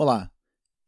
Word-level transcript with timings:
Olá, 0.00 0.30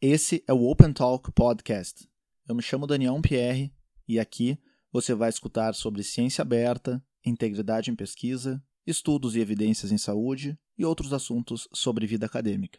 esse 0.01 0.45
é 0.47 0.53
o 0.53 0.71
Open 0.71 0.93
Talk 0.93 1.33
Podcast. 1.33 2.09
Eu 2.49 2.55
me 2.55 2.63
chamo 2.63 2.87
Daniel 2.87 3.21
Pierre 3.21 3.75
e 4.07 4.21
aqui 4.21 4.57
você 4.93 5.17
vai 5.17 5.29
escutar 5.29 5.75
sobre 5.75 6.05
ciência 6.05 6.43
aberta, 6.43 7.05
integridade 7.27 7.91
em 7.91 7.97
pesquisa, 7.97 8.63
estudos 8.87 9.35
e 9.35 9.41
evidências 9.41 9.91
em 9.91 9.99
saúde 9.99 10.57
e 10.79 10.85
outros 10.85 11.13
assuntos 11.13 11.67
sobre 11.73 12.07
vida 12.07 12.27
acadêmica. 12.27 12.79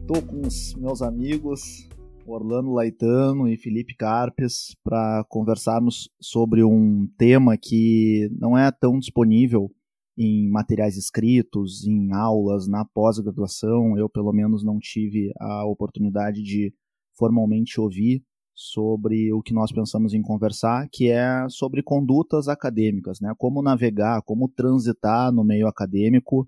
Estou 0.00 0.22
com 0.26 0.44
os 0.44 0.74
meus 0.74 1.00
amigos 1.00 1.87
Orlando 2.28 2.72
Laitano 2.72 3.48
e 3.48 3.56
Felipe 3.56 3.94
Carpes 3.94 4.76
para 4.84 5.24
conversarmos 5.28 6.10
sobre 6.20 6.62
um 6.62 7.08
tema 7.16 7.56
que 7.56 8.28
não 8.38 8.56
é 8.56 8.70
tão 8.70 8.98
disponível 8.98 9.70
em 10.16 10.50
materiais 10.50 10.96
escritos, 10.96 11.86
em 11.86 12.12
aulas, 12.12 12.66
na 12.66 12.84
pós-graduação. 12.84 13.96
Eu, 13.96 14.08
pelo 14.08 14.32
menos, 14.32 14.64
não 14.64 14.78
tive 14.78 15.32
a 15.38 15.64
oportunidade 15.64 16.42
de 16.42 16.74
formalmente 17.16 17.80
ouvir 17.80 18.22
sobre 18.54 19.32
o 19.32 19.40
que 19.40 19.54
nós 19.54 19.70
pensamos 19.70 20.12
em 20.12 20.20
conversar, 20.20 20.88
que 20.90 21.08
é 21.08 21.48
sobre 21.48 21.80
condutas 21.80 22.48
acadêmicas, 22.48 23.20
né? 23.20 23.32
Como 23.38 23.62
navegar, 23.62 24.20
como 24.22 24.48
transitar 24.48 25.32
no 25.32 25.44
meio 25.44 25.68
acadêmico 25.68 26.46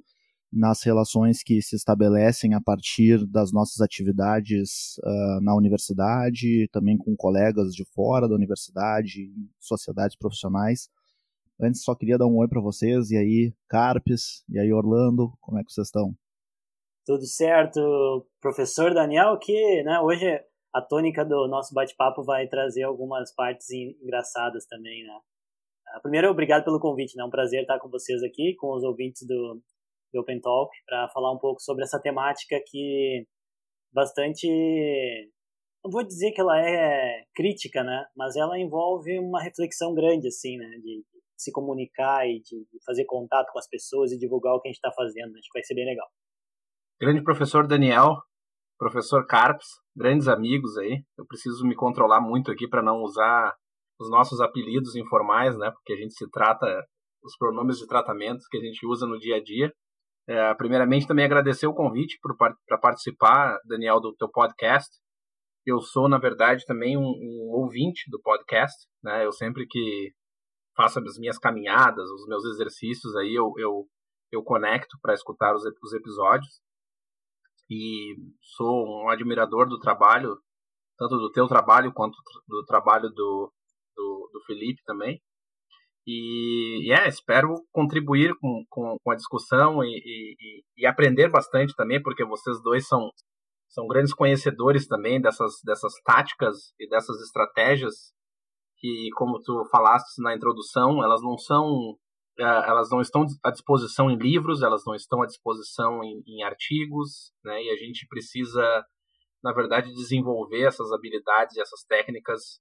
nas 0.52 0.82
relações 0.82 1.42
que 1.42 1.62
se 1.62 1.76
estabelecem 1.76 2.54
a 2.54 2.60
partir 2.60 3.24
das 3.26 3.52
nossas 3.52 3.80
atividades 3.80 4.98
uh, 4.98 5.40
na 5.40 5.54
universidade, 5.54 6.68
também 6.72 6.98
com 6.98 7.14
colegas 7.16 7.72
de 7.72 7.84
fora 7.94 8.28
da 8.28 8.34
universidade, 8.34 9.32
sociedades 9.58 10.16
profissionais. 10.16 10.88
Antes 11.60 11.82
só 11.82 11.94
queria 11.94 12.18
dar 12.18 12.26
um 12.26 12.38
oi 12.38 12.48
para 12.48 12.60
vocês, 12.60 13.10
e 13.10 13.16
aí 13.16 13.54
Carpes, 13.68 14.42
e 14.48 14.58
aí 14.58 14.72
Orlando, 14.72 15.32
como 15.40 15.58
é 15.58 15.64
que 15.64 15.72
vocês 15.72 15.86
estão? 15.86 16.14
Tudo 17.06 17.24
certo, 17.26 18.26
professor 18.40 18.92
Daniel, 18.92 19.38
que 19.38 19.82
né, 19.84 20.00
hoje 20.00 20.26
a 20.72 20.80
tônica 20.80 21.24
do 21.24 21.46
nosso 21.48 21.74
bate-papo 21.74 22.22
vai 22.22 22.46
trazer 22.46 22.82
algumas 22.82 23.32
partes 23.34 23.70
engraçadas 23.70 24.66
também, 24.66 25.04
né? 25.04 25.18
Ah, 25.88 26.00
primeiro, 26.00 26.30
obrigado 26.30 26.64
pelo 26.64 26.78
convite, 26.78 27.16
né? 27.16 27.22
É 27.22 27.26
um 27.26 27.30
prazer 27.30 27.62
estar 27.62 27.78
com 27.80 27.88
vocês 27.88 28.22
aqui, 28.22 28.54
com 28.54 28.72
os 28.76 28.84
ouvintes 28.84 29.26
do, 29.26 29.60
do 30.12 30.20
Open 30.20 30.40
Talk 30.40 30.70
para 30.86 31.08
falar 31.10 31.32
um 31.32 31.38
pouco 31.38 31.60
sobre 31.60 31.84
essa 31.84 32.00
temática 32.00 32.60
que 32.66 33.26
bastante 33.92 34.46
não 35.84 35.90
vou 35.90 36.04
dizer 36.04 36.32
que 36.32 36.40
ela 36.40 36.60
é 36.60 37.24
crítica, 37.34 37.82
né? 37.82 38.04
Mas 38.14 38.36
ela 38.36 38.58
envolve 38.58 39.18
uma 39.18 39.42
reflexão 39.42 39.94
grande, 39.94 40.28
assim, 40.28 40.56
né? 40.56 40.68
De 40.82 41.02
se 41.36 41.50
comunicar 41.50 42.26
e 42.28 42.40
de 42.40 42.66
fazer 42.84 43.06
contato 43.06 43.50
com 43.50 43.58
as 43.58 43.68
pessoas 43.68 44.12
e 44.12 44.18
divulgar 44.18 44.54
o 44.54 44.60
que 44.60 44.68
a 44.68 44.70
gente 44.70 44.76
está 44.76 44.92
fazendo. 44.92 45.30
Acho 45.30 45.48
que 45.50 45.58
vai 45.58 45.64
ser 45.64 45.74
bem 45.74 45.86
legal. 45.86 46.06
Grande 47.00 47.22
professor 47.22 47.66
Daniel, 47.66 48.18
professor 48.78 49.26
Carpes, 49.26 49.68
grandes 49.96 50.28
amigos 50.28 50.76
aí. 50.76 51.02
Eu 51.18 51.26
preciso 51.26 51.66
me 51.66 51.74
controlar 51.74 52.20
muito 52.20 52.50
aqui 52.50 52.68
para 52.68 52.82
não 52.82 53.02
usar 53.02 53.54
os 53.98 54.10
nossos 54.10 54.40
apelidos 54.40 54.94
informais, 54.96 55.56
né? 55.56 55.70
Porque 55.70 55.94
a 55.94 55.96
gente 55.96 56.12
se 56.12 56.28
trata 56.30 56.66
os 57.22 57.36
pronomes 57.38 57.78
de 57.78 57.86
tratamento 57.86 58.44
que 58.50 58.58
a 58.58 58.60
gente 58.60 58.86
usa 58.86 59.06
no 59.06 59.18
dia 59.18 59.36
a 59.36 59.42
dia. 59.42 59.72
É, 60.28 60.54
primeiramente, 60.54 61.06
também 61.06 61.24
agradecer 61.24 61.66
o 61.66 61.74
convite 61.74 62.18
para 62.66 62.78
participar, 62.78 63.58
Daniel, 63.64 64.00
do 64.00 64.14
teu 64.14 64.28
podcast. 64.28 64.90
Eu 65.66 65.80
sou, 65.80 66.08
na 66.08 66.18
verdade, 66.18 66.64
também 66.66 66.96
um, 66.96 67.02
um, 67.02 67.50
ouvinte 67.52 68.10
do 68.10 68.20
podcast. 68.20 68.86
Né? 69.02 69.24
Eu 69.24 69.32
sempre 69.32 69.66
que 69.66 70.12
faço 70.76 71.00
as 71.00 71.18
minhas 71.18 71.38
caminhadas, 71.38 72.08
os 72.10 72.26
meus 72.26 72.44
exercícios, 72.44 73.14
aí 73.16 73.34
eu, 73.34 73.52
eu, 73.58 73.86
eu 74.32 74.42
conecto 74.42 74.98
para 75.02 75.14
escutar 75.14 75.54
os, 75.54 75.62
os 75.82 75.92
episódios. 75.92 76.60
E 77.68 78.16
sou 78.56 79.04
um 79.04 79.08
admirador 79.10 79.68
do 79.68 79.78
trabalho, 79.78 80.38
tanto 80.96 81.16
do 81.18 81.30
teu 81.30 81.46
trabalho 81.46 81.92
quanto 81.92 82.16
do 82.48 82.64
trabalho 82.64 83.08
do, 83.10 83.52
do, 83.96 84.30
do 84.32 84.40
Felipe 84.46 84.82
também. 84.84 85.20
E, 86.06 86.92
é, 86.92 87.08
espero 87.08 87.54
contribuir 87.72 88.34
com, 88.40 88.64
com, 88.68 88.96
com 89.02 89.10
a 89.10 89.16
discussão 89.16 89.84
e, 89.84 89.88
e, 89.88 90.64
e, 90.78 90.86
aprender 90.86 91.28
bastante 91.28 91.74
também, 91.76 92.02
porque 92.02 92.24
vocês 92.24 92.60
dois 92.62 92.86
são, 92.86 93.10
são 93.68 93.86
grandes 93.86 94.14
conhecedores 94.14 94.86
também 94.86 95.20
dessas, 95.20 95.60
dessas 95.64 95.92
táticas 96.04 96.72
e 96.80 96.88
dessas 96.88 97.20
estratégias 97.20 98.12
que, 98.78 99.10
como 99.14 99.40
tu 99.40 99.64
falaste 99.70 100.20
na 100.22 100.34
introdução, 100.34 101.04
elas 101.04 101.22
não 101.22 101.36
são 101.36 101.96
é, 102.38 102.42
elas 102.42 102.88
não 102.90 103.02
estão 103.02 103.26
à 103.44 103.50
disposição 103.50 104.10
em 104.10 104.16
livros, 104.16 104.62
elas 104.62 104.82
não 104.86 104.94
estão 104.94 105.22
à 105.22 105.26
disposição 105.26 106.02
em, 106.02 106.22
em 106.26 106.42
artigos, 106.42 107.32
né? 107.44 107.62
E 107.62 107.70
a 107.70 107.76
gente 107.76 108.06
precisa, 108.08 108.62
na 109.44 109.52
verdade, 109.52 109.92
desenvolver 109.92 110.62
essas 110.62 110.90
habilidades 110.92 111.56
e 111.56 111.60
essas 111.60 111.84
técnicas 111.84 112.58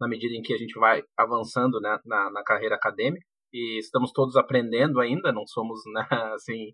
na 0.00 0.08
medida 0.08 0.34
em 0.34 0.42
que 0.42 0.52
a 0.54 0.58
gente 0.58 0.78
vai 0.78 1.02
avançando 1.16 1.80
né, 1.80 1.98
na, 2.04 2.30
na 2.30 2.42
carreira 2.42 2.74
acadêmica 2.74 3.24
e 3.52 3.78
estamos 3.78 4.12
todos 4.12 4.36
aprendendo 4.36 5.00
ainda, 5.00 5.32
não 5.32 5.46
somos 5.46 5.80
né, 5.92 6.06
assim 6.34 6.72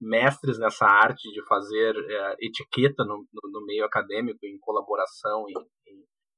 mestres 0.00 0.58
nessa 0.58 0.86
arte 0.86 1.28
de 1.32 1.44
fazer 1.46 1.94
é, 1.96 2.36
etiqueta 2.40 3.04
no, 3.04 3.26
no, 3.32 3.66
meio 3.66 3.84
acadêmico, 3.84 4.38
em 4.44 4.58
colaboração, 4.60 5.44
em, 5.48 5.54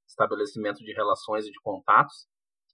estabelecimento 0.08 0.78
de 0.78 0.92
relações 0.92 1.46
e 1.46 1.50
de 1.50 1.60
contatos. 1.62 2.26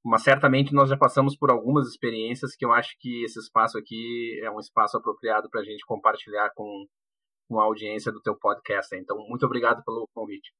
Mas 0.05 0.23
certamente 0.23 0.73
nós 0.73 0.89
já 0.89 0.97
passamos 0.97 1.37
por 1.37 1.51
algumas 1.51 1.89
experiências 1.89 2.55
que 2.55 2.65
eu 2.65 2.73
acho 2.73 2.95
que 3.01 3.25
esse 3.25 3.39
espaço 3.39 3.77
aqui 3.77 4.41
é 4.43 4.51
um 4.51 4.61
espaço 4.61 4.97
apropriado 4.97 5.51
para 5.51 5.61
a 5.61 5.65
gente 5.65 5.85
compartilhar 5.85 6.51
com, 6.55 6.87
com 7.49 7.61
a 7.61 7.65
audiência 7.65 8.13
do 8.13 8.23
teu 8.23 8.37
podcast. 8.39 8.95
Então, 8.97 9.19
muito 9.29 9.45
obrigado 9.45 9.83
pelo 9.85 10.09
convite. 10.15 10.53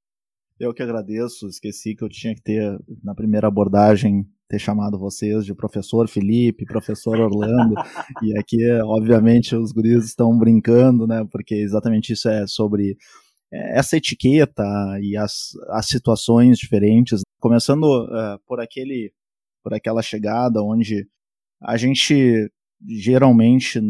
Eu 0.59 0.73
que 0.73 0.83
agradeço, 0.83 1.49
esqueci 1.49 1.95
que 1.95 2.03
eu 2.03 2.09
tinha 2.09 2.35
que 2.35 2.41
ter, 2.41 2.79
na 3.05 3.15
primeira 3.15 3.47
abordagem, 3.47 4.27
ter 4.49 4.59
chamado 4.59 4.99
vocês 4.99 5.45
de 5.45 5.55
professor 5.55 6.09
Felipe, 6.09 6.65
professor 6.65 7.19
Orlando, 7.21 7.75
e 8.23 8.39
aqui, 8.39 8.59
obviamente, 8.85 9.55
os 9.55 9.71
guris 9.71 10.07
estão 10.07 10.37
brincando, 10.39 11.07
né, 11.07 11.27
porque 11.31 11.55
exatamente 11.57 12.15
isso 12.15 12.29
é 12.29 12.47
sobre 12.47 12.97
é, 13.53 13.79
essa 13.79 13.99
etiqueta 13.99 14.65
e 15.03 15.15
as, 15.17 15.51
as 15.69 15.87
situações 15.89 16.59
diferentes, 16.59 17.21
começando 17.39 17.85
uh, 17.85 18.39
por 18.47 18.59
aquele, 18.59 19.13
por 19.63 19.75
aquela 19.75 20.01
chegada 20.01 20.63
onde 20.63 21.07
a 21.61 21.77
gente 21.77 22.51
geralmente 22.87 23.81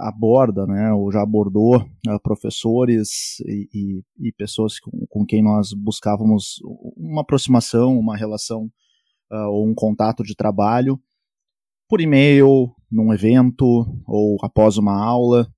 aborda, 0.00 0.66
né, 0.66 0.92
ou 0.92 1.10
já 1.12 1.22
abordou 1.22 1.76
uh, 1.76 2.20
professores 2.22 3.40
e, 3.40 3.68
e, 3.72 4.28
e 4.28 4.32
pessoas 4.32 4.78
com, 4.80 5.06
com, 5.08 5.24
quem 5.24 5.42
nós 5.42 5.72
buscávamos 5.72 6.60
uma 6.96 7.22
aproximação, 7.22 7.98
uma 7.98 8.16
relação 8.16 8.70
uh, 9.30 9.48
ou 9.48 9.68
um 9.68 9.74
contato 9.74 10.22
de 10.22 10.34
trabalho 10.34 11.00
por 11.88 12.00
e-mail, 12.00 12.72
num 12.90 13.12
evento 13.12 13.64
ou 14.06 14.36
após 14.42 14.76
uma 14.76 14.96
aula. 14.96 15.48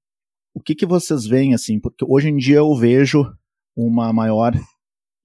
O 0.55 0.61
que, 0.61 0.75
que 0.75 0.87
vocês 0.87 1.27
veem 1.27 1.55
assim? 1.55 1.79
Porque 1.81 2.05
hoje 2.09 2.29
em 2.29 2.37
dia 2.37 2.57
eu 2.57 2.75
vejo 2.75 3.25
uma 3.77 4.13
maior 4.13 4.53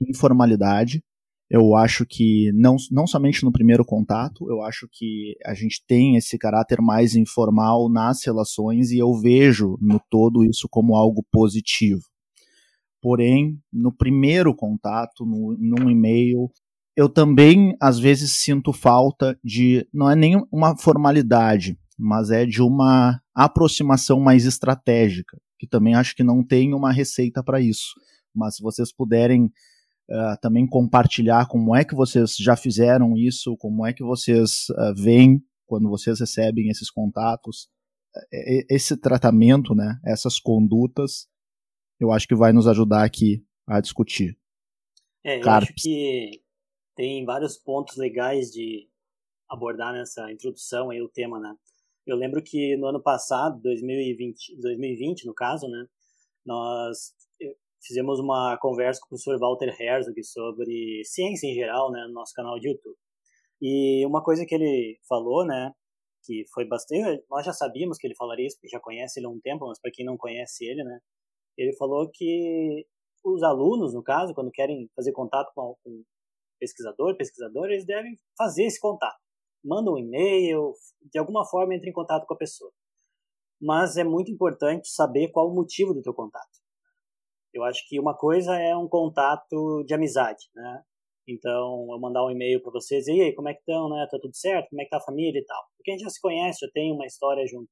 informalidade 0.01 1.03
eu 1.49 1.75
acho 1.75 2.05
que 2.05 2.51
não, 2.53 2.75
não 2.91 3.07
somente 3.07 3.43
no 3.43 3.51
primeiro 3.51 3.85
contato, 3.85 4.49
eu 4.49 4.61
acho 4.61 4.87
que 4.91 5.35
a 5.45 5.53
gente 5.53 5.81
tem 5.87 6.17
esse 6.17 6.37
caráter 6.37 6.81
mais 6.81 7.15
informal 7.15 7.89
nas 7.89 8.23
relações 8.25 8.91
e 8.91 8.97
eu 8.97 9.13
vejo 9.13 9.77
no 9.81 9.99
todo 10.09 10.43
isso 10.43 10.67
como 10.69 10.95
algo 10.95 11.25
positivo. 11.31 12.01
Porém, 13.01 13.57
no 13.71 13.95
primeiro 13.95 14.53
contato, 14.53 15.25
no, 15.25 15.55
num 15.57 15.89
e-mail, 15.89 16.51
eu 16.95 17.07
também 17.07 17.75
às 17.79 17.97
vezes 17.97 18.31
sinto 18.33 18.73
falta 18.73 19.39
de, 19.41 19.87
não 19.93 20.09
é 20.09 20.15
nem 20.15 20.43
uma 20.51 20.75
formalidade, 20.75 21.77
mas 21.97 22.29
é 22.29 22.45
de 22.45 22.61
uma 22.61 23.21
aproximação 23.33 24.19
mais 24.19 24.45
estratégica, 24.45 25.37
que 25.57 25.67
também 25.67 25.95
acho 25.95 26.15
que 26.15 26.23
não 26.23 26.43
tem 26.43 26.73
uma 26.73 26.91
receita 26.91 27.41
para 27.41 27.61
isso. 27.61 27.93
Mas 28.35 28.57
se 28.57 28.61
vocês 28.61 28.93
puderem 28.93 29.49
uh, 30.09 30.39
também 30.41 30.67
compartilhar 30.67 31.47
como 31.47 31.75
é 31.75 31.83
que 31.83 31.95
vocês 31.95 32.35
já 32.35 32.55
fizeram 32.55 33.17
isso, 33.17 33.55
como 33.57 33.85
é 33.85 33.93
que 33.93 34.03
vocês 34.03 34.69
uh, 34.69 34.93
veem 34.95 35.41
quando 35.65 35.89
vocês 35.89 36.19
recebem 36.19 36.69
esses 36.69 36.89
contatos, 36.89 37.69
esse 38.69 38.95
tratamento, 38.95 39.75
né, 39.75 39.99
essas 40.05 40.39
condutas, 40.39 41.27
eu 41.99 42.11
acho 42.11 42.27
que 42.27 42.35
vai 42.35 42.53
nos 42.53 42.67
ajudar 42.67 43.03
aqui 43.03 43.43
a 43.67 43.81
discutir. 43.81 44.37
É, 45.23 45.43
eu 45.43 45.49
acho 45.49 45.73
que 45.75 46.41
tem 46.95 47.25
vários 47.25 47.57
pontos 47.57 47.97
legais 47.97 48.49
de 48.49 48.87
abordar 49.49 49.93
nessa 49.93 50.31
introdução 50.31 50.89
aí 50.89 51.01
o 51.01 51.09
tema, 51.09 51.39
né? 51.39 51.53
Eu 52.05 52.15
lembro 52.15 52.41
que 52.41 52.77
no 52.77 52.87
ano 52.87 53.01
passado, 53.01 53.61
2020, 53.61 54.55
2020 54.61 55.25
no 55.25 55.33
caso, 55.33 55.67
né, 55.67 55.85
nós 56.45 57.13
fizemos 57.81 58.19
uma 58.19 58.57
conversa 58.59 58.99
com 59.01 59.07
o 59.07 59.09
professor 59.09 59.39
Walter 59.39 59.75
Herzog 59.79 60.23
sobre 60.23 61.01
ciência 61.05 61.47
em 61.47 61.53
geral, 61.53 61.91
né, 61.91 62.05
no 62.07 62.13
nosso 62.13 62.33
canal 62.33 62.59
de 62.59 62.69
YouTube. 62.69 62.97
E 63.61 64.05
uma 64.05 64.23
coisa 64.23 64.45
que 64.45 64.55
ele 64.55 64.99
falou, 65.07 65.45
né, 65.45 65.71
que 66.23 66.43
foi 66.53 66.65
bastante, 66.65 67.23
nós 67.29 67.45
já 67.45 67.53
sabíamos 67.53 67.97
que 67.97 68.07
ele 68.07 68.15
falaria 68.15 68.47
isso, 68.47 68.57
já 68.65 68.79
conhece 68.79 69.19
ele 69.19 69.27
há 69.27 69.29
um 69.29 69.39
tempo, 69.39 69.67
mas 69.67 69.79
para 69.79 69.91
quem 69.91 70.05
não 70.05 70.17
conhece 70.17 70.65
ele, 70.65 70.83
né, 70.83 70.99
ele 71.57 71.75
falou 71.75 72.09
que 72.13 72.85
os 73.23 73.43
alunos, 73.43 73.93
no 73.93 74.03
caso, 74.03 74.33
quando 74.33 74.51
querem 74.51 74.89
fazer 74.95 75.11
contato 75.11 75.51
com 75.53 75.75
um 75.85 76.03
pesquisador, 76.59 77.15
pesquisador, 77.17 77.65
eles 77.65 77.85
devem 77.85 78.15
fazer 78.37 78.65
esse 78.65 78.79
contato. 78.79 79.17
Manda 79.63 79.91
um 79.91 79.97
e-mail, 79.97 80.73
de 81.11 81.19
alguma 81.19 81.45
forma 81.45 81.75
entre 81.75 81.89
em 81.89 81.93
contato 81.93 82.25
com 82.25 82.33
a 82.33 82.37
pessoa. 82.37 82.71
Mas 83.59 83.97
é 83.97 84.03
muito 84.03 84.31
importante 84.31 84.87
saber 84.87 85.29
qual 85.29 85.49
o 85.49 85.53
motivo 85.53 85.93
do 85.93 86.01
teu 86.01 86.13
contato. 86.13 86.57
Eu 87.53 87.63
acho 87.63 87.87
que 87.87 87.99
uma 87.99 88.15
coisa 88.15 88.55
é 88.55 88.75
um 88.75 88.87
contato 88.87 89.83
de 89.85 89.93
amizade, 89.93 90.45
né? 90.55 90.83
Então, 91.27 91.87
eu 91.91 91.99
mandar 91.99 92.25
um 92.25 92.31
e-mail 92.31 92.61
para 92.61 92.71
vocês, 92.71 93.07
e 93.07 93.21
aí, 93.21 93.35
como 93.35 93.49
é 93.49 93.53
que 93.53 93.59
estão, 93.59 93.89
né? 93.89 94.07
Tá 94.09 94.17
tudo 94.21 94.35
certo? 94.35 94.69
Como 94.69 94.81
é 94.81 94.85
que 94.85 94.91
tá 94.91 94.97
a 94.97 95.01
família 95.01 95.39
e 95.39 95.45
tal? 95.45 95.61
Porque 95.77 95.91
a 95.91 95.93
gente 95.93 96.03
já 96.03 96.09
se 96.09 96.21
conhece, 96.21 96.65
já 96.65 96.71
tem 96.71 96.93
uma 96.93 97.05
história 97.05 97.45
junto. 97.45 97.69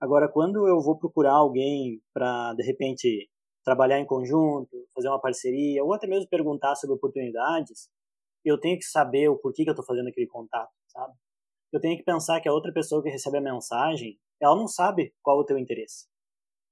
Agora, 0.00 0.28
quando 0.28 0.68
eu 0.68 0.80
vou 0.80 0.98
procurar 0.98 1.32
alguém 1.32 2.00
para, 2.12 2.52
de 2.54 2.62
repente, 2.62 3.30
trabalhar 3.64 3.98
em 3.98 4.06
conjunto, 4.06 4.68
fazer 4.94 5.08
uma 5.08 5.20
parceria, 5.20 5.82
ou 5.82 5.94
até 5.94 6.06
mesmo 6.06 6.28
perguntar 6.28 6.74
sobre 6.76 6.96
oportunidades, 6.96 7.88
eu 8.44 8.60
tenho 8.60 8.76
que 8.78 8.84
saber 8.84 9.28
o 9.28 9.38
porquê 9.38 9.64
que 9.64 9.70
eu 9.70 9.72
estou 9.72 9.86
fazendo 9.86 10.08
aquele 10.08 10.26
contato, 10.26 10.70
sabe? 10.88 11.14
Eu 11.72 11.80
tenho 11.80 11.96
que 11.96 12.04
pensar 12.04 12.40
que 12.40 12.48
a 12.48 12.52
outra 12.52 12.72
pessoa 12.72 13.02
que 13.02 13.08
recebe 13.08 13.38
a 13.38 13.40
mensagem, 13.40 14.18
ela 14.40 14.54
não 14.54 14.68
sabe 14.68 15.14
qual 15.22 15.38
o 15.38 15.44
teu 15.44 15.56
interesse. 15.56 16.06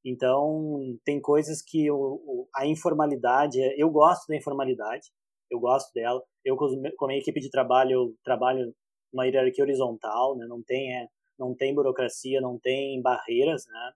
Então, 0.05 0.97
tem 1.05 1.21
coisas 1.21 1.63
que 1.63 1.91
o, 1.91 1.97
o, 1.97 2.49
a 2.57 2.67
informalidade, 2.67 3.59
eu 3.77 3.89
gosto 3.91 4.27
da 4.27 4.37
informalidade, 4.37 5.09
eu 5.51 5.61
gosto 5.61 5.93
dela. 5.93 6.21
Eu, 6.45 6.57
com 6.57 7.05
a 7.05 7.09
minha 7.09 7.21
equipe 7.21 7.41
de 7.41 7.51
trabalho, 7.51 7.93
eu 7.93 8.15
trabalho 8.25 8.75
uma 9.13 9.27
hierarquia 9.27 9.65
horizontal, 9.65 10.37
né? 10.37 10.47
não 10.49 10.63
tem 10.63 10.93
é, 10.97 11.07
não 11.39 11.55
tem 11.55 11.75
burocracia, 11.75 12.41
não 12.41 12.59
tem 12.59 13.01
barreiras, 13.03 13.65
né? 13.67 13.93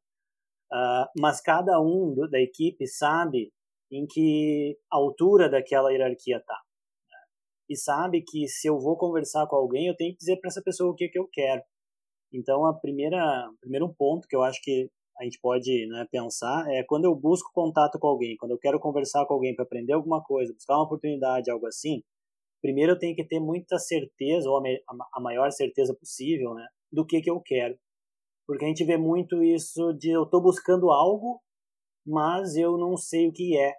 Uh, 0.72 1.06
mas 1.20 1.40
cada 1.40 1.80
um 1.80 2.12
do, 2.12 2.28
da 2.28 2.40
equipe 2.40 2.86
sabe 2.86 3.52
em 3.90 4.04
que 4.06 4.76
altura 4.90 5.48
daquela 5.48 5.92
hierarquia 5.92 6.38
está. 6.38 6.54
Né? 7.08 7.18
E 7.70 7.76
sabe 7.76 8.22
que 8.26 8.48
se 8.48 8.68
eu 8.68 8.78
vou 8.78 8.96
conversar 8.96 9.46
com 9.46 9.56
alguém, 9.56 9.86
eu 9.86 9.96
tenho 9.96 10.12
que 10.12 10.18
dizer 10.18 10.38
para 10.38 10.48
essa 10.48 10.62
pessoa 10.62 10.90
o 10.90 10.94
que, 10.94 11.08
que 11.08 11.18
eu 11.18 11.28
quero. 11.32 11.62
Então, 12.32 12.66
a 12.66 12.74
primeira, 12.74 13.48
o 13.48 13.58
primeiro 13.60 13.94
ponto 13.96 14.26
que 14.26 14.34
eu 14.34 14.42
acho 14.42 14.60
que 14.62 14.90
a 15.18 15.24
gente 15.24 15.38
pode 15.40 15.86
né, 15.86 16.06
pensar 16.10 16.66
é 16.70 16.82
quando 16.84 17.04
eu 17.04 17.14
busco 17.14 17.50
contato 17.52 17.98
com 17.98 18.06
alguém, 18.06 18.36
quando 18.36 18.52
eu 18.52 18.58
quero 18.58 18.78
conversar 18.78 19.24
com 19.26 19.34
alguém 19.34 19.54
para 19.54 19.64
aprender 19.64 19.92
alguma 19.92 20.22
coisa, 20.22 20.52
buscar 20.52 20.74
uma 20.74 20.84
oportunidade, 20.84 21.50
algo 21.50 21.66
assim, 21.66 22.02
primeiro 22.62 22.92
eu 22.92 22.98
tenho 22.98 23.14
que 23.16 23.24
ter 23.24 23.40
muita 23.40 23.78
certeza, 23.78 24.48
ou 24.48 24.62
a, 25.12 25.20
maior 25.20 25.50
certeza 25.50 25.94
possível, 25.94 26.54
né, 26.54 26.66
do 26.92 27.06
que, 27.06 27.20
que 27.20 27.30
eu 27.30 27.40
quero. 27.40 27.78
Porque 28.46 28.64
a 28.64 28.68
gente 28.68 28.84
vê 28.84 28.96
muito 28.96 29.42
isso 29.42 29.92
de 29.94 30.10
eu 30.10 30.24
estou 30.24 30.40
buscando 30.42 30.90
algo, 30.90 31.40
mas 32.06 32.56
eu 32.56 32.78
não 32.78 32.96
sei 32.96 33.28
o 33.28 33.32
que 33.32 33.58
é. 33.58 33.74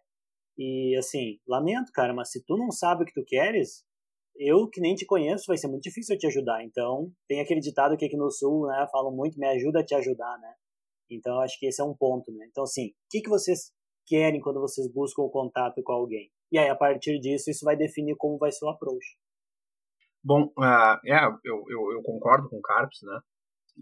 E 0.58 0.96
assim, 0.98 1.40
lamento, 1.48 1.92
cara, 1.94 2.14
mas 2.14 2.32
se 2.32 2.44
tu 2.44 2.58
não 2.58 2.72
sabe 2.72 3.04
o 3.04 3.06
que 3.06 3.14
tu 3.14 3.24
queres, 3.26 3.86
eu 4.36 4.68
que 4.68 4.82
nem 4.82 4.96
te 4.96 5.06
conheço, 5.06 5.46
vai 5.48 5.58
ser 5.58 5.68
muito 5.68 5.84
difícil 5.84 6.16
eu 6.16 6.20
te 6.20 6.28
ajudar. 6.28 6.64
Então, 6.64 7.12
tem 7.28 7.40
aquele 7.42 7.60
ditado 7.62 7.96
que 7.96 8.06
aqui 8.06 8.18
no 8.18 8.32
sul, 8.32 8.68
né, 8.68 8.88
falam 8.92 9.16
muito, 9.16 9.40
me 9.40 9.48
ajuda 9.48 9.80
a 9.80 9.86
te 9.86 9.96
ajudar, 9.96 10.38
né? 10.40 10.54
Então, 11.10 11.40
acho 11.42 11.58
que 11.60 11.68
esse 11.68 11.82
é 11.82 11.86
um 11.86 11.96
ponto, 11.96 12.32
né? 12.32 12.46
Então, 12.50 12.64
assim, 12.64 12.88
o 12.88 12.94
que, 13.10 13.22
que 13.22 13.30
vocês 13.30 13.72
querem 14.06 14.42
quando 14.42 14.60
vocês 14.60 14.92
buscam 14.92 15.24
o 15.24 15.30
contato 15.30 15.82
com 15.84 15.94
alguém? 15.94 16.32
E 16.52 16.58
aí, 16.58 16.70
a 16.70 16.76
partir 16.76 17.20
disso, 17.20 17.50
isso 17.50 17.66
vai 17.66 17.76
definir 17.76 18.16
como 18.18 18.38
vai 18.38 18.52
ser 18.52 18.66
o 18.66 18.70
approach. 18.70 19.18
Bom, 20.24 20.52
uh, 20.58 21.00
é, 21.06 21.26
eu, 21.44 21.64
eu, 21.68 21.92
eu, 21.94 22.04
concordo 22.04 22.50
com 22.50 22.58
o 22.58 22.62
Carpes, 22.62 23.00
né? 23.02 23.20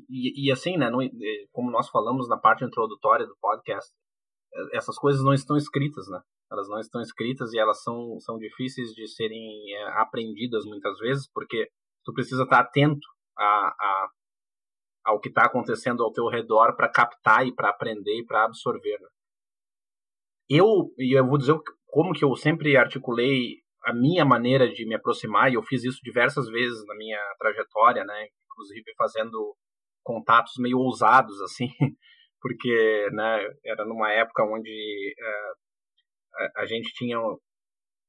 E, 0.10 0.48
e 0.48 0.52
assim, 0.52 0.78
né, 0.78 0.92
como 1.52 1.72
nós 1.72 1.90
falamos 1.90 2.28
na 2.28 2.38
parte 2.38 2.64
introdutória 2.66 3.26
do 3.26 3.38
podcast, 3.42 3.92
é, 4.54 4.78
essas 4.78 4.98
coisas 4.98 5.24
não 5.24 5.34
estão 5.34 5.56
escritas, 5.56 6.08
né? 6.08 6.22
Elas 6.52 6.70
não 6.70 6.80
estão 6.80 7.02
escritas 7.02 7.52
e 7.54 7.58
elas 7.58 7.82
são, 7.82 8.20
são 8.20 8.38
difíceis 8.38 8.92
de 8.92 9.08
serem 9.08 9.74
é, 9.74 9.84
aprendidas 10.02 10.66
muitas 10.66 10.98
vezes, 11.00 11.28
porque 11.32 11.70
tu 12.04 12.14
precisa 12.14 12.44
estar 12.44 12.60
atento 12.60 13.08
a, 13.38 13.44
a, 13.44 14.10
ao 15.06 15.20
que 15.20 15.30
está 15.30 15.46
acontecendo 15.46 16.04
ao 16.04 16.12
teu 16.12 16.28
redor 16.28 16.76
para 16.76 16.90
captar 16.90 17.46
e 17.46 17.54
para 17.54 17.70
aprender 17.70 18.20
e 18.20 18.26
para 18.26 18.46
absorver. 18.46 19.00
Né? 19.00 19.08
Eu, 20.50 20.92
e 20.98 21.18
eu 21.18 21.26
vou 21.26 21.38
dizer 21.38 21.56
como 21.86 22.14
que 22.14 22.26
eu 22.26 22.36
sempre 22.36 22.76
articulei 22.76 23.64
a 23.86 23.94
minha 23.94 24.26
maneira 24.26 24.68
de 24.68 24.86
me 24.86 24.96
aproximar, 24.96 25.52
e 25.52 25.56
eu 25.56 25.62
fiz 25.62 25.84
isso 25.84 26.00
diversas 26.04 26.48
vezes 26.48 26.84
na 26.88 26.96
minha 26.96 27.20
trajetória, 27.38 28.04
né? 28.04 28.28
Inclusive 28.52 28.84
fazendo 28.98 29.56
contatos 30.04 30.54
meio 30.58 30.80
ousados, 30.80 31.40
assim, 31.42 31.68
porque, 32.42 33.10
né, 33.12 33.48
era 33.64 33.86
numa 33.86 34.12
época 34.12 34.44
onde 34.44 35.16
uh, 35.20 36.50
a, 36.58 36.66
gente 36.66 36.92
tinha 36.94 37.18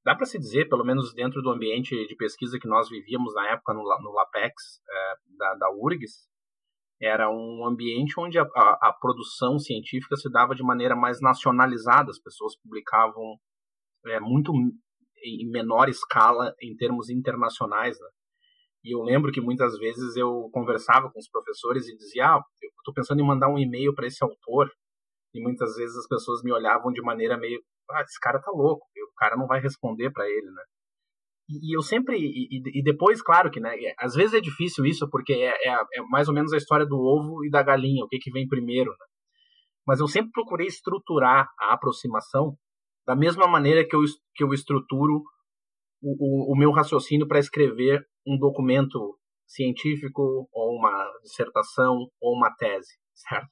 dá 0.05 0.15
para 0.15 0.27
se 0.27 0.39
dizer, 0.39 0.69
pelo 0.69 0.85
menos 0.85 1.13
dentro 1.15 1.43
do 1.43 1.51
ambiente 1.51 1.95
de 2.07 2.17
pesquisa 2.17 2.59
que 2.59 2.69
nós 2.69 2.89
vivíamos 2.89 3.35
na 3.35 3.51
época 3.53 3.75
no, 3.75 3.83
no 3.83 4.13
LAPEX 4.13 4.81
é, 4.89 5.15
da, 5.37 5.55
da 5.55 5.71
URGS, 5.73 6.29
era 7.01 7.31
um 7.31 7.67
ambiente 7.67 8.19
onde 8.19 8.39
a, 8.39 8.43
a, 8.43 8.89
a, 8.89 8.93
produção 8.99 9.59
científica 9.59 10.17
se 10.17 10.31
dava 10.31 10.55
de 10.55 10.63
maneira 10.63 10.97
mais 10.97 11.21
nacionalizada, 11.21 12.11
as 12.11 12.19
pessoas 12.19 12.57
publicavam 12.59 13.37
é, 14.07 14.19
muito 14.21 14.53
em 15.23 15.51
menor 15.51 15.89
escala 15.89 16.55
em 16.61 16.75
termos 16.77 17.11
internacionais, 17.11 17.99
né? 17.99 18.09
E 18.85 18.95
eu 18.95 19.03
lembro 19.03 19.33
que 19.33 19.41
muitas 19.41 19.77
vezes 19.79 20.17
eu 20.17 20.49
conversava 20.53 21.11
com 21.11 21.19
os 21.19 21.29
professores 21.29 21.89
e 21.89 21.97
dizia, 21.97 22.27
ah, 22.27 22.41
eu 22.63 22.71
estou 22.79 22.95
pensando 22.95 23.21
em 23.21 23.27
mandar 23.27 23.49
um 23.49 23.59
e-mail 23.59 23.93
para 23.93 24.07
esse 24.07 24.23
autor, 24.23 24.71
e 25.35 25.43
muitas 25.43 25.75
vezes 25.75 25.97
as 25.97 26.07
pessoas 26.07 26.43
me 26.45 26.53
olhavam 26.53 26.93
de 26.93 27.03
maneira 27.03 27.37
meio, 27.37 27.61
ah, 27.91 28.03
esse 28.03 28.19
cara 28.21 28.41
tá 28.41 28.51
louco, 28.53 28.87
o 28.87 29.15
cara 29.17 29.37
não 29.37 29.47
vai 29.47 29.61
responder 29.61 30.11
para 30.13 30.29
ele, 30.29 30.51
né? 30.51 30.63
E, 31.49 31.71
e 31.71 31.77
eu 31.77 31.83
sempre, 31.83 32.17
e, 32.19 32.81
e, 32.81 32.83
depois, 32.83 33.23
claro 33.23 33.51
que, 33.51 33.61
né, 33.61 33.71
às 33.99 34.15
vezes 34.15 34.35
é 34.35 34.41
difícil 34.41 34.85
isso, 34.85 35.09
porque 35.09 35.33
é, 35.33 35.49
é, 35.49 35.73
é, 35.73 36.03
mais 36.11 36.29
ou 36.29 36.35
menos 36.35 36.53
a 36.53 36.57
história 36.57 36.87
do 36.87 36.97
ovo 36.97 37.45
e 37.45 37.51
da 37.51 37.63
galinha, 37.63 38.05
o 38.05 38.09
que, 38.09 38.19
que 38.19 38.31
vem 38.31 38.49
primeiro, 38.49 38.91
né? 38.91 39.07
Mas 39.87 40.01
eu 40.01 40.09
sempre 40.09 40.33
procurei 40.33 40.67
estruturar 40.67 41.49
a 41.61 41.73
aproximação 41.73 42.57
da 43.07 43.15
mesma 43.15 43.47
maneira 43.47 43.87
que 43.87 43.95
eu, 43.95 44.01
que 44.35 44.43
eu 44.43 44.53
estruturo 44.53 45.23
o, 46.03 46.51
o, 46.51 46.53
o 46.53 46.57
meu 46.57 46.73
raciocínio 46.73 47.29
para 47.29 47.39
escrever 47.39 48.05
um 48.27 48.37
documento 48.37 49.17
científico 49.47 50.49
ou 50.53 50.77
uma 50.77 51.09
dissertação 51.23 52.09
ou 52.21 52.37
uma 52.37 52.53
tese, 52.57 52.95
certo? 53.15 53.49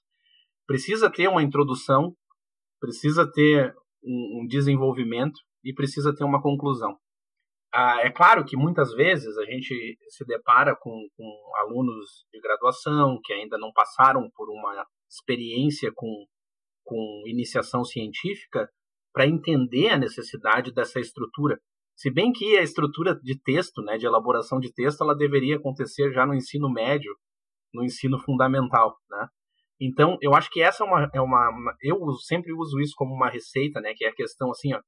Precisa 0.67 1.09
ter 1.09 1.29
uma 1.29 1.43
introdução, 1.43 2.17
precisa 2.81 3.31
ter 3.31 3.73
um, 4.03 4.43
um 4.43 4.47
desenvolvimento 4.49 5.39
e 5.63 5.73
precisa 5.73 6.13
ter 6.15 6.25
uma 6.25 6.43
conclusão. 6.43 6.99
Ah, 7.77 8.03
é 8.03 8.11
claro 8.11 8.45
que 8.45 8.57
muitas 8.57 8.93
vezes 8.95 9.37
a 9.37 9.45
gente 9.47 9.99
se 10.09 10.25
depara 10.25 10.77
com, 10.77 11.09
com 11.17 11.53
alunos 11.57 12.25
de 12.33 12.41
graduação 12.41 13.19
que 13.21 13.33
ainda 13.33 13.59
não 13.59 13.73
passaram 13.73 14.31
por 14.37 14.49
uma 14.49 14.87
experiência 15.11 15.91
com, 15.93 16.25
com 16.85 17.25
iniciação 17.27 17.83
científica 17.83 18.71
para 19.13 19.27
entender 19.27 19.89
a 19.89 19.99
necessidade 19.99 20.73
dessa 20.73 21.01
estrutura. 21.01 21.59
Se 21.97 22.13
bem 22.13 22.31
que 22.33 22.57
a 22.57 22.63
estrutura 22.63 23.19
de 23.21 23.37
texto, 23.43 23.83
né, 23.83 23.99
de 23.99 24.07
elaboração 24.07 24.61
de 24.61 24.73
texto, 24.73 25.03
ela 25.03 25.17
deveria 25.17 25.57
acontecer 25.57 26.13
já 26.13 26.25
no 26.25 26.35
ensino 26.35 26.71
médio, 26.71 27.13
no 27.73 27.83
ensino 27.83 28.21
fundamental, 28.21 28.97
né? 29.11 29.27
Então, 29.81 30.17
eu 30.21 30.33
acho 30.33 30.49
que 30.49 30.63
essa 30.63 30.85
é 30.85 30.87
uma, 30.87 31.11
é 31.13 31.21
uma, 31.21 31.51
eu 31.83 31.99
sempre 32.25 32.53
uso 32.53 32.81
isso 32.81 32.95
como 32.97 33.13
uma 33.13 33.29
receita, 33.29 33.81
né, 33.81 33.95
que 33.97 34.05
é 34.05 34.11
a 34.11 34.15
questão 34.15 34.53
assim, 34.53 34.73
ó, 34.73 34.81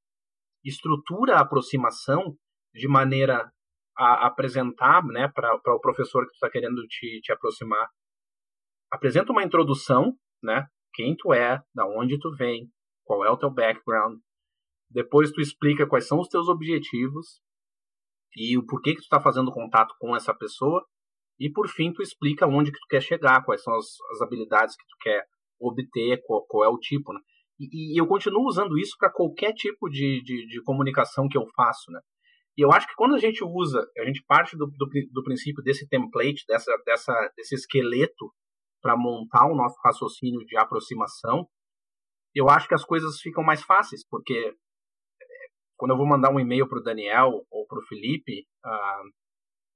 estrutura 0.65 1.35
a 1.35 1.41
aproximação 1.41 2.37
de 2.77 2.89
maneira 2.89 3.51
a 3.97 4.27
apresentar, 4.27 5.05
né, 5.07 5.29
para 5.29 5.55
o 5.55 5.81
professor 5.81 6.27
que 6.27 6.35
está 6.35 6.51
querendo 6.51 6.87
te, 6.87 7.21
te 7.23 7.33
aproximar. 7.33 7.89
Apresenta 8.93 9.33
uma 9.33 9.43
introdução, 9.43 10.15
né, 10.43 10.67
quem 10.93 11.17
tu 11.17 11.33
é, 11.33 11.63
da 11.75 11.87
onde 11.87 12.19
tu 12.19 12.35
vem, 12.37 12.71
qual 13.05 13.25
é 13.25 13.31
o 13.31 13.37
teu 13.37 13.51
background. 13.51 14.19
Depois 14.91 15.33
tu 15.33 15.41
explica 15.41 15.87
quais 15.87 16.07
são 16.07 16.21
os 16.21 16.29
teus 16.29 16.49
objetivos 16.49 17.41
e 18.37 18.57
o 18.59 18.67
porquê 18.67 18.93
que 18.93 19.01
tu 19.01 19.05
está 19.05 19.21
fazendo 19.21 19.51
contato 19.51 19.95
com 19.99 20.15
essa 20.15 20.35
pessoa. 20.35 20.85
E 21.39 21.51
por 21.51 21.69
fim 21.69 21.93
tu 21.93 22.03
explica 22.03 22.47
onde 22.47 22.71
que 22.71 22.79
tu 22.79 22.87
quer 22.89 23.01
chegar, 23.01 23.45
quais 23.45 23.63
são 23.63 23.75
as, 23.75 23.87
as 24.13 24.21
habilidades 24.23 24.77
que 24.77 24.85
tu 24.85 24.97
quer 25.01 25.25
obter, 25.59 26.23
qual, 26.25 26.47
qual 26.47 26.65
é 26.65 26.69
o 26.69 26.79
tipo, 26.79 27.13
né? 27.13 27.21
E, 27.59 27.95
e, 27.95 28.01
eu 28.01 28.07
continuo 28.07 28.47
usando 28.47 28.79
isso 28.79 28.95
para 28.99 29.11
qualquer 29.11 29.53
tipo 29.55 29.89
de, 29.89 30.23
de, 30.23 30.47
de, 30.47 30.63
comunicação 30.63 31.27
que 31.27 31.39
eu 31.39 31.47
faço, 31.55 31.91
né? 31.91 32.01
E 32.57 32.65
eu 32.65 32.73
acho 32.73 32.87
que 32.87 32.95
quando 32.95 33.15
a 33.15 33.19
gente 33.19 33.45
usa, 33.45 33.87
a 33.99 34.05
gente 34.05 34.25
parte 34.27 34.57
do, 34.57 34.67
do, 34.67 34.89
do 35.13 35.23
princípio 35.23 35.63
desse 35.63 35.87
template, 35.89 36.45
dessa, 36.49 36.73
dessa, 36.87 37.33
desse 37.37 37.55
esqueleto 37.55 38.33
para 38.83 38.97
montar 38.97 39.47
o 39.47 39.55
nosso 39.55 39.77
raciocínio 39.85 40.41
de 40.47 40.57
aproximação, 40.57 41.47
eu 42.35 42.49
acho 42.49 42.69
que 42.69 42.75
as 42.75 42.85
coisas 42.85 43.21
ficam 43.21 43.45
mais 43.45 43.63
fáceis, 43.63 44.07
porque 44.09 44.35
eh, 44.35 45.49
quando 45.77 45.91
eu 45.93 45.97
vou 45.97 46.07
mandar 46.07 46.31
um 46.33 46.41
e-mail 46.41 46.69
para 46.69 46.79
o 46.79 46.83
Daniel 46.83 47.31
ou 47.51 47.67
para 47.67 47.79
o 47.79 47.87
Felipe, 47.87 48.47
uh, 48.65 49.11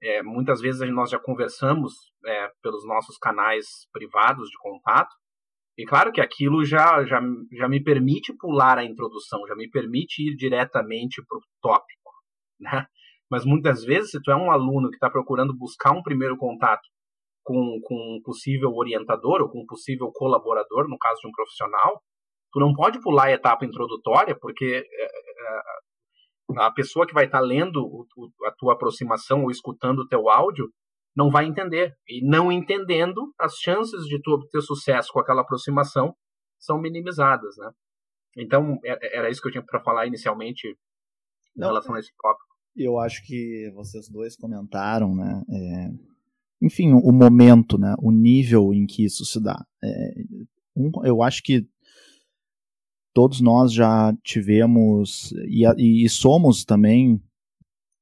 É, 0.02 0.22
muitas 0.22 0.62
vezes 0.62 0.80
nós 0.90 1.10
já 1.10 1.18
conversamos 1.18 1.92
é, 2.24 2.48
pelos 2.62 2.86
nossos 2.86 3.18
canais 3.18 3.66
privados 3.92 4.48
de 4.48 4.56
contato, 4.58 5.14
e 5.76 5.84
claro 5.84 6.10
que 6.10 6.22
aquilo 6.22 6.64
já, 6.64 7.04
já, 7.04 7.20
já 7.52 7.68
me 7.68 7.84
permite 7.84 8.32
pular 8.38 8.78
a 8.78 8.84
introdução, 8.84 9.46
já 9.46 9.54
me 9.54 9.68
permite 9.68 10.22
ir 10.26 10.36
diretamente 10.36 11.22
para 11.28 11.36
o 11.36 11.42
tópico. 11.60 11.99
Né? 12.72 12.86
Mas 13.30 13.44
muitas 13.44 13.84
vezes, 13.84 14.10
se 14.10 14.20
tu 14.20 14.30
é 14.30 14.36
um 14.36 14.50
aluno 14.50 14.90
que 14.90 14.96
está 14.96 15.08
procurando 15.08 15.56
buscar 15.56 15.92
um 15.92 16.02
primeiro 16.02 16.36
contato 16.36 16.82
com, 17.44 17.80
com 17.82 17.94
um 17.94 18.20
possível 18.22 18.72
orientador 18.74 19.40
ou 19.40 19.48
com 19.48 19.62
um 19.62 19.66
possível 19.66 20.10
colaborador, 20.12 20.88
no 20.88 20.98
caso 20.98 21.20
de 21.20 21.28
um 21.28 21.32
profissional, 21.32 22.02
tu 22.52 22.58
não 22.58 22.74
pode 22.74 23.00
pular 23.00 23.26
a 23.26 23.32
etapa 23.32 23.64
introdutória, 23.64 24.36
porque 24.38 24.84
é, 24.84 25.04
é, 25.04 25.10
a 26.58 26.72
pessoa 26.72 27.06
que 27.06 27.14
vai 27.14 27.26
estar 27.26 27.38
tá 27.38 27.44
lendo 27.44 28.06
a 28.44 28.50
tua 28.58 28.74
aproximação 28.74 29.44
ou 29.44 29.50
escutando 29.50 30.00
o 30.00 30.08
teu 30.08 30.28
áudio 30.28 30.68
não 31.16 31.30
vai 31.30 31.44
entender. 31.44 31.94
E 32.08 32.26
não 32.28 32.50
entendendo, 32.50 33.32
as 33.38 33.54
chances 33.54 34.04
de 34.06 34.20
tu 34.20 34.32
obter 34.32 34.60
sucesso 34.60 35.12
com 35.12 35.20
aquela 35.20 35.42
aproximação 35.42 36.14
são 36.58 36.80
minimizadas, 36.80 37.56
né? 37.58 37.70
Então, 38.36 38.78
é, 38.84 39.18
era 39.18 39.30
isso 39.30 39.40
que 39.40 39.48
eu 39.48 39.52
tinha 39.52 39.64
para 39.64 39.82
falar 39.82 40.06
inicialmente 40.06 40.68
em 41.56 41.60
relação 41.60 41.94
a 41.94 41.98
esse 41.98 42.12
tópico. 42.16 42.49
Eu 42.76 42.98
acho 42.98 43.24
que 43.24 43.70
vocês 43.74 44.08
dois 44.08 44.36
comentaram, 44.36 45.14
né? 45.14 45.42
É, 45.50 45.90
enfim, 46.62 46.92
o 46.92 47.12
momento, 47.12 47.78
né? 47.78 47.94
O 47.98 48.10
nível 48.10 48.72
em 48.72 48.86
que 48.86 49.04
isso 49.04 49.24
se 49.24 49.40
dá. 49.42 49.64
É, 49.82 50.14
um, 50.76 50.90
eu 51.04 51.22
acho 51.22 51.42
que 51.42 51.66
todos 53.12 53.40
nós 53.40 53.72
já 53.72 54.14
tivemos 54.22 55.32
e, 55.48 56.04
e 56.04 56.08
somos 56.08 56.64
também 56.64 57.20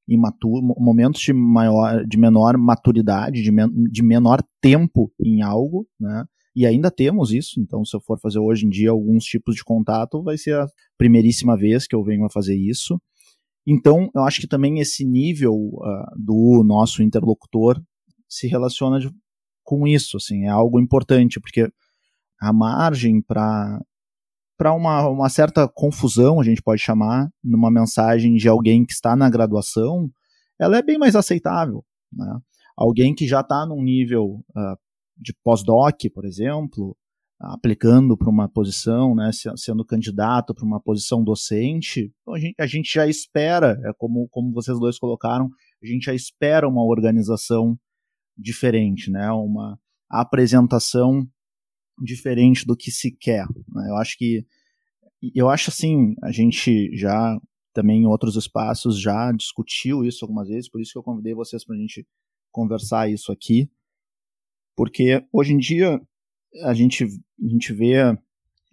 imaturo, 0.09 0.63
momentos 0.79 1.21
de 1.21 1.33
maior, 1.33 2.05
de 2.07 2.19
menor 2.19 2.57
maturidade, 2.57 3.43
de, 3.43 3.53
men 3.53 3.69
de 3.91 4.03
menor 4.03 4.43
tempo 4.61 5.13
em 5.21 5.43
algo, 5.43 5.87
né? 6.01 6.25
E 6.57 6.67
ainda 6.67 6.91
temos 6.91 7.31
isso, 7.31 7.61
então 7.61 7.85
se 7.85 7.95
eu 7.95 8.01
for 8.01 8.19
fazer 8.19 8.41
hoje 8.41 8.67
em 8.67 8.69
dia 8.69 8.91
alguns 8.91 9.25
tipos 9.25 9.55
de 9.55 9.63
contato, 9.63 10.23
vai 10.23 10.37
ser 10.37 10.57
a 10.57 10.67
primeiríssima 10.97 11.57
vez 11.57 11.87
que 11.87 11.95
eu 11.95 12.03
venho 12.03 12.25
a 12.25 12.31
fazer 12.31 12.57
isso. 12.57 13.01
Então, 13.71 14.09
eu 14.15 14.23
acho 14.23 14.41
que 14.41 14.47
também 14.47 14.79
esse 14.79 15.05
nível 15.05 15.53
uh, 15.53 16.07
do 16.17 16.65
nosso 16.65 17.03
interlocutor 17.03 17.79
se 18.27 18.49
relaciona 18.49 18.99
de, 18.99 19.11
com 19.63 19.87
isso, 19.87 20.17
assim, 20.17 20.45
é 20.45 20.49
algo 20.49 20.81
importante, 20.81 21.39
porque 21.39 21.71
a 22.41 22.51
margem 22.51 23.21
para 23.21 23.79
para 24.57 24.73
uma, 24.75 25.07
uma 25.09 25.29
certa 25.29 25.69
confusão, 25.69 26.41
a 26.41 26.45
gente 26.45 26.61
pode 26.61 26.83
chamar, 26.83 27.29
numa 27.45 27.71
mensagem 27.71 28.35
de 28.35 28.49
alguém 28.49 28.85
que 28.85 28.93
está 28.93 29.15
na 29.15 29.31
graduação, 29.31 30.11
ela 30.59 30.77
é 30.79 30.83
bem 30.83 30.99
mais 30.99 31.15
aceitável. 31.15 31.85
Né? 32.13 32.27
Alguém 32.77 33.15
que 33.15 33.25
já 33.25 33.41
está 33.41 33.65
num 33.65 33.81
nível 33.81 34.43
uh, 34.57 34.77
de 35.17 35.33
pós-doc, 35.45 35.95
por 36.13 36.25
exemplo, 36.25 36.97
aplicando 37.41 38.17
para 38.17 38.29
uma 38.29 38.49
posição, 38.49 39.15
né, 39.15 39.31
sendo 39.57 39.85
candidato 39.85 40.53
para 40.53 40.65
uma 40.65 40.81
posição 40.81 41.23
docente, 41.23 42.13
então 42.21 42.35
a 42.35 42.39
gente, 42.39 42.55
a 42.59 42.67
gente 42.67 42.93
já 42.93 43.07
espera, 43.07 43.81
é 43.85 43.93
como, 43.97 44.29
como 44.29 44.53
vocês 44.53 44.79
dois 44.79 44.99
colocaram, 44.99 45.49
a 45.83 45.87
gente 45.87 46.05
já 46.05 46.15
espera 46.15 46.69
uma 46.69 46.85
organização 46.85 47.79
diferente, 48.37 49.11
né, 49.11 49.31
uma 49.31 49.79
apresentação 50.11 51.29
diferente 52.03 52.67
do 52.67 52.77
que 52.77 52.91
se 52.91 53.11
quer. 53.11 53.47
Né? 53.69 53.89
Eu 53.89 53.97
acho 53.97 54.17
que 54.17 54.45
eu 55.35 55.49
acho 55.49 55.71
assim, 55.71 56.15
a 56.23 56.31
gente 56.31 56.97
já 56.97 57.37
também 57.75 58.03
em 58.03 58.07
outros 58.07 58.37
espaços 58.37 59.01
já 59.01 59.33
discutiu 59.33 60.05
isso 60.05 60.25
algumas 60.25 60.49
vezes, 60.49 60.69
por 60.69 60.81
isso 60.81 60.93
que 60.93 60.99
eu 60.99 61.03
convidei 61.03 61.35
vocês 61.35 61.65
para 61.65 61.75
a 61.75 61.79
gente 61.79 62.07
conversar 62.53 63.11
isso 63.11 63.33
aqui, 63.33 63.69
porque 64.77 65.25
hoje 65.33 65.53
em 65.53 65.59
dia 65.59 66.01
a 66.65 66.75
gente, 66.75 67.05
a 67.05 67.49
gente 67.49 67.73
vê 67.73 68.17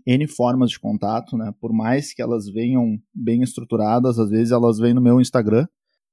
N 0.05 0.27
formas 0.27 0.71
de 0.71 0.79
contato, 0.79 1.37
né? 1.37 1.53
Por 1.59 1.73
mais 1.73 2.13
que 2.13 2.21
elas 2.21 2.47
venham 2.47 2.99
bem 3.13 3.41
estruturadas, 3.41 4.19
às 4.19 4.29
vezes 4.29 4.51
elas 4.51 4.77
vêm 4.77 4.93
no 4.93 5.01
meu 5.01 5.19
Instagram 5.19 5.67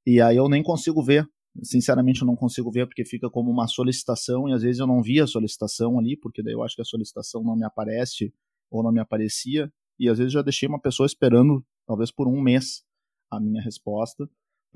e 0.07 0.21
aí 0.21 0.37
eu 0.37 0.49
nem 0.49 0.62
consigo 0.62 1.02
ver 1.02 1.28
Sinceramente, 1.62 2.23
eu 2.23 2.26
não 2.26 2.35
consigo 2.35 2.71
ver 2.71 2.87
porque 2.87 3.04
fica 3.04 3.28
como 3.28 3.50
uma 3.50 3.66
solicitação 3.66 4.49
e 4.49 4.54
às 4.54 4.62
vezes 4.62 4.78
eu 4.81 4.87
não 4.87 5.02
vi 5.02 5.21
a 5.21 5.26
solicitação 5.26 5.99
ali, 5.99 6.16
porque 6.16 6.42
daí 6.42 6.54
eu 6.54 6.62
acho 6.62 6.75
que 6.75 6.81
a 6.81 6.85
solicitação 6.85 7.42
não 7.42 7.54
me 7.54 7.64
aparece 7.64 8.33
ou 8.71 8.83
não 8.83 8.90
me 8.90 9.00
aparecia. 9.00 9.71
E 9.99 10.09
às 10.09 10.16
vezes 10.16 10.33
já 10.33 10.40
deixei 10.40 10.66
uma 10.66 10.81
pessoa 10.81 11.07
esperando, 11.07 11.64
talvez 11.87 12.11
por 12.11 12.26
um 12.26 12.40
mês, 12.40 12.83
a 13.31 13.38
minha 13.38 13.62
resposta 13.62 14.28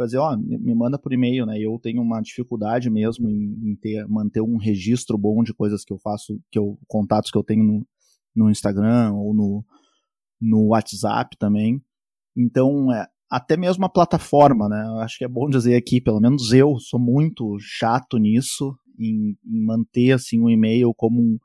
dizer, 0.05 0.19
ó, 0.19 0.35
oh, 0.35 0.37
me 0.37 0.75
manda 0.75 0.99
por 0.99 1.13
e-mail, 1.13 1.47
né? 1.47 1.59
Eu 1.59 1.79
tenho 1.81 2.03
uma 2.03 2.21
dificuldade 2.21 2.91
mesmo 2.91 3.29
em, 3.31 3.71
em, 3.71 3.77
ter, 3.77 4.07
manter 4.07 4.43
um 4.43 4.59
registro 4.59 5.17
bom 5.17 5.43
de 5.43 5.55
coisas 5.55 5.85
que 5.85 5.93
eu 5.93 5.99
faço, 5.99 6.39
que 6.51 6.59
eu 6.59 6.79
contatos 6.87 7.31
que 7.31 7.39
eu 7.39 7.43
tenho 7.43 7.65
no, 7.65 7.87
no 8.35 8.51
Instagram 8.51 9.13
ou 9.15 9.33
no, 9.33 9.65
no 10.41 10.69
WhatsApp 10.69 11.37
também. 11.39 11.83
Então, 12.37 12.93
é, 12.93 13.07
até 13.31 13.57
mesmo 13.57 13.85
a 13.85 13.89
plataforma, 13.89 14.69
né? 14.69 14.85
Eu 14.87 14.99
acho 15.01 15.19
que 15.19 15.25
é 15.25 15.29
bom 15.29 15.49
dizer 15.49 15.75
aqui, 15.77 16.01
pelo 16.01 16.21
menos 16.21 16.53
eu 16.53 16.79
sou 16.79 17.01
muito 17.01 17.57
chato 17.59 18.19
nisso, 18.19 18.77
em, 18.99 19.37
em 19.45 19.65
manter 19.65 20.13
assim 20.13 20.41
o 20.41 20.51
e-mail 20.51 20.93
como 20.95 21.21
um, 21.21 21.39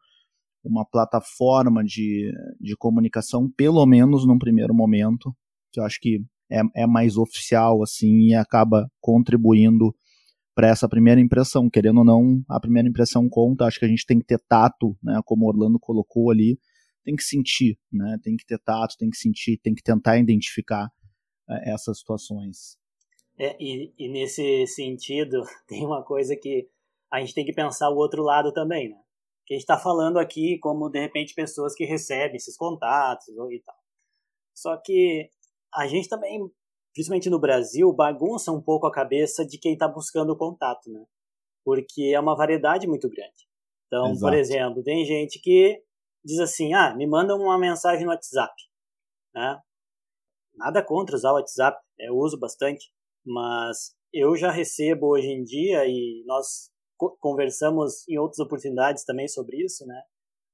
uma 0.63 0.85
plataforma 0.85 1.83
de, 1.83 2.31
de 2.59 2.75
comunicação, 2.75 3.49
pelo 3.49 3.85
menos 3.85 4.25
num 4.25 4.37
primeiro 4.37 4.73
momento, 4.73 5.35
que 5.71 5.79
eu 5.79 5.83
acho 5.83 5.99
que 5.99 6.23
é, 6.51 6.83
é 6.83 6.87
mais 6.87 7.17
oficial 7.17 7.81
assim 7.81 8.29
e 8.29 8.35
acaba 8.35 8.89
contribuindo 8.99 9.95
para 10.53 10.67
essa 10.67 10.87
primeira 10.87 11.21
impressão. 11.21 11.69
Querendo 11.69 11.99
ou 11.99 12.05
não, 12.05 12.43
a 12.49 12.59
primeira 12.59 12.87
impressão 12.87 13.27
conta. 13.29 13.65
Acho 13.65 13.79
que 13.79 13.85
a 13.85 13.87
gente 13.87 14.05
tem 14.05 14.19
que 14.19 14.25
ter 14.25 14.39
tato, 14.47 14.97
né? 15.01 15.19
Como 15.25 15.45
o 15.45 15.47
Orlando 15.47 15.79
colocou 15.79 16.29
ali, 16.29 16.59
tem 17.03 17.15
que 17.15 17.23
sentir, 17.23 17.79
né? 17.91 18.17
Tem 18.23 18.35
que 18.35 18.45
ter 18.45 18.59
tato, 18.59 18.95
tem 18.97 19.09
que 19.09 19.17
sentir, 19.17 19.57
tem 19.57 19.73
que 19.73 19.83
tentar 19.83 20.17
identificar 20.17 20.89
é, 21.49 21.71
essas 21.73 21.99
situações. 21.99 22.77
É, 23.39 23.55
e, 23.59 23.93
e, 23.97 24.09
nesse 24.09 24.67
sentido, 24.67 25.41
tem 25.67 25.85
uma 25.85 26.03
coisa 26.03 26.35
que 26.35 26.67
a 27.11 27.19
gente 27.19 27.33
tem 27.33 27.45
que 27.45 27.53
pensar 27.53 27.89
o 27.89 27.97
outro 27.97 28.23
lado 28.23 28.53
também, 28.53 28.89
né? 28.89 28.97
Que 29.45 29.55
a 29.55 29.57
gente 29.57 29.63
está 29.63 29.77
falando 29.77 30.19
aqui 30.19 30.59
como, 30.59 30.89
de 30.89 30.99
repente, 30.99 31.33
pessoas 31.33 31.73
que 31.73 31.85
recebem 31.85 32.35
esses 32.35 32.55
contatos 32.55 33.27
e 33.27 33.59
tal. 33.65 33.75
Só 34.53 34.77
que 34.77 35.29
a 35.73 35.87
gente 35.87 36.09
também, 36.09 36.39
principalmente 36.93 37.29
no 37.29 37.39
Brasil, 37.39 37.91
bagunça 37.93 38.51
um 38.51 38.61
pouco 38.61 38.87
a 38.87 38.91
cabeça 38.91 39.45
de 39.45 39.57
quem 39.57 39.73
está 39.73 39.87
buscando 39.87 40.31
o 40.31 40.37
contato, 40.37 40.91
né? 40.91 41.03
Porque 41.63 42.11
é 42.13 42.19
uma 42.19 42.35
variedade 42.35 42.87
muito 42.87 43.09
grande. 43.09 43.47
Então, 43.87 44.11
Exato. 44.11 44.21
por 44.21 44.33
exemplo, 44.33 44.83
tem 44.83 45.05
gente 45.05 45.39
que 45.39 45.81
diz 46.23 46.39
assim, 46.39 46.73
ah, 46.73 46.95
me 46.95 47.07
manda 47.07 47.35
uma 47.35 47.57
mensagem 47.57 48.05
no 48.05 48.11
WhatsApp, 48.11 48.53
né? 49.33 49.59
Nada 50.55 50.83
contra 50.83 51.15
usar 51.15 51.31
o 51.31 51.35
WhatsApp, 51.35 51.79
eu 51.99 52.15
uso 52.15 52.37
bastante, 52.39 52.91
mas 53.25 53.95
eu 54.13 54.35
já 54.35 54.51
recebo 54.51 55.07
hoje 55.07 55.27
em 55.27 55.43
dia 55.43 55.85
e 55.85 56.23
nós 56.25 56.69
conversamos 57.19 58.07
em 58.07 58.17
outras 58.17 58.39
oportunidades 58.39 59.03
também 59.03 59.27
sobre 59.27 59.63
isso, 59.63 59.85
né? 59.85 60.01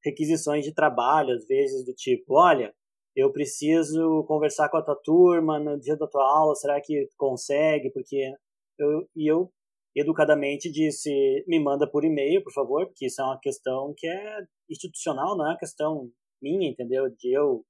Requisições 0.04 0.64
de 0.64 0.74
trabalho, 0.74 1.34
às 1.34 1.46
vezes 1.46 1.84
do 1.86 1.94
tipo, 1.94 2.36
olha, 2.36 2.74
eu 3.18 3.32
preciso 3.34 4.24
conversar 4.28 4.70
com 4.70 4.78
a 4.78 4.84
tua 4.84 4.96
turma 4.96 5.60
no 5.60 5.80
dia 5.80 5.98
da 5.98 6.08
tua 6.08 6.24
aula, 6.24 6.54
será 6.54 6.80
que 6.80 7.10
consegue? 7.18 7.90
Porque 7.92 8.32
eu 8.80 9.08
e 9.16 9.32
eu 9.32 9.52
educadamente 9.96 10.72
disse, 10.72 11.10
me 11.48 11.60
manda 11.60 11.90
por 11.90 12.06
e-mail, 12.06 12.44
por 12.44 12.54
favor, 12.54 12.86
porque 12.86 13.08
isso 13.08 13.20
é 13.20 13.26
uma 13.26 13.40
questão 13.40 13.92
que 13.98 14.08
é 14.08 14.38
institucional, 14.70 15.36
não 15.36 15.48
é 15.48 15.50
uma 15.50 15.58
questão 15.58 16.12
minha, 16.40 16.70
entendeu? 16.70 17.10
De 17.10 17.36
eu. 17.36 17.66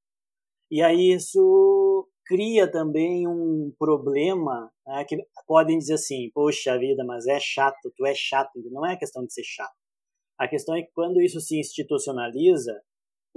E 0.70 0.82
aí 0.84 1.14
isso 1.14 2.06
cria 2.26 2.70
também 2.70 3.26
um 3.26 3.74
problema 3.80 4.70
né, 4.86 5.06
que 5.06 5.16
podem 5.48 5.78
dizer 5.78 5.94
assim, 5.94 6.30
poxa 6.34 6.78
vida, 6.78 7.06
mas 7.06 7.26
é 7.26 7.40
chato, 7.40 7.90
tu 7.96 8.06
é 8.06 8.14
chato. 8.14 8.52
Não 8.70 8.86
é 8.86 8.98
questão 8.98 9.26
de 9.26 9.34
ser 9.34 9.46
chato. 9.46 9.76
A 10.38 10.46
questão 10.46 10.76
é 10.76 10.82
que 10.84 10.92
quando 10.94 11.22
isso 11.22 11.40
se 11.40 11.58
institucionaliza, 11.58 12.82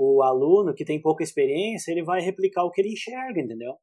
o 0.03 0.23
aluno 0.23 0.73
que 0.75 0.83
tem 0.83 0.99
pouca 0.99 1.23
experiência, 1.23 1.93
ele 1.93 2.03
vai 2.03 2.23
replicar 2.23 2.65
o 2.65 2.71
que 2.71 2.81
ele 2.81 2.93
enxerga, 2.93 3.39
entendeu? 3.39 3.75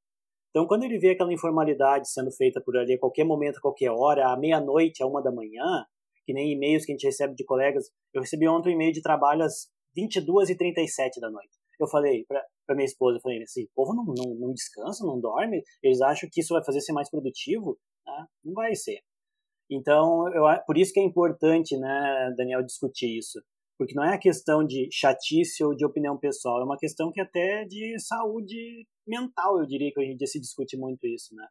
Então, 0.50 0.66
quando 0.66 0.84
ele 0.84 0.98
vê 0.98 1.12
aquela 1.12 1.32
informalidade 1.32 2.10
sendo 2.10 2.32
feita 2.32 2.60
por 2.60 2.76
ali 2.76 2.96
a 2.96 3.00
qualquer 3.00 3.24
momento, 3.24 3.58
a 3.58 3.62
qualquer 3.62 3.92
hora, 3.92 4.34
à 4.34 4.36
meia-noite, 4.36 5.04
à 5.04 5.06
uma 5.06 5.22
da 5.22 5.32
manhã, 5.32 5.86
que 6.26 6.34
nem 6.34 6.52
e-mails 6.52 6.86
que 6.86 6.92
a 6.92 6.96
gente 6.96 7.06
recebe 7.06 7.36
de 7.36 7.46
colegas. 7.46 7.92
Eu 8.12 8.22
recebi 8.22 8.48
ontem 8.48 8.70
um 8.70 8.74
e-mail 8.74 8.92
de 8.92 9.02
trabalho 9.02 9.44
às 9.44 9.68
22h37 9.96 11.20
da 11.22 11.30
noite. 11.30 11.56
Eu 11.80 11.88
falei, 11.88 12.26
para 12.28 12.76
minha 12.76 12.86
esposa, 12.86 13.18
eu 13.18 13.22
falei, 13.22 13.38
esse 13.44 13.70
povo 13.76 13.94
não, 13.94 14.04
não, 14.04 14.34
não 14.40 14.54
descansa, 14.54 15.06
não 15.06 15.20
dorme, 15.20 15.62
eles 15.84 16.02
acham 16.02 16.28
que 16.32 16.42
isso 16.42 16.56
vai 16.56 16.66
fazer 16.66 16.82
ser 16.82 16.94
mais 16.94 17.12
produtivo? 17.12 17.78
Né? 18.08 18.26
Não 18.44 18.54
vai 18.54 18.74
ser. 18.74 19.02
Então, 19.70 20.28
eu, 20.34 20.44
por 20.66 20.78
isso 20.80 20.92
que 20.94 21.00
é 21.00 21.04
importante, 21.04 21.78
né, 21.78 22.34
Daniel, 22.36 22.64
discutir 22.64 23.20
isso. 23.20 23.40
Porque 23.78 23.94
não 23.94 24.04
é 24.04 24.16
a 24.16 24.20
questão 24.20 24.66
de 24.66 24.90
chatice 24.92 25.64
ou 25.64 25.76
de 25.76 25.86
opinião 25.86 26.18
pessoal, 26.18 26.62
é 26.62 26.64
uma 26.64 26.78
questão 26.78 27.12
que 27.12 27.22
até 27.22 27.64
de 27.66 28.00
saúde 28.00 28.88
mental, 29.08 29.60
eu 29.60 29.68
diria 29.68 29.92
que 29.94 30.00
hoje 30.00 30.12
em 30.12 30.18
dia 30.18 30.28
se 30.28 30.40
discute 30.40 30.76
muito 30.78 31.06
isso, 31.06 31.36
né? 31.36 31.46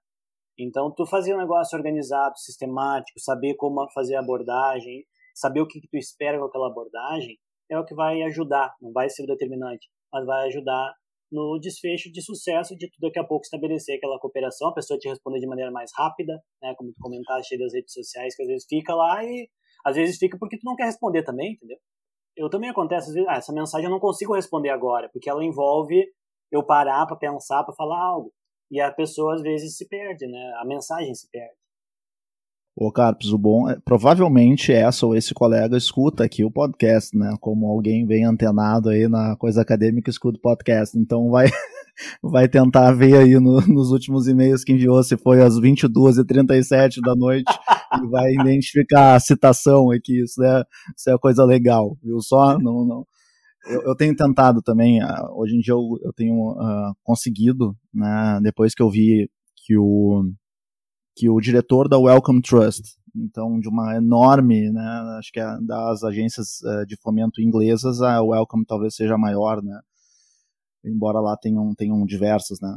Então, 0.58 0.90
tu 0.90 1.06
fazer 1.06 1.34
um 1.34 1.38
negócio 1.38 1.76
organizado, 1.76 2.36
sistemático, 2.38 3.20
saber 3.20 3.54
como 3.54 3.86
fazer 3.92 4.16
a 4.16 4.20
abordagem, 4.20 5.04
saber 5.34 5.60
o 5.60 5.68
que, 5.68 5.80
que 5.80 5.88
tu 5.88 5.96
espera 5.96 6.38
com 6.38 6.46
aquela 6.46 6.68
abordagem, 6.68 7.38
é 7.70 7.78
o 7.78 7.84
que 7.84 7.94
vai 7.94 8.22
ajudar, 8.22 8.74
não 8.80 8.92
vai 8.92 9.08
ser 9.10 9.24
o 9.24 9.26
determinante, 9.26 9.88
mas 10.12 10.24
vai 10.24 10.48
ajudar 10.48 10.94
no 11.30 11.58
desfecho 11.60 12.10
de 12.10 12.22
sucesso 12.22 12.76
de 12.76 12.88
tu 12.88 12.96
daqui 13.00 13.18
a 13.18 13.24
pouco 13.24 13.44
estabelecer 13.44 13.96
aquela 13.96 14.18
cooperação, 14.18 14.68
a 14.68 14.74
pessoa 14.74 14.98
te 14.98 15.08
responder 15.08 15.40
de 15.40 15.46
maneira 15.46 15.70
mais 15.70 15.90
rápida, 15.94 16.40
né, 16.62 16.74
como 16.76 16.92
tu 16.92 17.00
comentaste 17.00 17.58
das 17.58 17.72
redes 17.74 17.92
sociais, 17.92 18.34
que 18.34 18.42
às 18.42 18.48
vezes 18.48 18.66
fica 18.68 18.94
lá 18.94 19.22
e 19.24 19.48
às 19.84 19.96
vezes 19.96 20.18
fica 20.18 20.38
porque 20.38 20.56
tu 20.58 20.64
não 20.64 20.76
quer 20.76 20.84
responder 20.84 21.22
também, 21.22 21.52
entendeu? 21.52 21.78
Eu 22.36 22.50
também 22.50 22.70
acontece 22.70 23.08
às 23.08 23.14
vezes, 23.14 23.28
ah, 23.28 23.36
essa 23.36 23.52
mensagem 23.52 23.86
eu 23.86 23.90
não 23.90 23.98
consigo 23.98 24.34
responder 24.34 24.70
agora, 24.70 25.08
porque 25.12 25.30
ela 25.30 25.44
envolve 25.44 26.04
eu 26.50 26.62
parar 26.62 27.06
para 27.06 27.16
pensar, 27.16 27.64
para 27.64 27.74
falar 27.74 27.98
algo. 27.98 28.32
E 28.70 28.80
a 28.80 28.92
pessoa 28.92 29.34
às 29.34 29.42
vezes 29.42 29.76
se 29.76 29.88
perde, 29.88 30.26
né? 30.26 30.52
A 30.60 30.64
mensagem 30.64 31.14
se 31.14 31.28
perde. 31.30 31.54
Ô, 32.78 32.92
Carpes, 32.92 33.30
o 33.30 33.38
bom 33.38 33.70
é, 33.70 33.78
provavelmente 33.82 34.70
essa 34.70 35.06
ou 35.06 35.16
esse 35.16 35.32
colega 35.32 35.78
escuta 35.78 36.24
aqui 36.24 36.44
o 36.44 36.50
podcast, 36.50 37.16
né? 37.16 37.34
Como 37.40 37.66
alguém 37.66 38.06
bem 38.06 38.24
antenado 38.24 38.90
aí 38.90 39.08
na 39.08 39.34
coisa 39.36 39.62
acadêmica 39.62 40.10
escuta 40.10 40.38
o 40.38 40.42
podcast. 40.42 40.98
Então 40.98 41.30
vai, 41.30 41.46
vai 42.22 42.48
tentar 42.48 42.92
ver 42.92 43.16
aí 43.16 43.38
no, 43.40 43.60
nos 43.66 43.90
últimos 43.90 44.26
e-mails 44.26 44.64
que 44.64 44.72
enviou, 44.72 45.02
se 45.02 45.16
foi 45.16 45.42
às 45.42 45.54
22h37 45.58 47.00
da 47.00 47.14
noite, 47.14 47.52
e 48.02 48.06
vai 48.08 48.32
identificar 48.32 49.14
a 49.14 49.20
citação 49.20 49.90
aqui. 49.90 50.22
Isso 50.22 50.42
é, 50.42 50.64
isso 50.96 51.10
é 51.10 51.18
coisa 51.18 51.44
legal, 51.44 51.96
viu? 52.02 52.20
Só 52.20 52.58
não, 52.58 52.84
não, 52.84 53.06
eu, 53.66 53.82
eu, 53.82 53.96
tenho 53.96 54.14
tentado 54.14 54.62
também, 54.62 55.02
uh, 55.02 55.06
hoje 55.34 55.56
em 55.56 55.60
dia 55.60 55.74
eu, 55.74 55.98
eu 56.02 56.12
tenho 56.12 56.34
uh, 56.52 56.94
conseguido, 57.02 57.76
né, 57.92 58.38
depois 58.42 58.74
que 58.74 58.82
eu 58.82 58.90
vi 58.90 59.28
que 59.56 59.76
o, 59.76 60.24
que 61.16 61.28
o 61.28 61.40
diretor 61.40 61.88
da 61.88 61.98
Welcome 61.98 62.42
Trust, 62.42 62.96
então 63.14 63.58
de 63.58 63.68
uma 63.68 63.96
enorme, 63.96 64.70
né, 64.70 64.82
acho 65.18 65.32
que 65.32 65.40
é 65.40 65.58
das 65.62 66.04
agências 66.04 66.60
uh, 66.62 66.86
de 66.86 66.96
fomento 66.96 67.40
inglesas, 67.40 68.00
a 68.00 68.22
Welcome 68.22 68.64
talvez 68.64 68.94
seja 68.94 69.18
maior, 69.18 69.60
né, 69.62 69.80
embora 70.86 71.20
lá 71.20 71.36
tenham, 71.36 71.74
tenham 71.74 72.04
diversas, 72.04 72.58
né, 72.60 72.76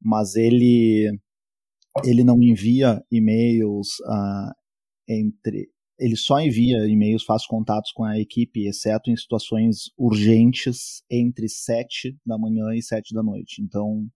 mas 0.00 0.36
ele, 0.36 1.10
ele 2.04 2.24
não 2.24 2.42
envia 2.42 3.02
e-mails 3.10 3.88
entre 5.08 5.68
ele 5.98 6.16
só 6.16 6.40
envia 6.40 6.86
e-mails, 6.86 7.24
faz 7.24 7.44
contatos 7.44 7.90
com 7.92 8.04
a 8.04 8.18
equipe, 8.18 8.68
exceto 8.68 9.10
em 9.10 9.16
situações 9.16 9.90
urgentes 9.98 11.02
entre 11.10 11.48
7 11.48 12.16
da 12.24 12.38
manhã 12.38 12.72
e 12.72 12.82
7 12.82 13.12
da 13.12 13.22
noite. 13.22 13.60
Então, 13.60 14.06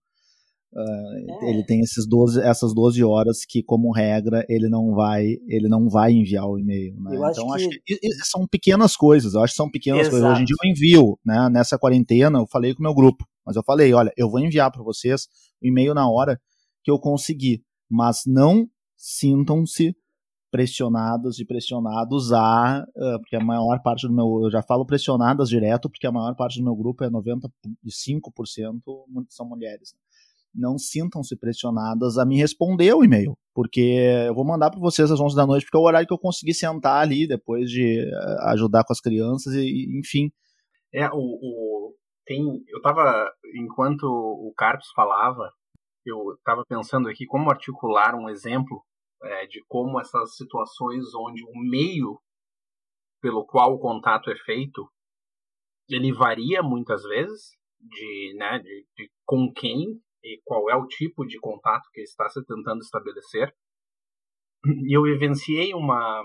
uh, 0.73 1.43
é. 1.43 1.49
ele 1.49 1.65
tem 1.65 1.81
esses 1.81 2.07
12, 2.07 2.39
essas 2.41 2.73
12 2.73 3.03
horas 3.03 3.45
que, 3.45 3.61
como 3.61 3.91
regra, 3.91 4.45
ele 4.47 4.69
não 4.69 4.93
vai, 4.93 5.25
ele 5.45 5.67
não 5.67 5.89
vai 5.89 6.13
enviar 6.13 6.47
o 6.47 6.57
e-mail. 6.57 6.95
Né? 7.01 7.15
então, 7.15 7.53
acho 7.53 7.67
que... 7.67 7.93
acho 7.93 7.99
que... 7.99 8.25
são 8.25 8.47
pequenas 8.47 8.95
coisas, 8.95 9.33
eu 9.33 9.41
acho 9.41 9.51
que 9.51 9.57
são 9.57 9.69
pequenas 9.69 10.07
Exato. 10.07 10.11
coisas. 10.11 10.31
Hoje 10.31 10.41
em 10.41 10.45
dia 10.45 10.55
eu 10.63 10.69
envio, 10.69 11.19
né? 11.25 11.49
Nessa 11.51 11.77
quarentena, 11.77 12.39
eu 12.39 12.47
falei 12.47 12.73
com 12.73 12.79
o 12.79 12.83
meu 12.83 12.95
grupo, 12.95 13.25
mas 13.45 13.55
eu 13.55 13.63
falei, 13.63 13.93
olha, 13.93 14.11
eu 14.17 14.29
vou 14.29 14.39
enviar 14.39 14.71
para 14.71 14.83
vocês 14.83 15.27
o 15.61 15.67
e-mail 15.67 15.93
na 15.93 16.09
hora 16.09 16.39
que 16.83 16.91
eu 16.91 16.99
conseguir, 16.99 17.63
mas 17.89 18.23
não 18.25 18.67
sintam-se 18.95 19.95
pressionadas 20.53 21.39
e 21.39 21.45
pressionados 21.45 22.31
a, 22.31 22.85
porque 23.17 23.35
a 23.35 23.43
maior 23.43 23.81
parte 23.81 24.07
do 24.07 24.13
meu, 24.13 24.43
eu 24.43 24.51
já 24.51 24.61
falo 24.61 24.85
pressionadas 24.85 25.49
direto, 25.49 25.89
porque 25.89 26.05
a 26.05 26.11
maior 26.11 26.35
parte 26.35 26.59
do 26.59 26.63
meu 26.63 26.75
grupo 26.75 27.03
é 27.03 27.09
95% 27.09 28.21
são 29.29 29.49
mulheres. 29.49 29.95
Não 30.53 30.77
sintam-se 30.77 31.35
pressionadas 31.35 32.19
a 32.19 32.25
me 32.25 32.37
responder 32.37 32.93
o 32.93 33.03
e-mail, 33.03 33.35
porque 33.51 33.97
eu 34.27 34.35
vou 34.35 34.45
mandar 34.45 34.69
para 34.69 34.79
vocês 34.79 35.09
às 35.09 35.19
11 35.19 35.35
da 35.35 35.47
noite, 35.47 35.65
porque 35.65 35.75
é 35.75 35.79
o 35.79 35.83
horário 35.83 36.07
que 36.07 36.13
eu 36.13 36.19
consegui 36.19 36.53
sentar 36.53 37.01
ali 37.01 37.27
depois 37.27 37.67
de 37.67 38.07
ajudar 38.41 38.83
com 38.83 38.93
as 38.93 39.01
crianças 39.01 39.55
e, 39.55 39.99
enfim. 39.99 40.31
É, 40.93 41.09
o, 41.09 41.17
o 41.17 41.72
tem, 42.25 42.63
eu 42.67 42.81
tava, 42.81 43.31
enquanto 43.55 44.03
o 44.03 44.53
Carlos 44.55 44.89
falava, 44.95 45.51
eu 46.05 46.33
estava 46.33 46.63
pensando 46.67 47.09
aqui 47.09 47.25
como 47.25 47.49
articular 47.49 48.15
um 48.15 48.29
exemplo 48.29 48.83
é, 49.23 49.47
de 49.47 49.63
como 49.67 49.99
essas 49.99 50.35
situações 50.35 51.03
onde 51.15 51.43
o 51.43 51.59
meio 51.69 52.19
pelo 53.21 53.45
qual 53.45 53.73
o 53.73 53.79
contato 53.79 54.29
é 54.29 54.35
feito 54.35 54.85
ele 55.89 56.11
varia 56.11 56.61
muitas 56.61 57.03
vezes 57.03 57.57
de, 57.79 58.33
né, 58.37 58.59
de, 58.59 58.87
de 58.95 59.11
com 59.25 59.51
quem 59.53 60.01
e 60.23 60.41
qual 60.45 60.69
é 60.69 60.75
o 60.75 60.87
tipo 60.87 61.25
de 61.25 61.39
contato 61.39 61.89
que 61.91 62.01
está 62.01 62.29
se 62.29 62.43
tentando 62.45 62.79
estabelecer. 62.79 63.53
E 64.65 64.97
eu 64.97 65.03
vivenciei 65.03 65.73
uma 65.73 66.23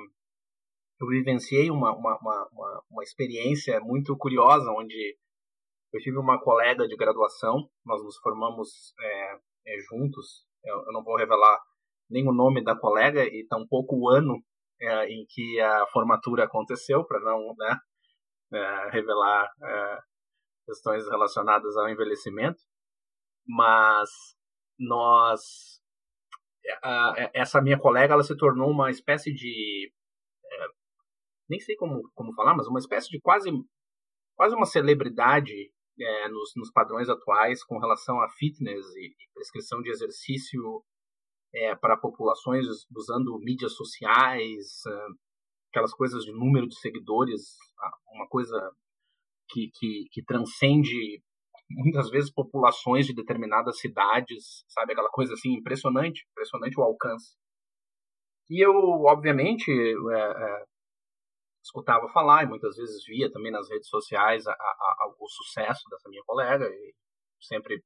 eu 1.01 1.07
vivenciei 1.07 1.71
uma, 1.71 1.95
uma, 1.97 2.19
uma, 2.19 2.83
uma, 2.91 3.03
experiência 3.05 3.79
muito 3.81 4.17
curiosa 4.17 4.69
onde 4.73 5.17
eu 5.93 6.01
tive 6.01 6.19
uma 6.19 6.41
colega 6.41 6.87
de 6.87 6.97
graduação, 6.97 7.69
nós 7.85 8.03
nos 8.03 8.19
formamos 8.19 8.93
é, 9.01 9.35
é, 9.67 9.79
juntos, 9.89 10.47
eu, 10.65 10.77
eu, 10.77 10.93
não 10.93 11.03
vou 11.03 11.17
revelar 11.17 11.59
nem 12.11 12.29
o 12.29 12.33
nome 12.33 12.63
da 12.63 12.77
colega 12.77 13.25
e 13.25 13.47
tampouco 13.49 13.97
o 13.97 14.09
ano 14.09 14.43
é, 14.81 15.07
em 15.07 15.25
que 15.29 15.61
a 15.61 15.87
formatura 15.89 16.45
aconteceu, 16.45 17.05
para 17.05 17.21
não 17.21 17.55
né, 17.57 17.77
é, 18.53 18.91
revelar 18.91 19.51
é, 19.63 19.99
questões 20.67 21.09
relacionadas 21.09 21.77
ao 21.77 21.89
envelhecimento. 21.89 22.61
Mas 23.47 24.11
nós. 24.79 25.81
essa 27.33 27.63
minha 27.63 27.79
colega 27.79 28.13
ela 28.13 28.23
se 28.23 28.37
tornou 28.37 28.71
uma 28.71 28.91
espécie 28.91 29.33
de. 29.33 29.91
É, 30.45 30.67
nem 31.49 31.59
sei 31.61 31.77
como, 31.77 32.03
como 32.15 32.35
falar, 32.35 32.55
mas 32.55 32.67
uma 32.67 32.79
espécie 32.79 33.09
de 33.09 33.19
quase, 33.21 33.51
quase 34.37 34.55
uma 34.55 34.67
celebridade 34.67 35.73
é, 36.01 36.29
nos, 36.29 36.53
nos, 36.57 36.71
padrões 36.71 37.09
atuais 37.09 37.65
com 37.65 37.79
relação 37.79 38.21
a 38.21 38.29
fitness 38.31 38.87
e, 38.97 39.07
e 39.07 39.33
prescrição 39.35 39.81
de 39.83 39.91
exercício 39.91 40.83
é, 41.55 41.75
para 41.75 41.97
populações 41.97 42.67
usando 42.95 43.39
mídias 43.39 43.75
sociais, 43.75 44.83
aquelas 45.71 45.93
coisas 45.93 46.25
de 46.25 46.33
número 46.33 46.67
de 46.67 46.79
seguidores, 46.79 47.57
uma 48.15 48.29
coisa 48.29 48.57
que, 49.49 49.71
que, 49.75 50.05
que 50.13 50.23
transcende 50.25 51.23
muitas 51.71 52.09
vezes 52.11 52.33
populações 52.33 53.07
de 53.07 53.15
determinadas 53.15 53.79
cidades, 53.79 54.65
sabe? 54.69 54.93
Aquela 54.93 55.11
coisa 55.11 55.35
assim 55.35 55.53
impressionante, 55.53 56.27
impressionante 56.31 56.79
o 56.79 56.83
alcance. 56.83 57.37
E 58.51 58.65
eu, 58.65 58.73
obviamente, 59.07 59.71
é, 59.71 60.21
é, 60.21 60.65
escutava 61.69 62.09
falar 62.09 62.45
e 62.45 62.47
muitas 62.47 62.77
vezes 62.77 63.05
via 63.07 63.31
também 63.31 63.53
nas 63.53 63.69
redes 63.69 63.89
sociais 63.89 64.47
a, 64.47 64.53
a, 64.53 64.55
a, 64.55 65.15
o 65.19 65.29
sucesso 65.29 65.83
dessa 65.91 66.09
minha 66.09 66.23
colega 66.27 66.65
e 66.67 66.95
sempre 67.41 67.83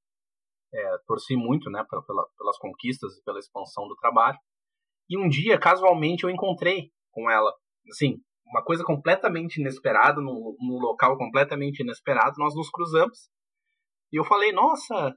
é, 0.72 0.98
torci 1.06 1.36
muito 1.36 1.68
né, 1.70 1.84
pela, 1.88 2.26
pelas 2.38 2.58
conquistas 2.58 3.16
e 3.16 3.22
pela 3.24 3.38
expansão 3.38 3.86
do 3.88 3.96
trabalho. 3.96 4.38
E 5.10 5.18
um 5.18 5.28
dia, 5.28 5.58
casualmente, 5.58 6.24
eu 6.24 6.30
encontrei 6.30 6.90
com 7.10 7.28
ela. 7.30 7.52
Assim, 7.90 8.22
uma 8.46 8.64
coisa 8.64 8.84
completamente 8.84 9.60
inesperada, 9.60 10.20
num, 10.20 10.56
num 10.60 10.78
local 10.78 11.18
completamente 11.18 11.80
inesperado, 11.80 12.36
nós 12.38 12.54
nos 12.54 12.70
cruzamos. 12.70 13.28
E 14.12 14.18
eu 14.18 14.24
falei, 14.24 14.52
nossa, 14.52 15.14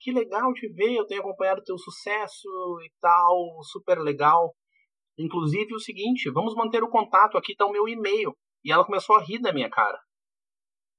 que 0.00 0.10
legal 0.10 0.52
te 0.54 0.66
ver, 0.72 0.94
eu 0.94 1.06
tenho 1.06 1.20
acompanhado 1.20 1.62
teu 1.62 1.76
sucesso 1.78 2.48
e 2.82 2.90
tal, 3.00 3.62
super 3.62 3.98
legal. 3.98 4.54
Inclusive 5.20 5.74
o 5.74 5.80
seguinte, 5.80 6.30
vamos 6.30 6.54
manter 6.54 6.82
o 6.82 6.88
contato, 6.88 7.36
aqui 7.36 7.52
está 7.52 7.66
o 7.66 7.72
meu 7.72 7.86
e-mail. 7.86 8.34
E 8.64 8.72
ela 8.72 8.84
começou 8.84 9.16
a 9.16 9.22
rir 9.22 9.38
da 9.40 9.52
minha 9.52 9.68
cara. 9.68 10.00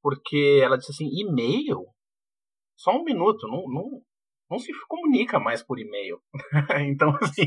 Porque 0.02 0.60
ela 0.64 0.78
disse 0.78 0.92
assim, 0.92 1.10
e-mail? 1.12 1.86
só 2.82 2.92
um 2.92 3.04
minuto, 3.04 3.48
não, 3.48 3.64
não, 3.68 4.02
não 4.50 4.58
se 4.58 4.72
comunica 4.88 5.40
mais 5.40 5.64
por 5.64 5.80
e-mail. 5.80 6.20
então, 6.90 7.16
assim, 7.22 7.46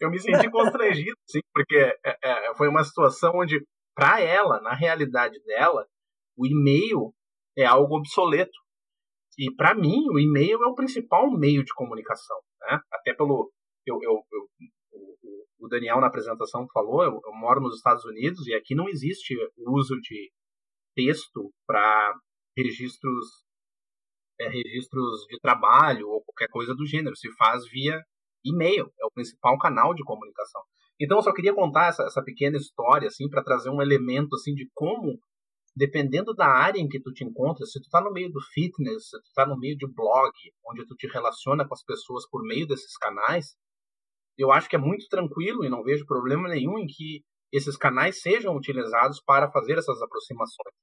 eu 0.00 0.10
me 0.10 0.18
senti 0.18 0.50
constrangido, 0.50 1.16
sim, 1.26 1.40
porque 1.52 1.76
é, 1.76 2.18
é, 2.22 2.54
foi 2.56 2.68
uma 2.68 2.82
situação 2.82 3.32
onde, 3.34 3.64
para 3.94 4.20
ela, 4.20 4.60
na 4.62 4.74
realidade 4.74 5.38
dela, 5.44 5.86
o 6.36 6.46
e-mail 6.46 7.14
é 7.56 7.66
algo 7.66 7.96
obsoleto. 7.96 8.58
E, 9.38 9.54
para 9.54 9.74
mim, 9.74 10.08
o 10.10 10.18
e-mail 10.18 10.62
é 10.62 10.66
o 10.66 10.74
principal 10.74 11.30
meio 11.30 11.64
de 11.64 11.74
comunicação. 11.74 12.38
Né? 12.62 12.80
Até 12.92 13.14
pelo. 13.14 13.52
Eu, 13.86 13.98
eu, 14.02 14.24
eu 14.32 14.48
o, 15.62 15.68
Daniel, 15.68 16.00
na 16.00 16.08
apresentação, 16.08 16.66
falou: 16.72 17.02
eu, 17.02 17.20
eu 17.24 17.32
moro 17.34 17.60
nos 17.60 17.76
Estados 17.76 18.04
Unidos 18.04 18.46
e 18.46 18.54
aqui 18.54 18.74
não 18.74 18.88
existe 18.88 19.34
o 19.56 19.78
uso 19.78 19.98
de 20.00 20.30
texto 20.94 21.52
para 21.66 22.12
registros 22.56 23.26
é, 24.40 24.48
registros 24.48 25.26
de 25.28 25.38
trabalho 25.40 26.08
ou 26.08 26.22
qualquer 26.24 26.48
coisa 26.48 26.74
do 26.74 26.86
gênero. 26.86 27.16
Se 27.16 27.30
faz 27.36 27.64
via 27.70 28.00
e-mail, 28.44 28.90
é 29.00 29.06
o 29.06 29.12
principal 29.12 29.58
canal 29.58 29.94
de 29.94 30.02
comunicação. 30.04 30.62
Então 31.00 31.18
eu 31.18 31.22
só 31.22 31.32
queria 31.32 31.54
contar 31.54 31.88
essa, 31.88 32.04
essa 32.04 32.22
pequena 32.22 32.56
história 32.56 33.08
assim 33.08 33.28
para 33.28 33.42
trazer 33.42 33.70
um 33.70 33.80
elemento 33.80 34.34
assim 34.34 34.54
de 34.54 34.68
como 34.74 35.18
dependendo 35.74 36.34
da 36.34 36.46
área 36.46 36.78
em 36.78 36.88
que 36.88 37.00
tu 37.00 37.10
te 37.12 37.24
encontras, 37.24 37.72
se 37.72 37.80
tu 37.80 37.84
está 37.84 38.00
no 38.00 38.12
meio 38.12 38.30
do 38.30 38.40
fitness, 38.52 39.08
se 39.08 39.18
tu 39.18 39.26
está 39.26 39.46
no 39.46 39.58
meio 39.58 39.76
de 39.76 39.86
blog, 39.86 40.30
onde 40.68 40.86
tu 40.86 40.94
te 40.94 41.06
relaciona 41.06 41.66
com 41.66 41.74
as 41.74 41.82
pessoas 41.82 42.28
por 42.28 42.42
meio 42.42 42.66
desses 42.66 42.96
canais, 42.98 43.56
eu 44.38 44.50
acho 44.52 44.68
que 44.68 44.76
é 44.76 44.78
muito 44.78 45.06
tranquilo 45.08 45.64
e 45.64 45.68
não 45.68 45.82
vejo 45.82 46.06
problema 46.06 46.48
nenhum 46.48 46.78
em 46.78 46.86
que 46.86 47.22
esses 47.52 47.76
canais 47.76 48.20
sejam 48.20 48.56
utilizados 48.56 49.22
para 49.24 49.50
fazer 49.50 49.78
essas 49.78 50.00
aproximações. 50.00 50.74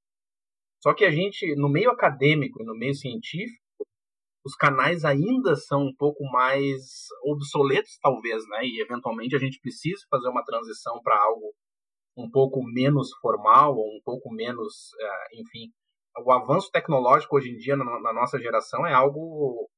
Só 0.81 0.93
que 0.93 1.03
a 1.03 1.11
gente, 1.11 1.55
no 1.55 1.67
meio 1.67 1.91
acadêmico 1.91 2.61
e 2.61 2.65
no 2.65 2.75
meio 2.75 2.93
científico, 2.93 3.59
os 4.45 4.55
canais 4.55 5.03
ainda 5.03 5.55
são 5.55 5.87
um 5.87 5.95
pouco 5.97 6.23
mais 6.31 7.07
obsoletos, 7.23 7.97
talvez, 8.01 8.47
né? 8.47 8.59
E 8.63 8.81
eventualmente 8.81 9.35
a 9.35 9.39
gente 9.39 9.59
precisa 9.59 10.01
fazer 10.09 10.29
uma 10.29 10.45
transição 10.45 11.01
para 11.03 11.21
algo 11.21 11.53
um 12.15 12.29
pouco 12.29 12.63
menos 12.63 13.09
formal 13.21 13.75
ou 13.75 13.87
um 13.95 14.01
pouco 14.03 14.31
menos, 14.31 14.91
uh, 14.93 15.41
enfim. 15.41 15.71
O 16.25 16.31
avanço 16.31 16.69
tecnológico 16.71 17.35
hoje 17.35 17.49
em 17.49 17.57
dia 17.57 17.75
na 17.75 18.13
nossa 18.13 18.39
geração 18.39 18.85
é 18.85 18.93
algo 18.93 19.69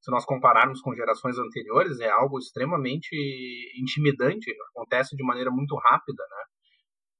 se 0.00 0.10
nós 0.10 0.24
compararmos 0.24 0.80
com 0.80 0.94
gerações 0.94 1.38
anteriores, 1.38 2.00
é 2.00 2.08
algo 2.08 2.38
extremamente 2.38 3.14
intimidante, 3.80 4.54
acontece 4.70 5.16
de 5.16 5.24
maneira 5.24 5.50
muito 5.50 5.74
rápida, 5.76 6.22
né? 6.30 6.44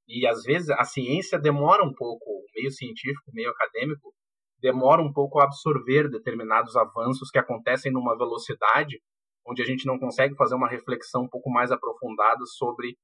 E 0.08 0.26
às 0.26 0.42
vezes 0.44 0.70
a 0.70 0.84
ciência 0.84 1.38
demora 1.38 1.82
um 1.84 1.92
pouco, 1.92 2.24
o 2.30 2.44
meio 2.54 2.70
científico, 2.70 3.30
o 3.30 3.34
meio 3.34 3.50
acadêmico, 3.50 4.14
demora 4.60 5.02
um 5.02 5.12
pouco 5.12 5.40
a 5.40 5.44
absorver 5.44 6.08
determinados 6.08 6.76
avanços 6.76 7.30
que 7.30 7.38
acontecem 7.38 7.92
numa 7.92 8.16
velocidade 8.16 9.00
onde 9.46 9.62
a 9.62 9.64
gente 9.64 9.86
não 9.86 9.98
consegue 9.98 10.34
fazer 10.34 10.54
uma 10.54 10.68
reflexão 10.68 11.22
um 11.22 11.28
pouco 11.28 11.48
mais 11.50 11.70
aprofundada 11.70 12.44
sobre 12.46 12.96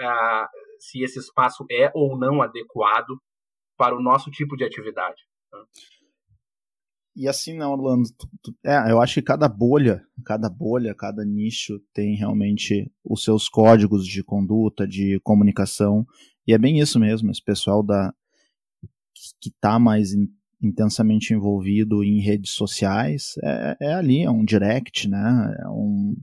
uh, 0.00 0.46
se 0.80 1.02
esse 1.02 1.18
espaço 1.18 1.64
é 1.70 1.90
ou 1.94 2.18
não 2.18 2.42
adequado 2.42 3.16
para 3.76 3.96
o 3.96 4.02
nosso 4.02 4.30
tipo 4.30 4.56
de 4.56 4.64
atividade. 4.64 5.22
Né? 5.52 5.60
E 7.16 7.26
assim, 7.26 7.56
não, 7.56 7.72
Orlando, 7.72 8.08
tu, 8.16 8.28
tu, 8.42 8.54
é, 8.64 8.92
eu 8.92 9.00
acho 9.00 9.14
que 9.14 9.22
cada 9.22 9.48
bolha, 9.48 10.02
cada 10.24 10.48
bolha, 10.48 10.94
cada 10.94 11.24
nicho 11.24 11.80
tem 11.92 12.14
realmente 12.14 12.90
os 13.04 13.24
seus 13.24 13.48
códigos 13.48 14.06
de 14.06 14.22
conduta, 14.22 14.86
de 14.86 15.18
comunicação, 15.24 16.06
e 16.46 16.54
é 16.54 16.58
bem 16.58 16.78
isso 16.78 16.98
mesmo, 17.00 17.30
esse 17.30 17.42
pessoal 17.42 17.82
da 17.82 18.14
que 19.40 19.48
está 19.48 19.80
mais 19.80 20.12
in, 20.12 20.28
intensamente 20.62 21.34
envolvido 21.34 22.04
em 22.04 22.20
redes 22.20 22.52
sociais, 22.52 23.32
é, 23.42 23.76
é, 23.80 23.94
ali, 23.94 24.22
é 24.22 24.30
um 24.30 24.44
direct, 24.44 25.08
né, 25.08 25.56
é, 25.60 25.68
um, 25.68 26.16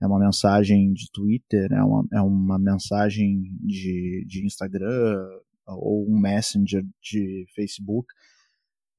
é 0.00 0.06
uma 0.06 0.18
mensagem 0.18 0.94
de 0.94 1.10
Twitter, 1.12 1.70
é 1.72 1.82
uma, 1.82 2.06
é 2.10 2.20
uma 2.22 2.58
mensagem 2.58 3.42
de, 3.60 4.24
de 4.26 4.46
Instagram, 4.46 5.28
ou 5.66 6.06
um 6.08 6.18
messenger 6.18 6.84
de 7.00 7.46
Facebook, 7.54 8.06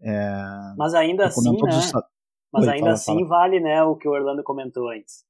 é, 0.03 0.75
mas 0.77 0.93
ainda 0.93 1.25
assim, 1.27 1.51
né? 1.51 1.69
Os... 1.69 1.91
Mas 2.51 2.67
Oi, 2.67 2.73
ainda 2.73 2.83
fala, 2.85 2.93
assim 2.93 3.13
fala. 3.13 3.27
vale, 3.27 3.59
né, 3.59 3.83
o 3.83 3.95
que 3.95 4.07
o 4.07 4.11
Orlando 4.11 4.43
comentou 4.43 4.89
antes. 4.89 5.25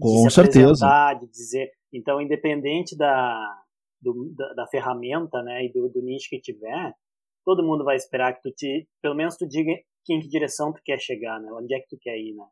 Com 0.00 0.30
certeza. 0.30 0.86
De 1.20 1.26
dizer, 1.26 1.70
então, 1.92 2.20
independente 2.20 2.96
da, 2.96 3.62
do, 4.00 4.32
da, 4.34 4.54
da, 4.54 4.66
ferramenta, 4.68 5.42
né, 5.42 5.66
e 5.66 5.72
do, 5.72 5.90
do, 5.90 6.00
nicho 6.00 6.30
que 6.30 6.40
tiver, 6.40 6.94
todo 7.44 7.62
mundo 7.62 7.84
vai 7.84 7.96
esperar 7.96 8.32
que 8.34 8.40
tu 8.40 8.50
te, 8.50 8.88
pelo 9.02 9.14
menos 9.14 9.36
tu 9.36 9.46
diga 9.46 9.70
em 9.70 10.20
que 10.20 10.28
direção 10.28 10.72
tu 10.72 10.80
quer 10.82 10.98
chegar, 10.98 11.38
né, 11.40 11.52
onde 11.52 11.74
é 11.74 11.80
que 11.80 11.88
tu 11.88 11.98
quer 12.00 12.16
ir, 12.16 12.34
né. 12.34 12.44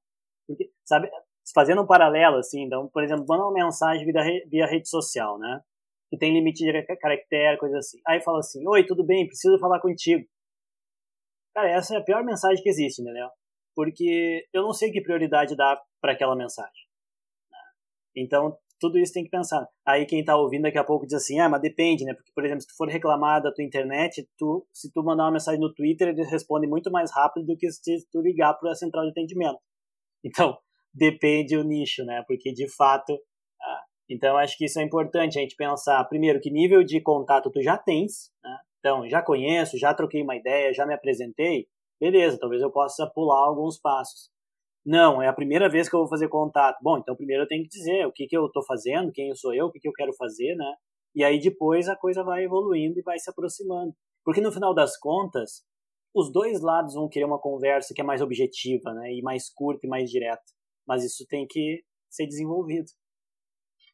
Porque, 0.47 0.71
sabe, 0.85 1.09
fazendo 1.55 1.81
um 1.81 1.87
paralelo, 1.87 2.37
assim, 2.37 2.65
então, 2.65 2.89
por 2.93 3.03
exemplo, 3.03 3.25
manda 3.27 3.45
uma 3.45 3.53
mensagem 3.53 4.05
via, 4.05 4.23
via 4.51 4.67
rede 4.67 4.89
social, 4.89 5.39
né, 5.39 5.63
que 6.11 6.19
tem 6.19 6.35
limite 6.35 6.63
de 6.63 6.97
caractere, 6.97 7.57
coisa 7.57 7.79
assim. 7.79 7.99
Aí 8.07 8.21
fala 8.21 8.41
assim, 8.41 8.67
oi, 8.69 8.85
tudo 8.85 9.05
bem, 9.05 9.27
preciso 9.27 9.59
falar 9.59 9.81
contigo. 9.81 10.27
Cara, 11.55 11.71
essa 11.71 11.95
é 11.95 11.99
a 11.99 12.05
pior 12.05 12.25
mensagem 12.25 12.63
que 12.63 12.69
existe, 12.69 13.03
entendeu? 13.03 13.29
Porque 13.75 14.47
eu 14.53 14.63
não 14.63 14.73
sei 14.73 14.91
que 14.91 15.03
prioridade 15.03 15.57
dar 15.57 15.81
para 16.01 16.13
aquela 16.13 16.37
mensagem. 16.37 16.87
Né? 17.51 17.59
Então, 18.17 18.57
tudo 18.81 18.99
isso 18.99 19.13
tem 19.13 19.23
que 19.23 19.31
pensar. 19.31 19.69
Aí 19.87 20.07
quem 20.07 20.21
está 20.21 20.37
ouvindo 20.37 20.63
daqui 20.63 20.79
a 20.79 20.85
pouco 20.85 21.07
diz 21.07 21.15
assim, 21.15 21.39
ah, 21.39 21.49
mas 21.49 21.61
depende, 21.61 22.05
né? 22.05 22.15
Porque, 22.15 22.33
por 22.35 22.45
exemplo, 22.45 22.63
se 22.63 22.69
tu 22.69 22.77
for 22.77 22.89
reclamar 22.89 23.43
da 23.43 23.53
tua 23.53 23.63
internet, 23.63 24.27
tu, 24.39 24.67
se 24.73 24.91
tu 24.91 25.05
mandar 25.05 25.25
uma 25.25 25.33
mensagem 25.33 25.61
no 25.61 25.73
Twitter, 25.73 26.09
ele 26.09 26.25
responde 26.25 26.67
muito 26.67 26.91
mais 26.91 27.13
rápido 27.13 27.47
do 27.47 27.57
que 27.57 27.71
se 27.71 28.09
tu 28.11 28.21
ligar 28.23 28.55
para 28.55 28.73
a 28.73 28.75
central 28.75 29.05
de 29.05 29.11
atendimento. 29.11 29.59
Então, 30.25 30.59
depende 30.95 31.57
o 31.57 31.63
nicho, 31.63 32.05
né? 32.05 32.25
Porque, 32.27 32.53
de 32.53 32.67
fato, 32.75 33.13
ah, 33.61 33.83
então 34.09 34.37
acho 34.39 34.57
que 34.57 34.65
isso 34.65 34.81
é 34.81 34.83
importante 34.83 35.39
a 35.39 35.43
gente 35.43 35.57
pensar, 35.57 36.03
primeiro, 36.05 36.41
que 36.41 36.51
nível 36.51 36.83
de 36.83 37.01
contato 37.03 37.51
tu 37.51 37.63
já 37.63 37.77
tens, 37.77 38.33
né? 38.43 38.57
Então, 38.81 39.09
já 39.09 39.23
conheço, 39.23 39.79
já 39.79 39.95
troquei 39.95 40.23
uma 40.23 40.37
ideia, 40.37 40.73
já 40.73 40.87
me 40.87 40.95
apresentei, 40.95 41.67
beleza, 42.01 42.39
talvez 42.41 42.63
eu 42.63 42.73
possa 42.73 43.07
pular 43.15 43.47
alguns 43.47 43.79
passos. 43.79 44.31
Não, 44.85 45.21
é 45.21 45.29
a 45.29 45.33
primeira 45.33 45.69
vez 45.69 45.89
que 45.89 45.95
eu 45.95 46.01
vou 46.01 46.09
fazer 46.09 46.29
contato. 46.29 46.79
Bom, 46.83 46.99
então 46.99 47.15
primeiro 47.15 47.43
eu 47.43 47.49
tenho 47.49 47.63
que 47.63 47.69
dizer 47.69 48.07
o 48.07 48.13
que, 48.13 48.27
que 48.27 48.37
eu 48.37 48.47
estou 48.47 48.65
fazendo, 48.65 49.13
quem 49.13 49.29
eu 49.29 49.37
sou 49.37 49.55
eu, 49.55 49.67
o 49.67 49.71
que, 49.71 49.79
que 49.79 49.87
eu 49.89 49.93
quero 49.93 50.13
fazer, 50.15 50.55
né? 50.57 50.75
E 51.15 51.23
aí 51.23 51.39
depois 51.39 51.89
a 51.89 51.97
coisa 51.97 52.25
vai 52.25 52.45
evoluindo 52.45 52.99
e 52.99 53.03
vai 53.03 53.19
se 53.19 53.29
aproximando. 53.31 53.93
Porque 54.25 54.41
no 54.41 54.53
final 54.53 54.75
das 54.75 54.99
contas, 54.99 55.63
os 56.15 56.33
dois 56.33 56.63
lados 56.63 56.95
vão 56.95 57.09
querer 57.09 57.27
uma 57.27 57.39
conversa 57.39 57.93
que 57.95 58.01
é 58.01 58.05
mais 58.05 58.23
objetiva, 58.23 58.93
né? 58.95 59.13
E 59.13 59.23
mais 59.23 59.53
curta 59.53 59.87
e 59.87 59.91
mais 59.91 60.11
direta. 60.11 60.43
Mas 60.87 61.05
isso 61.05 61.27
tem 61.29 61.47
que 61.47 61.83
ser 62.09 62.27
desenvolvido. 62.27 62.87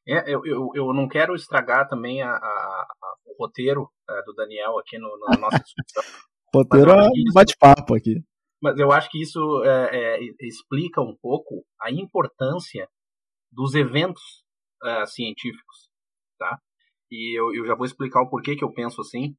É, 0.09 0.33
eu, 0.33 0.41
eu, 0.47 0.71
eu 0.75 0.95
não 0.95 1.09
quero 1.09 1.35
estragar 1.35 1.89
também 1.89 2.23
a, 2.23 2.31
a, 2.31 2.33
a 2.33 3.16
roteiro 3.39 3.91
é, 4.09 4.23
do 4.25 4.33
Daniel 4.35 4.79
aqui 4.79 4.99
no, 4.99 5.09
no 5.09 5.41
nossa 5.41 5.59
discussão. 5.63 6.03
roteiro 6.55 6.91
é 6.91 7.09
bate-papo 7.33 7.95
aqui. 7.95 8.23
Mas 8.63 8.79
eu 8.79 8.91
acho 8.91 9.11
que 9.11 9.21
isso 9.21 9.63
é, 9.65 10.19
é, 10.19 10.21
explica 10.41 11.01
um 11.01 11.17
pouco 11.17 11.65
a 11.81 11.91
importância 11.91 12.89
dos 13.53 13.75
eventos 13.75 14.45
é, 14.83 15.07
científicos, 15.07 15.91
tá? 16.39 16.59
E 17.11 17.39
eu, 17.39 17.55
eu, 17.55 17.67
já 17.67 17.75
vou 17.75 17.87
explicar 17.87 18.23
o 18.23 18.29
porquê 18.29 18.57
que 18.57 18.65
eu 18.65 18.73
penso 18.73 19.01
assim. 19.01 19.37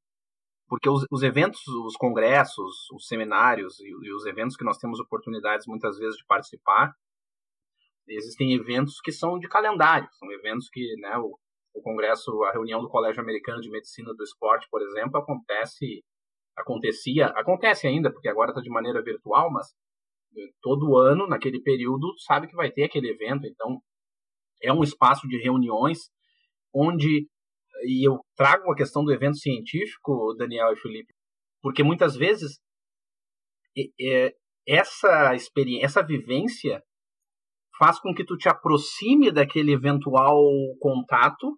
Porque 0.69 0.89
os, 0.89 1.05
os 1.09 1.23
eventos, 1.23 1.65
os 1.67 1.95
congressos, 1.95 2.89
os 2.91 3.07
seminários 3.07 3.79
e, 3.79 3.87
e 3.87 4.13
os 4.13 4.25
eventos 4.25 4.57
que 4.57 4.65
nós 4.65 4.77
temos 4.77 4.99
oportunidades 4.99 5.65
muitas 5.65 5.97
vezes 5.97 6.17
de 6.17 6.25
participar, 6.25 6.93
existem 8.07 8.53
eventos 8.53 8.99
que 9.01 9.11
são 9.11 9.39
de 9.39 9.47
calendário, 9.47 10.07
são 10.13 10.31
eventos 10.31 10.69
que, 10.69 10.95
né, 10.97 11.17
o, 11.17 11.37
o 11.77 11.81
congresso, 11.81 12.43
a 12.43 12.51
reunião 12.51 12.81
do 12.81 12.89
Colégio 12.89 13.21
Americano 13.21 13.61
de 13.61 13.69
Medicina 13.69 14.13
do 14.13 14.23
Esporte, 14.23 14.67
por 14.69 14.81
exemplo, 14.81 15.17
acontece, 15.17 16.03
acontecia, 16.55 17.27
acontece 17.27 17.87
ainda, 17.87 18.11
porque 18.11 18.27
agora 18.27 18.49
está 18.49 18.61
de 18.61 18.69
maneira 18.69 19.01
virtual, 19.01 19.51
mas 19.51 19.67
eh, 20.35 20.49
todo 20.61 20.97
ano, 20.97 21.27
naquele 21.27 21.61
período, 21.61 22.13
sabe 22.25 22.47
que 22.47 22.55
vai 22.55 22.71
ter 22.71 22.83
aquele 22.83 23.09
evento, 23.09 23.45
então 23.45 23.79
é 24.61 24.73
um 24.73 24.83
espaço 24.83 25.27
de 25.27 25.37
reuniões 25.37 26.09
onde, 26.73 27.27
e 27.83 28.07
eu 28.07 28.19
trago 28.35 28.71
a 28.71 28.75
questão 28.75 29.03
do 29.03 29.13
evento 29.13 29.37
científico, 29.37 30.33
Daniel 30.37 30.73
e 30.73 30.77
Felipe, 30.77 31.13
porque 31.61 31.83
muitas 31.83 32.15
vezes 32.15 32.59
essa 34.67 35.35
experiência, 35.35 35.85
essa 35.85 36.05
vivência 36.05 36.81
faz 37.77 37.99
com 37.99 38.13
que 38.13 38.25
tu 38.25 38.35
te 38.35 38.49
aproxime 38.49 39.31
daquele 39.31 39.71
eventual 39.71 40.41
contato, 40.79 41.57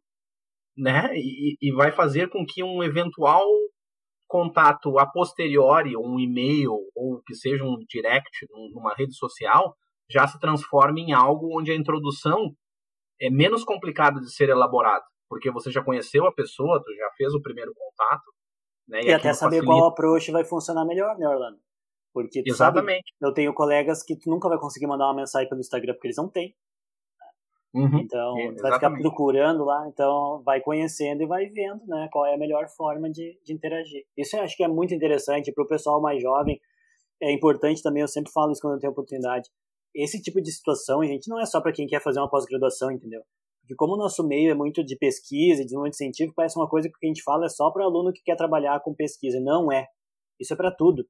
né? 0.80 1.10
E, 1.16 1.58
e 1.62 1.72
vai 1.72 1.92
fazer 1.92 2.30
com 2.30 2.46
que 2.46 2.64
um 2.64 2.82
eventual 2.82 3.46
contato 4.28 4.98
a 5.00 5.06
posteriori, 5.08 5.96
ou 5.96 6.06
um 6.08 6.20
e-mail, 6.20 6.72
ou 6.96 7.22
que 7.26 7.36
seja 7.36 7.64
um 7.64 7.78
direct 7.88 8.48
numa 8.74 8.94
rede 8.94 9.16
social, 9.16 9.76
já 10.10 10.28
se 10.28 10.40
transforme 10.40 11.02
em 11.02 11.14
algo 11.14 11.60
onde 11.60 11.72
a 11.72 11.76
introdução 11.76 12.54
é 13.20 13.30
menos 13.30 13.64
complicada 13.64 14.20
de 14.20 14.32
ser 14.32 14.50
elaborada, 14.50 15.04
porque 15.28 15.52
você 15.52 15.72
já 15.72 15.84
conheceu 15.84 16.26
a 16.26 16.34
pessoa, 16.34 16.82
tu 16.84 16.94
já 16.96 17.10
fez 17.18 17.34
o 17.34 17.42
primeiro 17.42 17.74
contato, 17.74 18.24
né? 18.88 19.02
E, 19.02 19.08
e 19.08 19.14
até 19.14 19.34
saber 19.34 19.58
facilita... 19.58 19.66
qual 19.66 19.90
approach 19.90 20.32
vai 20.32 20.46
funcionar 20.46 20.86
melhor, 20.86 21.18
né, 21.18 21.28
Orlando? 21.28 21.60
Porque 22.14 22.42
Exatamente. 22.46 23.14
Sabe, 23.14 23.30
eu 23.30 23.34
tenho 23.34 23.54
colegas 23.54 24.04
que 24.04 24.18
tu 24.18 24.30
nunca 24.30 24.50
vai 24.50 24.58
conseguir 24.58 24.88
mandar 24.88 25.06
uma 25.06 25.16
mensagem 25.16 25.48
pelo 25.48 25.62
Instagram 25.62 25.94
porque 25.94 26.08
eles 26.08 26.18
não 26.18 26.30
têm. 26.30 26.56
Uhum, 27.74 28.00
então, 28.00 28.40
é, 28.40 28.52
vai 28.54 28.74
ficar 28.74 28.92
procurando 28.92 29.64
lá, 29.64 29.88
então 29.88 30.42
vai 30.44 30.60
conhecendo 30.60 31.22
e 31.22 31.28
vai 31.28 31.46
vendo, 31.46 31.86
né, 31.86 32.10
qual 32.12 32.26
é 32.26 32.34
a 32.34 32.38
melhor 32.38 32.68
forma 32.68 33.10
de, 33.12 33.40
de 33.46 33.54
interagir. 33.54 34.04
Isso 34.18 34.36
eu 34.36 34.42
acho 34.42 34.58
que 34.58 34.64
é 34.64 34.68
muito 34.68 34.94
interessante 34.94 35.52
para 35.52 35.64
o 35.64 35.68
pessoal 35.68 36.02
mais 36.02 36.22
jovem. 36.22 36.60
É 37.22 37.32
importante 37.32 37.84
também, 37.84 38.02
eu 38.02 38.08
sempre 38.08 38.32
falo 38.32 38.52
isso 38.52 38.62
quando 38.62 38.76
eu 38.76 38.80
tenho 38.80 38.92
oportunidade. 38.92 39.50
Esse 39.94 40.22
tipo 40.22 40.42
de 40.42 40.52
situação, 40.52 41.04
gente, 41.04 41.30
não 41.30 41.40
é 41.40 41.46
só 41.46 41.62
para 41.62 41.72
quem 41.72 41.86
quer 41.86 42.02
fazer 42.02 42.20
uma 42.20 42.30
pós-graduação, 42.30 42.92
entendeu? 42.92 43.22
Porque 43.62 43.76
como 43.76 43.94
o 43.94 43.98
nosso 43.98 44.28
meio 44.28 44.50
é 44.50 44.56
muito 44.56 44.84
de 44.84 44.98
pesquisa 44.98 45.62
e 45.62 45.64
desenvolvimento 45.64 45.98
científico, 45.98 46.34
parece 46.36 46.58
uma 46.58 46.68
coisa 46.68 46.90
que 46.90 47.06
a 47.06 47.08
gente 47.08 47.22
fala 47.22 47.46
é 47.46 47.50
só 47.50 47.70
para 47.70 47.86
aluno 47.86 48.12
que 48.12 48.24
quer 48.24 48.36
trabalhar 48.36 48.80
com 48.80 48.96
pesquisa. 48.96 49.40
Não 49.40 49.72
é. 49.72 49.86
Isso 50.40 50.54
é 50.54 50.58
para 50.58 50.72
tudo. 50.72 51.06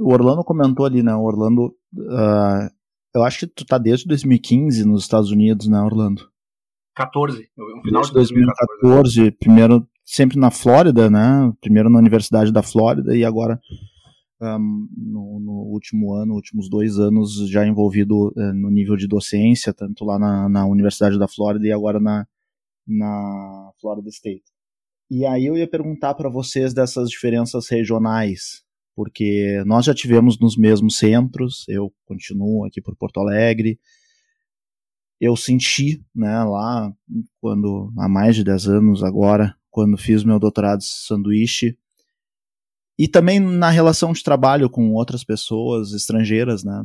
O 0.00 0.12
Orlando 0.12 0.42
comentou 0.42 0.84
ali, 0.84 1.00
né? 1.00 1.14
O 1.14 1.22
Orlando. 1.22 1.76
Uh, 1.94 2.77
eu 3.14 3.24
acho 3.24 3.40
que 3.40 3.46
tu 3.46 3.64
tá 3.64 3.78
desde 3.78 4.06
2015 4.06 4.84
nos 4.84 5.02
Estados 5.02 5.30
Unidos, 5.30 5.68
né, 5.68 5.80
Orlando? 5.80 6.28
14, 6.94 7.48
no 7.56 7.82
final 7.82 8.02
desde 8.02 8.08
de 8.08 8.14
2014. 8.14 8.80
2014, 8.82 9.30
primeiro 9.32 9.88
sempre 10.04 10.38
na 10.38 10.50
Flórida, 10.50 11.08
né? 11.08 11.52
Primeiro 11.60 11.88
na 11.88 11.98
Universidade 11.98 12.52
da 12.52 12.62
Flórida 12.62 13.16
e 13.16 13.24
agora 13.24 13.60
um, 14.40 14.88
no, 14.96 15.40
no, 15.40 15.52
último 15.72 16.14
ano, 16.14 16.34
últimos 16.34 16.68
dois 16.68 16.98
anos, 16.98 17.48
já 17.48 17.66
envolvido 17.66 18.28
uh, 18.28 18.54
no 18.54 18.70
nível 18.70 18.96
de 18.96 19.06
docência, 19.06 19.72
tanto 19.72 20.04
lá 20.04 20.18
na, 20.18 20.48
na 20.48 20.66
Universidade 20.66 21.18
da 21.18 21.28
Flórida 21.28 21.66
e 21.66 21.72
agora 21.72 22.00
na, 22.00 22.26
na 22.86 23.70
Florida 23.80 24.08
State. 24.08 24.44
E 25.10 25.24
aí 25.24 25.46
eu 25.46 25.56
ia 25.56 25.68
perguntar 25.68 26.14
para 26.14 26.28
vocês 26.28 26.74
dessas 26.74 27.08
diferenças 27.10 27.68
regionais, 27.68 28.62
porque 28.98 29.62
nós 29.64 29.84
já 29.84 29.94
tivemos 29.94 30.40
nos 30.40 30.56
mesmos 30.56 30.98
centros, 30.98 31.64
eu 31.68 31.94
continuo 32.04 32.66
aqui 32.66 32.80
por 32.80 32.96
Porto 32.96 33.20
Alegre, 33.20 33.78
eu 35.20 35.36
senti, 35.36 36.04
né, 36.12 36.42
lá, 36.42 36.92
quando, 37.40 37.92
há 37.96 38.08
mais 38.08 38.34
de 38.34 38.42
10 38.42 38.66
anos 38.66 39.04
agora, 39.04 39.54
quando 39.70 39.96
fiz 39.96 40.24
meu 40.24 40.40
doutorado 40.40 40.80
de 40.80 40.86
sanduíche, 40.86 41.78
e 42.98 43.06
também 43.06 43.38
na 43.38 43.70
relação 43.70 44.12
de 44.12 44.20
trabalho 44.20 44.68
com 44.68 44.92
outras 44.94 45.22
pessoas 45.22 45.92
estrangeiras, 45.92 46.64
né, 46.64 46.82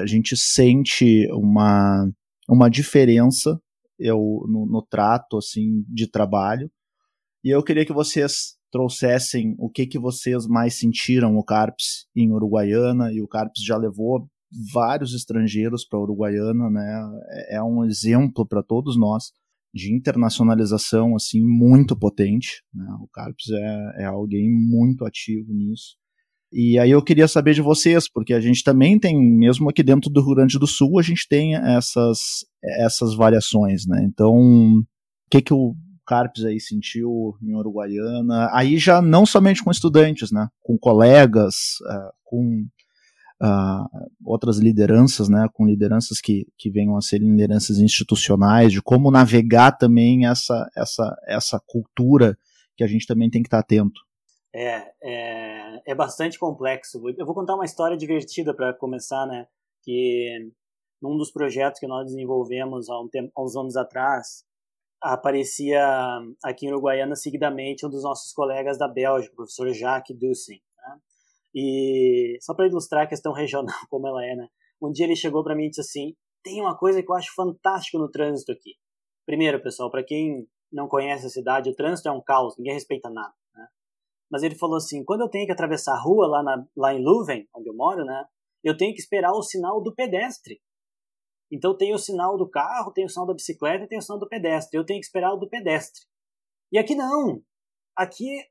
a 0.00 0.06
gente 0.06 0.36
sente 0.36 1.26
uma, 1.32 2.08
uma 2.48 2.68
diferença 2.68 3.60
eu, 3.98 4.46
no, 4.48 4.64
no 4.64 4.80
trato, 4.80 5.38
assim, 5.38 5.84
de 5.88 6.06
trabalho, 6.06 6.70
e 7.42 7.50
eu 7.50 7.64
queria 7.64 7.84
que 7.84 7.92
vocês 7.92 8.57
trouxessem 8.70 9.54
o 9.58 9.70
que 9.70 9.86
que 9.86 9.98
vocês 9.98 10.46
mais 10.46 10.78
sentiram 10.78 11.36
o 11.36 11.44
Carpes 11.44 12.06
em 12.14 12.32
Uruguaiana, 12.32 13.12
e 13.12 13.20
o 13.20 13.28
Carpes 13.28 13.62
já 13.64 13.76
levou 13.76 14.28
vários 14.72 15.14
estrangeiros 15.14 15.84
para 15.84 15.98
Uruguaiana, 15.98 16.70
né? 16.70 17.10
É, 17.30 17.56
é 17.56 17.62
um 17.62 17.84
exemplo 17.84 18.46
para 18.46 18.62
todos 18.62 18.98
nós 18.98 19.32
de 19.74 19.94
internacionalização 19.94 21.14
assim 21.14 21.42
muito 21.42 21.96
potente. 21.96 22.62
Né? 22.72 22.86
O 23.00 23.08
Carpes 23.12 23.50
é, 23.50 24.02
é 24.02 24.04
alguém 24.06 24.50
muito 24.50 25.04
ativo 25.04 25.52
nisso. 25.52 25.96
E 26.50 26.78
aí 26.78 26.90
eu 26.90 27.02
queria 27.02 27.28
saber 27.28 27.52
de 27.52 27.60
vocês, 27.60 28.10
porque 28.10 28.32
a 28.32 28.40
gente 28.40 28.64
também 28.64 28.98
tem, 28.98 29.14
mesmo 29.18 29.68
aqui 29.68 29.82
dentro 29.82 30.10
do 30.10 30.24
Rio 30.24 30.34
Grande 30.34 30.58
do 30.58 30.66
Sul, 30.66 30.98
a 30.98 31.02
gente 31.02 31.28
tem 31.28 31.54
essas, 31.54 32.18
essas 32.80 33.14
variações, 33.14 33.86
né? 33.86 34.02
Então, 34.02 34.32
o 34.32 34.84
que, 35.30 35.42
que 35.42 35.52
o 35.52 35.74
Carpes 36.08 36.42
aí 36.42 36.58
sentiu 36.58 37.36
em 37.42 37.54
Uruguaiana? 37.54 38.48
Aí 38.52 38.78
já 38.78 39.02
não 39.02 39.26
somente 39.26 39.62
com 39.62 39.70
estudantes, 39.70 40.32
né? 40.32 40.48
Com 40.62 40.78
colegas, 40.78 41.54
uh, 41.82 42.10
com 42.24 42.64
uh, 43.42 44.08
outras 44.24 44.58
lideranças, 44.58 45.28
né, 45.28 45.48
com 45.52 45.66
lideranças 45.66 46.20
que, 46.20 46.46
que 46.56 46.70
venham 46.70 46.96
a 46.96 47.00
ser 47.00 47.18
lideranças 47.18 47.78
institucionais, 47.78 48.72
de 48.72 48.82
como 48.82 49.10
navegar 49.10 49.72
também 49.72 50.26
essa, 50.26 50.68
essa, 50.76 51.16
essa 51.26 51.60
cultura 51.66 52.36
que 52.76 52.84
a 52.84 52.86
gente 52.86 53.06
também 53.06 53.30
tem 53.30 53.42
que 53.42 53.48
estar 53.48 53.58
atento. 53.58 54.00
É, 54.54 54.92
é, 55.02 55.92
é 55.92 55.94
bastante 55.94 56.38
complexo. 56.38 57.00
Eu 57.16 57.26
vou 57.26 57.34
contar 57.34 57.54
uma 57.54 57.64
história 57.64 57.96
divertida 57.96 58.54
para 58.54 58.72
começar, 58.72 59.26
né, 59.26 59.46
que 59.82 60.50
num 61.00 61.16
dos 61.16 61.30
projetos 61.30 61.78
que 61.78 61.86
nós 61.86 62.06
desenvolvemos 62.06 62.88
há, 62.88 63.00
um 63.00 63.08
tempo, 63.08 63.30
há 63.36 63.42
uns 63.42 63.56
anos 63.56 63.76
atrás, 63.76 64.44
aparecia 65.00 65.82
aqui 66.44 66.66
em 66.66 66.70
Uruguaiana 66.70 67.14
seguidamente 67.14 67.86
um 67.86 67.90
dos 67.90 68.02
nossos 68.02 68.32
colegas 68.32 68.78
da 68.78 68.88
Bélgica, 68.88 69.32
o 69.32 69.36
professor 69.36 69.72
Jacques 69.72 70.16
Dussing. 70.18 70.60
E 71.54 72.38
só 72.40 72.54
para 72.54 72.66
ilustrar 72.66 73.04
a 73.04 73.06
questão 73.08 73.32
regional 73.34 73.74
como 73.88 74.06
ela 74.06 74.24
é, 74.24 74.34
né? 74.34 74.48
Um 74.80 74.92
dia 74.92 75.06
ele 75.06 75.16
chegou 75.16 75.42
para 75.42 75.56
mim 75.56 75.64
e 75.64 75.70
disse 75.70 75.80
assim: 75.80 76.14
"Tem 76.42 76.60
uma 76.60 76.76
coisa 76.76 77.02
que 77.02 77.10
eu 77.10 77.16
acho 77.16 77.34
fantástico 77.34 77.98
no 77.98 78.10
trânsito 78.10 78.52
aqui. 78.52 78.74
Primeiro, 79.26 79.62
pessoal, 79.62 79.90
para 79.90 80.04
quem 80.04 80.46
não 80.72 80.88
conhece 80.88 81.26
a 81.26 81.30
cidade, 81.30 81.70
o 81.70 81.74
trânsito 81.74 82.08
é 82.08 82.12
um 82.12 82.22
caos, 82.22 82.56
ninguém 82.56 82.74
respeita 82.74 83.10
nada, 83.10 83.34
né? 83.54 83.66
Mas 84.30 84.42
ele 84.42 84.54
falou 84.54 84.76
assim: 84.76 85.04
"Quando 85.04 85.22
eu 85.22 85.28
tenho 85.28 85.46
que 85.46 85.52
atravessar 85.52 85.94
a 85.94 86.00
rua 86.00 86.26
lá 86.28 86.42
na, 86.42 86.64
lá 86.76 86.94
em 86.94 87.02
Leuven, 87.04 87.48
onde 87.54 87.68
eu 87.68 87.74
moro, 87.74 88.04
né? 88.04 88.24
Eu 88.62 88.76
tenho 88.76 88.94
que 88.94 89.00
esperar 89.00 89.32
o 89.32 89.42
sinal 89.42 89.82
do 89.82 89.94
pedestre. 89.94 90.60
Então 91.50 91.76
tem 91.76 91.94
o 91.94 91.98
sinal 91.98 92.36
do 92.36 92.48
carro, 92.48 92.92
tem 92.92 93.04
o 93.04 93.08
sinal 93.08 93.26
da 93.26 93.34
bicicleta 93.34 93.84
e 93.84 93.88
tem 93.88 93.98
o 93.98 94.02
sinal 94.02 94.18
do 94.18 94.28
pedestre. 94.28 94.78
Eu 94.78 94.84
tenho 94.84 95.00
que 95.00 95.06
esperar 95.06 95.32
o 95.32 95.36
do 95.36 95.48
pedestre. 95.48 96.02
E 96.70 96.78
aqui 96.78 96.94
não. 96.94 97.42
Aqui 97.96 98.44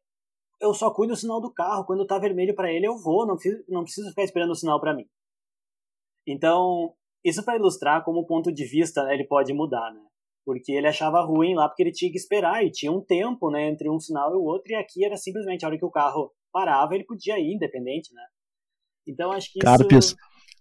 eu 0.60 0.74
só 0.74 0.92
cuido 0.92 1.14
do 1.14 1.20
sinal 1.20 1.40
do 1.40 1.54
carro. 1.54 1.86
Quando 1.86 2.08
tá 2.08 2.18
vermelho 2.18 2.56
para 2.56 2.72
ele, 2.72 2.88
eu 2.88 2.98
vou, 2.98 3.26
não 3.26 3.36
preciso, 3.36 3.64
não 3.68 3.84
preciso 3.84 4.10
ficar 4.10 4.24
esperando 4.24 4.52
o 4.52 4.56
sinal 4.56 4.80
para 4.80 4.96
mim. 4.96 5.08
Então, 6.26 6.94
isso 7.24 7.44
para 7.44 7.56
ilustrar 7.56 8.04
como 8.04 8.20
o 8.20 8.26
ponto 8.26 8.52
de 8.52 8.66
vista 8.66 9.04
né, 9.04 9.14
ele 9.14 9.26
pode 9.26 9.54
mudar, 9.54 9.94
né? 9.94 10.02
Porque 10.46 10.72
ele 10.72 10.88
achava 10.88 11.22
ruim 11.22 11.56
lá 11.56 11.68
porque 11.68 11.84
ele 11.84 11.92
tinha 11.92 12.12
que 12.12 12.18
esperar 12.18 12.66
e 12.66 12.72
tinha 12.72 12.92
um 12.92 13.02
tempo, 13.02 13.52
né, 13.52 13.70
entre 13.70 13.90
um 13.90 14.00
sinal 14.00 14.32
e 14.34 14.38
o 14.38 14.44
outro, 14.44 14.72
e 14.72 14.76
aqui 14.76 15.04
era 15.04 15.18
simplesmente 15.18 15.64
a 15.64 15.68
hora 15.68 15.78
que 15.78 15.86
o 15.86 15.92
carro 15.92 16.34
parava, 16.52 16.96
ele 16.96 17.04
podia 17.04 17.38
ir 17.38 17.54
independente, 17.54 18.14
né? 18.14 18.24
Então, 19.06 19.32
acho 19.32 19.52
que 19.52 19.60
Carpes, 19.60 20.06
isso... 20.06 20.16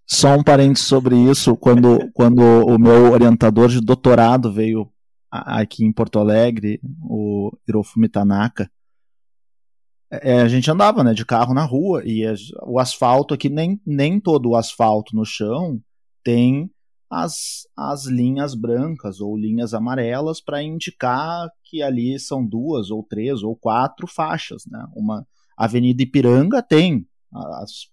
só 0.06 0.36
um 0.36 0.42
parênteses 0.42 0.86
sobre 0.86 1.16
isso, 1.16 1.56
quando, 1.56 1.98
quando 2.14 2.40
o 2.40 2.78
meu 2.78 3.12
orientador 3.12 3.68
de 3.68 3.80
doutorado 3.80 4.52
veio 4.52 4.90
aqui 5.30 5.84
em 5.84 5.92
Porto 5.92 6.18
Alegre, 6.18 6.80
o 7.02 7.50
Hirofumi 7.68 8.08
Tanaka, 8.08 8.70
é, 10.10 10.40
a 10.40 10.48
gente 10.48 10.70
andava 10.70 11.02
né, 11.02 11.12
de 11.12 11.26
carro 11.26 11.52
na 11.52 11.64
rua 11.64 12.02
e 12.04 12.22
o 12.62 12.78
asfalto 12.78 13.34
aqui, 13.34 13.48
nem, 13.48 13.80
nem 13.84 14.20
todo 14.20 14.50
o 14.50 14.56
asfalto 14.56 15.16
no 15.16 15.24
chão 15.24 15.80
tem 16.22 16.70
as, 17.10 17.66
as 17.76 18.06
linhas 18.06 18.54
brancas 18.54 19.20
ou 19.20 19.36
linhas 19.36 19.74
amarelas 19.74 20.40
para 20.40 20.62
indicar 20.62 21.48
que 21.64 21.82
ali 21.82 22.18
são 22.18 22.46
duas 22.46 22.90
ou 22.90 23.02
três 23.02 23.42
ou 23.42 23.56
quatro 23.56 24.06
faixas. 24.06 24.62
Né? 24.66 24.84
Uma 24.94 25.26
Avenida 25.56 26.02
Ipiranga 26.02 26.62
tem 26.62 27.06
as, 27.32 27.88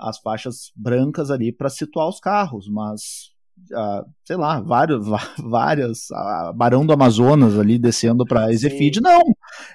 as 0.00 0.18
faixas 0.18 0.72
brancas 0.74 1.30
ali 1.30 1.52
para 1.52 1.68
situar 1.68 2.08
os 2.08 2.20
carros, 2.20 2.68
mas 2.68 3.30
sei 4.24 4.36
lá, 4.36 4.60
vários, 4.60 5.06
várias, 5.38 6.08
Barão 6.54 6.84
do 6.84 6.92
Amazonas 6.92 7.58
ali 7.58 7.78
descendo 7.78 8.24
para 8.24 8.52
Ezefid, 8.52 9.00
não. 9.00 9.22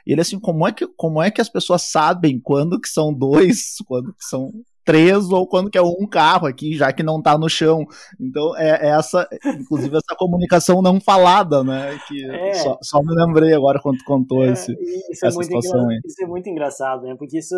Ele 0.05 0.21
assim, 0.21 0.39
como 0.39 0.67
é 0.67 0.71
que 0.71 0.87
como 0.95 1.21
é 1.21 1.29
que 1.31 1.41
as 1.41 1.49
pessoas 1.49 1.83
sabem 1.83 2.39
quando 2.39 2.79
que 2.79 2.89
são 2.89 3.13
dois, 3.13 3.75
quando 3.87 4.13
que 4.13 4.23
são 4.25 4.51
três 4.83 5.31
ou 5.31 5.47
quando 5.47 5.69
que 5.69 5.77
é 5.79 5.81
um 5.81 6.07
carro 6.07 6.45
aqui, 6.45 6.75
já 6.75 6.93
que 6.93 7.01
não 7.01 7.17
está 7.17 7.37
no 7.37 7.49
chão. 7.49 7.85
Então 8.19 8.55
é, 8.55 8.87
é, 8.87 8.89
essa, 8.89 9.27
inclusive 9.59 9.97
essa 9.97 10.15
comunicação 10.15 10.81
não 10.81 11.01
falada, 11.01 11.63
né? 11.63 11.99
Que 12.07 12.23
é. 12.23 12.53
só, 12.53 12.77
só, 12.81 13.01
me 13.01 13.15
lembrei 13.15 13.53
agora 13.53 13.79
quando 13.81 13.97
tu 13.97 14.05
contou 14.05 14.45
é, 14.45 14.51
esse, 14.51 14.71
isso 15.11 15.25
é 15.25 15.27
essa 15.27 15.43
situação 15.43 15.89
aí. 15.89 15.99
Isso 16.05 16.23
é 16.23 16.27
muito 16.27 16.47
engraçado, 16.47 17.01
né? 17.03 17.15
Porque 17.17 17.39
isso 17.39 17.55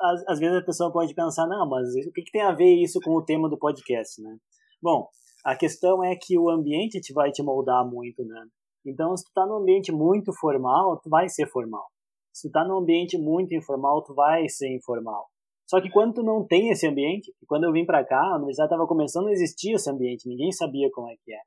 às, 0.00 0.28
às, 0.28 0.38
vezes 0.38 0.56
a 0.56 0.64
pessoa 0.64 0.92
pode 0.92 1.14
pensar, 1.14 1.46
não, 1.46 1.68
mas 1.68 1.88
o 2.06 2.12
que, 2.12 2.22
que 2.22 2.32
tem 2.32 2.42
a 2.42 2.54
ver 2.54 2.74
isso 2.82 2.98
com 3.00 3.12
o 3.12 3.24
tema 3.24 3.48
do 3.48 3.58
podcast, 3.58 4.20
né? 4.22 4.36
Bom, 4.82 5.08
a 5.44 5.56
questão 5.56 6.02
é 6.04 6.16
que 6.16 6.38
o 6.38 6.50
ambiente 6.50 7.00
te 7.00 7.12
vai 7.12 7.30
te 7.30 7.42
moldar 7.42 7.88
muito, 7.88 8.24
né? 8.24 8.46
Então, 8.84 9.16
se 9.16 9.24
tu 9.24 9.30
tá 9.34 9.46
num 9.46 9.56
ambiente 9.56 9.92
muito 9.92 10.32
formal, 10.40 10.98
tu 11.00 11.10
vai 11.10 11.28
ser 11.28 11.46
formal. 11.48 11.86
Se 12.32 12.48
tu 12.48 12.52
tá 12.52 12.64
num 12.64 12.78
ambiente 12.78 13.18
muito 13.18 13.54
informal, 13.54 14.02
tu 14.02 14.14
vai 14.14 14.48
ser 14.48 14.74
informal. 14.74 15.26
Só 15.68 15.80
que 15.80 15.90
quando 15.90 16.14
tu 16.14 16.22
não 16.22 16.46
tem 16.46 16.70
esse 16.70 16.86
ambiente, 16.86 17.32
quando 17.46 17.64
eu 17.64 17.72
vim 17.72 17.84
para 17.84 18.04
cá, 18.04 18.20
a 18.20 18.36
universidade 18.36 18.68
estava 18.68 18.88
começando 18.88 19.28
a 19.28 19.32
existir 19.32 19.72
esse 19.72 19.90
ambiente, 19.90 20.28
ninguém 20.28 20.50
sabia 20.50 20.90
como 20.92 21.08
é 21.08 21.14
que 21.22 21.32
é. 21.32 21.38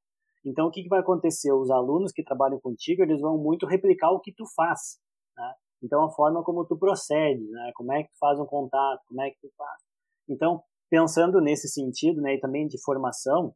Então, 0.46 0.68
o 0.68 0.72
que, 0.72 0.84
que 0.84 0.89
vai 0.89 1.00
acontecer? 1.00 1.52
Os 1.54 1.72
alunos 1.72 2.12
que 2.12 2.24
trabalham 2.24 2.60
contigo, 2.60 3.02
eles 3.02 3.20
vão 3.20 3.38
muito 3.38 3.66
replicar 3.66 4.12
o 4.12 4.20
que 4.20 4.34
tu 4.34 4.46
faz, 4.56 4.98
né? 5.38 5.54
Então, 5.84 6.06
a 6.06 6.12
forma 6.12 6.43
como 6.43 6.65
tu 6.65 6.78
procede, 6.78 7.43
né? 7.50 7.72
Como 7.76 7.91
é 7.91 8.04
que 8.04 8.10
tu 8.10 8.17
faz 8.17 8.39
um 8.39 8.46
contato, 8.46 9.02
como 9.08 9.22
é 9.22 9.30
que 9.30 9.38
tu 9.41 9.50
faz. 9.58 9.82
Então, 10.30 10.63
pensando 10.89 11.41
nesse 11.41 11.67
sentido, 11.67 12.22
né, 12.22 12.36
e 12.36 12.39
também 12.39 12.67
de 12.67 12.82
formação, 12.84 13.54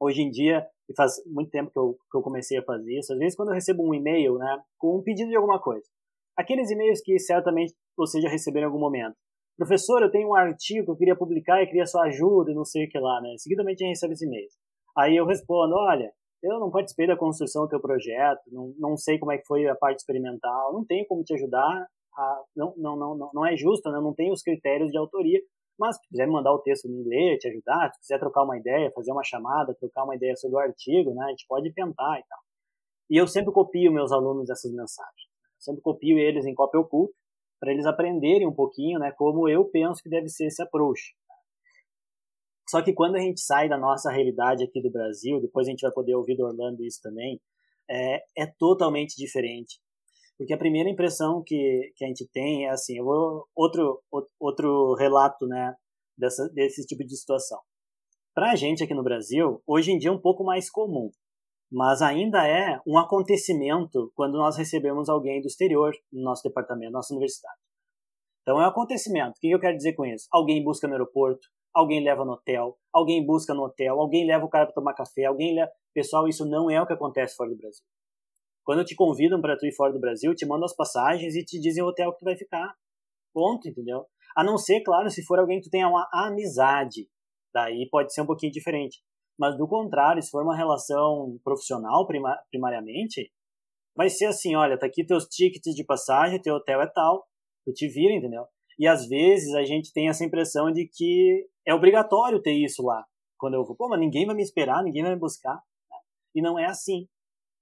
hoje 0.00 0.22
em 0.22 0.30
dia, 0.30 0.66
e 0.88 0.94
faz 0.94 1.12
muito 1.26 1.50
tempo 1.50 1.70
que 1.70 1.78
eu, 1.78 1.96
que 2.10 2.16
eu 2.16 2.22
comecei 2.22 2.58
a 2.58 2.64
fazer 2.64 2.98
isso, 2.98 3.12
às 3.12 3.18
vezes 3.18 3.36
quando 3.36 3.50
eu 3.50 3.54
recebo 3.54 3.86
um 3.86 3.94
e-mail, 3.94 4.38
né, 4.38 4.62
com 4.78 4.96
um 4.96 5.02
pedido 5.02 5.28
de 5.28 5.36
alguma 5.36 5.60
coisa, 5.60 5.86
aqueles 6.36 6.70
e-mails 6.70 7.00
que 7.02 7.18
certamente 7.18 7.74
você 7.96 8.20
já 8.20 8.28
recebeu 8.28 8.62
em 8.62 8.64
algum 8.64 8.78
momento. 8.78 9.14
Professor, 9.56 10.02
eu 10.02 10.10
tenho 10.10 10.28
um 10.28 10.34
artigo 10.34 10.84
que 10.84 10.90
eu 10.90 10.96
queria 10.96 11.16
publicar 11.16 11.62
e 11.62 11.66
queria 11.66 11.86
sua 11.86 12.04
ajuda 12.04 12.50
e 12.50 12.54
não 12.54 12.64
sei 12.64 12.86
o 12.86 12.88
que 12.88 12.98
lá, 12.98 13.20
né? 13.22 13.34
Seguidamente 13.38 13.82
a 13.82 13.86
gente 13.86 13.94
recebe 13.94 14.12
esse 14.12 14.26
e-mail. 14.26 14.48
Aí 14.96 15.16
eu 15.16 15.26
respondo, 15.26 15.74
olha, 15.74 16.10
eu 16.46 16.60
não 16.60 16.70
participei 16.70 17.06
da 17.06 17.16
construção 17.16 17.64
do 17.64 17.68
teu 17.68 17.80
projeto, 17.80 18.40
não, 18.52 18.72
não 18.78 18.96
sei 18.96 19.18
como 19.18 19.32
é 19.32 19.38
que 19.38 19.46
foi 19.46 19.66
a 19.66 19.74
parte 19.74 19.98
experimental, 19.98 20.72
não 20.72 20.84
tenho 20.84 21.06
como 21.06 21.24
te 21.24 21.34
ajudar, 21.34 21.86
a, 22.16 22.42
não, 22.56 22.74
não, 22.76 22.96
não, 22.96 23.30
não 23.34 23.46
é 23.46 23.56
justo, 23.56 23.90
né? 23.90 24.00
não 24.00 24.14
tenho 24.14 24.32
os 24.32 24.42
critérios 24.42 24.90
de 24.90 24.98
autoria, 24.98 25.40
mas 25.78 25.96
se 25.96 26.08
quiser 26.08 26.26
me 26.26 26.32
mandar 26.32 26.52
o 26.52 26.60
texto 26.60 26.86
em 26.86 26.92
inglês, 26.92 27.38
te 27.38 27.48
ajudar, 27.48 27.90
se 27.92 28.00
quiser 28.00 28.18
trocar 28.18 28.44
uma 28.44 28.56
ideia, 28.56 28.90
fazer 28.94 29.12
uma 29.12 29.22
chamada, 29.22 29.74
trocar 29.74 30.04
uma 30.04 30.16
ideia 30.16 30.34
sobre 30.36 30.56
o 30.56 30.60
artigo, 30.60 31.14
né, 31.14 31.26
a 31.26 31.30
gente 31.30 31.46
pode 31.46 31.72
tentar 31.72 32.18
e 32.18 32.24
tal. 32.26 32.38
E 33.10 33.16
eu 33.16 33.26
sempre 33.26 33.52
copio 33.52 33.92
meus 33.92 34.10
alunos 34.10 34.48
essas 34.48 34.72
mensagens. 34.72 35.28
Sempre 35.58 35.82
copio 35.82 36.18
eles 36.18 36.46
em 36.46 36.54
cópia 36.54 36.80
oculta, 36.80 37.14
para 37.60 37.72
eles 37.72 37.86
aprenderem 37.86 38.46
um 38.46 38.54
pouquinho, 38.54 38.98
né, 38.98 39.12
como 39.16 39.48
eu 39.48 39.64
penso 39.66 40.02
que 40.02 40.08
deve 40.08 40.28
ser 40.28 40.46
esse 40.46 40.62
approach. 40.62 41.14
Só 42.68 42.82
que 42.82 42.92
quando 42.92 43.16
a 43.16 43.20
gente 43.20 43.40
sai 43.40 43.68
da 43.68 43.78
nossa 43.78 44.10
realidade 44.10 44.64
aqui 44.64 44.82
do 44.82 44.90
Brasil, 44.90 45.40
depois 45.40 45.66
a 45.66 45.70
gente 45.70 45.82
vai 45.82 45.92
poder 45.92 46.14
ouvir 46.14 46.36
do 46.36 46.44
Orlando 46.44 46.84
isso 46.84 47.00
também, 47.00 47.40
é, 47.88 48.22
é 48.36 48.46
totalmente 48.58 49.14
diferente. 49.16 49.78
Porque 50.36 50.52
a 50.52 50.58
primeira 50.58 50.90
impressão 50.90 51.42
que, 51.44 51.92
que 51.96 52.04
a 52.04 52.08
gente 52.08 52.28
tem 52.30 52.66
é 52.66 52.70
assim, 52.70 52.98
eu 52.98 53.04
vou 53.04 53.46
outro 53.54 54.02
outro 54.38 54.94
relato, 54.94 55.46
né, 55.46 55.74
dessa 56.16 56.48
desse 56.50 56.84
tipo 56.84 57.04
de 57.04 57.16
situação. 57.16 57.58
Para 58.34 58.50
a 58.50 58.56
gente 58.56 58.84
aqui 58.84 58.92
no 58.92 59.02
Brasil, 59.02 59.62
hoje 59.66 59.92
em 59.92 59.98
dia 59.98 60.10
é 60.10 60.12
um 60.12 60.20
pouco 60.20 60.44
mais 60.44 60.68
comum, 60.68 61.10
mas 61.72 62.02
ainda 62.02 62.46
é 62.46 62.78
um 62.86 62.98
acontecimento 62.98 64.12
quando 64.14 64.36
nós 64.36 64.58
recebemos 64.58 65.08
alguém 65.08 65.40
do 65.40 65.46
exterior 65.46 65.94
no 66.12 66.22
nosso 66.22 66.42
departamento, 66.42 66.92
na 66.92 66.98
nossa 66.98 67.14
universidade. 67.14 67.58
Então 68.42 68.60
é 68.60 68.64
um 68.64 68.68
acontecimento. 68.68 69.38
O 69.38 69.40
que 69.40 69.50
eu 69.50 69.58
quero 69.58 69.76
dizer 69.76 69.94
com 69.94 70.04
isso? 70.04 70.26
Alguém 70.30 70.62
busca 70.62 70.86
no 70.86 70.92
aeroporto, 70.92 71.48
alguém 71.76 72.02
leva 72.02 72.24
no 72.24 72.32
hotel, 72.32 72.78
alguém 72.90 73.24
busca 73.24 73.52
no 73.52 73.64
hotel, 73.64 74.00
alguém 74.00 74.26
leva 74.26 74.46
o 74.46 74.48
cara 74.48 74.64
para 74.64 74.74
tomar 74.74 74.94
café, 74.94 75.26
alguém 75.26 75.54
leva. 75.54 75.70
Pessoal, 75.92 76.26
isso 76.26 76.46
não 76.46 76.70
é 76.70 76.80
o 76.80 76.86
que 76.86 76.94
acontece 76.94 77.36
fora 77.36 77.50
do 77.50 77.56
Brasil. 77.56 77.84
Quando 78.64 78.84
te 78.84 78.96
convidam 78.96 79.40
para 79.40 79.56
tu 79.56 79.66
ir 79.66 79.72
fora 79.72 79.92
do 79.92 80.00
Brasil, 80.00 80.34
te 80.34 80.46
mandam 80.46 80.64
as 80.64 80.74
passagens 80.74 81.36
e 81.36 81.44
te 81.44 81.60
dizem 81.60 81.82
o 81.82 81.86
hotel 81.86 82.12
que 82.12 82.20
tu 82.20 82.24
vai 82.24 82.36
ficar. 82.36 82.74
Ponto, 83.32 83.68
entendeu? 83.68 84.06
A 84.34 84.42
não 84.42 84.56
ser, 84.56 84.80
claro, 84.80 85.10
se 85.10 85.22
for 85.24 85.38
alguém 85.38 85.58
que 85.58 85.68
tu 85.68 85.70
tenha 85.70 85.86
uma 85.86 86.08
amizade. 86.12 87.08
Daí 87.52 87.86
pode 87.90 88.12
ser 88.12 88.22
um 88.22 88.26
pouquinho 88.26 88.52
diferente. 88.52 89.02
Mas 89.38 89.56
do 89.56 89.68
contrário, 89.68 90.22
se 90.22 90.30
for 90.30 90.42
uma 90.42 90.56
relação 90.56 91.38
profissional 91.44 92.06
primariamente, 92.50 93.30
vai 93.94 94.08
ser 94.08 94.26
assim, 94.26 94.56
olha, 94.56 94.78
tá 94.78 94.86
aqui 94.86 95.04
teus 95.04 95.26
tickets 95.26 95.74
de 95.74 95.84
passagem, 95.84 96.40
teu 96.40 96.54
hotel 96.54 96.80
é 96.80 96.86
tal, 96.86 97.26
tu 97.64 97.72
te 97.72 97.86
vira, 97.86 98.14
entendeu? 98.14 98.46
E 98.78 98.86
às 98.86 99.06
vezes 99.08 99.54
a 99.54 99.64
gente 99.64 99.92
tem 99.92 100.08
essa 100.08 100.24
impressão 100.24 100.70
de 100.70 100.86
que 100.86 101.46
é 101.66 101.74
obrigatório 101.74 102.42
ter 102.42 102.52
isso 102.52 102.82
lá. 102.82 103.04
Quando 103.38 103.54
eu 103.54 103.64
vou, 103.64 103.76
pô, 103.76 103.88
mas 103.88 104.00
ninguém 104.00 104.26
vai 104.26 104.34
me 104.34 104.42
esperar, 104.42 104.82
ninguém 104.82 105.02
vai 105.02 105.14
me 105.14 105.20
buscar. 105.20 105.60
E 106.34 106.42
não 106.42 106.58
é 106.58 106.66
assim. 106.66 107.06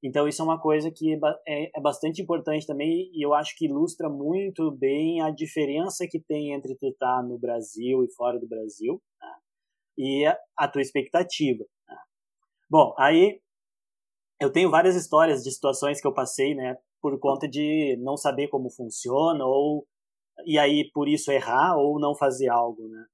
Então 0.04 0.28
isso 0.28 0.42
é 0.42 0.44
uma 0.44 0.60
coisa 0.60 0.90
que 0.90 1.18
é, 1.48 1.70
é 1.74 1.80
bastante 1.80 2.20
importante 2.20 2.66
também 2.66 3.10
e 3.14 3.24
eu 3.24 3.32
acho 3.32 3.56
que 3.56 3.64
ilustra 3.64 4.06
muito 4.06 4.70
bem 4.70 5.22
a 5.22 5.30
diferença 5.30 6.06
que 6.06 6.20
tem 6.20 6.52
entre 6.52 6.76
tu 6.76 6.88
estar 6.88 7.16
tá 7.16 7.22
no 7.22 7.38
Brasil 7.38 8.04
e 8.04 8.12
fora 8.12 8.38
do 8.38 8.46
Brasil 8.46 9.00
né? 9.18 9.34
e 9.96 10.26
a, 10.26 10.38
a, 10.58 10.68
tua 10.68 10.82
expectativa. 10.82 11.64
Né? 11.88 11.96
Bom, 12.70 12.94
aí 12.98 13.40
eu 14.38 14.52
tenho 14.52 14.70
várias 14.70 14.94
histórias 14.94 15.42
de 15.42 15.50
situações 15.50 16.02
que 16.02 16.06
eu 16.06 16.12
passei, 16.12 16.54
né, 16.54 16.76
por 17.00 17.18
conta 17.18 17.48
de 17.48 17.96
não 18.02 18.14
saber 18.14 18.48
como 18.48 18.70
funciona 18.70 19.42
ou 19.46 19.86
e 20.46 20.58
aí 20.58 20.90
por 20.92 21.08
isso 21.08 21.30
errar 21.30 21.76
ou 21.76 21.98
não 21.98 22.14
fazer 22.14 22.48
algo, 22.48 22.88
né? 22.88 23.04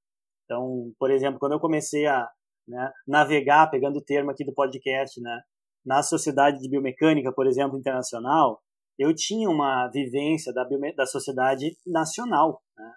Então, 0.45 0.91
por 0.99 1.11
exemplo, 1.11 1.39
quando 1.39 1.53
eu 1.53 1.59
comecei 1.59 2.05
a 2.07 2.27
né, 2.67 2.91
navegar, 3.07 3.69
pegando 3.69 3.97
o 3.99 4.03
termo 4.03 4.31
aqui 4.31 4.43
do 4.43 4.53
podcast, 4.53 5.19
né, 5.21 5.41
na 5.85 6.03
Sociedade 6.03 6.59
de 6.59 6.69
Biomecânica, 6.69 7.31
por 7.33 7.47
exemplo, 7.47 7.77
internacional, 7.77 8.61
eu 8.97 9.15
tinha 9.15 9.49
uma 9.49 9.87
vivência 9.87 10.53
da, 10.53 10.63
da 10.95 11.05
sociedade 11.05 11.75
nacional, 11.85 12.61
né? 12.77 12.91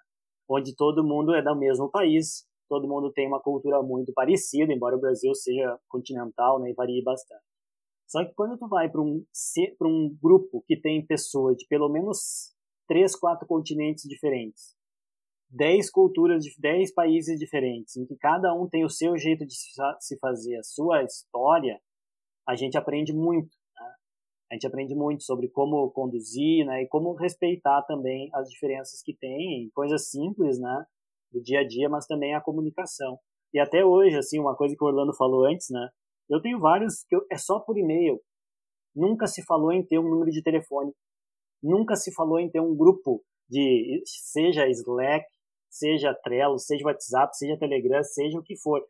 onde 0.49 0.75
todo 0.75 1.03
mundo 1.03 1.33
é 1.33 1.41
do 1.41 1.55
mesmo 1.55 1.89
país, 1.89 2.45
todo 2.69 2.87
mundo 2.87 3.11
tem 3.11 3.27
uma 3.27 3.41
cultura 3.41 3.81
muito 3.81 4.13
parecida, 4.13 4.71
embora 4.71 4.95
o 4.95 4.99
Brasil 4.99 5.33
seja 5.33 5.79
continental 5.87 6.59
né, 6.59 6.69
e 6.69 6.73
varie 6.73 7.03
bastante. 7.03 7.43
Só 8.07 8.23
que 8.23 8.33
quando 8.35 8.57
tu 8.57 8.67
vai 8.67 8.89
para 8.89 9.01
um, 9.01 9.25
um 9.81 10.17
grupo 10.21 10.63
que 10.67 10.79
tem 10.79 11.05
pessoas 11.05 11.57
de 11.57 11.65
pelo 11.67 11.89
menos 11.89 12.54
três, 12.87 13.15
quatro 13.15 13.47
continentes 13.47 14.03
diferentes, 14.07 14.75
dez 15.49 15.89
culturas 15.89 16.43
de 16.43 16.53
dez 16.59 16.93
países 16.93 17.39
diferentes, 17.39 17.95
em 17.95 18.05
que 18.05 18.15
cada 18.17 18.53
um 18.53 18.67
tem 18.67 18.83
o 18.83 18.89
seu 18.89 19.17
jeito 19.17 19.45
de 19.45 19.53
se 19.55 20.17
fazer, 20.19 20.57
a 20.57 20.63
sua 20.63 21.03
história, 21.03 21.79
a 22.47 22.55
gente 22.55 22.77
aprende 22.77 23.13
muito. 23.13 23.49
Né? 23.75 23.93
A 24.51 24.53
gente 24.55 24.67
aprende 24.67 24.95
muito 24.95 25.23
sobre 25.23 25.49
como 25.49 25.89
conduzir 25.91 26.65
né? 26.65 26.83
e 26.83 26.87
como 26.87 27.13
respeitar 27.13 27.81
também 27.83 28.29
as 28.33 28.49
diferenças 28.49 29.01
que 29.01 29.15
tem, 29.15 29.69
coisas 29.73 30.09
simples 30.09 30.59
né? 30.59 30.85
do 31.31 31.41
dia 31.41 31.61
a 31.61 31.67
dia, 31.67 31.89
mas 31.89 32.05
também 32.05 32.35
a 32.35 32.41
comunicação. 32.41 33.19
E 33.53 33.59
até 33.59 33.85
hoje, 33.85 34.17
assim, 34.17 34.39
uma 34.39 34.55
coisa 34.55 34.75
que 34.75 34.83
o 34.83 34.87
Orlando 34.87 35.15
falou 35.15 35.45
antes, 35.45 35.67
né? 35.69 35.89
Eu 36.29 36.41
tenho 36.41 36.59
vários 36.59 37.03
que 37.07 37.15
eu, 37.15 37.25
é 37.31 37.37
só 37.37 37.59
por 37.59 37.77
e-mail. 37.77 38.19
Nunca 38.95 39.27
se 39.27 39.43
falou 39.45 39.71
em 39.71 39.85
ter 39.85 39.99
um 39.99 40.09
número 40.09 40.31
de 40.31 40.41
telefone. 40.41 40.91
Nunca 41.65 41.95
se 41.95 42.13
falou 42.13 42.39
em 42.39 42.47
ter 42.47 42.59
um 42.59 42.75
grupo 42.75 43.23
de, 43.49 44.03
seja 44.05 44.67
Slack, 44.69 45.25
seja 45.67 46.13
Trello, 46.13 46.59
seja 46.59 46.85
WhatsApp, 46.85 47.35
seja 47.35 47.57
Telegram, 47.57 48.03
seja 48.03 48.37
o 48.37 48.43
que 48.43 48.55
for. 48.55 48.85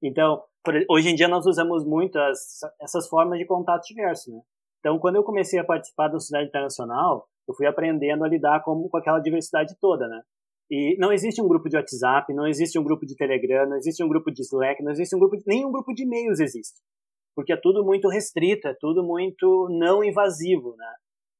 Então, 0.00 0.40
hoje 0.88 1.08
em 1.08 1.16
dia 1.16 1.26
nós 1.26 1.46
usamos 1.46 1.84
muito 1.84 2.16
as, 2.16 2.60
essas 2.80 3.08
formas 3.08 3.38
de 3.40 3.44
contato 3.44 3.84
diverso, 3.86 4.32
né? 4.32 4.40
Então, 4.78 5.00
quando 5.00 5.16
eu 5.16 5.24
comecei 5.24 5.58
a 5.58 5.64
participar 5.64 6.06
da 6.06 6.20
sociedade 6.20 6.48
internacional, 6.48 7.26
eu 7.48 7.54
fui 7.54 7.66
aprendendo 7.66 8.24
a 8.24 8.28
lidar 8.28 8.62
com, 8.62 8.88
com 8.88 8.96
aquela 8.96 9.18
diversidade 9.18 9.74
toda, 9.80 10.06
né? 10.06 10.22
E 10.70 10.96
não 10.98 11.12
existe 11.12 11.42
um 11.42 11.48
grupo 11.48 11.68
de 11.68 11.76
WhatsApp, 11.76 12.32
não 12.32 12.46
existe 12.46 12.78
um 12.78 12.84
grupo 12.84 13.04
de 13.04 13.16
Telegram, 13.16 13.68
não 13.68 13.76
existe 13.76 14.02
um 14.04 14.08
grupo 14.08 14.30
de 14.30 14.42
Slack, 14.42 14.82
não 14.82 14.92
existe 14.92 15.14
um 15.16 15.18
grupo 15.18 15.36
de, 15.36 15.42
nenhum 15.44 15.72
grupo 15.72 15.92
de 15.92 16.04
e-mails 16.04 16.38
existe. 16.38 16.80
Porque 17.34 17.52
é 17.52 17.56
tudo 17.56 17.84
muito 17.84 18.08
restrito, 18.08 18.68
é 18.68 18.74
tudo 18.78 19.04
muito 19.04 19.68
não 19.70 20.04
invasivo, 20.04 20.76
né? 20.76 20.94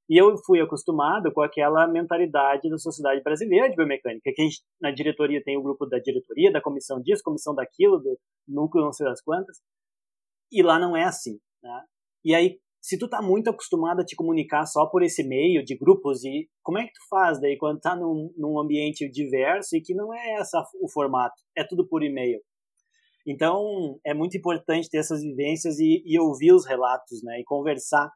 E 0.09 0.21
eu 0.21 0.37
fui 0.45 0.61
acostumado 0.61 1.33
com 1.33 1.43
aquela 1.43 1.87
mentalidade 1.89 2.71
da 2.71 2.79
Sociedade 2.79 3.23
Brasileira 3.23 3.69
de 3.69 3.75
Biomecânica, 3.75 4.31
que 4.33 4.41
a 4.41 4.45
gente, 4.45 4.63
na 4.81 4.93
diretoria 4.93 5.43
tem 5.43 5.57
o 5.57 5.63
grupo 5.63 5.85
da 5.85 5.99
diretoria, 5.99 6.53
da 6.53 6.61
comissão 6.61 7.01
disso, 7.01 7.23
comissão 7.25 7.55
daquilo, 7.55 7.99
do 7.99 8.17
núcleo 8.47 8.85
não 8.85 8.93
sei 8.93 9.07
das 9.07 9.21
quantas, 9.21 9.59
e 10.53 10.63
lá 10.63 10.79
não 10.79 10.97
é 10.97 11.05
assim, 11.05 11.39
né? 11.63 11.83
E 12.25 12.35
aí, 12.35 12.59
se 12.81 12.97
tu 12.97 13.09
tá 13.09 13.21
muito 13.21 13.51
acostumado 13.51 14.01
a 14.01 14.05
te 14.05 14.15
comunicar 14.15 14.65
só 14.65 14.87
por 14.87 15.03
esse 15.03 15.25
meio 15.25 15.65
de 15.65 15.77
grupos, 15.77 16.25
e 16.25 16.49
como 16.63 16.79
é 16.79 16.85
que 16.87 16.93
tu 16.93 17.01
faz 17.11 17.41
daí 17.41 17.57
quando 17.59 17.81
tá 17.81 17.97
num, 17.97 18.33
num 18.37 18.61
ambiente 18.61 19.11
diverso 19.11 19.77
e 19.77 19.81
que 19.81 19.93
não 19.93 20.15
é 20.15 20.35
essa 20.35 20.65
o 20.81 20.89
formato, 20.89 21.35
é 21.57 21.65
tudo 21.65 21.87
por 21.89 22.05
e-mail? 22.05 22.41
Então, 23.27 23.99
é 24.07 24.15
muito 24.15 24.37
importante 24.37 24.89
ter 24.89 24.99
essas 24.99 25.21
vivências 25.21 25.81
e, 25.81 26.01
e 26.07 26.17
ouvir 26.21 26.53
os 26.53 26.65
relatos, 26.65 27.25
né? 27.25 27.41
E 27.41 27.45
conversar 27.45 28.09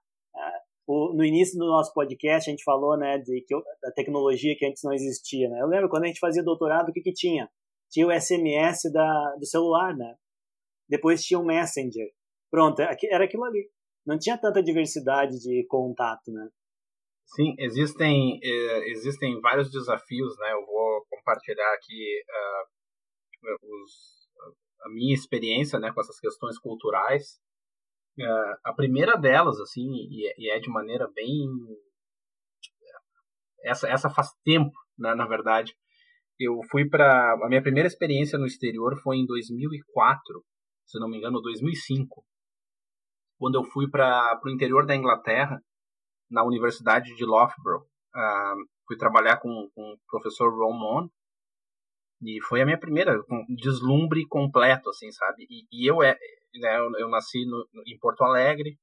o, 0.91 1.15
no 1.15 1.25
início 1.25 1.57
do 1.57 1.67
nosso 1.67 1.95
podcast 1.95 2.51
a 2.51 2.53
gente 2.53 2.65
falou, 2.65 2.99
né, 2.99 3.19
de 3.19 3.45
que 3.47 3.55
da 3.81 3.93
tecnologia 3.93 4.57
que 4.59 4.67
antes 4.67 4.83
não 4.83 4.93
existia, 4.93 5.49
né? 5.49 5.61
Eu 5.61 5.69
lembro 5.69 5.89
quando 5.89 6.05
a 6.05 6.07
gente 6.09 6.19
fazia 6.19 6.43
doutorado, 6.43 6.89
o 6.89 6.93
que 6.93 7.01
que 7.01 7.13
tinha? 7.13 7.49
Tinha 7.89 8.09
o 8.09 8.13
SMS 8.13 8.91
da, 8.93 9.37
do 9.39 9.47
celular, 9.47 9.97
né? 9.97 10.17
Depois 10.89 11.23
tinha 11.23 11.39
o 11.39 11.45
Messenger. 11.45 12.11
Pronto, 12.51 12.81
era 12.81 13.25
aquilo 13.25 13.45
ali. 13.45 13.71
Não 14.05 14.19
tinha 14.19 14.37
tanta 14.37 14.61
diversidade 14.61 15.39
de 15.39 15.65
contato, 15.69 16.33
né? 16.33 16.49
Sim, 17.25 17.55
existem 17.59 18.41
eh, 18.43 18.91
existem 18.91 19.41
vários 19.41 19.71
desafios, 19.71 20.37
né? 20.39 20.53
Eu 20.53 20.67
vou 20.67 21.07
compartilhar 21.09 21.73
aqui 21.75 22.21
uh, 22.29 23.57
os, 23.63 24.29
a 24.83 24.89
minha 24.89 25.15
experiência, 25.15 25.79
né, 25.79 25.93
com 25.93 26.01
essas 26.01 26.19
questões 26.19 26.59
culturais 26.59 27.39
a 28.65 28.73
primeira 28.75 29.17
delas, 29.17 29.59
assim, 29.61 29.89
e, 30.11 30.51
é, 30.51 30.57
é 30.57 30.61
de 30.61 30.69
maneira 30.69 31.09
bem. 31.15 31.47
Essa, 33.65 33.89
essa 33.89 34.11
faz 34.11 34.29
tempo, 34.45 34.73
né, 34.99 35.15
na 35.15 35.27
verdade. 35.27 35.75
Eu 36.39 36.61
fui 36.71 36.89
para. 36.89 37.35
A 37.35 37.49
minha 37.49 37.63
primeira 37.63 37.87
experiência 37.87 38.39
no 38.39 38.47
exterior 38.47 38.99
foi 39.03 39.17
em 39.19 39.27
2004, 39.27 40.45
se 40.87 40.99
não 40.99 41.09
me 41.09 41.19
engano, 41.19 41.41
2005, 41.41 42.25
quando 43.39 43.57
eu 43.57 43.65
fui 43.65 43.89
para 43.91 44.41
o 44.45 44.51
interior 44.51 44.87
da 44.87 44.97
Inglaterra, 44.97 45.63
na 46.31 46.45
Universidade 46.45 47.15
de 47.15 47.25
Loughborough. 47.25 47.85
Uh, 48.15 48.67
fui 48.87 48.97
trabalhar 48.97 49.39
com, 49.39 49.71
com 49.75 49.93
o 49.93 49.99
professor 50.09 50.51
Ron 50.53 51.09
e 52.23 52.41
foi 52.43 52.61
a 52.61 52.65
minha 52.65 52.79
primeira 52.79 53.19
deslumbre 53.49 54.27
completo, 54.27 54.91
assim, 54.91 55.11
sabe? 55.11 55.47
E, 55.49 55.67
e 55.73 55.91
eu 55.91 56.03
é, 56.03 56.17
né, 56.55 56.79
eu, 56.79 56.91
eu 56.99 57.09
nasci 57.09 57.45
no, 57.47 57.67
em 57.87 57.99
Porto 57.99 58.23
Alegre, 58.25 58.79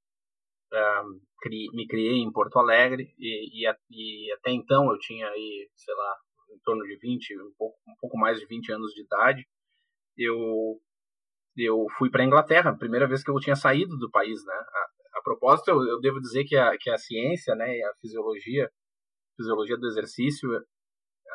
cri, 1.41 1.67
me 1.73 1.87
criei 1.87 2.17
em 2.17 2.31
Porto 2.31 2.59
Alegre 2.59 3.13
e, 3.17 3.65
e, 3.65 3.75
e, 3.91 4.33
até 4.33 4.51
então 4.51 4.91
eu 4.91 4.97
tinha 4.99 5.27
aí, 5.27 5.69
sei 5.75 5.93
lá, 5.95 6.15
em 6.51 6.59
torno 6.63 6.83
de 6.83 6.97
20, 6.97 7.41
um 7.41 7.53
pouco, 7.57 7.77
um 7.87 7.95
pouco 7.99 8.17
mais 8.17 8.39
de 8.39 8.45
20 8.45 8.71
anos 8.71 8.91
de 8.93 9.03
idade. 9.03 9.47
Eu 10.17 10.79
eu 11.57 11.87
fui 11.97 12.09
para 12.09 12.21
a 12.21 12.25
Inglaterra, 12.25 12.69
a 12.69 12.77
primeira 12.77 13.07
vez 13.07 13.23
que 13.23 13.31
eu 13.31 13.39
tinha 13.39 13.55
saído 13.55 13.97
do 13.97 14.11
país, 14.11 14.45
né? 14.45 14.53
A, 14.53 15.19
a 15.19 15.21
propósito, 15.23 15.71
eu, 15.71 15.83
eu, 15.87 15.99
devo 15.99 16.19
dizer 16.19 16.43
que 16.43 16.55
a, 16.55 16.77
que 16.77 16.89
a 16.89 16.97
ciência, 16.97 17.55
né, 17.55 17.75
e 17.75 17.83
a 17.83 17.91
fisiologia, 17.99 18.69
fisiologia 19.35 19.75
do 19.75 19.87
exercício, 19.87 20.49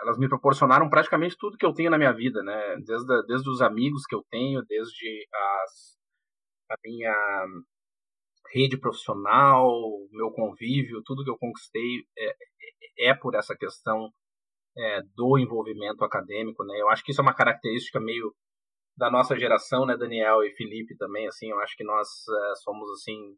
elas 0.03 0.19
me 0.19 0.29
proporcionaram 0.29 0.89
praticamente 0.89 1.37
tudo 1.39 1.57
que 1.57 1.67
eu 1.67 1.75
tenho 1.75 1.91
na 1.91 1.99
minha 1.99 2.13
vida, 2.13 2.43
né? 2.43 2.77
Desde, 2.87 3.27
desde 3.27 3.51
os 3.51 3.61
amigos 3.61 4.05
que 4.07 4.15
eu 4.15 4.23
tenho, 4.31 4.63
desde 4.69 5.27
as, 5.35 5.99
a 6.73 6.77
minha 6.85 7.47
rede 8.53 8.79
profissional, 8.79 9.71
meu 10.11 10.31
convívio, 10.31 11.03
tudo 11.05 11.25
que 11.25 11.31
eu 11.31 11.39
conquistei 11.39 12.05
é, 12.17 12.29
é, 12.29 13.11
é 13.11 13.15
por 13.15 13.35
essa 13.35 13.57
questão 13.57 14.11
é, 14.77 15.01
do 15.15 15.39
envolvimento 15.39 16.05
acadêmico, 16.05 16.65
né? 16.65 16.81
Eu 16.81 16.89
acho 16.89 17.03
que 17.05 17.13
isso 17.13 17.21
é 17.21 17.25
uma 17.25 17.35
característica 17.35 18.01
meio 18.01 18.35
da 18.97 19.11
nossa 19.11 19.39
geração, 19.39 19.87
né, 19.87 19.97
Daniel 19.97 20.45
e 20.45 20.55
Felipe 20.55 20.97
também, 20.97 21.27
assim, 21.27 21.51
eu 21.51 21.59
acho 21.61 21.75
que 21.77 21.85
nós 21.85 22.09
é, 22.29 22.55
somos 22.57 22.91
assim 22.91 23.37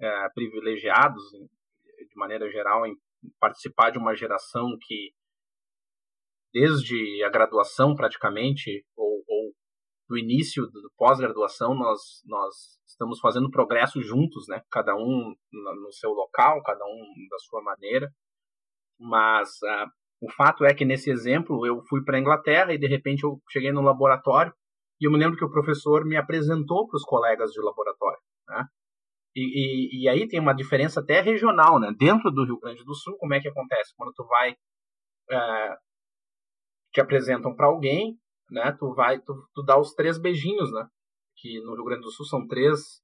é, 0.00 0.28
privilegiados 0.30 1.22
de 1.30 2.16
maneira 2.16 2.50
geral 2.50 2.84
em 2.84 2.96
participar 3.40 3.90
de 3.90 3.98
uma 3.98 4.14
geração 4.14 4.76
que, 4.80 5.12
desde 6.52 7.22
a 7.24 7.30
graduação 7.30 7.94
praticamente, 7.94 8.84
ou, 8.96 9.22
ou 9.26 9.52
do 10.08 10.16
início 10.16 10.66
do 10.66 10.90
pós-graduação, 10.96 11.74
nós, 11.74 12.22
nós 12.26 12.54
estamos 12.86 13.20
fazendo 13.20 13.50
progresso 13.50 14.00
juntos, 14.02 14.46
né? 14.48 14.62
Cada 14.70 14.96
um 14.96 15.34
no 15.52 15.92
seu 15.92 16.10
local, 16.10 16.62
cada 16.62 16.84
um 16.84 17.04
da 17.30 17.38
sua 17.38 17.62
maneira. 17.62 18.10
Mas 18.98 19.50
uh, 19.62 19.90
o 20.20 20.32
fato 20.32 20.64
é 20.64 20.74
que 20.74 20.84
nesse 20.84 21.10
exemplo 21.10 21.64
eu 21.66 21.82
fui 21.88 22.02
para 22.02 22.16
a 22.16 22.20
Inglaterra 22.20 22.72
e 22.72 22.78
de 22.78 22.86
repente 22.86 23.22
eu 23.22 23.40
cheguei 23.50 23.70
no 23.70 23.82
laboratório 23.82 24.52
e 25.00 25.06
eu 25.06 25.12
me 25.12 25.18
lembro 25.18 25.36
que 25.36 25.44
o 25.44 25.50
professor 25.50 26.04
me 26.04 26.16
apresentou 26.16 26.88
para 26.88 26.96
os 26.96 27.04
colegas 27.04 27.52
de 27.52 27.60
laboratório, 27.60 28.18
né? 28.48 28.64
E, 29.36 29.42
e, 29.42 30.02
e, 30.02 30.08
aí 30.08 30.26
tem 30.26 30.40
uma 30.40 30.54
diferença 30.54 31.00
até 31.00 31.20
regional, 31.20 31.78
né? 31.78 31.92
Dentro 31.96 32.30
do 32.30 32.44
Rio 32.44 32.58
Grande 32.58 32.82
do 32.82 32.94
Sul, 32.94 33.16
como 33.18 33.34
é 33.34 33.40
que 33.40 33.46
acontece? 33.46 33.94
Quando 33.96 34.12
tu 34.14 34.26
vai 34.26 34.56
é, 35.30 35.76
te 36.92 37.00
apresentam 37.00 37.54
para 37.54 37.66
alguém, 37.66 38.18
né? 38.50 38.76
Tu 38.78 38.94
vai, 38.94 39.20
tu, 39.20 39.34
tu 39.54 39.62
dá 39.62 39.78
os 39.78 39.94
três 39.94 40.18
beijinhos, 40.18 40.72
né? 40.72 40.86
Que 41.36 41.60
no 41.60 41.74
Rio 41.74 41.84
Grande 41.84 42.02
do 42.02 42.10
Sul 42.10 42.26
são 42.26 42.46
três. 42.46 43.00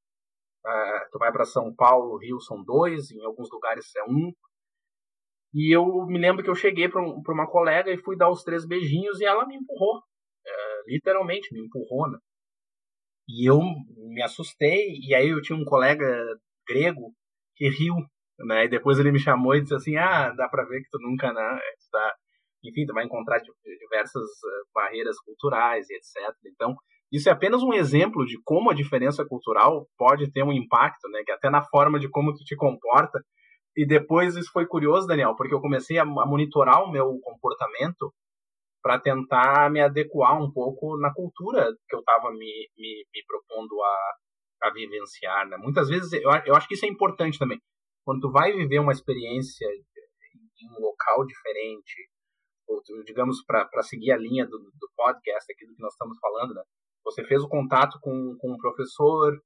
É, 0.66 1.08
tu 1.12 1.18
vai 1.18 1.32
para 1.32 1.44
São 1.44 1.74
Paulo, 1.74 2.18
Rio 2.18 2.40
são 2.40 2.62
dois, 2.64 3.10
em 3.10 3.22
alguns 3.24 3.50
lugares 3.50 3.94
é 3.96 4.04
um. 4.04 4.32
E 5.54 5.74
eu 5.74 5.86
me 6.06 6.18
lembro 6.18 6.42
que 6.42 6.50
eu 6.50 6.54
cheguei 6.54 6.88
para 6.88 7.02
um, 7.02 7.22
uma 7.28 7.46
colega 7.46 7.90
e 7.92 8.02
fui 8.02 8.16
dar 8.16 8.30
os 8.30 8.42
três 8.42 8.66
beijinhos 8.66 9.20
e 9.20 9.24
ela 9.24 9.46
me 9.46 9.56
empurrou. 9.56 10.02
É, 10.46 10.82
literalmente, 10.88 11.52
me 11.52 11.60
empurrou, 11.60 12.10
né? 12.10 12.18
E 13.28 13.48
eu 13.48 13.60
me 13.96 14.22
assustei, 14.22 14.98
e 15.02 15.14
aí 15.14 15.28
eu 15.28 15.40
tinha 15.42 15.58
um 15.58 15.64
colega 15.64 16.06
grego 16.68 17.14
que 17.56 17.68
riu, 17.68 17.94
né? 18.38 18.64
E 18.64 18.68
depois 18.68 18.98
ele 18.98 19.12
me 19.12 19.18
chamou 19.18 19.54
e 19.54 19.62
disse 19.62 19.74
assim: 19.74 19.96
Ah, 19.96 20.30
dá 20.32 20.48
pra 20.48 20.64
ver 20.64 20.82
que 20.82 20.90
tu 20.90 20.98
nunca, 21.00 21.32
né? 21.32 21.60
Tu 21.78 21.90
tá, 21.90 22.14
enfim, 22.64 22.86
tu 22.86 22.94
vai 22.94 23.04
encontrar 23.04 23.40
diversas 23.40 24.22
eh, 24.22 24.62
barreiras 24.74 25.16
culturais 25.20 25.88
e 25.90 25.94
etc. 25.94 26.34
Então, 26.46 26.74
isso 27.12 27.28
é 27.28 27.32
apenas 27.32 27.62
um 27.62 27.72
exemplo 27.72 28.24
de 28.24 28.40
como 28.44 28.70
a 28.70 28.74
diferença 28.74 29.24
cultural 29.24 29.86
pode 29.96 30.30
ter 30.32 30.42
um 30.42 30.52
impacto, 30.52 31.08
né? 31.10 31.22
Que 31.24 31.32
até 31.32 31.50
na 31.50 31.62
forma 31.62 31.98
de 31.98 32.08
como 32.08 32.32
tu 32.32 32.44
te 32.44 32.56
comporta. 32.56 33.20
E 33.76 33.86
depois 33.86 34.36
isso 34.36 34.50
foi 34.52 34.66
curioso, 34.66 35.06
Daniel, 35.06 35.34
porque 35.36 35.54
eu 35.54 35.60
comecei 35.60 35.98
a 35.98 36.04
monitorar 36.04 36.82
o 36.82 36.90
meu 36.90 37.18
comportamento 37.22 38.12
para 38.82 39.00
tentar 39.00 39.70
me 39.70 39.80
adequar 39.80 40.40
um 40.40 40.52
pouco 40.52 40.98
na 40.98 41.12
cultura 41.12 41.72
que 41.88 41.96
eu 41.96 42.00
estava 42.00 42.30
me, 42.32 42.68
me, 42.76 43.06
me, 43.12 43.24
propondo 43.26 43.82
a, 43.82 44.68
a 44.68 44.70
vivenciar. 44.70 45.48
Né? 45.48 45.56
Muitas 45.56 45.88
vezes, 45.88 46.12
eu, 46.12 46.30
eu 46.44 46.54
acho 46.54 46.68
que 46.68 46.74
isso 46.74 46.84
é 46.84 46.88
importante 46.88 47.38
também. 47.38 47.58
Quando 48.04 48.20
tu 48.20 48.30
vai 48.30 48.52
viver 48.52 48.78
uma 48.80 48.92
experiência 48.92 49.66
em 49.66 50.68
um 50.68 50.82
local 50.82 51.24
diferente, 51.26 52.08
digamos, 53.04 53.44
para 53.44 53.82
seguir 53.82 54.12
a 54.12 54.16
linha 54.16 54.44
do, 54.44 54.58
do 54.58 54.90
podcast 54.96 55.52
aqui 55.52 55.66
do 55.66 55.74
que 55.74 55.82
nós 55.82 55.92
estamos 55.92 56.18
falando, 56.18 56.54
né? 56.54 56.62
você 57.04 57.22
fez 57.24 57.42
o 57.42 57.48
contato 57.48 57.98
com, 58.00 58.36
com 58.38 58.52
um 58.52 58.56
professor, 58.56 59.38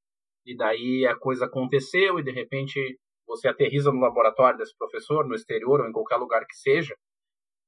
e 0.47 0.57
daí 0.57 1.07
a 1.07 1.17
coisa 1.17 1.47
aconteceu, 1.47 2.19
e 2.19 2.23
de 2.23 2.31
repente 2.31 2.99
você 3.27 3.49
aterriza 3.49 3.93
no 3.93 4.01
laboratório 4.01 4.59
desse 4.59 4.77
professor, 4.77 5.27
no 5.27 5.35
exterior 5.35 5.81
ou 5.81 5.89
em 5.89 5.93
qualquer 5.93 6.17
lugar 6.17 6.47
que 6.47 6.57
seja, 6.57 6.95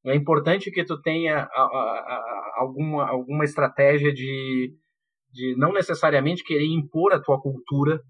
é 0.07 0.14
importante 0.14 0.70
que 0.70 0.84
tu 0.84 1.01
tenha 1.03 1.36
a, 1.36 1.61
a, 1.61 1.64
a, 1.66 2.55
alguma, 2.57 3.07
alguma 3.07 3.44
estratégia 3.44 4.12
de, 4.12 4.74
de 5.30 5.55
não 5.59 5.72
necessariamente 5.72 6.42
querer 6.42 6.66
impor 6.66 7.12
a 7.12 7.20
tua 7.20 7.38
cultura 7.38 8.01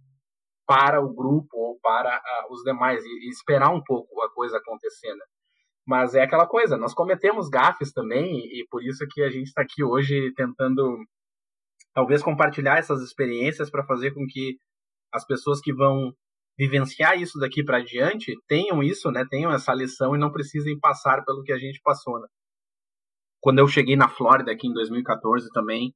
para 0.65 1.03
o 1.03 1.13
grupo 1.13 1.57
ou 1.57 1.81
para 1.81 2.23
os 2.49 2.63
demais 2.63 3.05
e, 3.05 3.27
e, 3.27 3.29
esperar 3.29 3.75
um 3.75 3.83
pouco 3.83 4.23
a 4.23 4.33
coisa 4.33 4.59
acontecer, 4.59 5.13
né? 5.13 5.25
Mas 5.87 6.15
é 6.15 6.23
aquela 6.23 6.47
coisa, 6.47 6.77
nós 6.77 6.95
cometemos 6.95 7.49
gafes 7.49 7.93
também 7.93 8.39
e, 8.39 8.67
por 8.71 8.83
isso 8.85 9.07
que 9.11 9.23
a 9.23 9.31
gente 9.31 9.47
está 9.47 9.63
aqui 9.63 9.83
hoje 9.83 10.33
tentando 10.37 10.99
talvez 11.95 12.23
compartilhar 12.23 12.79
essas 12.79 13.03
experiências 13.03 13.71
para 13.71 13.85
fazer 13.85 14.13
com 14.13 14.27
que 14.29 14.57
as 15.13 15.27
pessoas 15.27 15.61
que 15.61 15.73
vão 15.73 16.13
vivenciar 16.59 17.19
isso 17.19 17.39
daqui 17.39 17.65
para 17.65 17.83
diante, 17.83 18.37
tenham 18.47 18.83
isso, 18.83 19.11
né? 19.11 19.25
Tenham 19.29 19.51
essa 19.51 19.73
lição 19.73 20.15
e 20.15 20.19
não 20.19 20.31
precisem 20.31 20.79
passar 20.79 21.25
pelo 21.25 21.43
que 21.43 21.53
a 21.53 21.59
gente 21.59 21.81
passou, 21.83 22.21
né? 22.21 22.29
Quando 23.41 23.59
eu 23.59 23.67
cheguei 23.67 23.97
na 23.97 24.09
Flórida 24.09 24.53
aqui 24.53 24.69
em 24.69 24.73
2014 24.75 25.49
também, 25.55 25.95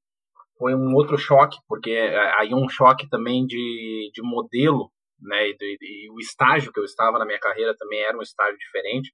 foi 0.59 0.75
um 0.75 0.95
outro 0.95 1.19
choque, 1.19 1.59
porque 1.69 1.91
é, 1.91 2.41
aí 2.41 2.55
um 2.55 2.69
choque 2.69 3.09
também 3.11 3.45
de, 3.45 4.11
de 4.15 4.23
modelo, 4.23 4.91
né? 5.21 5.49
E, 5.49 5.57
e, 5.83 6.11
o 6.11 6.19
estágio 6.19 6.73
que 6.73 6.81
eu 6.81 6.85
estava 6.85 7.19
na 7.19 7.27
minha 7.27 7.39
carreira 7.39 7.75
também 7.77 8.01
era 8.01 8.17
um 8.17 8.23
estágio 8.23 8.57
diferente. 8.57 9.13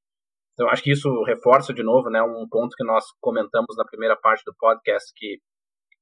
Então 0.61 0.71
acho 0.71 0.83
que 0.83 0.93
isso 0.93 1.09
reforça 1.23 1.73
de 1.73 1.83
novo, 1.83 2.11
né? 2.11 2.23
Um 2.23 2.47
ponto 2.47 2.77
que 2.77 2.85
nós 2.85 3.07
comentamos 3.19 3.75
na 3.79 3.85
primeira 3.87 4.15
parte 4.15 4.45
do 4.45 4.55
podcast 4.59 5.11
que 5.17 5.39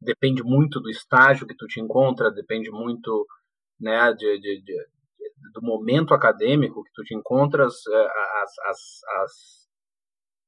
depende 0.01 0.43
muito 0.43 0.81
do 0.81 0.91
estágio 0.91 1.47
que 1.47 1.55
tu 1.55 1.65
te 1.69 1.81
encontra, 1.81 2.29
depende 2.29 2.69
muito, 2.69 3.25
né? 3.81 4.13
de, 4.15 4.41
de, 4.41 4.61
de 4.61 4.75
do 5.53 5.63
momento 5.63 6.13
acadêmico 6.13 6.83
que 6.83 6.91
tu 6.93 7.05
te 7.05 7.15
encontras, 7.15 7.75
é, 7.87 8.01
as, 8.43 8.59
as, 8.67 8.79
as, 9.23 9.33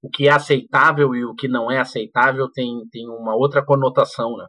o 0.03 0.11
que 0.11 0.27
é 0.27 0.33
aceitável 0.33 1.15
e 1.15 1.25
o 1.25 1.33
que 1.33 1.47
não 1.47 1.71
é 1.71 1.79
aceitável 1.79 2.51
tem, 2.51 2.81
tem 2.91 3.09
uma 3.09 3.37
outra 3.37 3.65
conotação, 3.65 4.37
né? 4.37 4.49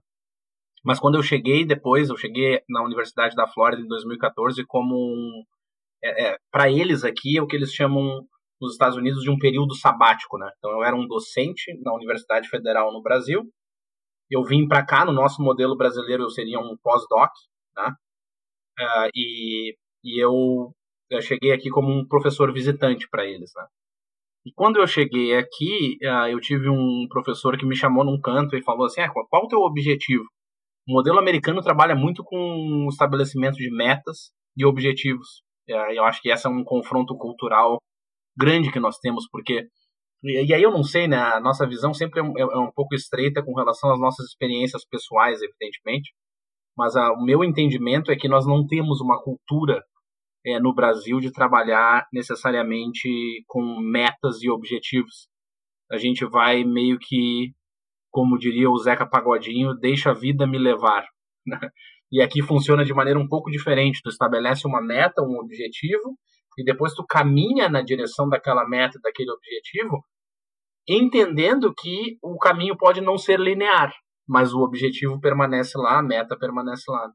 Mas 0.84 1.00
quando 1.00 1.20
eu 1.20 1.22
cheguei 1.22 1.64
depois, 1.64 2.10
eu 2.10 2.18
cheguei 2.18 2.64
na 2.68 2.84
Universidade 2.84 3.36
da 3.36 3.48
Flórida 3.48 3.84
em 3.84 3.88
2014 3.88 4.66
como 4.66 4.96
um, 4.96 5.44
é, 6.04 6.30
é, 6.30 6.38
para 6.52 6.72
eles 6.72 7.04
aqui 7.04 7.38
é 7.38 7.42
o 7.44 7.46
que 7.46 7.56
eles 7.56 7.72
chamam 7.72 8.26
nos 8.62 8.74
Estados 8.74 8.98
Unidos 8.98 9.24
de 9.24 9.30
um 9.32 9.38
período 9.38 9.76
sabático, 9.76 10.38
né? 10.38 10.50
Então 10.58 10.72
eu 10.72 10.84
era 10.84 10.96
um 10.96 11.08
docente 11.08 11.74
na 11.84 11.94
Universidade 11.94 12.48
Federal 12.48 12.94
no 12.94 13.02
Brasil. 13.02 13.44
Eu 14.30 14.44
vim 14.44 14.68
para 14.68 14.86
cá 14.86 15.04
no 15.04 15.12
nosso 15.12 15.42
modelo 15.42 15.76
brasileiro 15.76 16.24
eu 16.24 16.30
seria 16.30 16.60
um 16.60 16.78
pós-doc, 16.82 17.32
né? 17.76 17.94
Uh, 18.80 19.10
e 19.16 19.76
e 20.04 20.24
eu, 20.24 20.74
eu 21.10 21.22
cheguei 21.22 21.52
aqui 21.52 21.70
como 21.70 21.92
um 21.92 22.08
professor 22.08 22.52
visitante 22.52 23.08
para 23.10 23.26
eles, 23.26 23.52
né? 23.56 23.66
E 24.46 24.52
quando 24.54 24.78
eu 24.80 24.88
cheguei 24.88 25.38
aqui, 25.38 25.98
uh, 26.04 26.28
eu 26.28 26.40
tive 26.40 26.68
um 26.68 27.08
professor 27.08 27.58
que 27.58 27.66
me 27.66 27.76
chamou 27.76 28.04
num 28.04 28.20
canto 28.20 28.56
e 28.56 28.64
falou 28.64 28.86
assim: 28.86 29.02
ah, 29.02 29.10
qual 29.10 29.46
o 29.46 29.48
teu 29.48 29.60
objetivo? 29.60 30.24
O 30.88 30.94
modelo 30.94 31.20
americano 31.20 31.62
trabalha 31.62 31.96
muito 31.96 32.24
com 32.24 32.86
o 32.88 32.90
estabelecimento 32.90 33.58
de 33.58 33.70
metas 33.72 34.32
e 34.58 34.66
objetivos. 34.66 35.44
Uh, 35.70 35.94
eu 35.94 36.04
acho 36.06 36.22
que 36.22 36.30
esse 36.30 36.48
é 36.48 36.50
um 36.50 36.64
confronto 36.64 37.16
cultural 37.18 37.78
grande 38.42 38.72
que 38.72 38.80
nós 38.80 38.98
temos, 38.98 39.28
porque. 39.32 39.68
E, 40.24 40.54
aí 40.54 40.62
eu 40.62 40.72
não 40.72 40.84
sei, 40.84 41.08
né? 41.08 41.18
A 41.18 41.40
nossa 41.40 41.68
visão 41.68 41.94
sempre 41.94 42.20
é 42.20 42.24
um, 42.24 42.38
é, 42.38 42.42
é 42.42 42.58
um 42.58 42.72
pouco 42.72 42.94
estreita 42.94 43.44
com 43.44 43.56
relação 43.56 43.92
às 43.92 44.00
nossas 44.00 44.28
experiências 44.28 44.86
pessoais, 44.86 45.42
evidentemente. 45.42 46.14
Mas 46.78 46.96
uh, 46.96 47.14
o 47.18 47.24
meu 47.24 47.44
entendimento 47.44 48.12
é 48.12 48.16
que 48.16 48.28
nós 48.28 48.46
não 48.46 48.66
temos 48.66 49.02
uma 49.02 49.22
cultura 49.22 49.82
é, 50.46 50.60
no 50.60 50.74
Brasil 50.74 51.20
de 51.20 51.32
trabalhar 51.32 52.08
necessariamente 52.14 53.44
com 53.48 53.80
metas 53.80 54.42
e 54.42 54.50
objetivos. 54.50 55.28
A 55.92 55.98
gente 55.98 56.26
vai 56.26 56.64
meio 56.64 56.98
que, 57.00 57.52
como 58.10 58.38
diria 58.38 58.70
o 58.70 58.78
Zeca 58.78 59.08
Pagodinho, 59.08 59.76
deixa 59.76 60.12
a 60.12 60.14
vida 60.14 60.48
me 60.48 60.58
levar. 60.58 61.06
Né? 61.46 61.60
E 62.12 62.22
aqui 62.22 62.42
funciona 62.42 62.84
de 62.84 62.94
maneira 62.94 63.20
um 63.20 63.28
pouco 63.28 63.50
diferente. 63.50 64.02
Tu 64.04 64.10
estabelece 64.10 64.68
uma 64.68 64.82
meta, 64.82 65.22
um 65.22 65.40
objetivo, 65.40 66.18
e 66.58 66.64
depois 66.64 66.94
tu 66.94 67.06
caminha 67.06 67.70
na 67.70 67.82
direção 67.82 68.28
daquela 68.28 68.68
meta, 68.68 69.00
daquele 69.02 69.32
objetivo, 69.32 70.04
entendendo 70.88 71.74
que 71.74 72.18
o 72.22 72.38
caminho 72.38 72.78
pode 72.78 73.02
não 73.02 73.18
ser 73.18 73.40
linear, 73.40 73.94
mas 74.28 74.54
o 74.54 74.62
objetivo 74.62 75.20
permanece 75.20 75.78
lá, 75.78 76.00
a 76.00 76.04
meta 76.04 76.38
permanece 76.38 76.90
lá. 76.90 77.12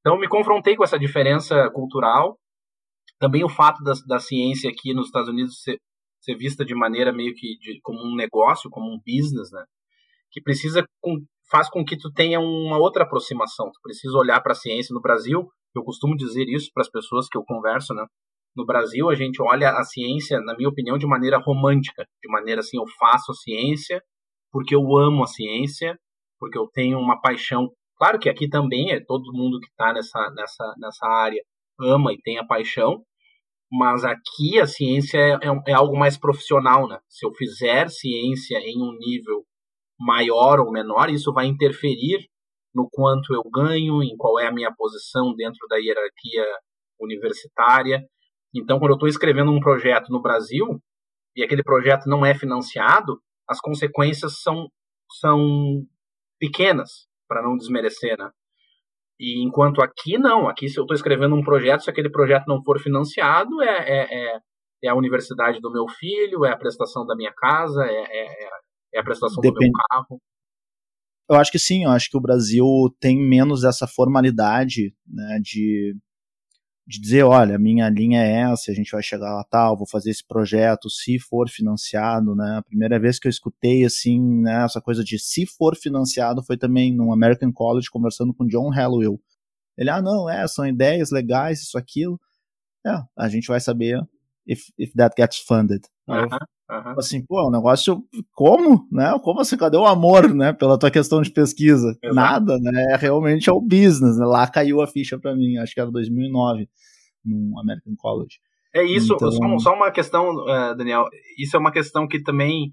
Então, 0.00 0.18
me 0.18 0.28
confrontei 0.28 0.76
com 0.76 0.84
essa 0.84 0.98
diferença 0.98 1.68
cultural. 1.70 2.38
Também 3.18 3.42
o 3.42 3.48
fato 3.48 3.82
da, 3.82 3.92
da 4.06 4.18
ciência 4.20 4.70
aqui 4.70 4.94
nos 4.94 5.06
Estados 5.06 5.28
Unidos 5.28 5.60
ser, 5.62 5.80
ser 6.20 6.36
vista 6.36 6.64
de 6.64 6.74
maneira 6.74 7.12
meio 7.12 7.34
que 7.34 7.58
de, 7.58 7.80
como 7.82 7.98
um 7.98 8.14
negócio, 8.14 8.70
como 8.70 8.86
um 8.86 9.00
business, 9.04 9.50
né? 9.50 9.64
Que 10.30 10.40
precisa 10.40 10.84
com, 11.00 11.16
faz 11.50 11.68
com 11.68 11.84
que 11.84 11.96
tu 11.96 12.12
tenha 12.12 12.38
uma 12.38 12.78
outra 12.78 13.02
aproximação. 13.02 13.66
Tu 13.72 13.80
precisa 13.82 14.16
olhar 14.16 14.40
para 14.40 14.52
a 14.52 14.56
ciência 14.56 14.94
no 14.94 15.00
Brasil. 15.00 15.48
Eu 15.74 15.82
costumo 15.82 16.16
dizer 16.16 16.48
isso 16.48 16.70
para 16.72 16.82
as 16.82 16.90
pessoas 16.90 17.26
que 17.28 17.36
eu 17.36 17.42
converso, 17.44 17.92
né? 17.92 18.06
No 18.56 18.64
Brasil, 18.64 19.10
a 19.10 19.14
gente 19.14 19.42
olha 19.42 19.70
a 19.70 19.82
ciência, 19.84 20.40
na 20.40 20.56
minha 20.56 20.68
opinião, 20.68 20.96
de 20.96 21.06
maneira 21.06 21.38
romântica, 21.38 22.04
de 22.22 22.30
maneira 22.30 22.60
assim, 22.60 22.78
eu 22.78 22.86
faço 22.98 23.32
a 23.32 23.34
ciência 23.34 24.02
porque 24.50 24.74
eu 24.74 24.96
amo 24.96 25.24
a 25.24 25.26
ciência, 25.26 25.98
porque 26.38 26.56
eu 26.56 26.66
tenho 26.72 26.98
uma 26.98 27.20
paixão 27.20 27.68
Claro 27.98 28.18
que 28.18 28.28
aqui 28.28 28.48
também 28.48 28.92
é 28.92 29.00
todo 29.00 29.32
mundo 29.32 29.58
que 29.58 29.68
está 29.68 29.92
nessa, 29.92 30.30
nessa, 30.34 30.74
nessa 30.78 31.06
área 31.06 31.42
ama 31.80 32.12
e 32.12 32.20
tem 32.20 32.38
a 32.38 32.46
paixão, 32.46 33.02
mas 33.72 34.04
aqui 34.04 34.60
a 34.60 34.66
ciência 34.66 35.18
é, 35.18 35.32
é, 35.32 35.62
é, 35.68 35.72
algo 35.72 35.98
mais 35.98 36.18
profissional, 36.18 36.86
né? 36.88 36.98
Se 37.08 37.26
eu 37.26 37.32
fizer 37.34 37.88
ciência 37.88 38.58
em 38.58 38.82
um 38.82 38.96
nível 38.98 39.44
maior 39.98 40.60
ou 40.60 40.70
menor, 40.70 41.10
isso 41.10 41.32
vai 41.32 41.46
interferir 41.46 42.28
no 42.74 42.88
quanto 42.90 43.34
eu 43.34 43.42
ganho, 43.50 44.02
em 44.02 44.14
qual 44.16 44.38
é 44.38 44.46
a 44.46 44.52
minha 44.52 44.72
posição 44.76 45.34
dentro 45.34 45.66
da 45.68 45.76
hierarquia 45.76 46.44
universitária. 47.00 48.02
Então, 48.54 48.78
quando 48.78 48.92
eu 48.92 48.96
estou 48.96 49.08
escrevendo 49.08 49.50
um 49.50 49.60
projeto 49.60 50.10
no 50.10 50.20
Brasil 50.20 50.80
e 51.34 51.42
aquele 51.42 51.62
projeto 51.62 52.06
não 52.06 52.24
é 52.24 52.34
financiado, 52.34 53.20
as 53.48 53.60
consequências 53.60 54.40
são, 54.40 54.68
são 55.20 55.84
pequenas, 56.38 57.06
para 57.28 57.42
não 57.42 57.56
desmerecer, 57.56 58.16
né? 58.18 58.30
E 59.18 59.42
enquanto 59.42 59.82
aqui 59.82 60.18
não, 60.18 60.48
aqui 60.48 60.68
se 60.68 60.78
eu 60.78 60.82
estou 60.82 60.94
escrevendo 60.94 61.34
um 61.34 61.42
projeto, 61.42 61.84
se 61.84 61.90
aquele 61.90 62.10
projeto 62.10 62.44
não 62.46 62.62
for 62.62 62.78
financiado, 62.78 63.62
é, 63.62 63.66
é, 63.66 64.34
é, 64.34 64.40
é, 64.84 64.88
a 64.88 64.94
universidade 64.94 65.60
do 65.60 65.72
meu 65.72 65.86
filho, 65.88 66.44
é 66.44 66.52
a 66.52 66.56
prestação 66.56 67.06
da 67.06 67.16
minha 67.16 67.32
casa, 67.32 67.82
é, 67.84 67.94
é, 67.94 68.48
é 68.94 69.00
a 69.00 69.04
prestação 69.04 69.40
Depende. 69.40 69.54
do 69.54 69.60
meu 69.60 69.72
carro. 69.90 70.20
Eu 71.28 71.36
acho 71.36 71.50
que 71.50 71.58
sim, 71.58 71.84
eu 71.84 71.90
acho 71.90 72.10
que 72.10 72.16
o 72.16 72.20
Brasil 72.20 72.64
tem 73.00 73.18
menos 73.18 73.64
essa 73.64 73.86
formalidade 73.86 74.94
né, 75.06 75.40
de 75.42 75.96
de 76.86 77.00
dizer, 77.00 77.24
olha, 77.24 77.58
minha 77.58 77.88
linha 77.88 78.22
é 78.22 78.52
essa, 78.52 78.70
a 78.70 78.74
gente 78.74 78.92
vai 78.92 79.02
chegar 79.02 79.34
lá 79.34 79.44
tal, 79.50 79.76
vou 79.76 79.88
fazer 79.88 80.10
esse 80.10 80.24
projeto, 80.24 80.88
se 80.88 81.18
for 81.18 81.48
financiado, 81.48 82.36
né? 82.36 82.58
A 82.58 82.62
primeira 82.62 82.98
vez 83.00 83.18
que 83.18 83.26
eu 83.26 83.30
escutei 83.30 83.84
assim, 83.84 84.20
né, 84.42 84.64
essa 84.64 84.80
coisa 84.80 85.02
de 85.02 85.18
se 85.18 85.46
for 85.46 85.74
financiado 85.76 86.44
foi 86.44 86.56
também 86.56 86.94
no 86.94 87.12
American 87.12 87.52
College 87.52 87.90
conversando 87.90 88.32
com 88.32 88.46
John 88.46 88.70
Hallowell. 88.70 89.20
Ele, 89.76 89.90
ah, 89.90 90.00
não, 90.00 90.30
é, 90.30 90.46
são 90.46 90.64
ideias 90.64 91.10
legais, 91.10 91.60
isso, 91.60 91.76
aquilo. 91.76 92.20
É, 92.86 93.02
a 93.18 93.28
gente 93.28 93.48
vai 93.48 93.60
saber 93.60 94.00
if, 94.46 94.70
if 94.78 94.92
that 94.94 95.14
gets 95.18 95.38
funded. 95.38 95.82
Uh 96.08 96.12
-huh, 96.12 96.34
uh 96.70 96.84
-huh. 96.84 96.98
Assim, 96.98 97.24
pô, 97.24 97.44
o 97.44 97.48
é 97.48 97.52
negócio, 97.52 98.02
como, 98.32 98.86
né? 98.90 99.18
Como 99.22 99.40
assim, 99.40 99.56
cadê 99.56 99.76
o 99.76 99.86
amor, 99.86 100.32
né, 100.32 100.52
pela 100.52 100.78
tua 100.78 100.90
questão 100.90 101.20
de 101.20 101.30
pesquisa? 101.30 101.96
Exato. 102.02 102.14
Nada, 102.14 102.58
né? 102.58 102.92
É, 102.92 102.96
realmente 102.96 103.50
é 103.50 103.52
o 103.52 103.60
business, 103.60 104.18
né? 104.18 104.24
Lá 104.24 104.46
caiu 104.48 104.80
a 104.80 104.86
ficha 104.86 105.18
para 105.18 105.34
mim, 105.34 105.58
acho 105.58 105.74
que 105.74 105.80
era 105.80 105.90
2009, 105.90 106.68
no 107.24 107.58
American 107.60 107.94
College. 107.96 108.38
É 108.74 108.84
isso, 108.84 109.14
então... 109.14 109.30
só, 109.30 109.58
só 109.58 109.74
uma 109.74 109.90
questão, 109.90 110.30
uh, 110.30 110.76
Daniel, 110.76 111.06
isso 111.38 111.56
é 111.56 111.60
uma 111.60 111.72
questão 111.72 112.06
que 112.06 112.22
também 112.22 112.72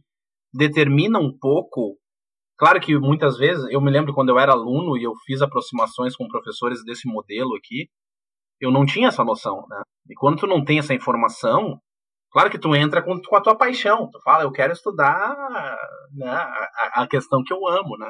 determina 0.53 1.17
um 1.17 1.35
pouco 1.35 1.97
Claro 2.57 2.79
que 2.79 2.97
muitas 2.97 3.37
vezes, 3.37 3.65
eu 3.71 3.81
me 3.81 3.91
lembro 3.91 4.13
quando 4.13 4.29
eu 4.29 4.39
era 4.39 4.51
aluno 4.51 4.95
e 4.97 5.03
eu 5.03 5.13
fiz 5.25 5.41
aproximações 5.41 6.15
com 6.15 6.27
professores 6.27 6.83
desse 6.85 7.07
modelo 7.07 7.55
aqui, 7.55 7.89
eu 8.59 8.71
não 8.71 8.85
tinha 8.85 9.09
essa 9.09 9.23
noção, 9.23 9.65
né? 9.69 9.81
E 10.09 10.15
quando 10.15 10.37
tu 10.39 10.47
não 10.47 10.63
tem 10.63 10.79
essa 10.79 10.93
informação, 10.93 11.79
claro 12.33 12.49
que 12.49 12.59
tu 12.59 12.75
entra 12.75 13.01
com, 13.01 13.21
com 13.21 13.35
a 13.35 13.41
tua 13.41 13.55
paixão, 13.55 14.09
tu 14.11 14.19
fala, 14.23 14.43
eu 14.43 14.51
quero 14.51 14.73
estudar 14.73 15.35
né, 16.11 16.29
a, 16.29 17.03
a 17.03 17.07
questão 17.07 17.43
que 17.43 17.53
eu 17.53 17.65
amo, 17.67 17.97
né? 17.97 18.09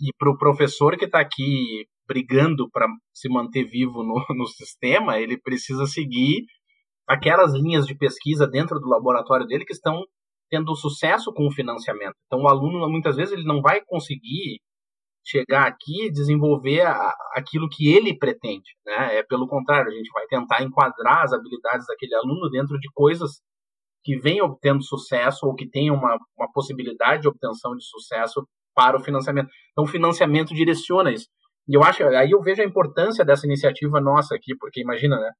E 0.00 0.12
para 0.16 0.30
o 0.30 0.38
professor 0.38 0.96
que 0.96 1.04
está 1.04 1.20
aqui 1.20 1.86
brigando 2.06 2.70
para 2.70 2.86
se 3.12 3.28
manter 3.28 3.64
vivo 3.64 4.02
no, 4.02 4.24
no 4.34 4.46
sistema, 4.46 5.18
ele 5.18 5.38
precisa 5.38 5.84
seguir 5.86 6.44
aquelas 7.06 7.52
linhas 7.52 7.86
de 7.86 7.96
pesquisa 7.96 8.46
dentro 8.46 8.78
do 8.78 8.88
laboratório 8.88 9.46
dele 9.46 9.64
que 9.64 9.72
estão 9.72 10.02
tendo 10.50 10.74
sucesso 10.74 11.32
com 11.34 11.46
o 11.46 11.52
financiamento. 11.52 12.14
Então, 12.26 12.42
o 12.42 12.48
aluno, 12.48 12.88
muitas 12.88 13.16
vezes, 13.16 13.34
ele 13.34 13.44
não 13.44 13.60
vai 13.60 13.82
conseguir 13.84 14.60
chegar 15.28 15.66
aqui 15.66 16.06
e 16.06 16.10
desenvolver 16.10 16.80
a, 16.80 17.14
aquilo 17.34 17.68
que 17.68 17.92
ele 17.92 18.16
pretende. 18.16 18.70
Né? 18.86 19.18
É 19.18 19.22
pelo 19.22 19.46
contrário, 19.46 19.90
a 19.90 19.94
gente 19.94 20.10
vai 20.12 20.26
tentar 20.26 20.62
enquadrar 20.62 21.24
as 21.24 21.32
habilidades 21.32 21.86
daquele 21.86 22.14
aluno 22.14 22.48
dentro 22.50 22.78
de 22.78 22.88
coisas 22.94 23.42
que 24.02 24.16
vem 24.16 24.40
obtendo 24.40 24.82
sucesso 24.82 25.46
ou 25.46 25.54
que 25.54 25.68
tenham 25.68 25.94
uma, 25.94 26.16
uma 26.36 26.50
possibilidade 26.52 27.22
de 27.22 27.28
obtenção 27.28 27.74
de 27.76 27.84
sucesso 27.84 28.46
para 28.74 28.96
o 28.96 29.02
financiamento. 29.02 29.48
Então, 29.72 29.84
o 29.84 29.88
financiamento 29.88 30.54
direciona 30.54 31.12
isso. 31.12 31.26
E 31.68 31.76
eu 31.76 31.82
acho, 31.82 32.02
aí 32.04 32.30
eu 32.30 32.40
vejo 32.40 32.62
a 32.62 32.64
importância 32.64 33.24
dessa 33.24 33.44
iniciativa 33.44 34.00
nossa 34.00 34.34
aqui, 34.34 34.56
porque 34.58 34.80
imagina, 34.80 35.18
né, 35.18 35.30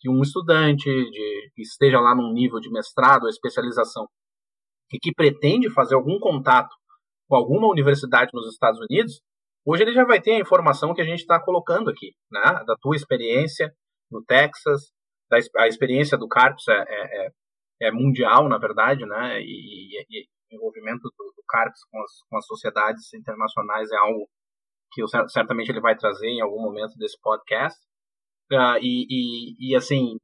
que 0.00 0.08
um 0.08 0.22
estudante 0.22 0.84
de, 0.84 1.50
que 1.54 1.62
esteja 1.62 2.00
lá 2.00 2.14
num 2.14 2.32
nível 2.32 2.58
de 2.58 2.70
mestrado 2.70 3.24
ou 3.24 3.28
especialização 3.28 4.06
e 4.92 4.98
que 4.98 5.12
pretende 5.12 5.70
fazer 5.70 5.94
algum 5.94 6.18
contato 6.18 6.74
com 7.28 7.36
alguma 7.36 7.68
universidade 7.68 8.30
nos 8.32 8.50
Estados 8.50 8.80
Unidos, 8.80 9.20
hoje 9.68 9.82
ele 9.82 9.92
já 9.92 10.04
vai 10.04 10.20
ter 10.20 10.32
a 10.32 10.40
informação 10.40 10.94
que 10.94 11.02
a 11.02 11.04
gente 11.04 11.20
está 11.20 11.38
colocando 11.38 11.90
aqui, 11.90 12.14
né? 12.30 12.64
Da 12.66 12.74
tua 12.80 12.96
experiência 12.96 13.72
no 14.10 14.24
Texas, 14.24 14.92
da, 15.30 15.36
a 15.58 15.68
experiência 15.68 16.16
do 16.16 16.26
Carps 16.26 16.66
é, 16.68 16.72
é, 16.72 17.26
é, 17.26 17.30
é 17.82 17.92
mundial, 17.92 18.48
na 18.48 18.58
verdade, 18.58 19.04
né? 19.04 19.40
E, 19.40 19.44
e, 19.44 20.06
e 20.08 20.26
o 20.52 20.56
envolvimento 20.56 21.02
do, 21.02 21.24
do 21.36 21.42
Carps 21.46 21.80
com 21.90 22.02
as, 22.02 22.12
com 22.30 22.38
as 22.38 22.46
sociedades 22.46 23.12
internacionais 23.12 23.90
é 23.90 23.96
algo 23.96 24.28
que 24.92 25.02
eu, 25.02 25.08
certamente 25.28 25.70
ele 25.70 25.80
vai 25.80 25.94
trazer 25.94 26.28
em 26.28 26.40
algum 26.40 26.62
momento 26.62 26.96
desse 26.96 27.18
podcast. 27.20 27.78
Uh, 28.50 28.80
e, 28.80 29.06
e, 29.10 29.72
e, 29.72 29.76
assim, 29.76 30.16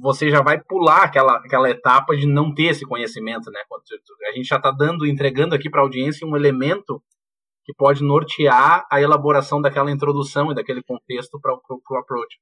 você 0.00 0.30
já 0.30 0.40
vai 0.40 0.62
pular 0.62 1.02
aquela, 1.02 1.38
aquela 1.38 1.68
etapa 1.68 2.16
de 2.16 2.28
não 2.28 2.54
ter 2.54 2.66
esse 2.66 2.86
conhecimento, 2.86 3.50
né? 3.50 3.60
A 4.28 4.32
gente 4.32 4.46
já 4.46 4.56
está 4.56 4.70
dando, 4.70 5.04
entregando 5.04 5.56
aqui 5.56 5.68
para 5.68 5.80
a 5.80 5.82
audiência 5.82 6.24
um 6.24 6.36
elemento 6.36 7.02
que 7.68 7.74
pode 7.74 8.02
nortear 8.02 8.86
a 8.90 8.98
elaboração 8.98 9.60
daquela 9.60 9.90
introdução 9.90 10.50
e 10.50 10.54
daquele 10.54 10.82
contexto 10.82 11.38
para 11.38 11.52
o 11.54 11.98
approach. 11.98 12.38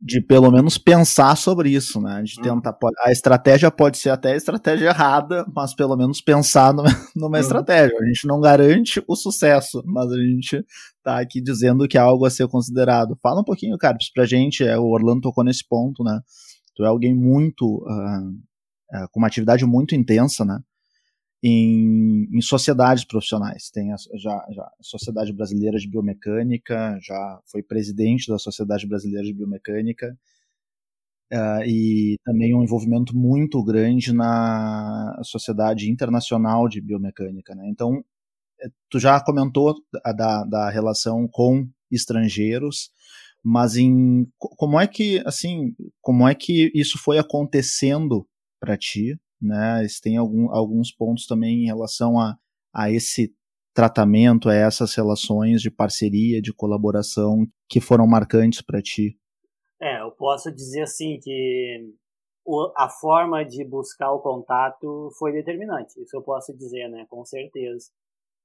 De 0.00 0.22
pelo 0.22 0.48
menos 0.48 0.78
pensar 0.78 1.36
sobre 1.36 1.70
isso, 1.70 2.00
né? 2.00 2.22
De 2.22 2.38
hum. 2.38 2.42
tentar. 2.60 2.78
A 3.04 3.10
estratégia 3.10 3.68
pode 3.68 3.98
ser 3.98 4.10
até 4.10 4.32
a 4.32 4.36
estratégia 4.36 4.90
errada, 4.90 5.44
mas 5.52 5.74
pelo 5.74 5.96
menos 5.96 6.20
pensar 6.20 6.72
numa, 6.72 6.88
numa 7.16 7.36
hum. 7.36 7.40
estratégia. 7.40 7.98
A 8.00 8.06
gente 8.06 8.28
não 8.28 8.40
garante 8.40 9.02
o 9.08 9.16
sucesso, 9.16 9.82
mas 9.84 10.12
a 10.12 10.16
gente 10.16 10.64
está 10.98 11.20
aqui 11.20 11.42
dizendo 11.42 11.88
que 11.88 11.98
é 11.98 12.00
algo 12.00 12.24
a 12.24 12.30
ser 12.30 12.46
considerado. 12.46 13.18
Fala 13.20 13.40
um 13.40 13.44
pouquinho, 13.44 13.76
Carlos, 13.76 14.08
pra 14.14 14.24
gente. 14.24 14.62
É, 14.62 14.78
o 14.78 14.84
Orlando 14.84 15.22
tocou 15.22 15.42
nesse 15.42 15.66
ponto, 15.68 16.04
né? 16.04 16.20
Tu 16.76 16.84
é 16.84 16.86
alguém 16.86 17.12
muito. 17.12 17.64
Uh, 17.66 19.02
uh, 19.02 19.08
com 19.10 19.18
uma 19.18 19.26
atividade 19.26 19.66
muito 19.66 19.96
intensa, 19.96 20.44
né? 20.44 20.60
Em, 21.42 22.28
em 22.36 22.40
sociedades 22.42 23.04
profissionais. 23.04 23.70
Tem 23.70 23.92
a, 23.92 23.96
já, 24.14 24.46
já 24.50 24.62
a 24.62 24.82
Sociedade 24.82 25.32
Brasileira 25.32 25.78
de 25.78 25.88
Biomecânica, 25.88 26.98
já 27.02 27.40
foi 27.46 27.62
presidente 27.62 28.28
da 28.28 28.38
Sociedade 28.38 28.86
Brasileira 28.86 29.26
de 29.26 29.32
Biomecânica, 29.32 30.14
uh, 31.32 31.62
e 31.64 32.18
também 32.24 32.54
um 32.54 32.62
envolvimento 32.62 33.16
muito 33.16 33.62
grande 33.64 34.12
na 34.12 35.18
Sociedade 35.22 35.90
Internacional 35.90 36.68
de 36.68 36.80
Biomecânica. 36.80 37.54
Né? 37.54 37.68
Então, 37.68 38.04
eh, 38.60 38.68
tu 38.90 38.98
já 38.98 39.18
comentou 39.22 39.74
da, 40.14 40.44
da 40.44 40.70
relação 40.70 41.26
com 41.28 41.68
estrangeiros, 41.90 42.90
mas 43.42 43.76
em 43.76 44.26
como 44.38 44.78
é 44.78 44.86
que 44.86 45.22
assim 45.24 45.74
como 46.00 46.28
é 46.28 46.34
que 46.34 46.70
isso 46.74 46.98
foi 46.98 47.18
acontecendo 47.18 48.26
para 48.60 48.76
ti 48.76 49.18
né? 49.40 49.86
Tem 50.02 50.16
algum, 50.16 50.50
alguns 50.50 50.92
pontos 50.92 51.26
também 51.26 51.64
em 51.64 51.66
relação 51.66 52.18
a, 52.18 52.36
a 52.74 52.90
esse 52.90 53.34
tratamento 53.74 54.48
a 54.48 54.54
essas 54.54 54.94
relações 54.94 55.62
de 55.62 55.70
parceria 55.70 56.42
de 56.42 56.52
colaboração 56.52 57.46
que 57.68 57.80
foram 57.80 58.06
marcantes 58.06 58.60
para 58.60 58.82
ti. 58.82 59.16
É 59.80 60.02
eu 60.02 60.10
posso 60.10 60.52
dizer 60.52 60.82
assim 60.82 61.18
que 61.22 61.94
a 62.76 62.88
forma 62.88 63.44
de 63.44 63.64
buscar 63.64 64.10
o 64.12 64.20
contato 64.20 65.10
foi 65.18 65.32
determinante 65.32 66.02
isso 66.02 66.16
eu 66.16 66.22
posso 66.22 66.52
dizer 66.56 66.88
né? 66.88 67.06
Com 67.08 67.24
certeza. 67.24 67.90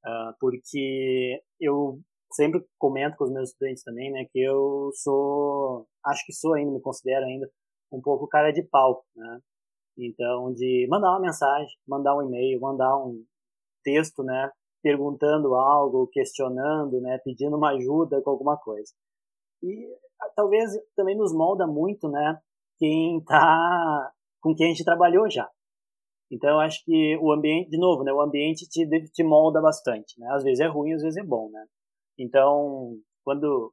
Uh, 0.06 0.32
porque 0.40 1.42
eu 1.60 2.00
sempre 2.32 2.64
comento 2.78 3.18
com 3.18 3.24
os 3.26 3.32
meus 3.32 3.50
estudantes 3.50 3.84
também, 3.84 4.12
né, 4.12 4.26
que 4.32 4.40
eu 4.40 4.92
sou, 4.94 5.88
acho 6.06 6.26
que 6.26 6.34
sou 6.34 6.54
ainda, 6.54 6.72
me 6.72 6.82
considero 6.82 7.26
ainda 7.26 7.50
um 7.92 8.02
pouco 8.02 8.28
cara 8.28 8.52
de 8.52 8.62
pau, 8.64 9.06
né? 9.16 9.40
Então, 9.98 10.54
de 10.54 10.88
mandar 10.90 11.12
uma 11.12 11.22
mensagem, 11.22 11.74
mandar 11.88 12.16
um 12.18 12.24
e-mail, 12.24 12.60
mandar 12.60 12.98
um 12.98 13.24
texto, 13.84 14.24
né, 14.24 14.52
perguntando 14.82 15.56
algo, 15.56 16.08
questionando, 16.08 17.00
né, 17.02 17.18
pedindo 17.24 17.56
uma 17.56 17.72
ajuda 17.72 18.22
com 18.22 18.30
alguma 18.30 18.58
coisa. 18.58 18.92
E 19.64 19.88
talvez 20.36 20.72
também 20.96 21.18
nos 21.18 21.34
molda 21.34 21.66
muito, 21.66 22.10
né, 22.10 22.40
quem 22.78 23.24
tá 23.24 24.12
com 24.42 24.54
quem 24.54 24.68
a 24.68 24.70
gente 24.70 24.84
trabalhou 24.86 25.30
já. 25.30 25.50
Então, 26.32 26.50
eu 26.52 26.60
acho 26.60 26.84
que 26.84 27.18
o 27.22 27.32
ambiente, 27.32 27.70
de 27.70 27.78
novo, 27.78 28.04
né, 28.04 28.12
o 28.12 28.22
ambiente 28.22 28.68
te, 28.68 28.88
te 29.12 29.24
molda 29.24 29.62
bastante, 29.62 30.20
né? 30.20 30.28
Às 30.32 30.44
vezes 30.44 30.60
é 30.60 30.68
ruim, 30.68 30.94
às 30.94 31.02
vezes 31.02 31.18
é 31.18 31.24
bom, 31.24 31.50
né? 31.52 31.66
Então, 32.18 32.98
quando 33.24 33.72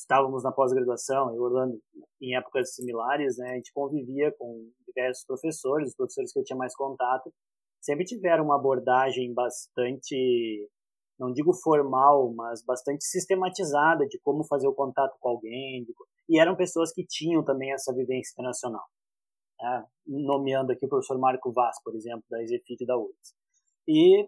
estávamos 0.00 0.42
na 0.42 0.52
pós-graduação, 0.52 1.34
eu 1.34 1.42
Orlando, 1.42 1.78
em 2.20 2.36
épocas 2.36 2.74
similares, 2.74 3.36
né, 3.38 3.50
a 3.50 3.54
gente 3.54 3.72
convivia 3.72 4.34
com 4.38 4.68
diversos 4.86 5.24
professores, 5.24 5.90
os 5.90 5.96
professores 5.96 6.32
que 6.32 6.38
eu 6.38 6.44
tinha 6.44 6.56
mais 6.56 6.74
contato, 6.74 7.32
sempre 7.80 8.04
tiveram 8.04 8.44
uma 8.44 8.56
abordagem 8.56 9.32
bastante, 9.32 10.68
não 11.18 11.32
digo 11.32 11.52
formal, 11.54 12.32
mas 12.34 12.64
bastante 12.64 13.04
sistematizada 13.04 14.06
de 14.06 14.18
como 14.20 14.44
fazer 14.44 14.68
o 14.68 14.74
contato 14.74 15.16
com 15.20 15.28
alguém, 15.28 15.84
de, 15.84 15.94
e 16.28 16.40
eram 16.40 16.56
pessoas 16.56 16.92
que 16.92 17.04
tinham 17.06 17.44
também 17.44 17.72
essa 17.72 17.94
vivência 17.94 18.32
internacional. 18.32 18.84
Né, 19.60 19.84
nomeando 20.06 20.72
aqui 20.72 20.86
o 20.86 20.88
professor 20.88 21.18
Marco 21.18 21.52
Vaz, 21.52 21.76
por 21.84 21.94
exemplo, 21.94 22.24
da 22.30 22.42
Exefit 22.42 22.86
da 22.86 22.96
URGS. 22.96 23.34
E 23.86 24.26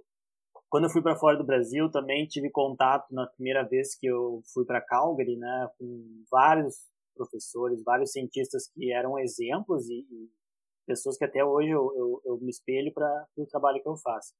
quando 0.73 0.85
eu 0.85 0.91
fui 0.91 1.03
para 1.03 1.15
fora 1.15 1.37
do 1.37 1.45
Brasil, 1.45 1.91
também 1.91 2.27
tive 2.27 2.49
contato 2.49 3.07
na 3.15 3.27
primeira 3.27 3.63
vez 3.63 3.95
que 3.95 4.07
eu 4.07 4.41
fui 4.55 4.65
para 4.65 4.81
Calgary, 4.81 5.37
né, 5.37 5.69
com 5.79 6.25
vários 6.31 6.91
professores, 7.15 7.85
vários 7.85 8.11
cientistas 8.11 8.69
que 8.69 8.91
eram 8.91 9.19
exemplos 9.19 9.87
e, 9.91 9.99
e 10.11 10.31
pessoas 10.87 11.19
que 11.19 11.27
até 11.27 11.45
hoje 11.45 11.69
eu, 11.69 11.93
eu, 11.95 12.23
eu 12.25 12.39
me 12.39 12.49
espelho 12.49 12.91
para 12.91 13.27
o 13.37 13.45
trabalho 13.45 13.83
que 13.83 13.89
eu 13.89 13.99
faço. 13.99 14.33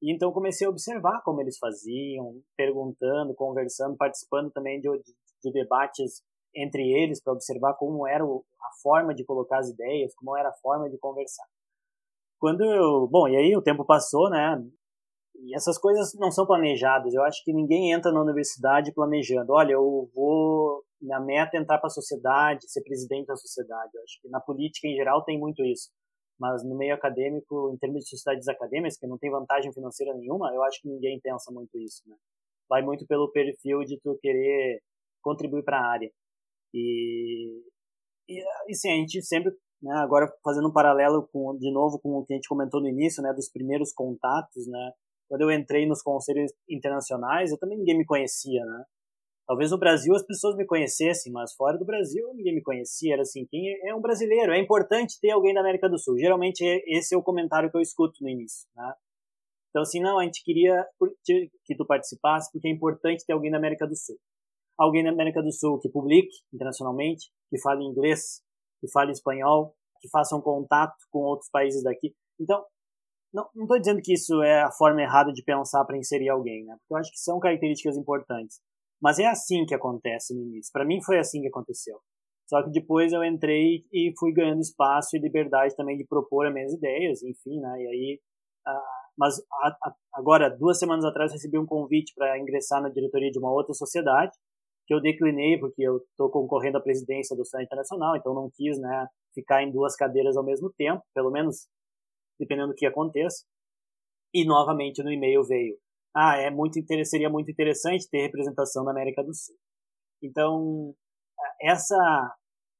E 0.00 0.10
então 0.10 0.32
comecei 0.32 0.66
a 0.66 0.70
observar 0.70 1.20
como 1.20 1.42
eles 1.42 1.58
faziam, 1.58 2.40
perguntando, 2.56 3.34
conversando, 3.34 3.94
participando 3.94 4.50
também 4.50 4.80
de, 4.80 4.88
de, 4.88 5.14
de 5.42 5.52
debates 5.52 6.22
entre 6.56 6.82
eles 6.92 7.22
para 7.22 7.34
observar 7.34 7.74
como 7.74 8.08
era 8.08 8.24
o, 8.24 8.42
a 8.58 8.82
forma 8.82 9.14
de 9.14 9.22
colocar 9.22 9.58
as 9.58 9.68
ideias, 9.68 10.14
como 10.14 10.34
era 10.34 10.48
a 10.48 10.54
forma 10.62 10.88
de 10.88 10.96
conversar. 10.96 11.44
Quando 12.38 12.64
eu, 12.64 13.06
bom, 13.06 13.28
e 13.28 13.36
aí 13.36 13.54
o 13.54 13.60
tempo 13.60 13.84
passou, 13.84 14.30
né? 14.30 14.64
E 15.36 15.54
essas 15.54 15.78
coisas 15.78 16.14
não 16.14 16.30
são 16.30 16.46
planejadas. 16.46 17.12
Eu 17.12 17.22
acho 17.22 17.42
que 17.44 17.52
ninguém 17.52 17.92
entra 17.92 18.12
na 18.12 18.22
universidade 18.22 18.92
planejando. 18.92 19.52
Olha, 19.52 19.72
eu 19.72 20.10
vou. 20.14 20.84
Minha 21.00 21.20
meta 21.20 21.56
é 21.56 21.60
entrar 21.60 21.78
para 21.78 21.88
a 21.88 21.90
sociedade, 21.90 22.70
ser 22.70 22.82
presidente 22.82 23.26
da 23.26 23.36
sociedade. 23.36 23.90
Eu 23.94 24.02
acho 24.02 24.20
que 24.22 24.28
na 24.28 24.40
política 24.40 24.88
em 24.88 24.94
geral 24.94 25.24
tem 25.24 25.38
muito 25.38 25.62
isso. 25.64 25.90
Mas 26.38 26.64
no 26.64 26.76
meio 26.76 26.94
acadêmico, 26.94 27.70
em 27.74 27.78
termos 27.78 28.04
de 28.04 28.10
sociedades 28.10 28.48
acadêmicas, 28.48 28.96
que 28.96 29.06
não 29.06 29.18
tem 29.18 29.30
vantagem 29.30 29.72
financeira 29.72 30.14
nenhuma, 30.14 30.52
eu 30.54 30.62
acho 30.64 30.80
que 30.80 30.88
ninguém 30.88 31.20
pensa 31.20 31.52
muito 31.52 31.78
isso. 31.78 32.02
Né? 32.06 32.16
Vai 32.68 32.82
muito 32.82 33.06
pelo 33.06 33.30
perfil 33.30 33.80
de 33.80 34.00
tu 34.00 34.18
querer 34.20 34.80
contribuir 35.22 35.62
para 35.62 35.78
a 35.78 35.86
área. 35.86 36.10
E, 36.72 37.62
e, 38.28 38.42
e 38.68 38.74
sim, 38.74 38.90
a 38.90 38.96
gente 38.96 39.22
sempre 39.22 39.52
né, 39.82 39.94
agora 39.96 40.26
fazendo 40.42 40.68
um 40.68 40.72
paralelo 40.72 41.28
com, 41.32 41.56
de 41.56 41.70
novo 41.70 42.00
com 42.00 42.18
o 42.18 42.24
que 42.24 42.32
a 42.32 42.36
gente 42.36 42.48
comentou 42.48 42.80
no 42.80 42.88
início, 42.88 43.22
né, 43.22 43.32
dos 43.32 43.50
primeiros 43.50 43.92
contatos, 43.92 44.66
né, 44.66 44.92
quando 45.28 45.42
eu 45.42 45.50
entrei 45.50 45.86
nos 45.86 46.02
conselhos 46.02 46.52
internacionais, 46.68 47.50
eu 47.50 47.58
também 47.58 47.78
ninguém 47.78 47.98
me 47.98 48.04
conhecia, 48.04 48.64
né? 48.64 48.84
Talvez 49.46 49.70
no 49.70 49.78
Brasil 49.78 50.14
as 50.14 50.24
pessoas 50.24 50.56
me 50.56 50.64
conhecessem, 50.64 51.30
mas 51.30 51.54
fora 51.54 51.76
do 51.76 51.84
Brasil 51.84 52.32
ninguém 52.34 52.54
me 52.54 52.62
conhecia. 52.62 53.12
Era 53.12 53.22
assim, 53.22 53.46
quem 53.46 53.74
é 53.86 53.94
um 53.94 54.00
brasileiro? 54.00 54.52
É 54.52 54.58
importante 54.58 55.20
ter 55.20 55.30
alguém 55.30 55.52
da 55.52 55.60
América 55.60 55.88
do 55.88 55.98
Sul. 55.98 56.18
Geralmente 56.18 56.62
esse 56.86 57.14
é 57.14 57.18
o 57.18 57.22
comentário 57.22 57.70
que 57.70 57.76
eu 57.76 57.82
escuto 57.82 58.22
no 58.22 58.28
início, 58.28 58.68
né? 58.74 58.94
Então 59.68 59.82
assim, 59.82 60.00
não, 60.00 60.18
a 60.18 60.24
gente 60.24 60.42
queria 60.42 60.86
que 61.26 61.76
tu 61.76 61.84
participasse 61.84 62.50
porque 62.52 62.68
é 62.68 62.70
importante 62.70 63.24
ter 63.26 63.34
alguém 63.34 63.50
da 63.50 63.58
América 63.58 63.86
do 63.86 63.96
Sul. 63.96 64.16
Alguém 64.78 65.04
da 65.04 65.10
América 65.10 65.42
do 65.42 65.52
Sul 65.52 65.78
que 65.78 65.90
publique 65.90 66.34
internacionalmente, 66.52 67.30
que 67.50 67.60
fale 67.60 67.84
inglês, 67.84 68.42
que 68.80 68.90
fale 68.90 69.12
espanhol, 69.12 69.74
que 70.00 70.08
faça 70.08 70.34
um 70.36 70.40
contato 70.40 70.96
com 71.10 71.20
outros 71.20 71.50
países 71.50 71.82
daqui. 71.82 72.14
Então, 72.40 72.64
não 73.34 73.64
estou 73.64 73.78
dizendo 73.78 74.00
que 74.02 74.12
isso 74.12 74.42
é 74.42 74.62
a 74.62 74.70
forma 74.70 75.02
errada 75.02 75.32
de 75.32 75.42
pensar 75.42 75.84
para 75.84 75.98
inserir 75.98 76.28
alguém, 76.28 76.64
né? 76.64 76.76
Porque 76.78 76.94
eu 76.94 76.96
acho 76.98 77.10
que 77.10 77.18
são 77.18 77.40
características 77.40 77.96
importantes. 77.96 78.60
Mas 79.02 79.18
é 79.18 79.26
assim 79.26 79.66
que 79.66 79.74
acontece 79.74 80.34
no 80.34 80.42
início. 80.42 80.72
Para 80.72 80.84
mim 80.84 81.02
foi 81.02 81.18
assim 81.18 81.40
que 81.40 81.48
aconteceu. 81.48 81.98
Só 82.48 82.62
que 82.62 82.70
depois 82.70 83.12
eu 83.12 83.24
entrei 83.24 83.84
e 83.92 84.12
fui 84.18 84.32
ganhando 84.32 84.60
espaço 84.60 85.16
e 85.16 85.20
liberdade 85.20 85.74
também 85.74 85.96
de 85.96 86.06
propor 86.06 86.46
as 86.46 86.54
minhas 86.54 86.72
ideias, 86.72 87.22
enfim, 87.22 87.58
né? 87.58 87.82
E 87.82 87.86
aí, 87.86 88.20
uh, 88.68 89.04
mas 89.18 89.38
a, 89.64 89.68
a, 89.68 89.94
agora 90.14 90.48
duas 90.48 90.78
semanas 90.78 91.04
atrás 91.04 91.32
recebi 91.32 91.58
um 91.58 91.66
convite 91.66 92.12
para 92.14 92.38
ingressar 92.38 92.82
na 92.82 92.88
diretoria 92.88 93.30
de 93.30 93.38
uma 93.38 93.52
outra 93.52 93.74
sociedade 93.74 94.32
que 94.86 94.94
eu 94.94 95.00
declinei 95.00 95.58
porque 95.58 95.82
eu 95.82 95.96
estou 95.96 96.30
concorrendo 96.30 96.78
à 96.78 96.80
presidência 96.80 97.34
do 97.34 97.44
Sonho 97.44 97.64
Internacional, 97.64 98.16
então 98.16 98.34
não 98.34 98.50
quis, 98.54 98.78
né, 98.78 99.06
ficar 99.34 99.62
em 99.62 99.72
duas 99.72 99.96
cadeiras 99.96 100.36
ao 100.36 100.44
mesmo 100.44 100.70
tempo, 100.76 101.02
pelo 101.14 101.30
menos 101.30 101.66
dependendo 102.38 102.68
do 102.68 102.74
que 102.74 102.86
aconteça. 102.86 103.44
E 104.32 104.44
novamente 104.44 105.02
no 105.02 105.12
e-mail 105.12 105.42
veio: 105.44 105.76
ah, 106.14 106.36
é 106.36 106.50
muito 106.50 106.78
seria 107.04 107.28
muito 107.28 107.50
interessante 107.50 108.08
ter 108.08 108.22
representação 108.22 108.84
da 108.84 108.90
América 108.90 109.22
do 109.22 109.34
Sul. 109.34 109.56
Então, 110.22 110.94
essa 111.60 112.34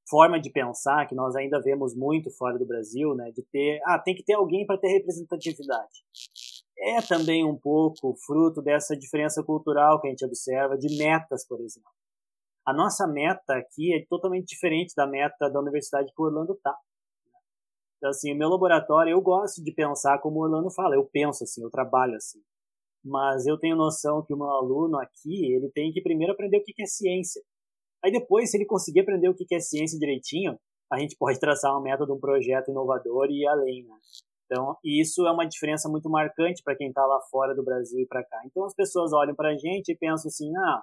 forma 0.09 0.40
de 0.40 0.50
pensar 0.50 1.07
que 1.07 1.14
nós 1.14 1.34
ainda 1.34 1.61
vemos 1.61 1.94
muito 1.94 2.30
fora 2.30 2.59
do 2.59 2.66
Brasil, 2.66 3.14
né, 3.14 3.30
de 3.32 3.42
ter, 3.50 3.80
ah, 3.86 3.98
tem 3.98 4.14
que 4.14 4.24
ter 4.24 4.34
alguém 4.34 4.66
para 4.66 4.78
ter 4.78 4.88
representatividade. 4.88 6.05
É 6.78 7.00
também 7.00 7.44
um 7.44 7.57
pouco 7.57 8.14
fruto 8.26 8.61
dessa 8.61 8.96
diferença 8.96 9.42
cultural 9.42 10.00
que 10.00 10.09
a 10.09 10.11
gente 10.11 10.24
observa 10.24 10.76
de 10.76 10.96
metas, 10.98 11.46
por 11.46 11.61
exemplo. 11.61 11.90
A 12.66 12.72
nossa 12.72 13.07
meta 13.07 13.55
aqui 13.55 13.94
é 13.94 14.05
totalmente 14.09 14.46
diferente 14.46 14.94
da 14.96 15.07
meta 15.07 15.48
da 15.50 15.61
universidade 15.61 16.12
que 16.14 16.20
o 16.20 16.24
Orlando 16.24 16.55
está. 16.55 16.74
Então, 18.05 18.11
assim, 18.11 18.34
meu 18.34 18.50
laboratório, 18.50 19.12
eu 19.12 19.20
gosto 19.22 19.64
de 19.64 19.72
pensar 19.72 20.18
como 20.18 20.38
o 20.38 20.42
Orlando 20.42 20.70
fala, 20.70 20.94
eu 20.94 21.09
penso 21.11 21.42
assim, 21.42 21.62
eu 21.62 21.70
trabalho 21.70 22.14
assim. 22.16 22.38
Mas 23.02 23.46
eu 23.46 23.59
tenho 23.59 23.74
noção 23.74 24.22
que 24.22 24.34
o 24.34 24.36
meu 24.36 24.50
aluno 24.50 24.98
aqui, 24.98 25.55
ele 25.55 25.70
tem 25.70 25.90
que 25.90 26.02
primeiro 26.02 26.34
aprender 26.34 26.59
o 26.59 26.62
que 26.62 26.82
é 26.82 26.84
ciência. 26.84 27.40
Aí 28.05 28.12
depois, 28.12 28.50
se 28.50 28.59
ele 28.59 28.66
conseguir 28.66 29.00
aprender 29.00 29.30
o 29.30 29.34
que 29.34 29.46
é 29.55 29.59
ciência 29.59 29.98
direitinho, 29.98 30.61
a 30.92 30.98
gente 30.98 31.16
pode 31.18 31.40
traçar 31.40 31.72
uma 31.72 31.80
meta 31.80 32.05
de 32.05 32.12
um 32.12 32.20
projeto 32.20 32.70
inovador 32.70 33.28
e 33.30 33.40
ir 33.40 33.46
além, 33.46 33.84
né? 33.84 33.96
Então, 34.44 34.76
isso 34.84 35.26
é 35.26 35.32
uma 35.32 35.46
diferença 35.46 35.88
muito 35.88 36.11
marcante 36.11 36.62
para 36.62 36.76
quem 36.76 36.88
está 36.88 37.07
lá 37.07 37.18
fora 37.30 37.55
do 37.55 37.64
Brasil 37.64 38.00
e 38.00 38.07
para 38.07 38.22
cá. 38.22 38.42
Então, 38.44 38.66
as 38.66 38.74
pessoas 38.74 39.14
olham 39.14 39.34
para 39.34 39.52
a 39.52 39.57
gente 39.57 39.92
e 39.92 39.96
pensam 39.96 40.28
assim, 40.28 40.55
ah, 40.59 40.82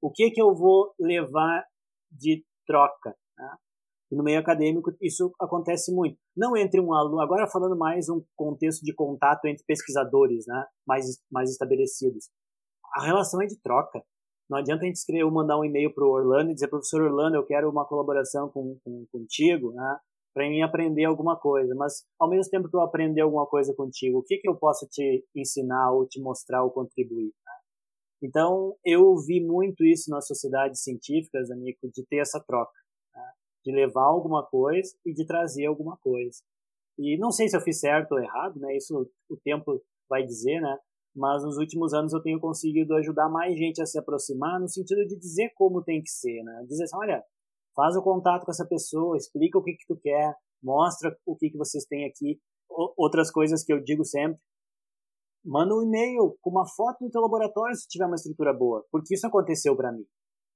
o 0.00 0.12
que 0.12 0.30
que 0.30 0.40
eu 0.40 0.54
vou 0.54 0.94
levar 0.96 1.64
de 2.08 2.44
troca? 2.64 3.16
Né? 3.36 3.56
E 4.12 4.16
no 4.16 4.22
meio 4.22 4.38
acadêmico 4.38 4.92
isso 5.00 5.34
acontece 5.40 5.90
muito. 5.90 6.18
Não 6.36 6.54
entre 6.54 6.78
um 6.78 6.92
aluno, 6.92 7.22
agora 7.22 7.48
falando 7.50 7.74
mais 7.74 8.10
um 8.10 8.22
contexto 8.36 8.82
de 8.82 8.94
contato 8.94 9.46
entre 9.46 9.64
pesquisadores, 9.66 10.44
né, 10.46 10.66
mais, 10.86 11.06
mais 11.30 11.50
estabelecidos. 11.50 12.28
A 12.94 13.06
relação 13.06 13.40
é 13.40 13.46
de 13.46 13.58
troca. 13.58 14.02
Não 14.50 14.58
adianta 14.58 14.82
a 14.82 14.86
gente 14.86 14.96
escrever, 14.96 15.24
mandar 15.30 15.58
um 15.58 15.64
e-mail 15.64 15.94
para 15.94 16.04
o 16.04 16.10
Orlando 16.10 16.50
e 16.50 16.54
dizer, 16.54 16.68
professor 16.68 17.00
Orlando, 17.00 17.36
eu 17.36 17.46
quero 17.46 17.70
uma 17.70 17.86
colaboração 17.86 18.50
com, 18.50 18.76
com 18.84 19.06
contigo, 19.10 19.72
né, 19.72 19.96
para 20.34 20.46
mim 20.46 20.60
aprender 20.60 21.06
alguma 21.06 21.38
coisa. 21.38 21.74
Mas 21.74 22.04
ao 22.20 22.28
mesmo 22.28 22.50
tempo 22.50 22.68
que 22.68 22.76
eu 22.76 22.82
aprender 22.82 23.22
alguma 23.22 23.46
coisa 23.46 23.72
contigo, 23.74 24.18
o 24.18 24.22
que 24.22 24.36
que 24.36 24.48
eu 24.48 24.56
posso 24.56 24.86
te 24.90 25.24
ensinar 25.34 25.90
ou 25.90 26.06
te 26.06 26.20
mostrar 26.20 26.62
ou 26.62 26.70
contribuir? 26.70 27.32
Né? 27.46 27.52
Então 28.24 28.76
eu 28.84 29.16
vi 29.26 29.42
muito 29.42 29.82
isso 29.86 30.10
nas 30.10 30.26
sociedades 30.26 30.82
científicas, 30.82 31.50
amigo, 31.50 31.78
de 31.84 32.04
ter 32.06 32.18
essa 32.18 32.38
troca 32.46 32.81
de 33.64 33.72
levar 33.72 34.04
alguma 34.04 34.44
coisa 34.44 34.94
e 35.04 35.12
de 35.12 35.26
trazer 35.26 35.66
alguma 35.66 35.96
coisa. 35.98 36.40
E 36.98 37.16
não 37.18 37.30
sei 37.30 37.48
se 37.48 37.56
eu 37.56 37.60
fiz 37.60 37.80
certo 37.80 38.12
ou 38.12 38.18
errado, 38.18 38.58
né? 38.58 38.76
Isso 38.76 39.10
o 39.30 39.36
tempo 39.42 39.80
vai 40.08 40.24
dizer, 40.24 40.60
né? 40.60 40.76
Mas 41.14 41.42
nos 41.44 41.58
últimos 41.58 41.92
anos 41.92 42.12
eu 42.12 42.22
tenho 42.22 42.40
conseguido 42.40 42.94
ajudar 42.94 43.28
mais 43.28 43.56
gente 43.56 43.80
a 43.82 43.86
se 43.86 43.98
aproximar 43.98 44.60
no 44.60 44.68
sentido 44.68 45.06
de 45.06 45.18
dizer 45.18 45.50
como 45.54 45.82
tem 45.82 46.02
que 46.02 46.10
ser, 46.10 46.42
né? 46.42 46.64
Dizer 46.66 46.84
assim, 46.84 46.96
olha, 46.96 47.22
faz 47.74 47.96
o 47.96 48.02
contato 48.02 48.44
com 48.44 48.50
essa 48.50 48.66
pessoa, 48.66 49.16
explica 49.16 49.58
o 49.58 49.62
que 49.62 49.72
que 49.72 49.86
tu 49.86 49.98
quer, 50.00 50.34
mostra 50.62 51.14
o 51.26 51.36
que 51.36 51.50
que 51.50 51.58
vocês 51.58 51.84
têm 51.84 52.06
aqui. 52.06 52.40
Outras 52.96 53.30
coisas 53.30 53.62
que 53.62 53.72
eu 53.72 53.82
digo 53.82 54.04
sempre, 54.04 54.40
manda 55.44 55.74
um 55.74 55.82
e-mail 55.82 56.36
com 56.40 56.50
uma 56.50 56.66
foto 56.66 57.04
do 57.04 57.10
teu 57.10 57.20
laboratório 57.20 57.74
se 57.76 57.88
tiver 57.88 58.06
uma 58.06 58.14
estrutura 58.14 58.52
boa, 58.52 58.86
porque 58.90 59.14
isso 59.14 59.26
aconteceu 59.26 59.76
para 59.76 59.92
mim, 59.92 60.06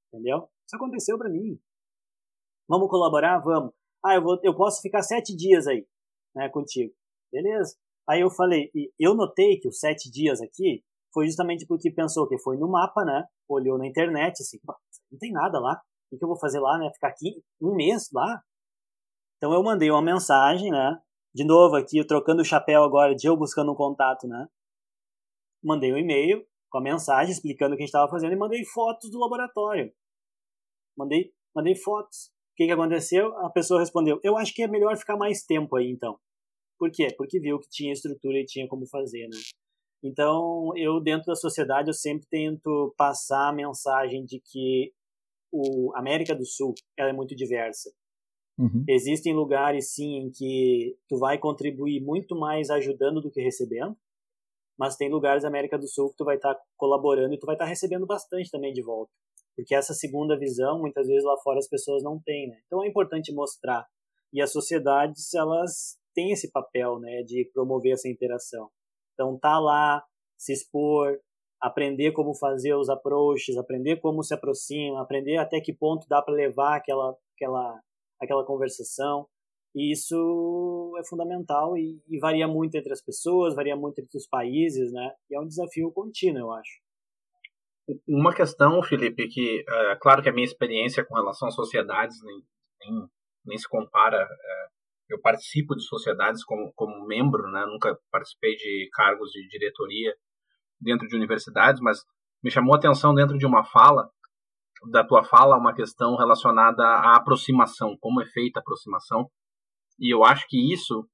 entendeu? 0.09 0.49
Isso 0.67 0.77
aconteceu 0.77 1.19
para 1.19 1.29
mim. 1.29 1.59
Vamos 2.69 2.89
colaborar? 2.89 3.39
Vamos. 3.39 3.73
Ah, 4.05 4.15
eu, 4.15 4.23
vou, 4.23 4.39
eu 4.43 4.55
posso 4.55 4.81
ficar 4.81 5.03
sete 5.03 5.35
dias 5.35 5.67
aí, 5.67 5.87
né, 6.35 6.49
contigo. 6.49 6.93
Beleza. 7.33 7.77
Aí 8.09 8.21
eu 8.21 8.31
falei, 8.31 8.71
e 8.75 8.93
eu 8.99 9.15
notei 9.15 9.59
que 9.59 9.69
os 9.69 9.79
sete 9.79 10.11
dias 10.11 10.41
aqui 10.41 10.85
foi 11.13 11.27
justamente 11.27 11.67
porque 11.67 11.91
pensou 11.91 12.29
que 12.29 12.39
foi 12.39 12.57
no 12.57 12.69
mapa, 12.69 13.05
né? 13.05 13.25
Olhou 13.49 13.79
na 13.79 13.87
internet, 13.87 14.43
assim, 14.43 14.59
não 15.11 15.19
tem 15.19 15.33
nada 15.33 15.59
lá. 15.59 15.81
O 16.11 16.17
que 16.17 16.25
eu 16.25 16.29
vou 16.29 16.39
fazer 16.39 16.61
lá, 16.61 16.79
né? 16.79 16.91
Ficar 16.93 17.09
aqui 17.09 17.43
um 17.61 17.75
mês 17.75 18.09
lá? 18.13 18.41
Então 19.37 19.53
eu 19.53 19.63
mandei 19.63 19.91
uma 19.91 20.03
mensagem, 20.03 20.71
né? 20.71 21.01
De 21.35 21.45
novo 21.45 21.77
aqui, 21.77 22.05
trocando 22.07 22.43
o 22.43 22.45
chapéu 22.45 22.85
agora 22.85 23.15
de 23.15 23.27
eu 23.27 23.37
buscando 23.37 23.73
um 23.73 23.75
contato, 23.75 24.29
né? 24.29 24.47
Mandei 25.63 25.93
um 25.93 25.99
e-mail 25.99 26.47
com 26.71 26.79
a 26.79 26.83
mensagem 26.83 27.33
explicando 27.33 27.75
o 27.75 27.77
que 27.77 27.83
a 27.83 27.87
gente 27.87 27.95
estava 27.95 28.11
fazendo 28.11 28.33
e 28.33 28.37
mandei 28.37 28.65
fotos 28.65 29.11
do 29.11 29.19
laboratório. 29.19 29.93
Mandei, 30.97 31.33
mandei 31.55 31.75
fotos 31.75 32.31
que, 32.57 32.67
que 32.67 32.73
aconteceu? 32.73 33.37
A 33.39 33.51
pessoa 33.51 33.81
respondeu: 33.81 34.19
Eu 34.25 34.37
acho 34.37 34.55
que 34.55 34.63
é 34.63 34.69
melhor 34.69 34.97
ficar 34.97 35.17
mais 35.17 35.45
tempo 35.45 35.77
aí 35.77 35.91
então. 35.91 36.19
Por 36.79 36.91
quê? 36.91 37.09
Porque 37.17 37.39
viu 37.39 37.59
que 37.59 37.69
tinha 37.69 37.93
estrutura 37.93 38.39
e 38.39 38.47
tinha 38.47 38.67
como 38.67 38.87
fazer, 38.87 39.29
né? 39.29 39.39
Então, 40.03 40.73
eu 40.77 41.01
dentro 41.01 41.27
da 41.27 41.35
sociedade 41.35 41.89
eu 41.89 41.95
sempre 41.95 42.27
tento 42.29 42.95
passar 42.97 43.49
a 43.49 43.53
mensagem 43.53 44.25
de 44.25 44.41
que 44.41 44.93
o 45.53 45.93
América 45.95 46.35
do 46.35 46.45
Sul 46.45 46.75
ela 46.97 47.11
é 47.11 47.13
muito 47.13 47.35
diversa. 47.35 47.91
Uhum. 48.59 48.85
Existem 48.89 49.35
lugares 49.35 49.93
sim 49.93 50.17
em 50.17 50.31
que 50.31 50.97
tu 51.09 51.19
vai 51.19 51.39
contribuir 51.39 52.01
muito 52.03 52.39
mais 52.39 52.71
ajudando 52.71 53.21
do 53.21 53.31
que 53.31 53.41
recebendo, 53.41 53.97
mas 54.79 54.97
tem 54.97 55.11
lugares 55.11 55.43
da 55.43 55.49
América 55.49 55.79
do 55.79 55.89
Sul 55.89 56.11
que 56.11 56.17
tu 56.17 56.25
vai 56.25 56.37
estar 56.37 56.55
tá 56.55 56.63
colaborando 56.77 57.35
e 57.35 57.39
tu 57.39 57.47
vai 57.47 57.55
estar 57.55 57.65
tá 57.65 57.69
recebendo 57.69 58.07
bastante 58.07 58.51
também 58.51 58.73
de 58.73 58.83
volta 58.83 59.13
porque 59.57 59.75
essa 59.75 59.95
segunda 59.95 60.39
visão 60.39 60.79
muitas 60.79 61.09
vezes 61.09 61.25
lá 61.25 61.37
fora 61.43 61.59
as 61.59 61.69
pessoas 61.69 62.03
não 62.03 62.21
têm, 62.21 62.49
né? 62.49 62.59
Então 62.67 62.85
é 62.85 62.89
importante 62.89 63.33
mostrar 63.33 63.87
e 64.33 64.43
as 64.43 64.53
sociedades 64.53 65.33
elas 65.35 65.99
têm 66.15 66.31
esse 66.31 66.51
papel, 66.51 66.99
né, 66.99 67.23
de 67.23 67.51
promover 67.53 67.93
essa 67.93 68.09
interação. 68.09 68.69
Então 69.15 69.39
tá 69.39 69.59
lá, 69.59 70.05
se 70.37 70.53
expor, 70.53 71.19
aprender 71.61 72.13
como 72.13 72.35
fazer 72.35 72.75
os 72.75 72.89
approaches, 72.89 73.57
aprender 73.57 73.97
como 73.97 74.23
se 74.23 74.35
aproxima, 74.35 75.01
aprender 75.01 75.39
até 75.39 75.61
que 75.61 75.73
ponto 75.73 76.07
dá 76.09 76.21
para 76.21 76.35
levar 76.35 76.77
aquela 76.77 77.17
aquela, 77.37 77.81
aquela 78.21 78.45
conversação. 78.45 79.27
E 79.75 79.93
isso 79.93 80.95
é 80.99 81.07
fundamental 81.07 81.77
e, 81.77 82.01
e, 82.09 82.19
varia 82.19 82.49
muito 82.49 82.75
entre 82.77 82.93
as 82.93 83.03
pessoas, 83.03 83.55
varia 83.55 83.77
muito 83.77 84.01
entre 84.01 84.17
os 84.17 84.27
países, 84.27 84.91
né? 84.91 85.15
E 85.31 85.37
é 85.37 85.41
um 85.41 85.47
desafio 85.47 85.93
contínuo, 85.93 86.41
eu 86.41 86.53
acho. 86.53 86.81
Uma 88.07 88.35
questão, 88.35 88.83
Felipe, 88.83 89.29
que 89.29 89.65
é 89.69 89.97
claro 89.97 90.23
que 90.23 90.29
a 90.29 90.33
minha 90.33 90.45
experiência 90.45 91.05
com 91.05 91.15
relação 91.15 91.49
às 91.49 91.55
sociedades 91.55 92.17
nem, 92.23 92.43
nem, 92.81 93.09
nem 93.45 93.59
se 93.59 93.69
compara. 93.69 94.19
É, 94.19 94.67
eu 95.11 95.21
participo 95.21 95.77
de 95.77 95.83
sociedades 95.83 96.45
como, 96.45 96.73
como 96.75 97.07
membro, 97.07 97.51
né? 97.51 97.65
Nunca 97.67 97.97
participei 98.11 98.57
de 98.57 98.89
cargos 98.93 99.31
de 99.31 99.47
diretoria 99.49 100.15
dentro 100.81 101.07
de 101.07 101.15
universidades, 101.15 101.81
mas 101.81 102.05
me 102.43 102.51
chamou 102.51 102.75
a 102.75 102.79
atenção 102.79 103.15
dentro 103.15 103.39
de 103.39 103.47
uma 103.47 103.65
fala 103.65 104.11
da 104.91 105.03
tua 105.03 105.25
fala 105.25 105.57
uma 105.57 105.75
questão 105.75 106.17
relacionada 106.17 106.83
à 106.85 107.17
aproximação, 107.17 107.97
como 107.99 108.21
é 108.21 108.27
feita 108.27 108.59
a 108.59 108.63
aproximação 108.63 109.31
e 109.99 110.15
eu 110.15 110.25
acho 110.25 110.47
que 110.49 110.73
isso, 110.73 111.09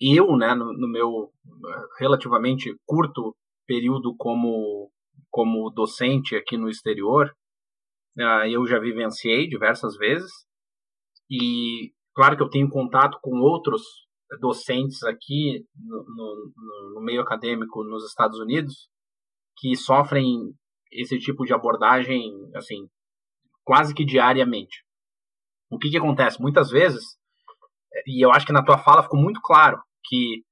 eu, 0.00 0.36
né, 0.36 0.54
no, 0.54 0.72
no 0.72 0.88
meu 0.88 1.30
relativamente 1.98 2.74
curto 2.84 3.36
período 3.66 4.14
como, 4.16 4.90
como 5.36 5.70
docente 5.70 6.34
aqui 6.34 6.56
no 6.56 6.66
exterior, 6.66 7.30
uh, 8.18 8.48
eu 8.50 8.66
já 8.66 8.78
vivenciei 8.78 9.46
diversas 9.46 9.94
vezes. 9.98 10.32
E 11.30 11.92
claro 12.14 12.38
que 12.38 12.42
eu 12.42 12.48
tenho 12.48 12.70
contato 12.70 13.18
com 13.20 13.38
outros 13.40 13.82
docentes 14.40 15.02
aqui 15.02 15.62
no, 15.76 16.04
no, 16.08 16.94
no, 16.94 17.00
meio 17.02 17.20
acadêmico 17.20 17.84
nos 17.84 18.06
Estados 18.06 18.40
Unidos 18.40 18.88
que 19.58 19.76
sofrem 19.76 20.54
esse 20.90 21.18
tipo 21.18 21.44
de 21.44 21.52
abordagem 21.52 22.32
assim 22.54 22.88
quase 23.62 23.94
que 23.94 24.06
diariamente. 24.06 24.84
O 25.70 25.78
que, 25.78 25.90
que 25.90 25.98
acontece? 25.98 26.40
Muitas 26.40 26.70
vezes 26.70 27.04
e 28.06 28.24
eu 28.24 28.32
acho 28.32 28.46
que 28.46 28.52
na 28.52 28.64
tua 28.64 28.78
fala 28.78 29.02
ficou 29.02 29.20
muito 29.20 29.40
claro 29.42 29.80
que 30.04 30.42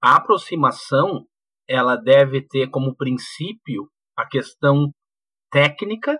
a 0.00 0.16
aproximação 0.16 1.26
ela 1.68 1.96
deve 1.96 2.40
ter 2.40 2.70
como 2.70 2.96
princípio 2.96 3.90
a 4.16 4.26
questão 4.26 4.90
técnica 5.50 6.18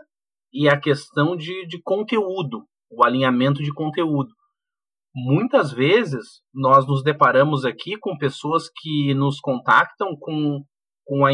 e 0.53 0.68
a 0.68 0.78
questão 0.78 1.36
de, 1.36 1.66
de 1.66 1.80
conteúdo, 1.82 2.64
o 2.91 3.05
alinhamento 3.05 3.62
de 3.62 3.72
conteúdo. 3.72 4.30
Muitas 5.14 5.72
vezes 5.72 6.41
nós 6.55 6.86
nos 6.86 7.03
deparamos 7.03 7.64
aqui 7.64 7.97
com 7.99 8.16
pessoas 8.16 8.68
que 8.80 9.12
nos 9.14 9.41
contactam 9.41 10.16
com, 10.18 10.62
com 11.05 11.26
a, 11.26 11.30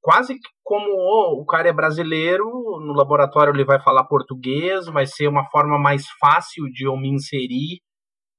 quase 0.00 0.38
como 0.62 0.86
oh, 0.90 1.40
o 1.40 1.46
cara 1.46 1.68
é 1.68 1.72
brasileiro, 1.72 2.44
no 2.44 2.92
laboratório 2.94 3.52
ele 3.52 3.64
vai 3.64 3.80
falar 3.80 4.04
português, 4.04 4.86
vai 4.86 5.06
ser 5.06 5.28
uma 5.28 5.44
forma 5.50 5.78
mais 5.78 6.06
fácil 6.20 6.64
de 6.72 6.86
eu 6.86 6.96
me 6.96 7.08
inserir 7.08 7.80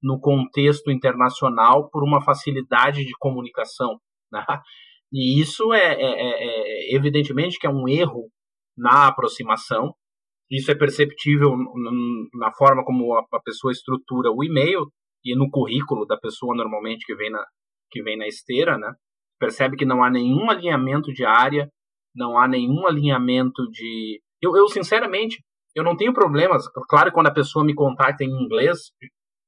no 0.01 0.19
contexto 0.19 0.89
internacional 0.91 1.89
por 1.89 2.03
uma 2.03 2.23
facilidade 2.23 3.03
de 3.03 3.13
comunicação. 3.19 3.99
Né? 4.31 4.43
E 5.11 5.41
isso 5.41 5.73
é, 5.73 5.93
é, 5.93 6.05
é, 6.05 6.29
é, 6.29 6.78
evidentemente 6.95 7.57
que 7.59 7.67
é 7.67 7.69
um 7.69 7.87
erro 7.87 8.29
na 8.77 9.07
aproximação. 9.07 9.93
Isso 10.49 10.71
é 10.71 10.75
perceptível 10.75 11.51
na 12.33 12.51
forma 12.53 12.83
como 12.83 13.13
a, 13.13 13.41
pessoa 13.43 13.71
estrutura 13.71 14.31
o 14.31 14.43
e-mail 14.43 14.87
e 15.23 15.35
no 15.35 15.49
currículo 15.49 16.05
da 16.05 16.17
pessoa 16.17 16.55
normalmente 16.55 17.05
que 17.05 17.15
vem 17.15 17.29
na, 17.29 17.45
que 17.91 18.01
vem 18.01 18.17
na 18.17 18.27
esteira, 18.27 18.77
né? 18.77 18.93
Percebe 19.39 19.77
que 19.77 19.85
não 19.85 20.03
há 20.03 20.09
nenhum 20.09 20.49
alinhamento 20.49 21.13
de 21.13 21.23
área, 21.23 21.69
não 22.15 22.37
há 22.37 22.47
nenhum 22.47 22.87
alinhamento 22.87 23.69
de. 23.71 24.21
Eu, 24.41 24.55
eu 24.55 24.67
sinceramente, 24.67 25.43
eu 25.75 25.83
não 25.83 25.95
tenho 25.95 26.13
problemas. 26.13 26.67
Claro, 26.89 27.11
quando 27.11 27.27
a 27.27 27.33
pessoa 27.33 27.63
me 27.63 27.73
contacta 27.73 28.23
em 28.23 28.29
inglês, 28.29 28.91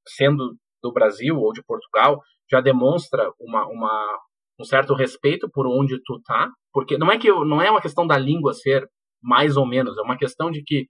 sendo 0.08 0.56
do 0.82 0.92
Brasil 0.92 1.36
ou 1.38 1.52
de 1.52 1.64
Portugal, 1.64 2.22
já 2.50 2.62
demonstra 2.62 3.32
uma, 3.40 3.66
uma, 3.68 4.20
um 4.62 4.64
certo 4.64 4.94
respeito 4.94 5.50
por 5.52 5.68
onde 5.68 6.02
tu 6.04 6.22
tá, 6.24 6.50
porque 6.72 6.98
não 6.98 7.12
é 7.12 7.18
que 7.18 7.28
eu, 7.28 7.44
não 7.44 7.62
é 7.62 7.70
uma 7.70 7.82
questão 7.82 8.06
da 8.06 8.18
língua 8.18 8.54
ser 8.54 8.88
mais 9.22 9.58
ou 9.58 9.66
menos, 9.66 9.98
é 9.98 10.02
uma 10.02 10.18
questão 10.18 10.52
de 10.52 10.64
que 10.64 10.86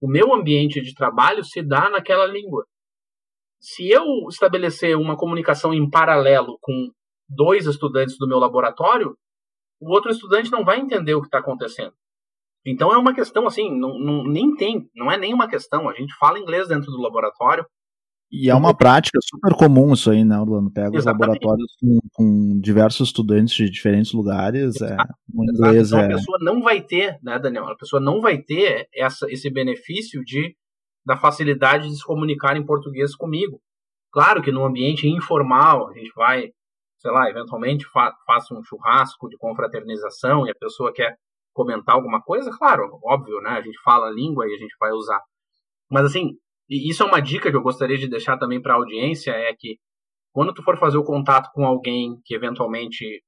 o 0.00 0.08
meu 0.08 0.34
ambiente 0.34 0.80
de 0.80 0.94
trabalho 0.94 1.44
se 1.44 1.62
dá 1.62 1.88
naquela 1.88 2.26
língua. 2.26 2.64
Se 3.60 3.88
eu 3.88 4.04
estabelecer 4.28 4.96
uma 4.96 5.16
comunicação 5.16 5.72
em 5.72 5.88
paralelo 5.88 6.58
com 6.60 6.88
dois 7.28 7.66
estudantes 7.66 8.16
do 8.18 8.26
meu 8.26 8.38
laboratório, 8.38 9.16
o 9.80 9.92
outro 9.92 10.10
estudante 10.10 10.50
não 10.50 10.64
vai 10.64 10.80
entender 10.80 11.14
o 11.14 11.20
que 11.20 11.28
está 11.28 11.38
acontecendo. 11.38 11.92
Então 12.66 12.92
é 12.92 12.98
uma 12.98 13.14
questão 13.14 13.46
assim, 13.46 13.70
não, 13.76 13.98
não, 13.98 14.24
nem 14.24 14.54
tem, 14.54 14.88
não 14.94 15.10
é 15.10 15.16
nenhuma 15.16 15.48
questão. 15.48 15.88
A 15.88 15.94
gente 15.94 16.14
fala 16.16 16.38
inglês 16.38 16.68
dentro 16.68 16.90
do 16.90 17.00
laboratório, 17.00 17.64
e 18.32 18.48
é 18.48 18.54
uma 18.54 18.74
prática 18.74 19.18
super 19.20 19.54
comum 19.54 19.92
isso 19.92 20.10
aí, 20.10 20.24
né, 20.24 20.40
Orlando? 20.40 20.70
Pega 20.70 20.96
os 20.96 21.04
laboratórios 21.04 21.76
com, 21.78 21.98
com, 22.14 22.60
diversos 22.60 23.08
estudantes 23.08 23.54
de 23.54 23.68
diferentes 23.68 24.14
lugares. 24.14 24.80
É, 24.80 24.96
o 25.34 25.44
inglês 25.44 25.88
então, 25.88 26.00
é... 26.00 26.06
A 26.06 26.16
pessoa 26.16 26.38
não 26.40 26.62
vai 26.62 26.80
ter, 26.80 27.18
né, 27.22 27.38
Daniel? 27.38 27.68
A 27.68 27.76
pessoa 27.76 28.00
não 28.00 28.22
vai 28.22 28.38
ter 28.38 28.88
essa, 28.94 29.26
esse 29.30 29.50
benefício 29.50 30.24
de, 30.24 30.56
da 31.04 31.14
facilidade 31.14 31.88
de 31.88 31.96
se 31.96 32.02
comunicar 32.02 32.56
em 32.56 32.64
português 32.64 33.14
comigo. 33.14 33.60
Claro 34.10 34.42
que 34.42 34.50
no 34.50 34.64
ambiente 34.64 35.06
informal, 35.06 35.90
a 35.90 35.92
gente 35.92 36.10
vai, 36.16 36.48
sei 37.00 37.10
lá, 37.10 37.28
eventualmente 37.28 37.84
fa 37.84 38.14
faça 38.26 38.54
um 38.54 38.62
churrasco 38.62 39.28
de 39.28 39.36
confraternização 39.36 40.46
e 40.46 40.50
a 40.50 40.54
pessoa 40.58 40.90
quer 40.90 41.16
comentar 41.52 41.96
alguma 41.96 42.22
coisa, 42.22 42.50
claro, 42.50 42.98
óbvio, 43.04 43.42
né? 43.42 43.50
A 43.50 43.60
gente 43.60 43.78
fala 43.84 44.08
a 44.08 44.10
língua 44.10 44.48
e 44.48 44.54
a 44.54 44.58
gente 44.58 44.74
vai 44.80 44.90
usar. 44.92 45.20
Mas 45.90 46.06
assim, 46.06 46.30
e 46.72 46.88
isso 46.90 47.02
é 47.02 47.06
uma 47.06 47.20
dica 47.20 47.50
que 47.50 47.56
eu 47.56 47.62
gostaria 47.62 47.98
de 47.98 48.08
deixar 48.08 48.38
também 48.38 48.60
para 48.60 48.72
a 48.72 48.76
audiência, 48.76 49.32
é 49.32 49.54
que 49.54 49.76
quando 50.32 50.54
tu 50.54 50.62
for 50.62 50.78
fazer 50.78 50.96
o 50.96 51.04
contato 51.04 51.50
com 51.52 51.66
alguém 51.66 52.18
que 52.24 52.34
eventualmente 52.34 53.22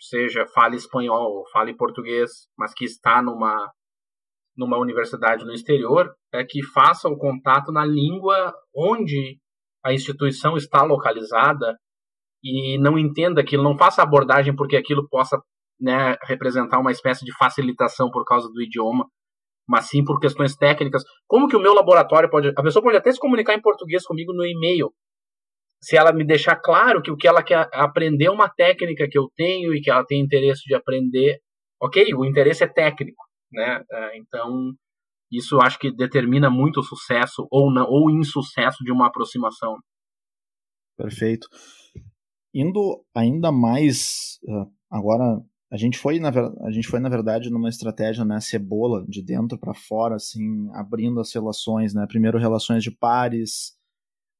seja 0.00 0.44
fale 0.52 0.76
espanhol 0.76 1.44
fale 1.52 1.76
português, 1.76 2.30
mas 2.56 2.74
que 2.74 2.84
está 2.84 3.22
numa 3.22 3.70
numa 4.56 4.76
universidade 4.76 5.44
no 5.44 5.52
exterior, 5.52 6.12
é 6.34 6.44
que 6.44 6.60
faça 6.64 7.08
o 7.08 7.16
contato 7.16 7.70
na 7.70 7.84
língua 7.84 8.52
onde 8.74 9.38
a 9.84 9.92
instituição 9.92 10.56
está 10.56 10.82
localizada 10.82 11.78
e 12.42 12.76
não 12.78 12.98
entenda 12.98 13.40
aquilo, 13.40 13.62
não 13.62 13.78
faça 13.78 14.02
abordagem 14.02 14.54
porque 14.56 14.76
aquilo 14.76 15.08
possa 15.08 15.40
né, 15.80 16.16
representar 16.24 16.80
uma 16.80 16.90
espécie 16.90 17.24
de 17.24 17.32
facilitação 17.36 18.10
por 18.10 18.24
causa 18.24 18.48
do 18.48 18.60
idioma, 18.60 19.06
mas 19.68 19.88
sim 19.88 20.02
por 20.02 20.18
questões 20.18 20.56
técnicas. 20.56 21.02
Como 21.26 21.46
que 21.46 21.56
o 21.56 21.60
meu 21.60 21.74
laboratório 21.74 22.30
pode. 22.30 22.48
A 22.56 22.62
pessoa 22.62 22.82
pode 22.82 22.96
até 22.96 23.12
se 23.12 23.20
comunicar 23.20 23.54
em 23.54 23.60
português 23.60 24.04
comigo 24.04 24.32
no 24.32 24.46
e-mail. 24.46 24.90
Se 25.80 25.96
ela 25.96 26.12
me 26.12 26.24
deixar 26.24 26.56
claro 26.56 27.02
que 27.02 27.10
o 27.10 27.16
que 27.16 27.28
ela 27.28 27.42
quer 27.42 27.68
aprender 27.72 28.24
é 28.24 28.30
uma 28.30 28.48
técnica 28.48 29.06
que 29.08 29.18
eu 29.18 29.28
tenho 29.36 29.74
e 29.74 29.80
que 29.80 29.90
ela 29.90 30.04
tem 30.04 30.20
interesse 30.20 30.62
de 30.64 30.74
aprender, 30.74 31.38
ok, 31.80 32.14
o 32.14 32.24
interesse 32.24 32.64
é 32.64 32.66
técnico, 32.66 33.22
né? 33.52 33.84
É, 33.92 34.18
então, 34.18 34.72
isso 35.30 35.60
acho 35.60 35.78
que 35.78 35.94
determina 35.94 36.50
muito 36.50 36.80
o 36.80 36.82
sucesso 36.82 37.46
ou 37.50 37.68
ou 37.88 38.10
insucesso 38.10 38.82
de 38.82 38.90
uma 38.90 39.06
aproximação. 39.06 39.76
Perfeito. 40.96 41.46
Indo 42.52 43.04
ainda 43.14 43.52
mais 43.52 44.40
ah, 44.48 44.66
agora 44.90 45.40
a 45.70 45.76
gente 45.76 45.98
foi 45.98 46.18
na 46.18 46.30
a 46.62 46.70
gente 46.70 46.88
foi 46.88 46.98
na 46.98 47.08
verdade 47.08 47.50
numa 47.50 47.68
estratégia 47.68 48.24
né 48.24 48.40
cebola 48.40 49.04
de 49.06 49.22
dentro 49.22 49.58
para 49.58 49.74
fora 49.74 50.16
assim 50.16 50.68
abrindo 50.72 51.20
as 51.20 51.32
relações 51.32 51.92
né. 51.92 52.06
Primeiro 52.06 52.38
relações 52.38 52.82
de 52.82 52.90
pares 52.90 53.76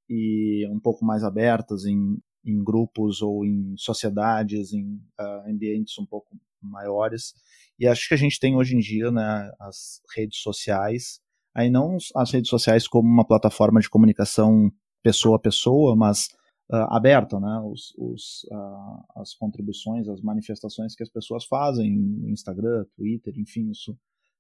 e 0.08 0.66
um 0.70 0.80
pouco 0.80 1.04
mais 1.04 1.22
abertas 1.22 1.84
em, 1.84 2.18
em 2.44 2.64
grupos 2.64 3.20
ou 3.20 3.44
em 3.44 3.74
sociedades 3.76 4.72
em 4.72 4.94
uh, 5.20 5.50
ambientes 5.50 5.98
um 5.98 6.06
pouco 6.06 6.28
maiores. 6.62 7.34
E 7.78 7.86
acho 7.86 8.08
que 8.08 8.14
a 8.14 8.18
gente 8.18 8.40
tem 8.40 8.56
hoje 8.56 8.74
em 8.74 8.80
dia 8.80 9.10
né 9.10 9.50
as 9.60 10.00
redes 10.16 10.38
sociais. 10.38 11.20
Aí 11.54 11.68
não 11.68 11.98
as 12.16 12.30
redes 12.30 12.48
sociais 12.48 12.88
como 12.88 13.06
uma 13.06 13.26
plataforma 13.26 13.80
de 13.80 13.90
comunicação 13.90 14.72
pessoa 15.02 15.36
a 15.36 15.40
pessoa 15.40 15.94
mas 15.94 16.28
uh, 16.72 16.94
aberta, 16.94 17.38
né? 17.40 17.60
Os, 17.64 17.94
os, 17.96 18.44
uh, 18.52 19.20
as 19.20 19.34
contribuições, 19.34 20.08
as 20.08 20.20
manifestações 20.20 20.94
que 20.94 21.02
as 21.02 21.10
pessoas 21.10 21.44
fazem 21.44 21.96
no 21.96 22.28
Instagram, 22.30 22.84
Twitter, 22.96 23.34
enfim, 23.36 23.70
isso 23.70 23.96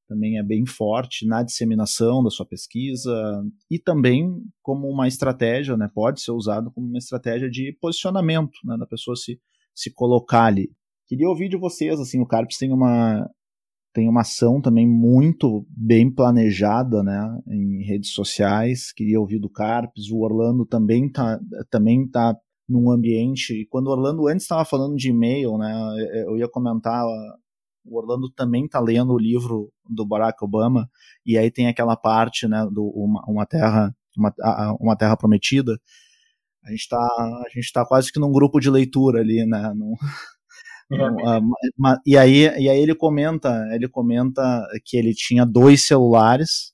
também 0.06 0.38
é 0.38 0.42
bem 0.42 0.64
forte 0.64 1.26
na 1.26 1.42
disseminação 1.42 2.22
da 2.22 2.30
sua 2.30 2.46
pesquisa 2.46 3.12
e 3.70 3.78
também 3.78 4.42
como 4.62 4.88
uma 4.88 5.06
estratégia, 5.06 5.76
né? 5.76 5.90
Pode 5.94 6.22
ser 6.22 6.32
usado 6.32 6.70
como 6.70 6.86
uma 6.86 6.98
estratégia 6.98 7.50
de 7.50 7.76
posicionamento, 7.80 8.58
né? 8.64 8.76
Da 8.78 8.86
pessoa 8.86 9.14
se, 9.16 9.38
se 9.74 9.92
colocar 9.92 10.46
ali. 10.46 10.70
Queria 11.06 11.28
ouvir 11.28 11.48
de 11.48 11.56
vocês, 11.56 12.00
assim, 12.00 12.20
o 12.20 12.26
Carpes 12.26 12.58
tem 12.58 12.72
uma 12.72 13.28
tem 13.92 14.08
uma 14.08 14.20
ação 14.20 14.60
também 14.60 14.86
muito 14.86 15.66
bem 15.70 16.10
planejada 16.10 17.02
né, 17.02 17.40
em 17.48 17.82
redes 17.84 18.12
sociais. 18.12 18.92
Queria 18.92 19.20
ouvir 19.20 19.38
do 19.38 19.50
Carpes. 19.50 20.10
O 20.10 20.18
Orlando 20.18 20.64
também 20.66 21.06
está 21.06 21.38
também 21.70 22.08
tá 22.08 22.36
num 22.68 22.90
ambiente. 22.90 23.66
Quando 23.70 23.88
o 23.88 23.90
Orlando 23.90 24.28
antes 24.28 24.44
estava 24.44 24.64
falando 24.64 24.96
de 24.96 25.10
e-mail, 25.10 25.56
né, 25.58 25.74
eu 26.26 26.36
ia 26.36 26.48
comentar. 26.48 27.04
O 27.84 27.96
Orlando 27.96 28.30
também 28.30 28.66
está 28.66 28.80
lendo 28.80 29.14
o 29.14 29.18
livro 29.18 29.72
do 29.88 30.04
Barack 30.04 30.44
Obama, 30.44 30.90
e 31.24 31.38
aí 31.38 31.50
tem 31.50 31.68
aquela 31.68 31.96
parte 31.96 32.46
né, 32.46 32.68
do 32.70 32.84
Uma, 32.94 33.24
uma 33.26 33.46
Terra 33.46 33.94
uma, 34.18 34.32
uma 34.80 34.96
terra 34.96 35.16
prometida. 35.16 35.78
A 36.64 36.70
gente 36.70 36.80
está 36.80 37.82
tá 37.82 37.86
quase 37.86 38.12
que 38.12 38.20
num 38.20 38.32
grupo 38.32 38.60
de 38.60 38.68
leitura 38.68 39.20
ali, 39.20 39.46
né? 39.46 39.72
Num, 39.74 39.94
uh, 40.90 41.96
e 42.06 42.16
aí 42.16 42.42
e 42.58 42.68
aí 42.68 42.80
ele 42.80 42.94
comenta 42.94 43.66
ele 43.72 43.88
comenta 43.88 44.66
que 44.84 44.96
ele 44.96 45.14
tinha 45.14 45.44
dois 45.44 45.84
celulares 45.84 46.72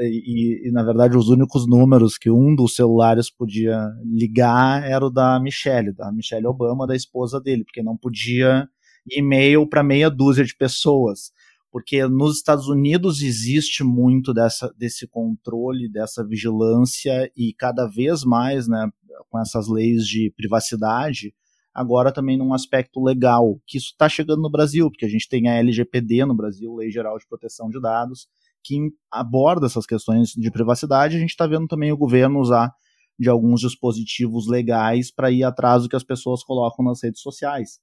e, 0.00 0.68
e, 0.68 0.70
na 0.70 0.82
verdade 0.82 1.16
os 1.16 1.28
únicos 1.28 1.66
números 1.66 2.16
que 2.16 2.30
um 2.30 2.54
dos 2.54 2.74
celulares 2.74 3.30
podia 3.30 3.90
ligar 4.04 4.88
era 4.88 5.04
o 5.04 5.10
da 5.10 5.40
Michelle, 5.40 5.92
da 5.92 6.12
Michelle 6.12 6.46
Obama, 6.46 6.86
da 6.86 6.94
esposa 6.94 7.40
dele, 7.40 7.64
porque 7.64 7.82
não 7.82 7.96
podia 7.96 8.68
e-mail 9.10 9.66
para 9.66 9.82
meia 9.82 10.10
dúzia 10.10 10.44
de 10.44 10.54
pessoas. 10.54 11.32
Porque 11.72 12.06
nos 12.06 12.36
Estados 12.36 12.66
Unidos 12.66 13.22
existe 13.22 13.84
muito 13.84 14.34
dessa, 14.34 14.72
desse 14.76 15.06
controle, 15.06 15.88
dessa 15.88 16.26
vigilância, 16.26 17.30
e 17.36 17.54
cada 17.54 17.86
vez 17.86 18.24
mais, 18.24 18.66
né, 18.66 18.90
com 19.30 19.38
essas 19.38 19.68
leis 19.68 20.04
de 20.04 20.32
privacidade, 20.36 21.32
agora 21.74 22.12
também 22.12 22.36
num 22.36 22.52
aspecto 22.52 23.02
legal, 23.02 23.60
que 23.66 23.78
isso 23.78 23.88
está 23.88 24.08
chegando 24.08 24.42
no 24.42 24.50
Brasil, 24.50 24.90
porque 24.90 25.04
a 25.04 25.08
gente 25.08 25.28
tem 25.28 25.48
a 25.48 25.54
LGPD 25.54 26.24
no 26.24 26.34
Brasil, 26.34 26.74
Lei 26.74 26.90
Geral 26.90 27.18
de 27.18 27.26
Proteção 27.26 27.68
de 27.68 27.80
Dados, 27.80 28.28
que 28.62 28.76
aborda 29.10 29.66
essas 29.66 29.86
questões 29.86 30.30
de 30.30 30.50
privacidade. 30.50 31.16
A 31.16 31.20
gente 31.20 31.30
está 31.30 31.46
vendo 31.46 31.66
também 31.66 31.92
o 31.92 31.96
governo 31.96 32.40
usar 32.40 32.72
de 33.18 33.28
alguns 33.28 33.60
dispositivos 33.60 34.48
legais 34.48 35.12
para 35.12 35.30
ir 35.30 35.44
atrás 35.44 35.82
do 35.82 35.88
que 35.88 35.96
as 35.96 36.04
pessoas 36.04 36.42
colocam 36.42 36.84
nas 36.84 37.02
redes 37.02 37.20
sociais. 37.20 37.78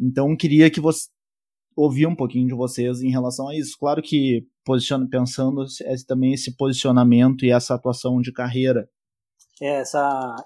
Então, 0.00 0.36
queria 0.36 0.70
que 0.70 0.80
você 0.80 1.08
ouvir 1.76 2.06
um 2.06 2.14
pouquinho 2.14 2.46
de 2.46 2.54
vocês 2.54 3.00
em 3.00 3.10
relação 3.10 3.48
a 3.48 3.56
isso. 3.56 3.76
Claro 3.78 4.02
que 4.02 4.46
posiciona, 4.64 5.08
pensando 5.08 5.64
também 6.06 6.34
esse 6.34 6.56
posicionamento 6.56 7.44
e 7.44 7.50
essa 7.50 7.74
atuação 7.74 8.20
de 8.20 8.32
carreira. 8.32 8.88
Essa, 9.60 10.36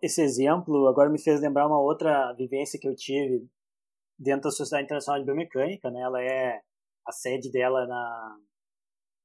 esse 0.00 0.22
exemplo 0.22 0.86
agora 0.86 1.10
me 1.10 1.20
fez 1.20 1.40
lembrar 1.40 1.66
uma 1.66 1.80
outra 1.80 2.32
vivência 2.34 2.78
que 2.78 2.86
eu 2.86 2.94
tive 2.94 3.48
dentro 4.16 4.42
da 4.42 4.50
Sociedade 4.50 4.84
Internacional 4.84 5.20
de 5.20 5.26
Biomecânica, 5.26 5.90
né? 5.90 6.00
Ela 6.00 6.22
é 6.22 6.60
a 7.04 7.10
sede 7.10 7.50
dela 7.50 7.86
na, 7.86 8.38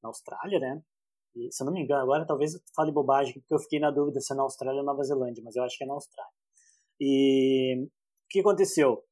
na 0.01 0.09
Austrália, 0.09 0.59
né? 0.59 0.81
E, 1.35 1.51
se 1.51 1.61
eu 1.61 1.65
não 1.65 1.73
me 1.73 1.81
engano, 1.81 2.01
agora 2.01 2.25
talvez 2.25 2.55
eu 2.55 2.61
fale 2.73 2.91
bobagem, 2.91 3.33
porque 3.33 3.53
eu 3.53 3.59
fiquei 3.59 3.79
na 3.79 3.91
dúvida 3.91 4.19
se 4.21 4.33
é 4.33 4.35
na 4.35 4.43
Austrália 4.43 4.79
ou 4.79 4.85
Nova 4.85 5.03
Zelândia, 5.03 5.43
mas 5.43 5.55
eu 5.55 5.63
acho 5.63 5.77
que 5.77 5.83
é 5.83 5.87
na 5.87 5.93
Austrália. 5.93 6.31
E 6.99 7.83
o 7.83 7.89
que 8.29 8.39
aconteceu? 8.39 9.03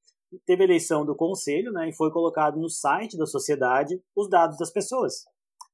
Teve 0.47 0.63
eleição 0.63 1.05
do 1.05 1.15
conselho, 1.15 1.71
né, 1.71 1.89
e 1.89 1.95
foi 1.95 2.11
colocado 2.11 2.57
no 2.57 2.69
site 2.69 3.17
da 3.17 3.25
sociedade 3.27 4.01
os 4.15 4.29
dados 4.29 4.57
das 4.57 4.71
pessoas: 4.71 5.25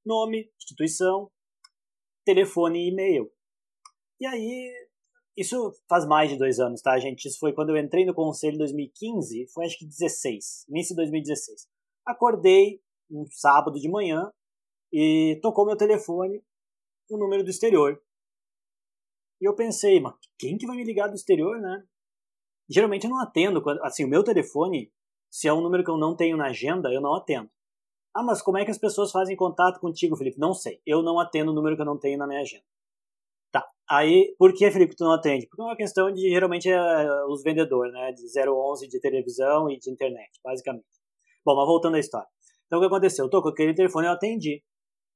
nome, 0.06 0.52
instituição, 0.58 1.32
telefone 2.26 2.80
e 2.80 2.92
e-mail. 2.92 3.32
E 4.20 4.26
aí, 4.26 4.72
isso 5.38 5.72
faz 5.88 6.06
mais 6.06 6.30
de 6.30 6.38
dois 6.38 6.60
anos, 6.60 6.82
tá, 6.82 6.98
gente? 7.00 7.26
Isso 7.28 7.40
foi 7.40 7.54
quando 7.54 7.70
eu 7.70 7.78
entrei 7.78 8.06
no 8.06 8.14
conselho 8.14 8.56
em 8.56 8.60
2015, 8.60 9.48
foi 9.54 9.66
acho 9.66 9.78
que 9.78 9.86
16, 9.86 10.66
início 10.70 10.96
de 10.96 11.02
2016. 11.02 11.68
Acordei 12.06 12.82
um 13.10 13.26
sábado 13.32 13.80
de 13.80 13.90
manhã, 13.90 14.32
e 14.92 15.40
tocou 15.42 15.66
meu 15.66 15.78
telefone, 15.78 16.44
o 17.10 17.16
um 17.16 17.20
número 17.20 17.44
do 17.44 17.50
exterior. 17.50 18.02
E 19.42 19.48
eu 19.48 19.56
pensei, 19.56 20.00
mas 20.00 20.16
quem 20.38 20.58
que 20.58 20.66
vai 20.66 20.76
me 20.76 20.84
ligar 20.84 21.08
do 21.08 21.16
exterior, 21.16 21.60
né? 21.62 21.84
Geralmente 22.68 23.06
eu 23.06 23.10
não 23.10 23.22
atendo, 23.22 23.64
assim, 23.84 24.04
o 24.04 24.08
meu 24.08 24.24
telefone, 24.24 24.92
se 25.30 25.48
é 25.48 25.54
um 25.54 25.62
número 25.62 25.84
que 25.84 25.90
eu 25.90 25.98
não 25.98 26.16
tenho 26.16 26.38
na 26.38 26.48
agenda, 26.48 26.92
eu 26.92 27.02
não 27.02 27.16
atendo. 27.16 27.50
Ah, 28.14 28.24
mas 28.24 28.42
como 28.42 28.58
é 28.58 28.66
que 28.66 28.72
as 28.72 28.78
pessoas 28.78 29.12
fazem 29.12 29.36
contato 29.36 29.80
contigo, 29.80 30.16
Felipe? 30.16 30.40
Não 30.40 30.54
sei. 30.54 30.82
Eu 30.86 31.02
não 31.02 31.20
atendo 31.20 31.52
o 31.52 31.54
número 31.54 31.76
que 31.76 31.82
eu 31.82 31.86
não 31.86 31.98
tenho 31.98 32.18
na 32.18 32.28
minha 32.28 32.42
agenda. 32.42 32.66
Aí, 33.92 34.36
por 34.38 34.54
que, 34.54 34.70
Felipe, 34.70 34.96
tu 34.96 35.04
não 35.04 35.14
atende? 35.14 35.48
Porque 35.48 35.62
é 35.62 35.66
uma 35.66 35.76
questão 35.76 36.12
de, 36.12 36.30
geralmente, 36.30 36.70
é 36.70 37.26
os 37.26 37.42
vendedores, 37.42 37.92
né? 37.92 38.12
De 38.12 38.24
011 38.48 38.88
de 38.88 39.00
televisão 39.00 39.70
e 39.70 39.80
de 39.80 39.90
internet, 39.90 40.30
basicamente. 40.44 40.86
Bom, 41.44 41.56
mas 41.56 41.66
voltando 41.66 41.96
à 41.96 42.00
história. 42.00 42.28
Então, 42.68 42.78
o 42.78 42.82
que 42.82 42.88
aconteceu? 42.88 43.26
Eu 43.26 43.30
tô 43.32 43.42
com 43.42 43.50
aquele 43.50 43.74
telefone, 43.74 44.06
eu 44.06 44.12
atendi. 44.12 44.64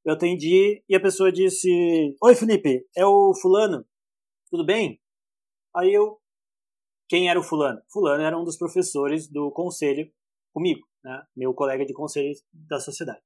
Eu 0.03 0.13
atendi 0.13 0.83
e 0.89 0.95
a 0.95 0.99
pessoa 0.99 1.31
disse: 1.31 2.15
Oi, 2.21 2.35
Felipe, 2.35 2.85
é 2.97 3.05
o 3.05 3.33
Fulano, 3.39 3.85
tudo 4.49 4.65
bem? 4.65 4.99
Aí 5.75 5.93
eu. 5.93 6.19
Quem 7.07 7.29
era 7.29 7.39
o 7.39 7.43
Fulano? 7.43 7.79
Fulano 7.91 8.23
era 8.23 8.37
um 8.37 8.43
dos 8.43 8.57
professores 8.57 9.29
do 9.29 9.51
conselho 9.51 10.11
comigo, 10.51 10.81
né? 11.03 11.23
Meu 11.35 11.53
colega 11.53 11.85
de 11.85 11.93
conselho 11.93 12.33
da 12.51 12.79
sociedade. 12.79 13.21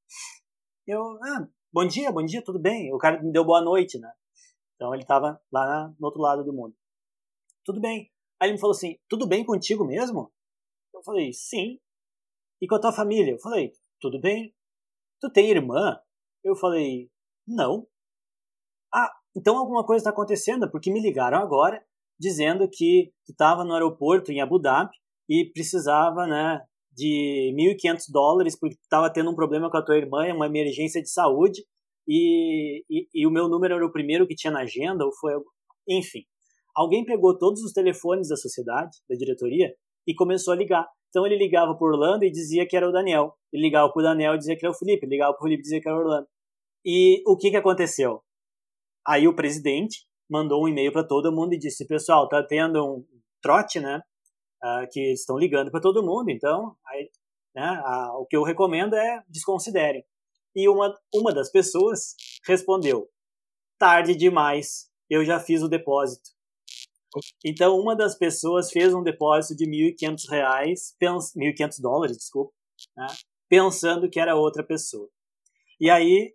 Eu, 0.86 1.02
ah, 1.24 1.48
bom 1.72 1.88
dia, 1.88 2.12
bom 2.12 2.24
dia, 2.24 2.44
tudo 2.44 2.60
bem? 2.60 2.94
O 2.94 2.98
cara 2.98 3.24
me 3.24 3.32
deu 3.32 3.46
boa 3.46 3.62
noite, 3.62 3.98
né? 3.98 4.12
Então 4.78 4.94
ele 4.94 5.04
estava 5.04 5.42
lá 5.52 5.94
no 6.00 6.06
outro 6.08 6.22
lado 6.22 6.46
do 6.46 6.54
mundo. 6.54 6.74
Tudo 7.66 7.82
bem. 7.82 8.10
Aí 8.40 8.48
ele 8.48 8.54
me 8.54 8.60
falou 8.62 8.76
assim: 8.76 8.98
Tudo 9.10 9.28
bem 9.28 9.44
contigo 9.44 9.84
mesmo? 9.86 10.32
Eu 10.94 11.04
falei: 11.04 11.34
Sim. 11.34 11.78
E 12.62 12.68
com 12.68 12.76
a 12.76 12.80
tua 12.80 12.94
família? 12.94 13.34
Eu 13.34 13.40
falei: 13.40 13.74
Tudo 14.00 14.22
bem. 14.22 14.56
Tu 15.20 15.30
tem 15.32 15.50
irmã? 15.50 16.00
Eu 16.44 16.56
falei, 16.56 17.10
não. 17.48 17.88
Ah, 18.94 19.12
então 19.36 19.58
alguma 19.58 19.86
coisa 19.86 20.02
está 20.02 20.12
acontecendo, 20.12 20.70
porque 20.70 20.92
me 20.92 21.02
ligaram 21.02 21.40
agora 21.40 21.84
dizendo 22.20 22.70
que 22.70 23.12
tu 23.26 23.32
estava 23.32 23.64
no 23.64 23.74
aeroporto 23.74 24.32
em 24.32 24.42
Abu 24.42 24.60
Dhabi 24.60 24.92
e 25.30 25.52
precisava, 25.52 26.26
né, 26.26 26.62
de 26.92 27.54
1.500 27.56 28.06
dólares 28.12 28.58
porque 28.58 28.76
estava 28.82 29.12
tendo 29.12 29.30
um 29.30 29.36
problema 29.36 29.70
com 29.70 29.78
a 29.78 29.84
tua 29.84 29.98
irmã, 29.98 30.34
uma 30.34 30.48
emergência 30.48 31.02
de 31.02 31.10
saúde 31.10 31.64
e, 32.08 32.84
e, 32.90 33.08
e, 33.14 33.28
o 33.28 33.32
meu 33.32 33.50
número 33.50 33.76
era 33.76 33.86
o 33.86 33.92
primeiro 33.92 34.26
que 34.26 34.36
tinha 34.36 34.52
na 34.52 34.62
agenda, 34.62 35.06
ou 35.06 35.12
foi, 35.14 35.34
enfim. 35.88 36.22
Alguém 36.76 37.04
pegou 37.04 37.38
todos 37.38 37.62
os 37.62 37.74
telefones 37.74 38.30
da 38.30 38.36
sociedade, 38.36 38.98
da 39.10 39.16
diretoria, 39.16 39.74
e 40.08 40.16
começou 40.16 40.54
a 40.54 40.58
ligar. 40.58 40.88
Então 41.10 41.26
ele 41.26 41.38
ligava 41.38 41.76
para 41.76 41.88
Orlando 41.88 42.24
e 42.24 42.32
dizia 42.32 42.66
que 42.68 42.78
era 42.78 42.88
o 42.88 42.92
Daniel. 42.92 43.34
Ele 43.52 43.64
ligava 43.64 43.92
para 43.92 44.00
o 44.00 44.04
Daniel 44.04 44.36
e 44.36 44.38
dizia 44.38 44.56
que 44.58 44.66
era 44.66 44.74
o 44.74 44.78
Felipe. 44.78 45.06
Ele 45.06 45.16
ligava 45.16 45.34
para 45.34 45.42
o 45.42 45.44
Felipe 45.44 45.62
e 45.62 45.64
dizia 45.64 45.82
que 45.82 45.90
era 45.90 45.98
o 45.98 46.02
Orlando. 46.02 46.28
E 46.86 47.22
o 47.26 47.36
que, 47.36 47.50
que 47.50 47.58
aconteceu? 47.58 48.22
Aí 49.06 49.28
o 49.28 49.36
presidente 49.36 50.06
mandou 50.30 50.64
um 50.64 50.68
e-mail 50.68 50.92
para 50.92 51.04
todo 51.04 51.32
mundo 51.32 51.54
e 51.54 51.60
disse: 51.60 51.88
pessoal, 51.88 52.30
tá 52.30 52.44
tendo 52.44 52.84
um 52.84 53.06
trote, 53.42 53.80
né? 53.80 54.02
Uh, 54.64 54.88
que 54.92 55.14
estão 55.14 55.38
ligando 55.38 55.70
para 55.70 55.80
todo 55.80 56.04
mundo, 56.04 56.32
então 56.32 56.76
aí, 56.88 57.08
né, 57.54 57.80
o 58.16 58.26
que 58.26 58.36
eu 58.36 58.42
recomendo 58.42 58.96
é 58.96 59.22
desconsiderem. 59.30 60.04
E 60.58 60.68
uma, 60.68 60.98
uma 61.14 61.32
das 61.32 61.52
pessoas 61.52 62.16
respondeu: 62.44 63.08
tarde 63.78 64.16
demais, 64.16 64.90
eu 65.08 65.24
já 65.24 65.40
fiz 65.40 65.62
o 65.62 65.70
depósito. 65.70 66.32
Então, 67.46 67.80
uma 67.80 67.96
das 67.96 68.18
pessoas 68.18 68.72
fez 68.72 68.92
um 68.92 69.04
depósito 69.04 69.56
de 69.56 69.66
1.500 69.66 70.30
reais, 70.30 70.96
1.500 71.00 71.80
dólares, 71.80 72.18
desculpa, 72.18 72.52
né, 72.98 73.06
pensando 73.48 74.10
que 74.10 74.20
era 74.20 74.36
outra 74.36 74.64
pessoa. 74.64 75.08
E 75.80 75.92
aí, 75.92 76.34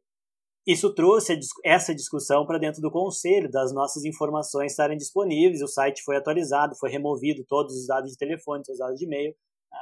isso 0.65 0.95
trouxe 0.95 1.37
essa 1.65 1.93
discussão 1.93 2.47
para 2.47 2.59
dentro 2.59 2.81
do 2.81 2.93
conselho, 2.93 3.51
das 3.51 3.75
nossas 3.75 4.05
informações 4.05 4.71
estarem 4.71 4.97
disponíveis, 4.97 5.63
o 5.63 5.67
site 5.67 6.01
foi 6.05 6.17
atualizado, 6.17 6.77
foi 6.77 6.91
removido 6.91 7.45
todos 7.49 7.77
os 7.77 7.89
dados 7.89 8.13
de 8.13 8.17
telefone, 8.17 8.63
todos 8.63 8.79
os 8.79 8.87
dados 8.87 8.99
de 8.99 9.05
e-mail, 9.05 9.35
né? 9.73 9.79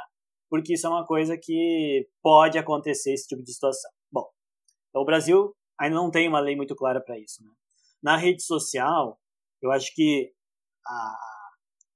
porque 0.48 0.72
isso 0.72 0.86
é 0.86 0.90
uma 0.90 1.06
coisa 1.06 1.36
que 1.36 2.08
pode 2.22 2.56
acontecer, 2.56 3.12
esse 3.12 3.28
tipo 3.28 3.42
de 3.42 3.52
situação. 3.52 3.90
Então 4.90 5.02
o 5.02 5.06
Brasil 5.06 5.54
ainda 5.78 5.96
não 5.96 6.10
tem 6.10 6.28
uma 6.28 6.40
lei 6.40 6.54
muito 6.54 6.76
clara 6.76 7.00
para 7.00 7.18
isso. 7.18 7.42
Né? 7.42 7.50
Na 8.02 8.16
rede 8.16 8.42
social, 8.42 9.18
eu 9.62 9.70
acho 9.72 9.94
que 9.94 10.30
a, 10.86 11.16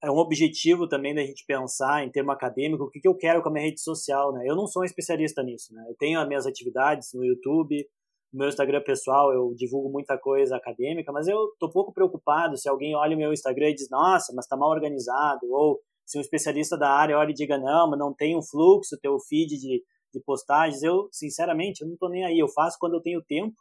é 0.04 0.10
um 0.10 0.18
objetivo 0.18 0.88
também 0.88 1.14
da 1.14 1.22
gente 1.22 1.44
pensar 1.46 2.04
em 2.04 2.10
termo 2.10 2.30
acadêmico, 2.30 2.84
o 2.84 2.90
que, 2.90 3.00
que 3.00 3.08
eu 3.08 3.16
quero 3.16 3.42
com 3.42 3.48
a 3.48 3.52
minha 3.52 3.64
rede 3.64 3.80
social, 3.80 4.32
né? 4.32 4.44
Eu 4.46 4.54
não 4.54 4.66
sou 4.66 4.82
um 4.82 4.84
especialista 4.84 5.42
nisso, 5.42 5.72
né? 5.74 5.84
Eu 5.88 5.94
tenho 5.96 6.20
as 6.20 6.28
minhas 6.28 6.46
atividades 6.46 7.08
no 7.14 7.24
YouTube, 7.24 7.86
no 8.32 8.40
meu 8.40 8.48
Instagram 8.48 8.82
pessoal 8.82 9.32
eu 9.32 9.54
divulgo 9.56 9.90
muita 9.90 10.18
coisa 10.18 10.56
acadêmica, 10.56 11.12
mas 11.12 11.28
eu 11.28 11.38
tô 11.58 11.70
pouco 11.70 11.92
preocupado 11.92 12.58
se 12.58 12.68
alguém 12.68 12.94
olha 12.94 13.14
o 13.14 13.18
meu 13.18 13.32
Instagram 13.32 13.70
e 13.70 13.74
diz, 13.74 13.88
nossa, 13.88 14.32
mas 14.34 14.46
tá 14.46 14.56
mal 14.56 14.70
organizado, 14.70 15.46
ou 15.50 15.80
se 16.04 16.18
um 16.18 16.20
especialista 16.20 16.76
da 16.76 16.90
área 16.90 17.16
olha 17.16 17.30
e 17.30 17.34
diga, 17.34 17.56
não, 17.56 17.88
mas 17.88 17.98
não 17.98 18.12
tem 18.12 18.36
um 18.36 18.42
fluxo, 18.42 18.98
teu 19.00 19.18
feed 19.20 19.56
de, 19.56 19.82
de 20.18 20.24
postagens, 20.24 20.82
eu, 20.82 21.08
sinceramente, 21.12 21.82
eu 21.82 21.88
não 21.88 21.96
tô 21.96 22.08
nem 22.08 22.24
aí, 22.24 22.38
eu 22.38 22.48
faço 22.48 22.78
quando 22.78 22.94
eu 22.94 23.02
tenho 23.02 23.22
tempo 23.22 23.54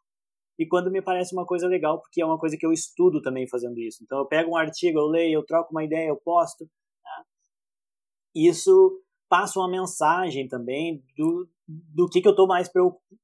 e 0.58 0.68
quando 0.68 0.92
me 0.92 1.02
parece 1.02 1.34
uma 1.34 1.46
coisa 1.46 1.68
legal, 1.68 2.00
porque 2.00 2.22
é 2.22 2.26
uma 2.26 2.38
coisa 2.38 2.56
que 2.58 2.66
eu 2.66 2.72
estudo 2.72 3.22
também 3.22 3.48
fazendo 3.48 3.80
isso. 3.80 4.04
Então 4.04 4.20
eu 4.20 4.26
pego 4.26 4.52
um 4.52 4.58
artigo, 4.58 5.00
eu 5.00 5.08
leio, 5.08 5.40
eu 5.40 5.46
troco 5.46 5.72
uma 5.72 5.84
ideia, 5.84 6.10
eu 6.10 6.16
posto. 6.18 6.64
Né? 6.64 7.24
Isso 8.36 9.02
passa 9.28 9.60
uma 9.60 9.70
mensagem 9.70 10.48
também 10.48 11.04
do, 11.18 11.50
do 11.68 12.08
que, 12.08 12.22
que 12.22 12.28
eu 12.28 12.34
estou 12.34 12.48
mais 12.48 12.70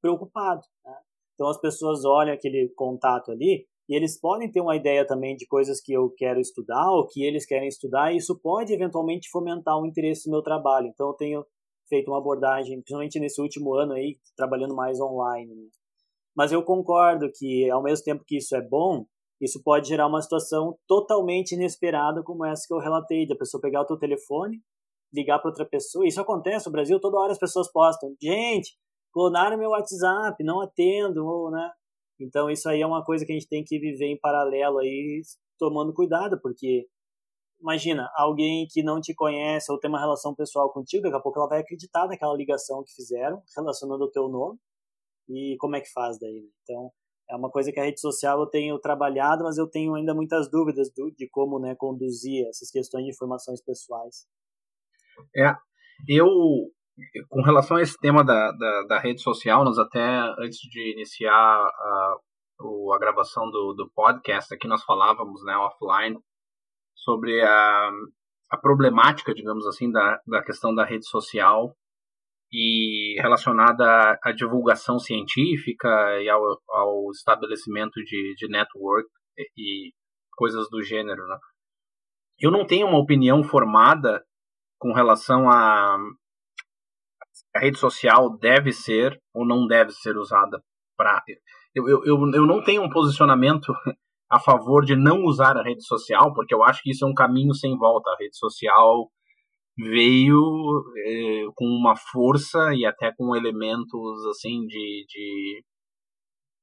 preocupado. 0.02 0.62
Né? 0.84 0.98
Então 1.36 1.48
as 1.48 1.60
pessoas 1.62 2.04
olham 2.04 2.34
aquele 2.34 2.70
contato 2.76 3.32
ali 3.32 3.68
e 3.88 3.96
eles 3.96 4.20
podem 4.20 4.52
ter 4.52 4.62
uma 4.62 4.76
ideia 4.76 5.06
também 5.06 5.36
de 5.36 5.48
coisas 5.48 5.82
que 5.82 5.94
eu 5.94 6.12
quero 6.18 6.40
estudar 6.40 6.92
ou 6.92 7.08
que 7.08 7.24
eles 7.24 7.46
querem 7.46 7.68
estudar, 7.68 8.14
e 8.14 8.18
isso 8.18 8.40
pode 8.40 8.72
eventualmente 8.72 9.30
fomentar 9.32 9.80
o 9.80 9.86
interesse 9.86 10.28
no 10.28 10.34
meu 10.34 10.44
trabalho. 10.44 10.88
Então 10.88 11.08
eu 11.08 11.14
tenho 11.14 11.46
feito 11.90 12.10
uma 12.10 12.20
abordagem, 12.20 12.78
principalmente 12.78 13.20
nesse 13.20 13.42
último 13.42 13.74
ano 13.74 13.94
aí, 13.94 14.18
trabalhando 14.38 14.76
mais 14.76 15.02
online. 15.02 15.54
Né? 15.54 15.68
Mas 16.36 16.52
eu 16.52 16.64
concordo 16.64 17.30
que, 17.34 17.70
ao 17.70 17.84
mesmo 17.84 18.06
tempo 18.06 18.24
que 18.26 18.38
isso 18.38 18.56
é 18.56 18.62
bom, 18.62 19.06
isso 19.42 19.62
pode 19.64 19.88
gerar 19.88 20.08
uma 20.08 20.22
situação 20.22 20.78
totalmente 20.88 21.54
inesperada 21.54 22.22
como 22.24 22.46
essa 22.46 22.66
que 22.68 22.74
eu 22.74 22.80
relatei, 22.80 23.28
da 23.28 23.36
pessoa 23.36 23.62
pegar 23.62 23.82
o 23.82 23.86
teu 23.86 23.98
telefone, 23.98 24.62
ligar 25.14 25.40
para 25.40 25.50
outra 25.50 25.66
pessoa. 25.66 26.08
Isso 26.08 26.22
acontece 26.22 26.68
no 26.68 26.72
Brasil, 26.72 27.00
toda 27.00 27.18
hora 27.18 27.32
as 27.32 27.40
pessoas 27.40 27.72
postam, 27.72 28.16
gente, 28.22 28.78
clonaram 29.12 29.58
meu 29.58 29.70
WhatsApp, 29.70 30.44
não 30.44 30.62
atendo, 30.62 31.26
ou, 31.26 31.50
né? 31.50 31.72
Então 32.20 32.50
isso 32.50 32.68
aí 32.70 32.82
é 32.82 32.88
uma 32.88 33.04
coisa 33.04 33.26
que 33.26 33.32
a 33.32 33.36
gente 33.36 33.48
tem 33.48 33.64
que 33.64 33.80
viver 33.80 34.08
em 34.08 34.20
paralelo 34.20 34.80
aí, 34.80 35.22
tomando 35.58 35.94
cuidado, 35.94 36.40
porque 36.42 36.86
imagina, 37.62 38.10
alguém 38.16 38.68
que 38.70 38.82
não 38.84 39.00
te 39.00 39.14
conhece 39.14 39.72
ou 39.72 39.80
tem 39.80 39.90
uma 39.90 40.00
relação 40.00 40.34
pessoal 40.34 40.72
contigo, 40.72 41.04
daqui 41.04 41.16
a 41.16 41.20
pouco 41.20 41.40
ela 41.40 41.50
vai 41.50 41.60
acreditar 41.60 42.08
naquela 42.08 42.36
ligação 42.36 42.84
que 42.84 42.94
fizeram, 42.94 43.42
relacionando 43.56 44.04
o 44.04 44.12
teu 44.12 44.28
nome, 44.30 44.58
e 45.28 45.56
como 45.60 45.76
é 45.76 45.82
que 45.82 45.92
faz 45.92 46.18
daí, 46.20 46.42
né? 46.42 46.50
Então, 46.64 46.92
é 47.30 47.36
uma 47.36 47.52
coisa 47.52 47.72
que 47.72 47.80
a 47.80 47.84
rede 47.84 48.00
social 48.00 48.40
eu 48.40 48.48
tenho 48.48 48.80
trabalhado, 48.80 49.44
mas 49.44 49.58
eu 49.58 49.68
tenho 49.70 49.94
ainda 49.94 50.16
muitas 50.16 50.50
dúvidas 50.50 50.92
do, 50.96 51.12
de 51.12 51.30
como 51.30 51.60
né, 51.60 51.76
conduzir 51.76 52.48
essas 52.48 52.72
questões 52.72 53.04
de 53.06 53.12
informações 53.12 53.64
pessoais. 53.64 54.26
É, 55.36 55.54
eu, 56.08 56.26
com 57.30 57.42
relação 57.44 57.78
a 57.78 57.82
esse 57.82 57.96
tema 58.00 58.24
da, 58.24 58.52
da, 58.52 58.84
da 58.88 59.00
rede 59.00 59.22
social, 59.22 59.64
nós 59.64 59.78
até, 59.78 60.02
antes 60.40 60.58
de 60.72 60.94
iniciar 60.94 61.32
a, 61.32 62.16
a 62.96 63.00
gravação 63.00 63.52
do, 63.52 63.74
do 63.74 63.92
podcast, 63.94 64.52
aqui 64.52 64.68
nós 64.68 64.84
falávamos, 64.84 65.44
né, 65.44 65.56
offline, 65.56 66.18
sobre 67.04 67.42
a, 67.42 67.92
a 68.52 68.58
problemática, 68.58 69.34
digamos 69.34 69.66
assim, 69.68 69.92
da, 69.92 70.20
da 70.28 70.44
questão 70.44 70.74
da 70.74 70.86
rede 70.86 71.08
social 71.08 71.76
e 72.52 73.16
relacionada 73.22 74.18
à 74.24 74.32
divulgação 74.32 74.98
científica 74.98 75.88
e 76.22 76.30
ao, 76.30 76.42
ao 76.70 77.12
estabelecimento 77.12 78.02
de, 78.04 78.36
de 78.36 78.48
network 78.50 79.08
e, 79.58 79.92
coisas 80.36 80.70
do 80.70 80.82
gênero. 80.82 81.28
Né? 81.28 81.38
Eu 82.40 82.50
não 82.50 82.66
tenho 82.66 82.88
uma 82.88 83.00
opinião 83.00 83.44
formada 83.44 84.24
com 84.80 84.94
relação 84.94 85.50
a 85.50 85.98
a 87.56 87.60
rede 87.60 87.80
social 87.80 88.38
deve 88.38 88.72
ser 88.72 89.20
ou 89.34 89.46
não 89.46 89.66
deve 89.66 89.92
ser 89.92 90.18
usada 90.18 90.62
para. 90.98 91.24
Eu, 91.74 91.88
eu, 91.88 92.06
eu, 92.06 92.32
eu 92.34 92.46
não 92.46 92.64
tenho 92.64 92.84
um 92.84 92.90
posicionamento 92.90 93.74
a 94.30 94.40
favor 94.40 94.86
de 94.86 94.96
não 94.96 95.24
usar 95.24 95.58
a 95.58 95.64
rede 95.64 95.84
social, 95.84 96.34
porque 96.34 96.54
eu 96.54 96.64
acho 96.64 96.82
que 96.84 96.92
isso 96.92 97.06
é 97.06 97.08
um 97.08 97.14
caminho 97.14 97.54
sem 97.54 97.76
volta. 97.78 98.12
A 98.12 98.18
rede 98.18 98.38
social 98.38 99.10
veio 99.78 100.42
é, 101.06 101.46
com 101.56 101.66
uma 101.66 101.96
força 101.96 102.74
e 102.76 102.86
até 102.86 103.12
com 103.18 103.36
elementos 103.36 104.26
assim 104.28 104.66
de, 104.68 105.06
de, 105.08 105.64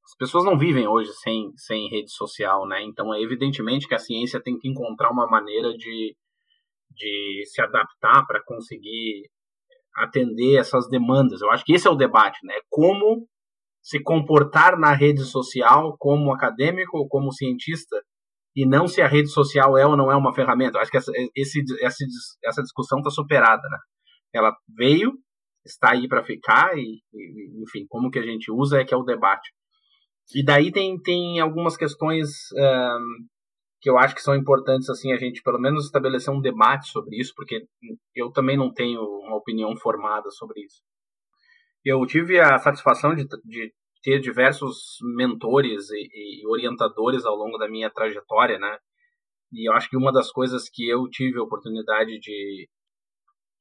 as 0.05 0.15
pessoas 0.17 0.45
não 0.45 0.59
vivem 0.59 0.87
hoje 0.87 1.13
sem, 1.15 1.51
sem 1.57 1.89
rede 1.89 2.13
social, 2.13 2.67
né? 2.69 2.83
Então 2.83 3.13
é 3.13 3.21
evidentemente 3.21 3.89
que 3.89 3.95
a 3.95 3.99
ciência 3.99 4.41
tem 4.41 4.59
que 4.59 4.69
encontrar 4.69 5.11
uma 5.11 5.27
maneira 5.27 5.73
de, 5.77 6.15
de 6.91 7.43
se 7.47 7.61
adaptar 7.61 8.25
para 8.27 8.43
conseguir 8.45 9.23
atender 9.97 10.59
essas 10.59 10.89
demandas. 10.89 11.41
Eu 11.41 11.51
acho 11.51 11.65
que 11.65 11.73
esse 11.73 11.89
é 11.89 11.91
o 11.91 11.97
debate, 11.97 12.39
né? 12.45 12.55
Como 12.69 13.27
se 13.87 14.03
comportar 14.03 14.77
na 14.77 14.93
rede 14.93 15.23
social 15.23 15.97
como 15.97 16.35
acadêmico 16.35 16.99
ou 16.99 17.07
como 17.07 17.33
cientista 17.33 17.97
e 18.57 18.67
não 18.67 18.89
se 18.89 19.01
a 19.01 19.07
rede 19.07 19.29
social 19.29 19.79
é 19.79 19.87
ou 19.87 19.97
não 19.97 20.11
é 20.11 20.17
uma 20.17 20.35
ferramenta. 20.35 20.81
Acho 20.81 20.91
que 20.91 20.97
essa, 20.97 21.13
esse, 21.37 21.63
essa, 21.81 22.05
essa 22.45 22.63
discussão 22.63 22.99
está 22.99 23.11
superada, 23.11 23.63
né? 23.63 23.79
Ela 24.35 24.53
veio, 24.77 25.13
está 25.65 25.93
aí 25.93 26.09
para 26.09 26.25
ficar 26.25 26.77
e, 26.77 27.01
e, 27.15 27.63
enfim, 27.63 27.87
como 27.89 28.11
que 28.11 28.19
a 28.19 28.25
gente 28.25 28.51
usa 28.51 28.81
é 28.81 28.85
que 28.85 28.93
é 28.93 28.97
o 28.97 29.05
debate. 29.05 29.53
E 30.35 30.45
daí 30.45 30.73
tem, 30.73 31.01
tem 31.01 31.39
algumas 31.39 31.77
questões 31.77 32.29
que 33.81 33.89
eu 33.89 33.97
acho 33.97 34.17
que 34.17 34.23
são 34.23 34.35
importantes, 34.35 34.91
assim, 34.91 35.13
a 35.13 35.17
gente 35.17 35.41
pelo 35.45 35.61
menos 35.61 35.85
estabelecer 35.85 36.35
um 36.35 36.41
debate 36.41 36.89
sobre 36.89 37.21
isso, 37.21 37.33
porque 37.37 37.65
eu 38.17 38.33
também 38.33 38.57
não 38.57 38.73
tenho 38.73 39.01
uma 39.01 39.37
opinião 39.37 39.77
formada 39.77 40.29
sobre 40.33 40.63
isso. 40.65 40.83
Eu 41.89 42.05
tive 42.05 42.41
a 42.41 42.59
satisfação 42.59 43.15
de, 43.15 43.25
de 43.45 43.73
ter 44.03 44.19
diversos 44.19 44.97
mentores 45.17 45.89
e, 45.89 46.43
e, 46.43 46.47
orientadores 46.49 47.25
ao 47.25 47.37
longo 47.37 47.57
da 47.59 47.69
minha 47.69 47.89
trajetória, 47.89 48.59
né? 48.59 48.77
E 49.53 49.71
eu 49.71 49.73
acho 49.73 49.89
que 49.89 49.97
uma 49.97 50.13
das 50.13 50.33
coisas 50.33 50.69
que 50.69 50.89
eu 50.89 51.09
tive 51.09 51.39
a 51.39 51.45
oportunidade 51.45 52.19
de, 52.19 52.69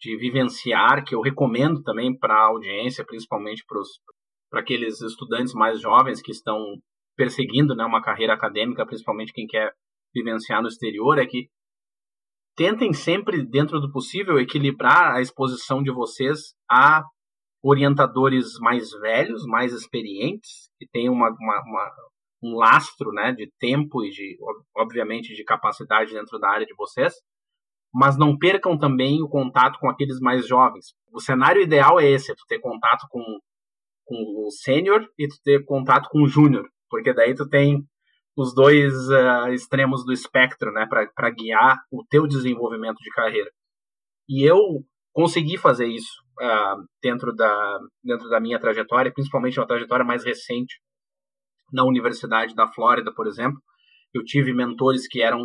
de 0.01 0.17
vivenciar, 0.17 1.05
que 1.05 1.13
eu 1.13 1.21
recomendo 1.21 1.83
também 1.83 2.17
para 2.17 2.33
a 2.33 2.47
audiência, 2.47 3.05
principalmente 3.05 3.63
para 4.49 4.59
aqueles 4.59 4.99
estudantes 5.01 5.53
mais 5.53 5.79
jovens 5.79 6.19
que 6.19 6.31
estão 6.31 6.59
perseguindo 7.15 7.75
né, 7.75 7.85
uma 7.85 8.01
carreira 8.01 8.33
acadêmica, 8.33 8.87
principalmente 8.87 9.33
quem 9.33 9.45
quer 9.45 9.71
vivenciar 10.15 10.63
no 10.63 10.67
exterior, 10.67 11.19
é 11.19 11.27
que 11.27 11.47
tentem 12.55 12.91
sempre, 12.91 13.45
dentro 13.45 13.79
do 13.79 13.91
possível, 13.91 14.39
equilibrar 14.39 15.13
a 15.13 15.21
exposição 15.21 15.83
de 15.83 15.91
vocês 15.91 16.55
a 16.67 17.03
orientadores 17.67 18.59
mais 18.59 18.91
velhos, 18.91 19.43
mais 19.47 19.73
experientes, 19.73 20.69
que 20.77 20.87
têm 20.87 21.09
uma, 21.09 21.29
uma, 21.29 21.61
uma, 21.63 21.91
um 22.43 22.55
lastro 22.55 23.11
né, 23.11 23.31
de 23.31 23.51
tempo 23.59 24.05
e, 24.05 24.11
de, 24.11 24.37
obviamente, 24.77 25.33
de 25.33 25.43
capacidade 25.43 26.13
dentro 26.13 26.37
da 26.37 26.47
área 26.47 26.65
de 26.65 26.75
vocês, 26.75 27.15
mas 27.91 28.17
não 28.17 28.37
percam 28.37 28.77
também 28.77 29.23
o 29.23 29.27
contato 29.27 29.79
com 29.79 29.89
aqueles 29.89 30.19
mais 30.19 30.47
jovens. 30.47 30.93
O 31.11 31.19
cenário 31.19 31.59
ideal 31.59 31.99
é 31.99 32.07
esse, 32.07 32.31
é 32.31 32.35
tu 32.35 32.45
ter 32.47 32.59
contato 32.59 33.07
com, 33.09 33.23
com 34.03 34.45
o 34.45 34.51
sênior 34.51 35.09
e 35.17 35.27
tu 35.27 35.35
ter 35.43 35.65
contato 35.65 36.07
com 36.09 36.21
o 36.21 36.27
júnior, 36.27 36.69
porque 36.87 37.13
daí 37.13 37.33
tu 37.33 37.49
tem 37.49 37.83
os 38.37 38.53
dois 38.53 38.93
uh, 39.09 39.47
extremos 39.53 40.05
do 40.05 40.13
espectro, 40.13 40.71
né, 40.71 40.85
para 40.87 41.29
guiar 41.31 41.79
o 41.89 42.05
teu 42.07 42.27
desenvolvimento 42.27 42.97
de 42.97 43.09
carreira. 43.09 43.49
E 44.29 44.43
eu 44.43 44.59
consegui 45.13 45.57
fazer 45.57 45.87
isso 45.87 46.24
uh, 46.41 46.83
dentro, 47.01 47.33
da, 47.33 47.79
dentro 48.03 48.29
da 48.29 48.39
minha 48.39 48.59
trajetória, 48.59 49.13
principalmente 49.13 49.59
uma 49.59 49.67
trajetória 49.67 50.05
mais 50.05 50.23
recente 50.23 50.79
na 51.71 51.83
Universidade 51.83 52.55
da 52.55 52.67
Flórida, 52.67 53.13
por 53.13 53.27
exemplo. 53.27 53.59
Eu 54.13 54.23
tive 54.23 54.53
mentores 54.53 55.07
que 55.07 55.21
eram 55.21 55.43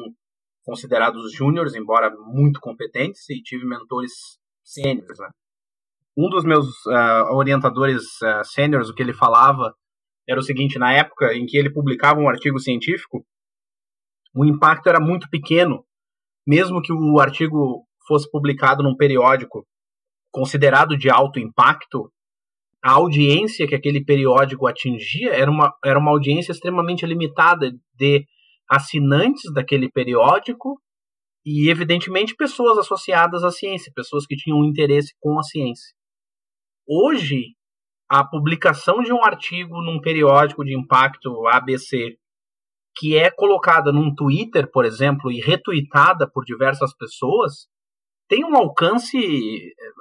considerados 0.65 1.33
júniores, 1.33 1.75
embora 1.75 2.11
muito 2.11 2.61
competentes, 2.61 3.29
e 3.31 3.43
tive 3.43 3.65
mentores 3.65 4.13
sêniores. 4.63 5.19
Né? 5.19 5.29
Um 6.17 6.29
dos 6.29 6.45
meus 6.45 6.67
uh, 6.87 7.35
orientadores 7.35 8.03
uh, 8.23 8.45
sêniores, 8.45 8.89
o 8.89 8.95
que 8.95 9.03
ele 9.03 9.13
falava 9.13 9.75
era 10.29 10.39
o 10.39 10.43
seguinte: 10.43 10.79
na 10.79 10.93
época 10.93 11.35
em 11.35 11.47
que 11.47 11.57
ele 11.57 11.73
publicava 11.73 12.21
um 12.21 12.29
artigo 12.29 12.59
científico, 12.59 13.25
o 14.35 14.45
impacto 14.45 14.89
era 14.89 15.01
muito 15.01 15.29
pequeno, 15.29 15.85
mesmo 16.47 16.81
que 16.81 16.93
o 16.93 17.19
artigo 17.19 17.85
fosse 18.07 18.31
publicado 18.31 18.83
num 18.83 18.97
periódico 18.97 19.67
considerado 20.31 20.97
de 20.97 21.11
alto 21.11 21.39
impacto, 21.39 22.11
a 22.83 22.93
audiência 22.93 23.67
que 23.67 23.75
aquele 23.75 24.03
periódico 24.03 24.67
atingia 24.67 25.33
era 25.33 25.51
uma, 25.51 25.75
era 25.85 25.99
uma 25.99 26.11
audiência 26.11 26.53
extremamente 26.53 27.05
limitada 27.05 27.73
de 27.95 28.25
assinantes 28.69 29.53
daquele 29.53 29.91
periódico 29.91 30.81
e, 31.45 31.69
evidentemente, 31.69 32.35
pessoas 32.35 32.79
associadas 32.79 33.43
à 33.45 33.51
ciência, 33.51 33.93
pessoas 33.95 34.27
que 34.27 34.37
tinham 34.37 34.65
interesse 34.65 35.15
com 35.21 35.39
a 35.39 35.43
ciência. 35.43 35.93
Hoje, 36.89 37.55
a 38.09 38.25
publicação 38.25 39.03
de 39.03 39.13
um 39.13 39.23
artigo 39.25 39.81
num 39.83 40.01
periódico 40.01 40.65
de 40.65 40.77
impacto 40.77 41.47
ABC, 41.49 42.17
que 42.97 43.17
é 43.17 43.31
colocada 43.31 43.93
num 43.93 44.15
Twitter, 44.15 44.71
por 44.71 44.85
exemplo, 44.85 45.31
e 45.31 45.41
retweetada 45.41 46.29
por 46.31 46.45
diversas 46.45 46.95
pessoas, 46.97 47.69
tem 48.31 48.45
um 48.45 48.57
alcance, 48.57 49.19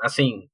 assim, 0.03 0.47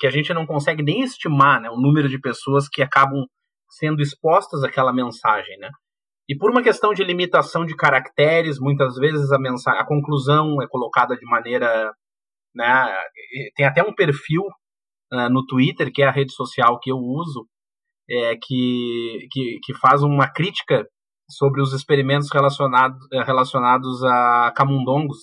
que 0.00 0.06
a 0.06 0.10
gente 0.10 0.32
não 0.32 0.46
consegue 0.46 0.82
nem 0.82 1.02
estimar, 1.02 1.60
né? 1.60 1.68
O 1.68 1.76
número 1.76 2.08
de 2.08 2.18
pessoas 2.18 2.66
que 2.68 2.82
acabam 2.82 3.26
sendo 3.70 4.00
expostas 4.00 4.64
àquela 4.64 4.94
mensagem, 4.94 5.58
né? 5.58 5.68
E 6.26 6.34
por 6.34 6.50
uma 6.50 6.62
questão 6.62 6.94
de 6.94 7.04
limitação 7.04 7.66
de 7.66 7.76
caracteres, 7.76 8.58
muitas 8.58 8.94
vezes 8.96 9.30
a, 9.30 9.38
mensagem, 9.38 9.78
a 9.78 9.86
conclusão 9.86 10.62
é 10.62 10.66
colocada 10.66 11.14
de 11.14 11.24
maneira. 11.26 11.92
Né, 12.54 12.96
tem 13.54 13.66
até 13.66 13.82
um 13.82 13.94
perfil 13.94 14.42
uh, 15.12 15.28
no 15.30 15.44
Twitter, 15.46 15.92
que 15.92 16.02
é 16.02 16.06
a 16.06 16.10
rede 16.10 16.32
social 16.32 16.80
que 16.80 16.90
eu 16.90 16.96
uso, 16.96 17.46
é, 18.08 18.36
que, 18.36 19.28
que, 19.30 19.58
que 19.62 19.74
faz 19.74 20.02
uma 20.02 20.26
crítica 20.32 20.86
sobre 21.30 21.60
os 21.60 21.74
experimentos 21.74 22.30
relacionados, 22.32 22.98
relacionados 23.26 24.02
a 24.02 24.50
camundongos, 24.56 25.18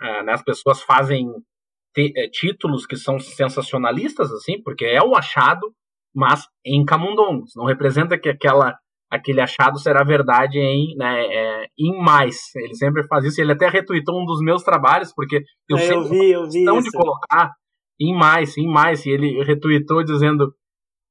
é, 0.00 0.22
né, 0.22 0.32
as 0.32 0.42
pessoas 0.42 0.82
fazem 0.82 1.26
é, 1.96 2.28
títulos 2.28 2.86
que 2.86 2.96
são 2.96 3.18
sensacionalistas, 3.18 4.30
assim, 4.32 4.62
porque 4.62 4.84
é 4.84 5.02
um 5.02 5.14
achado, 5.14 5.72
mas 6.14 6.46
em 6.64 6.84
camundongos. 6.84 7.52
Não 7.56 7.64
representa 7.64 8.18
que 8.18 8.28
aquela, 8.28 8.76
aquele 9.10 9.40
achado 9.40 9.78
será 9.78 10.02
verdade 10.04 10.58
em, 10.58 10.96
né, 10.96 11.26
é, 11.26 11.66
em 11.78 12.00
mais. 12.00 12.36
Ele 12.56 12.74
sempre 12.74 13.06
faz 13.06 13.24
isso. 13.24 13.40
Ele 13.40 13.52
até 13.52 13.68
retweetou 13.68 14.20
um 14.20 14.24
dos 14.24 14.40
meus 14.40 14.62
trabalhos, 14.62 15.12
porque 15.14 15.42
eu, 15.68 15.76
é, 15.76 15.92
eu 15.92 16.04
vi, 16.04 16.30
eu 16.30 16.48
vi 16.48 16.64
de 16.64 16.90
colocar 16.92 17.52
em 18.00 18.16
mais, 18.16 18.56
em 18.56 18.66
mais. 18.66 19.04
E 19.04 19.10
ele 19.10 19.42
retweetou 19.42 20.02
dizendo 20.04 20.54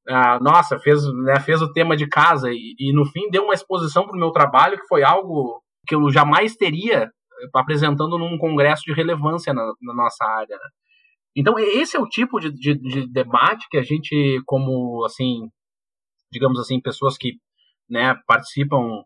ah, 0.08 0.38
nossa, 0.40 0.78
fez, 0.78 1.02
né, 1.24 1.38
fez 1.40 1.62
o 1.62 1.72
tema 1.72 1.96
de 1.96 2.08
casa 2.08 2.50
e, 2.50 2.74
e 2.78 2.92
no 2.92 3.04
fim 3.04 3.28
deu 3.30 3.44
uma 3.44 3.54
exposição 3.54 4.06
para 4.06 4.16
o 4.16 4.18
meu 4.18 4.30
trabalho 4.30 4.78
que 4.78 4.86
foi 4.88 5.02
algo 5.02 5.62
que 5.86 5.94
eu 5.94 6.10
jamais 6.10 6.56
teria 6.56 7.10
apresentando 7.54 8.18
num 8.18 8.38
congresso 8.38 8.82
de 8.84 8.92
relevância 8.92 9.52
na, 9.52 9.62
na 9.80 9.94
nossa 9.94 10.24
área. 10.24 10.56
Né? 10.56 10.68
Então 11.36 11.58
esse 11.58 11.96
é 11.96 12.00
o 12.00 12.08
tipo 12.08 12.38
de, 12.40 12.50
de, 12.50 12.74
de, 12.74 13.12
debate 13.12 13.66
que 13.70 13.78
a 13.78 13.82
gente, 13.82 14.40
como 14.46 15.04
assim, 15.04 15.48
digamos 16.32 16.58
assim, 16.58 16.80
pessoas 16.80 17.16
que 17.16 17.34
né, 17.88 18.14
participam 18.26 19.02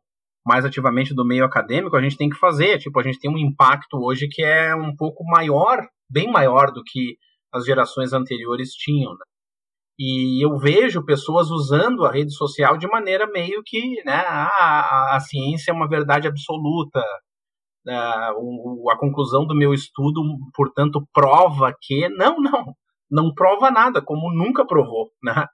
mais 0.46 0.64
ativamente 0.64 1.14
do 1.14 1.24
meio 1.24 1.44
acadêmico, 1.44 1.96
a 1.96 2.02
gente 2.02 2.16
tem 2.16 2.28
que 2.28 2.36
fazer. 2.36 2.78
Tipo, 2.78 3.00
a 3.00 3.02
gente 3.02 3.18
tem 3.18 3.30
um 3.30 3.38
impacto 3.38 3.96
hoje 3.96 4.28
que 4.28 4.42
é 4.42 4.74
um 4.74 4.94
pouco 4.94 5.24
maior, 5.24 5.86
bem 6.10 6.30
maior 6.30 6.70
do 6.70 6.82
que 6.84 7.16
as 7.52 7.64
gerações 7.64 8.12
anteriores 8.12 8.70
tinham. 8.72 9.12
Né? 9.12 9.24
E 9.98 10.44
eu 10.44 10.58
vejo 10.58 11.04
pessoas 11.04 11.50
usando 11.50 12.04
a 12.04 12.12
rede 12.12 12.34
social 12.34 12.76
de 12.76 12.86
maneira 12.88 13.26
meio 13.28 13.62
que, 13.64 14.02
né, 14.04 14.24
a, 14.26 14.48
a, 14.48 15.16
a 15.16 15.20
ciência 15.20 15.70
é 15.70 15.74
uma 15.74 15.88
verdade 15.88 16.26
absoluta. 16.26 17.00
O, 18.36 18.90
a 18.90 18.98
conclusão 18.98 19.46
do 19.46 19.54
meu 19.54 19.72
estudo, 19.72 20.20
portanto, 20.54 21.06
prova 21.12 21.74
que. 21.80 22.08
Não, 22.10 22.36
não. 22.38 22.74
Não 23.10 23.34
prova 23.34 23.70
nada, 23.70 24.02
como 24.02 24.32
nunca 24.32 24.66
provou. 24.66 25.10
Né? 25.22 25.46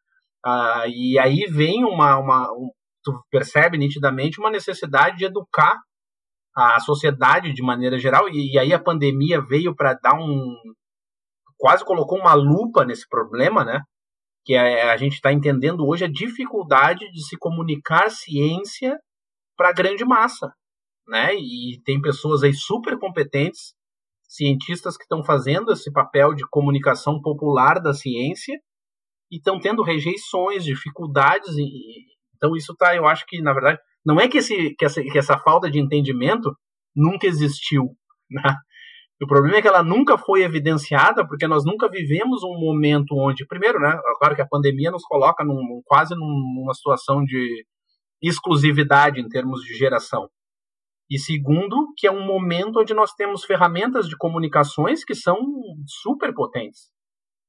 Uh, 0.47 0.89
e 0.89 1.18
aí 1.18 1.47
vem 1.51 1.85
uma. 1.85 2.18
uma 2.18 2.53
um, 2.53 2.70
tu 3.03 3.12
percebe 3.31 3.76
nitidamente 3.78 4.39
uma 4.39 4.51
necessidade 4.51 5.16
de 5.16 5.24
educar 5.24 5.78
a 6.55 6.78
sociedade 6.81 7.53
de 7.53 7.62
maneira 7.62 7.99
geral. 7.99 8.28
E, 8.28 8.55
e 8.55 8.59
aí 8.59 8.72
a 8.72 8.83
pandemia 8.83 9.41
veio 9.41 9.74
para 9.74 9.95
dar 9.95 10.14
um. 10.14 10.57
quase 11.59 11.85
colocou 11.85 12.18
uma 12.18 12.35
lupa 12.35 12.85
nesse 12.85 13.09
problema, 13.09 13.64
né? 13.64 13.83
que 14.45 14.57
a, 14.57 14.93
a 14.93 14.97
gente 14.97 15.14
está 15.14 15.33
entendendo 15.33 15.87
hoje 15.87 16.05
a 16.05 16.11
dificuldade 16.11 17.11
de 17.12 17.24
se 17.26 17.37
comunicar 17.37 18.11
ciência 18.11 18.99
para 19.57 19.68
a 19.70 19.72
grande 19.72 20.05
massa, 20.05 20.53
né? 21.11 21.34
E 21.34 21.82
tem 21.84 22.00
pessoas 22.00 22.44
aí 22.44 22.54
super 22.54 22.96
competentes, 22.98 23.74
cientistas 24.28 24.96
que 24.96 25.02
estão 25.02 25.24
fazendo 25.24 25.72
esse 25.72 25.92
papel 25.92 26.34
de 26.34 26.48
comunicação 26.48 27.20
popular 27.20 27.80
da 27.80 27.92
ciência 27.92 28.54
e 29.30 29.36
estão 29.36 29.58
tendo 29.58 29.82
rejeições, 29.82 30.64
dificuldades. 30.64 31.48
E, 31.58 32.06
então 32.36 32.54
isso 32.56 32.74
tá, 32.76 32.94
eu 32.94 33.06
acho 33.06 33.26
que 33.26 33.42
na 33.42 33.52
verdade 33.52 33.78
não 34.06 34.20
é 34.20 34.28
que, 34.28 34.38
esse, 34.38 34.74
que, 34.76 34.84
essa, 34.84 35.02
que 35.02 35.18
essa 35.18 35.36
falta 35.36 35.68
de 35.68 35.80
entendimento 35.80 36.56
nunca 36.94 37.26
existiu, 37.26 37.84
né? 38.30 38.54
O 39.22 39.26
problema 39.26 39.58
é 39.58 39.61
que 39.61 39.68
ela 39.68 39.82
nunca 39.82 40.16
foi 40.16 40.42
evidenciada, 40.42 41.26
porque 41.26 41.46
nós 41.46 41.62
nunca 41.62 41.90
vivemos 41.90 42.42
um 42.42 42.58
momento 42.58 43.14
onde, 43.18 43.46
primeiro, 43.46 43.78
né, 43.78 44.00
claro 44.18 44.34
que 44.34 44.40
a 44.40 44.48
pandemia 44.48 44.90
nos 44.90 45.04
coloca 45.04 45.44
num, 45.44 45.82
quase 45.84 46.14
numa 46.14 46.72
situação 46.72 47.22
de 47.22 47.66
exclusividade 48.22 49.20
em 49.20 49.28
termos 49.28 49.61
de 49.61 49.74
geração. 49.74 50.26
E 51.11 51.18
segundo, 51.18 51.92
que 51.96 52.06
é 52.06 52.12
um 52.12 52.24
momento 52.24 52.80
onde 52.80 52.94
nós 52.94 53.12
temos 53.12 53.44
ferramentas 53.44 54.08
de 54.08 54.16
comunicações 54.16 55.04
que 55.04 55.14
são 55.14 55.36
super 55.86 56.32
potentes. 56.32 56.88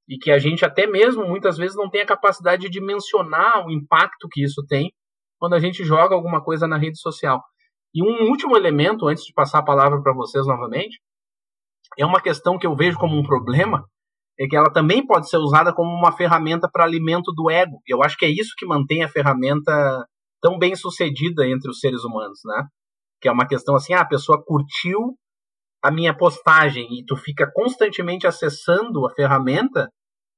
E 0.10 0.18
que 0.18 0.32
a 0.32 0.40
gente 0.40 0.66
até 0.66 0.88
mesmo 0.88 1.28
muitas 1.28 1.58
vezes 1.58 1.78
não 1.78 1.90
tem 1.90 2.02
a 2.02 2.06
capacidade 2.06 2.64
de 2.64 2.70
dimensionar 2.70 3.66
o 3.66 3.72
impacto 3.72 4.28
que 4.32 4.44
isso 4.44 4.66
tem 4.68 4.92
quando 5.40 5.54
a 5.54 5.60
gente 5.60 5.84
joga 5.84 6.16
alguma 6.16 6.44
coisa 6.44 6.68
na 6.68 6.78
rede 6.78 7.00
social. 7.00 7.42
E 7.94 8.04
um 8.04 8.30
último 8.30 8.58
elemento, 8.58 9.08
antes 9.08 9.24
de 9.24 9.34
passar 9.34 9.60
a 9.60 9.66
palavra 9.66 10.02
para 10.02 10.14
vocês 10.14 10.46
novamente, 10.48 11.00
é 12.00 12.06
uma 12.06 12.22
questão 12.22 12.58
que 12.58 12.66
eu 12.66 12.76
vejo 12.76 12.98
como 12.98 13.18
um 13.18 13.24
problema, 13.24 13.86
é 14.40 14.48
que 14.48 14.56
ela 14.56 14.72
também 14.72 15.06
pode 15.06 15.30
ser 15.30 15.38
usada 15.38 15.74
como 15.74 15.92
uma 15.92 16.12
ferramenta 16.12 16.70
para 16.72 16.84
alimento 16.84 17.32
do 17.32 17.50
ego. 17.50 17.80
Eu 17.88 18.02
acho 18.02 18.18
que 18.18 18.26
é 18.26 18.30
isso 18.30 18.54
que 18.58 18.66
mantém 18.66 19.04
a 19.04 19.10
ferramenta 19.10 20.06
tão 20.42 20.58
bem 20.58 20.76
sucedida 20.76 21.46
entre 21.46 21.70
os 21.70 21.80
seres 21.80 22.04
humanos, 22.04 22.40
né? 22.46 22.66
Que 23.22 23.30
é 23.30 23.32
uma 23.32 23.48
questão 23.48 23.76
assim, 23.76 23.94
ah, 23.94 24.02
a 24.02 24.08
pessoa 24.08 24.44
curtiu 24.44 25.16
a 25.84 25.92
minha 25.92 26.16
postagem 26.16 26.88
e 26.92 27.06
tu 27.06 27.16
fica 27.16 27.50
constantemente 27.54 28.28
acessando 28.28 29.06
a 29.06 29.10
ferramenta 29.12 29.90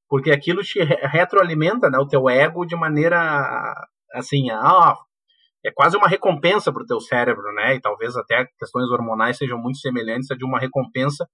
porque 0.10 0.32
aquilo 0.32 0.62
te 0.62 0.80
retroalimenta, 0.84 1.90
né, 1.90 1.98
o 1.98 2.08
teu 2.08 2.30
ego 2.30 2.66
de 2.66 2.76
maneira 2.76 3.74
assim, 4.14 4.52
ah, 4.52 4.96
é 5.66 5.72
quase 5.72 5.98
uma 5.98 6.08
recompensa 6.08 6.72
para 6.72 6.84
o 6.84 6.86
teu 6.86 7.00
cérebro, 7.00 7.52
né? 7.56 7.76
E 7.76 7.82
talvez 7.82 8.16
até 8.16 8.46
questões 8.60 8.90
hormonais 8.92 9.38
sejam 9.38 9.58
muito 9.58 9.80
semelhantes 9.80 10.30
a 10.30 10.36
de 10.36 10.46
uma 10.46 10.60
recompensa 10.60 11.26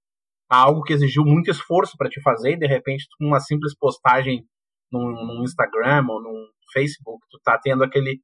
a 0.48 0.56
algo 0.56 0.82
que 0.82 0.92
exigiu 0.92 1.24
muito 1.24 1.50
esforço 1.50 1.96
para 1.96 2.08
te 2.08 2.20
fazer 2.22 2.52
e 2.52 2.58
de 2.58 2.66
repente 2.66 3.06
com 3.18 3.26
uma 3.26 3.40
simples 3.40 3.76
postagem 3.76 4.44
num, 4.90 5.42
Instagram 5.44 6.06
ou 6.08 6.22
num 6.22 6.46
Facebook, 6.72 7.20
tu 7.30 7.38
tá 7.44 7.58
tendo 7.62 7.84
aquele 7.84 8.20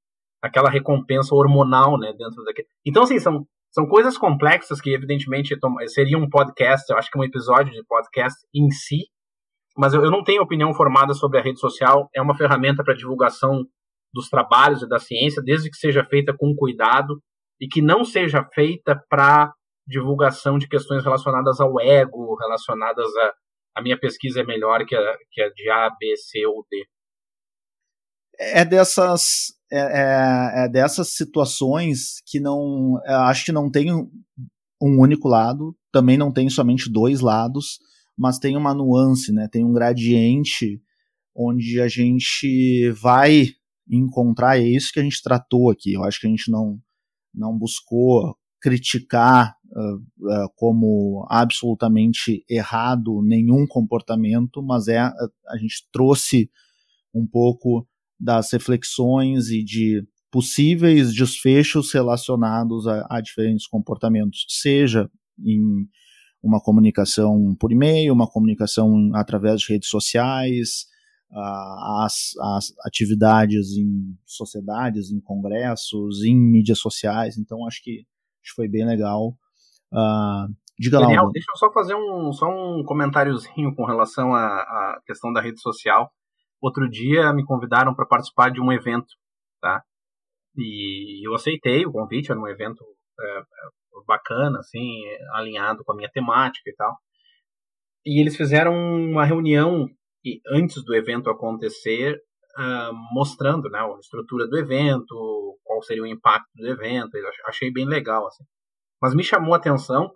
aquela 0.46 0.70
recompensa 0.70 1.34
hormonal, 1.34 1.98
né, 1.98 2.12
dentro 2.16 2.42
daquele. 2.44 2.68
Então 2.84 3.02
assim, 3.02 3.18
são 3.18 3.46
são 3.70 3.86
coisas 3.86 4.16
complexas 4.16 4.80
que 4.80 4.94
evidentemente 4.94 5.54
seria 5.88 6.16
um 6.16 6.30
podcast, 6.30 6.90
eu 6.90 6.96
acho 6.96 7.10
que 7.10 7.18
um 7.18 7.24
episódio 7.24 7.74
de 7.74 7.84
podcast 7.84 8.38
em 8.54 8.70
si, 8.70 9.08
mas 9.76 9.92
eu, 9.92 10.02
eu 10.02 10.10
não 10.10 10.24
tenho 10.24 10.42
opinião 10.42 10.72
formada 10.72 11.12
sobre 11.12 11.38
a 11.38 11.42
rede 11.42 11.60
social, 11.60 12.08
é 12.14 12.22
uma 12.22 12.34
ferramenta 12.34 12.82
para 12.82 12.94
divulgação 12.94 13.66
dos 14.14 14.30
trabalhos 14.30 14.82
e 14.82 14.88
da 14.88 14.98
ciência, 14.98 15.42
desde 15.42 15.68
que 15.68 15.76
seja 15.76 16.02
feita 16.04 16.34
com 16.34 16.54
cuidado 16.54 17.20
e 17.60 17.68
que 17.68 17.82
não 17.82 18.02
seja 18.02 18.42
feita 18.54 18.98
para 19.10 19.52
divulgação 19.86 20.56
de 20.56 20.66
questões 20.66 21.04
relacionadas 21.04 21.60
ao 21.60 21.78
ego, 21.78 22.34
relacionadas 22.36 23.14
a 23.16 23.32
a 23.76 23.82
minha 23.82 23.98
pesquisa 23.98 24.40
é 24.40 24.44
melhor 24.44 24.86
que 24.86 24.96
a, 24.96 25.18
que 25.30 25.42
a 25.42 25.50
de 25.50 25.70
A, 25.70 25.90
B, 25.90 26.16
C 26.16 26.46
ou 26.46 26.66
D. 26.70 26.88
É 28.38 28.64
dessas 28.64 29.54
é, 29.70 29.78
é, 29.78 30.64
é 30.64 30.68
dessas 30.68 31.14
situações 31.14 32.20
que 32.26 32.38
não 32.38 33.00
é, 33.04 33.12
acho 33.12 33.44
que 33.44 33.52
não 33.52 33.70
tem 33.70 33.92
um 33.92 35.00
único 35.00 35.28
lado, 35.28 35.76
também 35.90 36.16
não 36.16 36.32
tem 36.32 36.48
somente 36.50 36.90
dois 36.90 37.20
lados, 37.20 37.78
mas 38.16 38.38
tem 38.38 38.56
uma 38.56 38.74
nuance, 38.74 39.32
né? 39.32 39.48
Tem 39.50 39.64
um 39.64 39.72
gradiente 39.72 40.80
onde 41.34 41.80
a 41.80 41.88
gente 41.88 42.90
vai 42.90 43.48
encontrar, 43.88 44.58
é 44.58 44.62
isso 44.62 44.92
que 44.92 45.00
a 45.00 45.02
gente 45.02 45.22
tratou 45.22 45.70
aqui. 45.70 45.92
Eu 45.92 46.04
acho 46.04 46.20
que 46.20 46.26
a 46.26 46.30
gente 46.30 46.50
não, 46.50 46.78
não 47.34 47.56
buscou 47.56 48.36
criticar 48.60 49.54
uh, 49.70 49.96
uh, 49.96 50.50
como 50.56 51.26
absolutamente 51.30 52.44
errado 52.48 53.22
nenhum 53.22 53.66
comportamento, 53.66 54.62
mas 54.62 54.88
é 54.88 54.98
a, 54.98 55.12
a 55.48 55.56
gente 55.58 55.86
trouxe 55.92 56.50
um 57.14 57.26
pouco 57.26 57.86
das 58.18 58.52
reflexões 58.52 59.50
e 59.50 59.62
de 59.62 60.02
possíveis 60.30 61.14
desfechos 61.14 61.92
relacionados 61.92 62.86
a, 62.86 63.06
a 63.10 63.20
diferentes 63.20 63.66
comportamentos, 63.66 64.44
seja 64.48 65.10
em 65.38 65.86
uma 66.42 66.60
comunicação 66.60 67.56
por 67.58 67.72
e-mail, 67.72 68.12
uma 68.12 68.28
comunicação 68.28 69.10
através 69.14 69.60
de 69.60 69.72
redes 69.72 69.88
sociais, 69.88 70.86
as, 71.32 72.36
as 72.40 72.72
atividades 72.84 73.76
em 73.76 74.16
sociedades, 74.24 75.10
em 75.10 75.20
congressos, 75.20 76.22
em 76.22 76.36
mídias 76.36 76.78
sociais. 76.78 77.36
Então 77.36 77.66
acho 77.66 77.82
que, 77.82 78.06
acho 78.42 78.50
que 78.50 78.56
foi 78.56 78.68
bem 78.68 78.86
legal. 78.86 79.36
Uh, 79.92 80.52
diga 80.78 81.00
Daniel, 81.00 81.24
lá. 81.24 81.30
deixa 81.32 81.46
eu 81.52 81.58
só 81.58 81.72
fazer 81.72 81.94
um, 81.94 82.32
só 82.32 82.46
um 82.48 82.84
comentáriozinho 82.84 83.74
com 83.74 83.84
relação 83.84 84.34
à, 84.34 84.46
à 84.46 85.00
questão 85.06 85.32
da 85.32 85.40
rede 85.40 85.60
social. 85.60 86.10
Outro 86.60 86.88
dia 86.88 87.32
me 87.32 87.44
convidaram 87.44 87.94
para 87.94 88.06
participar 88.06 88.50
de 88.50 88.60
um 88.60 88.72
evento, 88.72 89.08
tá? 89.60 89.82
E 90.56 91.26
eu 91.26 91.34
aceitei 91.34 91.84
o 91.84 91.92
convite, 91.92 92.30
era 92.30 92.40
um 92.40 92.48
evento 92.48 92.82
é, 93.20 93.38
é, 93.38 93.44
bacana, 94.06 94.58
assim, 94.58 95.02
alinhado 95.32 95.84
com 95.84 95.92
a 95.92 95.96
minha 95.96 96.10
temática 96.10 96.68
e 96.70 96.74
tal. 96.74 96.96
E 98.04 98.20
eles 98.20 98.36
fizeram 98.36 98.74
uma 98.74 99.24
reunião 99.24 99.86
antes 100.48 100.82
do 100.84 100.94
evento 100.94 101.30
acontecer, 101.30 102.16
uh, 102.58 102.92
mostrando 103.12 103.68
né, 103.68 103.78
a 103.78 103.98
estrutura 104.00 104.46
do 104.46 104.56
evento, 104.56 105.58
qual 105.64 105.82
seria 105.82 106.02
o 106.02 106.06
impacto 106.06 106.48
do 106.54 106.66
evento. 106.66 107.16
Eu 107.16 107.28
achei 107.46 107.70
bem 107.72 107.86
legal. 107.86 108.26
Assim. 108.26 108.44
Mas 109.00 109.14
me 109.14 109.22
chamou 109.22 109.54
a 109.54 109.58
atenção 109.58 110.10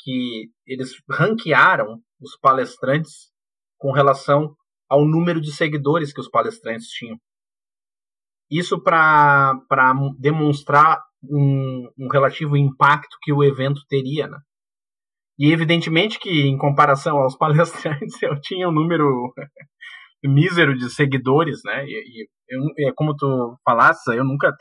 que 0.00 0.50
eles 0.66 0.94
ranquearam 1.08 2.00
os 2.20 2.36
palestrantes 2.38 3.30
com 3.78 3.92
relação 3.92 4.54
ao 4.92 5.06
número 5.06 5.40
de 5.40 5.50
seguidores 5.50 6.12
que 6.12 6.20
os 6.20 6.28
palestrantes 6.28 6.88
tinham. 6.88 7.16
Isso 8.50 8.78
para 8.78 9.54
demonstrar 10.18 11.02
um, 11.24 11.88
um, 11.98 12.08
relativo 12.08 12.58
impacto 12.58 13.16
que 13.22 13.32
o 13.32 13.42
evento 13.42 13.80
teria. 13.88 14.28
Né? 14.28 14.38
E 15.38 15.50
evidentemente 15.50 16.18
que, 16.18 16.42
em 16.42 16.58
comparação 16.58 17.16
aos 17.16 17.34
palestrantes, 17.38 18.22
eu 18.22 18.38
tinha 18.38 18.68
um 18.68 18.72
número 18.72 19.32
mísero 20.22 20.76
de 20.76 20.90
seguidores, 20.90 21.60
né? 21.64 21.86
E, 21.86 22.26
e 22.26 22.28
eu, 22.86 22.94
como 22.94 23.16
tu 23.16 23.56
falaste, 23.64 24.08
eu 24.08 24.24
nunca, 24.24 24.54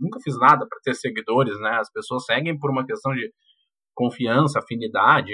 nunca 0.00 0.18
fiz 0.24 0.36
nada 0.40 0.66
para 0.68 0.80
ter 0.82 0.94
seguidores, 0.94 1.56
né? 1.60 1.78
As 1.78 1.92
pessoas 1.92 2.24
seguem 2.24 2.58
por 2.58 2.68
uma 2.68 2.84
questão 2.84 3.12
de 3.12 3.32
confiança, 3.94 4.58
afinidade, 4.58 5.32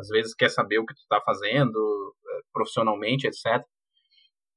às 0.00 0.08
vezes 0.08 0.34
quer 0.34 0.50
saber 0.50 0.80
o 0.80 0.84
que 0.84 0.94
tu 0.94 1.00
está 1.00 1.20
fazendo 1.24 2.12
profissionalmente, 2.52 3.26
etc. 3.26 3.64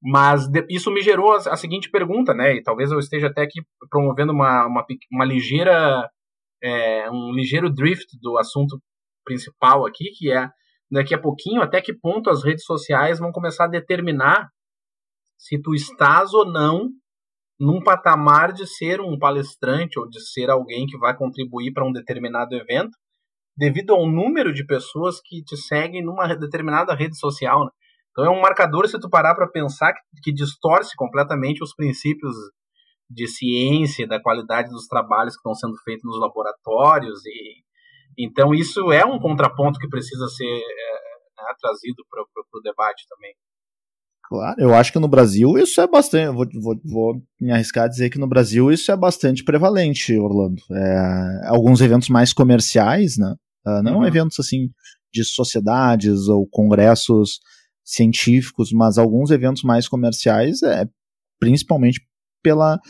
Mas 0.02 0.48
de, 0.48 0.64
isso 0.70 0.90
me 0.90 1.00
gerou 1.00 1.32
a, 1.32 1.36
a, 1.36 1.56
seguinte 1.56 1.90
pergunta, 1.90 2.34
né? 2.34 2.54
E 2.54 2.62
talvez 2.62 2.90
eu 2.90 2.98
esteja 2.98 3.28
até 3.28 3.42
aqui 3.42 3.60
promovendo 3.90 4.32
uma, 4.32 4.66
uma, 4.66 4.86
uma 5.12 5.24
ligeira 5.24 6.08
é, 6.62 7.10
um 7.10 7.32
ligeiro 7.32 7.72
drift 7.72 8.18
do 8.20 8.38
assunto 8.38 8.80
principal 9.24 9.86
aqui, 9.86 10.10
que 10.16 10.32
é 10.32 10.48
daqui 10.90 11.14
a 11.14 11.20
pouquinho 11.20 11.62
até 11.62 11.80
que 11.80 11.92
ponto 11.92 12.30
as 12.30 12.44
redes 12.44 12.64
sociais 12.64 13.18
vão 13.18 13.32
começar 13.32 13.64
a 13.64 13.68
determinar 13.68 14.48
se 15.38 15.60
tu 15.60 15.74
estás 15.74 16.32
ou 16.32 16.46
não 16.46 16.88
num 17.58 17.82
patamar 17.82 18.52
de 18.52 18.66
ser 18.66 19.00
um 19.00 19.18
palestrante 19.18 19.98
ou 19.98 20.08
de 20.08 20.20
ser 20.20 20.50
alguém 20.50 20.86
que 20.86 20.98
vai 20.98 21.16
contribuir 21.16 21.72
para 21.72 21.86
um 21.86 21.92
determinado 21.92 22.54
evento, 22.54 22.96
devido 23.56 23.94
ao 23.94 24.06
número 24.06 24.52
de 24.52 24.64
pessoas 24.64 25.20
que 25.20 25.42
te 25.42 25.56
seguem 25.56 26.04
numa 26.04 26.34
determinada 26.34 26.94
rede 26.94 27.18
social. 27.18 27.64
Né? 27.64 27.70
Então 28.10 28.24
é 28.24 28.30
um 28.30 28.40
marcador 28.40 28.86
se 28.88 28.98
tu 28.98 29.08
parar 29.08 29.34
para 29.34 29.48
pensar 29.48 29.92
que, 29.92 30.00
que, 30.22 30.32
distorce 30.32 30.94
completamente 30.96 31.62
os 31.62 31.74
princípios 31.74 32.34
de 33.08 33.26
ciência, 33.26 34.06
da 34.06 34.20
qualidade 34.20 34.68
dos 34.70 34.86
trabalhos 34.86 35.34
que 35.34 35.40
estão 35.40 35.54
sendo 35.54 35.76
feitos 35.84 36.04
nos 36.04 36.20
laboratórios 36.20 37.24
e 37.24 37.64
então 38.18 38.54
isso 38.54 38.90
é 38.90 39.04
um 39.04 39.18
contraponto 39.18 39.78
que 39.78 39.88
precisa 39.88 40.26
ser 40.28 40.44
é, 40.44 41.42
né, 41.42 41.54
trazido 41.60 42.02
para 42.08 42.22
o 42.22 42.62
debate 42.62 43.06
também. 43.08 43.34
Claro, 44.28 44.56
eu 44.58 44.74
acho 44.74 44.92
que 44.92 44.98
no 44.98 45.06
Brasil 45.06 45.56
isso 45.56 45.80
é 45.80 45.86
bastante. 45.86 46.34
Vou, 46.34 46.46
vou, 46.60 46.80
vou 46.84 47.22
me 47.40 47.52
arriscar 47.52 47.84
a 47.84 47.88
dizer 47.88 48.10
que 48.10 48.18
no 48.18 48.26
Brasil 48.26 48.72
isso 48.72 48.90
é 48.90 48.96
bastante 48.96 49.44
prevalente, 49.44 50.18
Orlando. 50.18 50.60
É, 50.72 51.46
alguns 51.46 51.80
eventos 51.80 52.08
mais 52.08 52.32
comerciais, 52.32 53.16
né? 53.16 53.36
Uh, 53.66 53.82
não 53.82 53.98
uhum. 53.98 54.06
eventos 54.06 54.38
assim 54.38 54.70
de 55.12 55.24
sociedades 55.24 56.28
ou 56.28 56.46
congressos 56.46 57.40
científicos, 57.84 58.72
mas 58.72 58.98
alguns 58.98 59.30
eventos 59.30 59.62
mais 59.62 59.88
comerciais, 59.88 60.62
é, 60.62 60.88
principalmente 61.38 62.00
pela, 62.42 62.80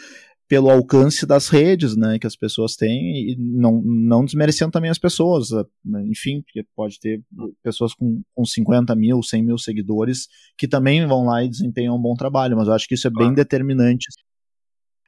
pelo 0.49 0.71
alcance 0.71 1.27
das 1.27 1.49
redes, 1.49 1.97
né, 1.97 2.19
que 2.19 2.27
as 2.27 2.35
pessoas 2.35 2.77
têm 2.77 3.31
e 3.31 3.37
não, 3.39 3.83
não 3.85 4.25
desmerecendo 4.25 4.71
também 4.71 4.91
as 4.91 4.99
pessoas, 4.99 5.51
né, 5.85 6.03
enfim, 6.07 6.41
porque 6.43 6.65
pode 6.75 6.99
ter 6.99 7.23
pessoas 7.63 7.95
com, 7.95 8.23
com 8.35 8.45
50 8.45 8.95
mil, 8.97 9.23
100 9.23 9.45
mil 9.45 9.59
seguidores 9.59 10.29
que 10.57 10.67
também 10.67 11.07
vão 11.07 11.27
lá 11.27 11.45
e 11.45 11.49
desempenham 11.49 11.97
um 11.97 12.03
bom 12.03 12.15
trabalho, 12.15 12.57
mas 12.57 12.69
eu 12.69 12.75
acho 12.75 12.89
que 12.89 12.95
isso 12.95 13.07
é 13.07 13.11
claro. 13.11 13.29
bem 13.29 13.35
determinante. 13.35 14.07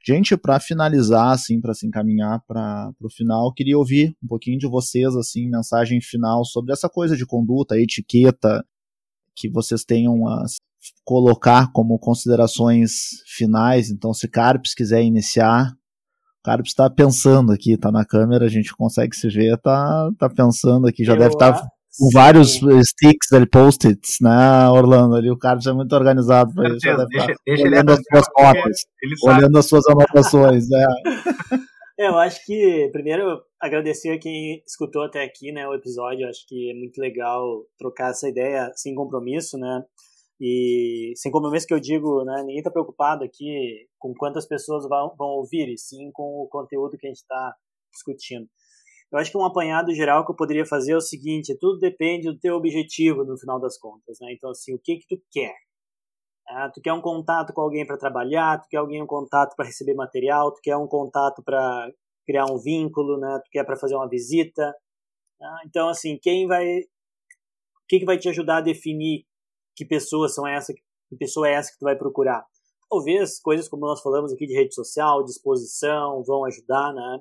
Gente, 0.04 0.36
para 0.36 0.60
finalizar, 0.60 1.32
assim, 1.32 1.60
para 1.60 1.74
se 1.74 1.86
encaminhar 1.86 2.42
para 2.46 2.90
o 3.00 3.10
final, 3.10 3.52
queria 3.52 3.76
ouvir 3.76 4.16
um 4.22 4.26
pouquinho 4.26 4.58
de 4.58 4.66
vocês, 4.66 5.14
assim, 5.16 5.48
mensagem 5.48 6.00
final 6.00 6.44
sobre 6.44 6.72
essa 6.72 6.88
coisa 6.88 7.16
de 7.16 7.26
conduta, 7.26 7.78
etiqueta, 7.78 8.64
que 9.34 9.48
vocês 9.48 9.84
tenham 9.84 10.26
as, 10.28 10.56
colocar 11.04 11.70
como 11.72 11.98
considerações 11.98 13.22
finais. 13.26 13.90
Então, 13.90 14.14
se 14.14 14.28
Carpes 14.28 14.74
quiser 14.74 15.02
iniciar, 15.02 15.72
Carpes 16.42 16.70
está 16.70 16.88
pensando 16.88 17.52
aqui, 17.52 17.72
está 17.72 17.90
na 17.92 18.04
câmera, 18.04 18.46
a 18.46 18.48
gente 18.48 18.74
consegue 18.74 19.14
se 19.14 19.28
ver, 19.28 19.54
está 19.54 20.10
tá 20.18 20.30
pensando 20.30 20.86
aqui, 20.86 21.04
já 21.04 21.12
Eu 21.12 21.18
deve 21.18 21.34
estar 21.34 21.52
tá 21.52 21.68
com 21.98 22.10
vários 22.12 22.54
sticks 22.54 23.32
ali, 23.32 23.46
post-its, 23.48 24.16
né, 24.20 24.68
Orlando? 24.70 25.16
Ali, 25.16 25.30
o 25.30 25.38
Carpes 25.38 25.66
é 25.66 25.72
muito 25.72 25.94
organizado 25.94 26.54
para 26.54 26.68
isso. 26.68 26.78
Deixa, 26.80 27.34
deixa 27.44 27.62
olhando 27.64 27.90
as 27.90 28.00
suas 28.08 28.26
notas, 28.38 28.80
olhando 29.24 29.58
as 29.58 29.66
suas 29.66 29.86
anotações. 29.88 30.68
né? 30.68 30.86
Eu 31.98 32.16
acho 32.16 32.46
que, 32.46 32.88
primeiro, 32.92 33.42
agradecer 33.60 34.10
a 34.10 34.18
quem 34.20 34.62
escutou 34.64 35.02
até 35.02 35.24
aqui, 35.24 35.50
né, 35.50 35.66
o 35.66 35.74
episódio. 35.74 36.28
Acho 36.28 36.46
que 36.46 36.70
é 36.70 36.74
muito 36.74 36.96
legal 37.00 37.64
trocar 37.76 38.10
essa 38.10 38.28
ideia 38.28 38.70
sem 38.76 38.94
compromisso, 38.94 39.58
né? 39.58 39.82
E 40.40 41.12
sem 41.16 41.32
compromisso 41.32 41.66
que 41.66 41.74
eu 41.74 41.80
digo, 41.80 42.24
né, 42.24 42.36
ninguém 42.42 42.58
está 42.58 42.70
preocupado 42.70 43.24
aqui 43.24 43.88
com 43.98 44.14
quantas 44.14 44.46
pessoas 44.46 44.88
vão, 44.88 45.12
vão 45.18 45.30
ouvir, 45.30 45.68
e 45.68 45.76
sim 45.76 46.12
com 46.12 46.22
o 46.22 46.48
conteúdo 46.48 46.96
que 46.96 47.08
a 47.08 47.10
gente 47.10 47.18
está 47.18 47.54
discutindo. 47.92 48.46
Eu 49.10 49.18
acho 49.18 49.30
que 49.30 49.38
um 49.38 49.44
apanhado 49.44 49.94
geral 49.94 50.24
que 50.24 50.30
eu 50.30 50.36
poderia 50.36 50.66
fazer 50.66 50.92
é 50.92 50.96
o 50.96 51.00
seguinte: 51.00 51.56
tudo 51.58 51.78
depende 51.78 52.30
do 52.30 52.38
teu 52.38 52.56
objetivo 52.56 53.24
no 53.24 53.38
final 53.38 53.60
das 53.60 53.78
contas, 53.78 54.18
né? 54.20 54.32
Então, 54.32 54.50
assim, 54.50 54.74
o 54.74 54.78
que 54.78 54.96
que 54.98 55.06
tu 55.06 55.22
quer? 55.30 55.54
Ah, 56.48 56.70
tu 56.70 56.80
quer 56.80 56.92
um 56.92 57.00
contato 57.00 57.52
com 57.52 57.60
alguém 57.60 57.86
para 57.86 57.98
trabalhar, 57.98 58.58
tu 58.60 58.68
quer 58.68 58.78
alguém 58.78 59.02
um 59.02 59.06
contato 59.06 59.54
para 59.56 59.66
receber 59.66 59.94
material, 59.94 60.52
tu 60.52 60.60
quer 60.62 60.76
um 60.76 60.86
contato 60.86 61.42
para 61.42 61.90
criar 62.26 62.46
um 62.46 62.58
vínculo, 62.58 63.18
né? 63.18 63.40
Tu 63.44 63.50
quer 63.50 63.64
para 63.64 63.76
fazer 63.76 63.94
uma 63.96 64.08
visita. 64.08 64.74
Ah, 65.40 65.60
então, 65.66 65.88
assim, 65.88 66.18
quem 66.20 66.46
vai, 66.46 66.66
o 66.66 67.86
que 67.88 68.00
que 68.00 68.04
vai 68.06 68.18
te 68.18 68.28
ajudar 68.28 68.58
a 68.58 68.62
definir 68.62 69.24
que 69.76 69.84
pessoas 69.84 70.34
são 70.34 70.46
essa, 70.46 70.72
que 70.74 71.16
pessoa 71.18 71.48
é 71.48 71.52
essa 71.52 71.72
que 71.72 71.78
tu 71.78 71.84
vai 71.84 71.96
procurar. 71.96 72.44
Talvez 72.90 73.40
coisas 73.40 73.68
como 73.68 73.86
nós 73.86 74.00
falamos 74.02 74.32
aqui 74.32 74.46
de 74.46 74.54
rede 74.54 74.74
social, 74.74 75.24
disposição, 75.24 76.22
vão 76.24 76.44
ajudar, 76.46 76.92
né? 76.92 77.20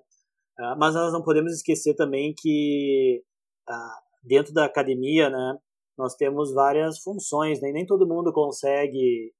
Uh, 0.59 0.77
mas 0.77 0.95
nós 0.95 1.13
não 1.13 1.21
podemos 1.23 1.53
esquecer 1.53 1.93
também 1.95 2.33
que 2.35 3.23
uh, 3.69 4.07
dentro 4.23 4.53
da 4.53 4.65
academia, 4.65 5.29
né, 5.29 5.57
nós 5.97 6.15
temos 6.15 6.53
várias 6.53 6.99
funções, 6.99 7.59
né? 7.61 7.71
nem 7.71 7.85
todo 7.85 8.07
mundo 8.07 8.31
consegue 8.31 9.33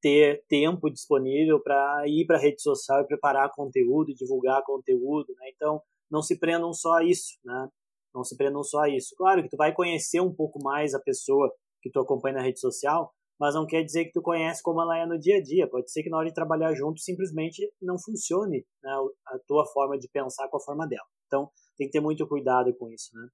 ter 0.00 0.44
tempo 0.48 0.90
disponível 0.90 1.60
para 1.60 2.04
ir 2.06 2.26
para 2.26 2.36
a 2.36 2.40
rede 2.40 2.62
social 2.62 3.00
e 3.00 3.06
preparar 3.06 3.50
conteúdo, 3.52 4.14
divulgar 4.14 4.62
conteúdo, 4.62 5.34
né? 5.38 5.48
Então, 5.54 5.80
não 6.10 6.20
se 6.20 6.38
prendam 6.38 6.74
só 6.74 6.98
a 6.98 7.04
isso, 7.04 7.38
né? 7.42 7.68
Não 8.14 8.22
se 8.22 8.36
prendam 8.36 8.62
só 8.62 8.80
a 8.80 8.88
isso. 8.90 9.14
Claro 9.16 9.42
que 9.42 9.48
tu 9.48 9.56
vai 9.56 9.72
conhecer 9.72 10.20
um 10.20 10.32
pouco 10.32 10.62
mais 10.62 10.94
a 10.94 11.00
pessoa 11.00 11.50
que 11.82 11.90
tu 11.90 11.98
acompanha 12.00 12.36
na 12.36 12.42
rede 12.42 12.60
social, 12.60 13.12
mas 13.38 13.54
não 13.54 13.66
quer 13.66 13.82
dizer 13.82 14.06
que 14.06 14.12
tu 14.12 14.22
conhece 14.22 14.62
como 14.62 14.80
ela 14.80 14.98
é 14.98 15.06
no 15.06 15.18
dia 15.18 15.38
a 15.38 15.42
dia. 15.42 15.68
Pode 15.68 15.90
ser 15.90 16.02
que 16.02 16.10
na 16.10 16.18
hora 16.18 16.28
de 16.28 16.34
trabalhar 16.34 16.74
junto 16.74 17.00
simplesmente 17.00 17.68
não 17.82 17.98
funcione 17.98 18.64
né, 18.82 18.90
a 19.26 19.38
tua 19.46 19.66
forma 19.66 19.98
de 19.98 20.08
pensar 20.08 20.48
com 20.48 20.56
a 20.56 20.60
forma 20.60 20.86
dela. 20.86 21.06
Então 21.26 21.50
tem 21.76 21.86
que 21.86 21.92
ter 21.92 22.00
muito 22.00 22.26
cuidado 22.26 22.72
com 22.76 22.88
isso, 22.90 23.10
né? 23.14 23.28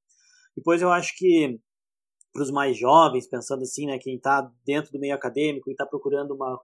Depois 0.56 0.82
eu 0.82 0.90
acho 0.90 1.14
que 1.16 1.60
para 2.32 2.42
os 2.42 2.50
mais 2.50 2.76
jovens, 2.76 3.28
pensando 3.28 3.62
assim, 3.62 3.86
né, 3.86 3.98
quem 3.98 4.16
está 4.16 4.50
dentro 4.64 4.92
do 4.92 5.00
meio 5.00 5.14
acadêmico 5.14 5.68
e 5.68 5.72
está 5.72 5.84
procurando 5.84 6.32
uma 6.34 6.60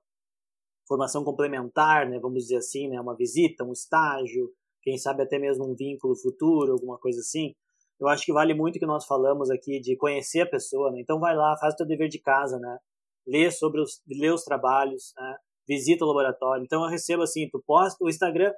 formação 0.87 1.25
complementar, 1.25 2.09
né, 2.09 2.19
vamos 2.21 2.45
dizer 2.45 2.57
assim, 2.57 2.89
né, 2.89 3.01
uma 3.01 3.17
visita, 3.17 3.65
um 3.65 3.73
estágio, 3.73 4.53
quem 4.81 4.97
sabe 4.97 5.23
até 5.25 5.39
mesmo 5.39 5.69
um 5.69 5.75
vínculo 5.75 6.15
futuro, 6.15 6.73
alguma 6.73 6.99
coisa 6.99 7.19
assim, 7.19 7.53
eu 7.99 8.09
acho 8.09 8.25
que 8.25 8.33
vale 8.33 8.55
muito 8.55 8.77
o 8.77 8.79
que 8.79 8.87
nós 8.87 9.05
falamos 9.05 9.51
aqui 9.51 9.81
de 9.81 9.97
conhecer 9.97 10.43
a 10.43 10.49
pessoa, 10.49 10.93
né? 10.93 11.01
Então 11.01 11.19
vai 11.19 11.35
lá, 11.35 11.57
faz 11.59 11.75
o 11.75 11.77
teu 11.79 11.87
dever 11.87 12.09
de 12.09 12.21
casa, 12.21 12.59
né? 12.59 12.79
Lê 13.27 13.51
sobre 13.51 13.81
os, 13.81 14.03
lê 14.09 14.31
os 14.31 14.45
trabalhos, 14.45 15.13
né? 15.17 15.37
Visita 15.69 16.05
o 16.05 16.09
laboratório. 16.09 16.65
Então 16.65 16.83
eu 16.85 16.91
recebo 16.91 17.23
assim, 17.23 17.49
tu 17.51 17.63
posta 17.67 18.05
o 18.05 18.09
Instagram, 18.09 18.53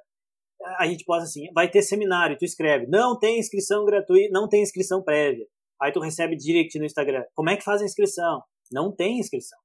a 0.77 0.85
gente 0.87 1.03
posta 1.05 1.23
assim, 1.23 1.51
vai 1.53 1.69
ter 1.69 1.81
seminário, 1.81 2.37
tu 2.37 2.45
escreve, 2.45 2.85
não 2.87 3.17
tem 3.17 3.39
inscrição 3.39 3.85
gratuita, 3.85 4.29
não 4.31 4.47
tem 4.47 4.61
inscrição 4.61 5.03
prévia. 5.03 5.47
Aí 5.81 5.91
tu 5.91 5.99
recebe 5.99 6.35
direct 6.35 6.77
no 6.77 6.85
Instagram, 6.85 7.23
como 7.33 7.49
é 7.49 7.57
que 7.57 7.63
faz 7.63 7.81
a 7.81 7.85
inscrição? 7.85 8.43
Não 8.71 8.93
tem 8.93 9.19
inscrição. 9.19 9.57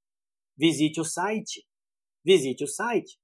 Visite 0.57 1.01
o 1.01 1.05
site. 1.05 1.67
Visite 2.25 2.65
o 2.65 2.69
site. 2.69 3.19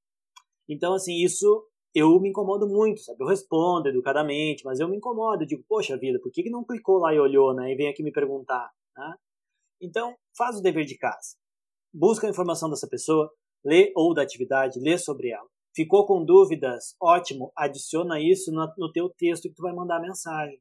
Então, 0.69 0.95
assim, 0.95 1.23
isso 1.23 1.67
eu 1.95 2.21
me 2.21 2.29
incomodo 2.29 2.69
muito, 2.69 3.01
sabe? 3.01 3.23
Eu 3.23 3.27
respondo 3.29 3.89
educadamente, 3.89 4.65
mas 4.65 4.79
eu 4.79 4.89
me 4.89 4.97
incomodo. 4.97 5.43
Eu 5.43 5.47
digo, 5.47 5.65
poxa 5.69 5.97
vida, 5.97 6.19
por 6.21 6.31
que, 6.31 6.43
que 6.43 6.51
não 6.51 6.65
clicou 6.65 6.99
lá 6.99 7.15
e 7.15 7.19
olhou, 7.19 7.55
né? 7.55 7.73
E 7.73 7.77
vem 7.77 7.89
aqui 7.89 8.03
me 8.03 8.13
perguntar, 8.13 8.71
né? 8.97 9.15
Então, 9.81 10.15
faz 10.37 10.59
o 10.59 10.63
dever 10.63 10.85
de 10.85 10.99
casa. 10.99 11.37
Busca 11.93 12.27
a 12.27 12.31
informação 12.31 12.71
dessa 12.71 12.89
pessoa, 12.89 13.33
lê 13.65 13.93
ou 13.97 14.15
da 14.15 14.23
atividade, 14.23 14.81
lê 14.81 14.97
sobre 14.97 15.31
ela. 15.31 15.49
Ficou 15.75 16.07
com 16.07 16.25
dúvidas? 16.25 16.95
Ótimo, 17.01 17.53
adiciona 17.57 18.21
isso 18.21 18.53
no, 18.53 18.73
no 18.77 18.93
teu 18.93 19.09
texto 19.09 19.49
que 19.49 19.55
tu 19.55 19.63
vai 19.63 19.73
mandar 19.73 19.97
a 19.99 20.03
mensagem. 20.03 20.61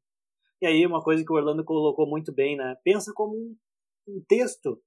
E 0.61 0.67
aí, 0.67 0.85
uma 0.85 1.01
coisa 1.01 1.23
que 1.23 1.31
o 1.31 1.35
Orlando 1.35 1.63
colocou 1.63 2.07
muito 2.07 2.33
bem, 2.33 2.57
né? 2.57 2.75
Pensa 2.83 3.11
como 3.13 3.35
um, 3.35 3.55
um 4.07 4.23
texto. 4.27 4.81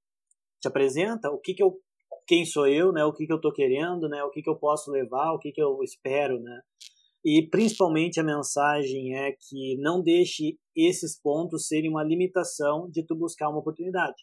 Te 0.60 0.68
apresenta 0.68 1.30
o 1.30 1.38
que, 1.38 1.54
que 1.54 1.62
eu 1.62 1.80
quem 2.26 2.44
sou 2.44 2.66
eu, 2.66 2.92
né? 2.92 3.04
O 3.04 3.12
que, 3.12 3.26
que 3.26 3.32
eu 3.32 3.36
estou 3.36 3.52
querendo, 3.52 4.08
né? 4.08 4.22
O 4.22 4.30
que, 4.30 4.42
que 4.42 4.50
eu 4.50 4.56
posso 4.56 4.90
levar, 4.90 5.32
o 5.32 5.38
que, 5.38 5.50
que 5.50 5.62
eu 5.62 5.82
espero, 5.82 6.40
né? 6.40 6.60
E 7.24 7.48
principalmente 7.48 8.20
a 8.20 8.24
mensagem 8.24 9.16
é 9.16 9.32
que 9.32 9.76
não 9.78 10.02
deixe 10.02 10.58
esses 10.74 11.20
pontos 11.20 11.68
serem 11.68 11.90
uma 11.90 12.02
limitação 12.02 12.88
de 12.90 13.04
tu 13.04 13.14
buscar 13.14 13.48
uma 13.48 13.60
oportunidade. 13.60 14.16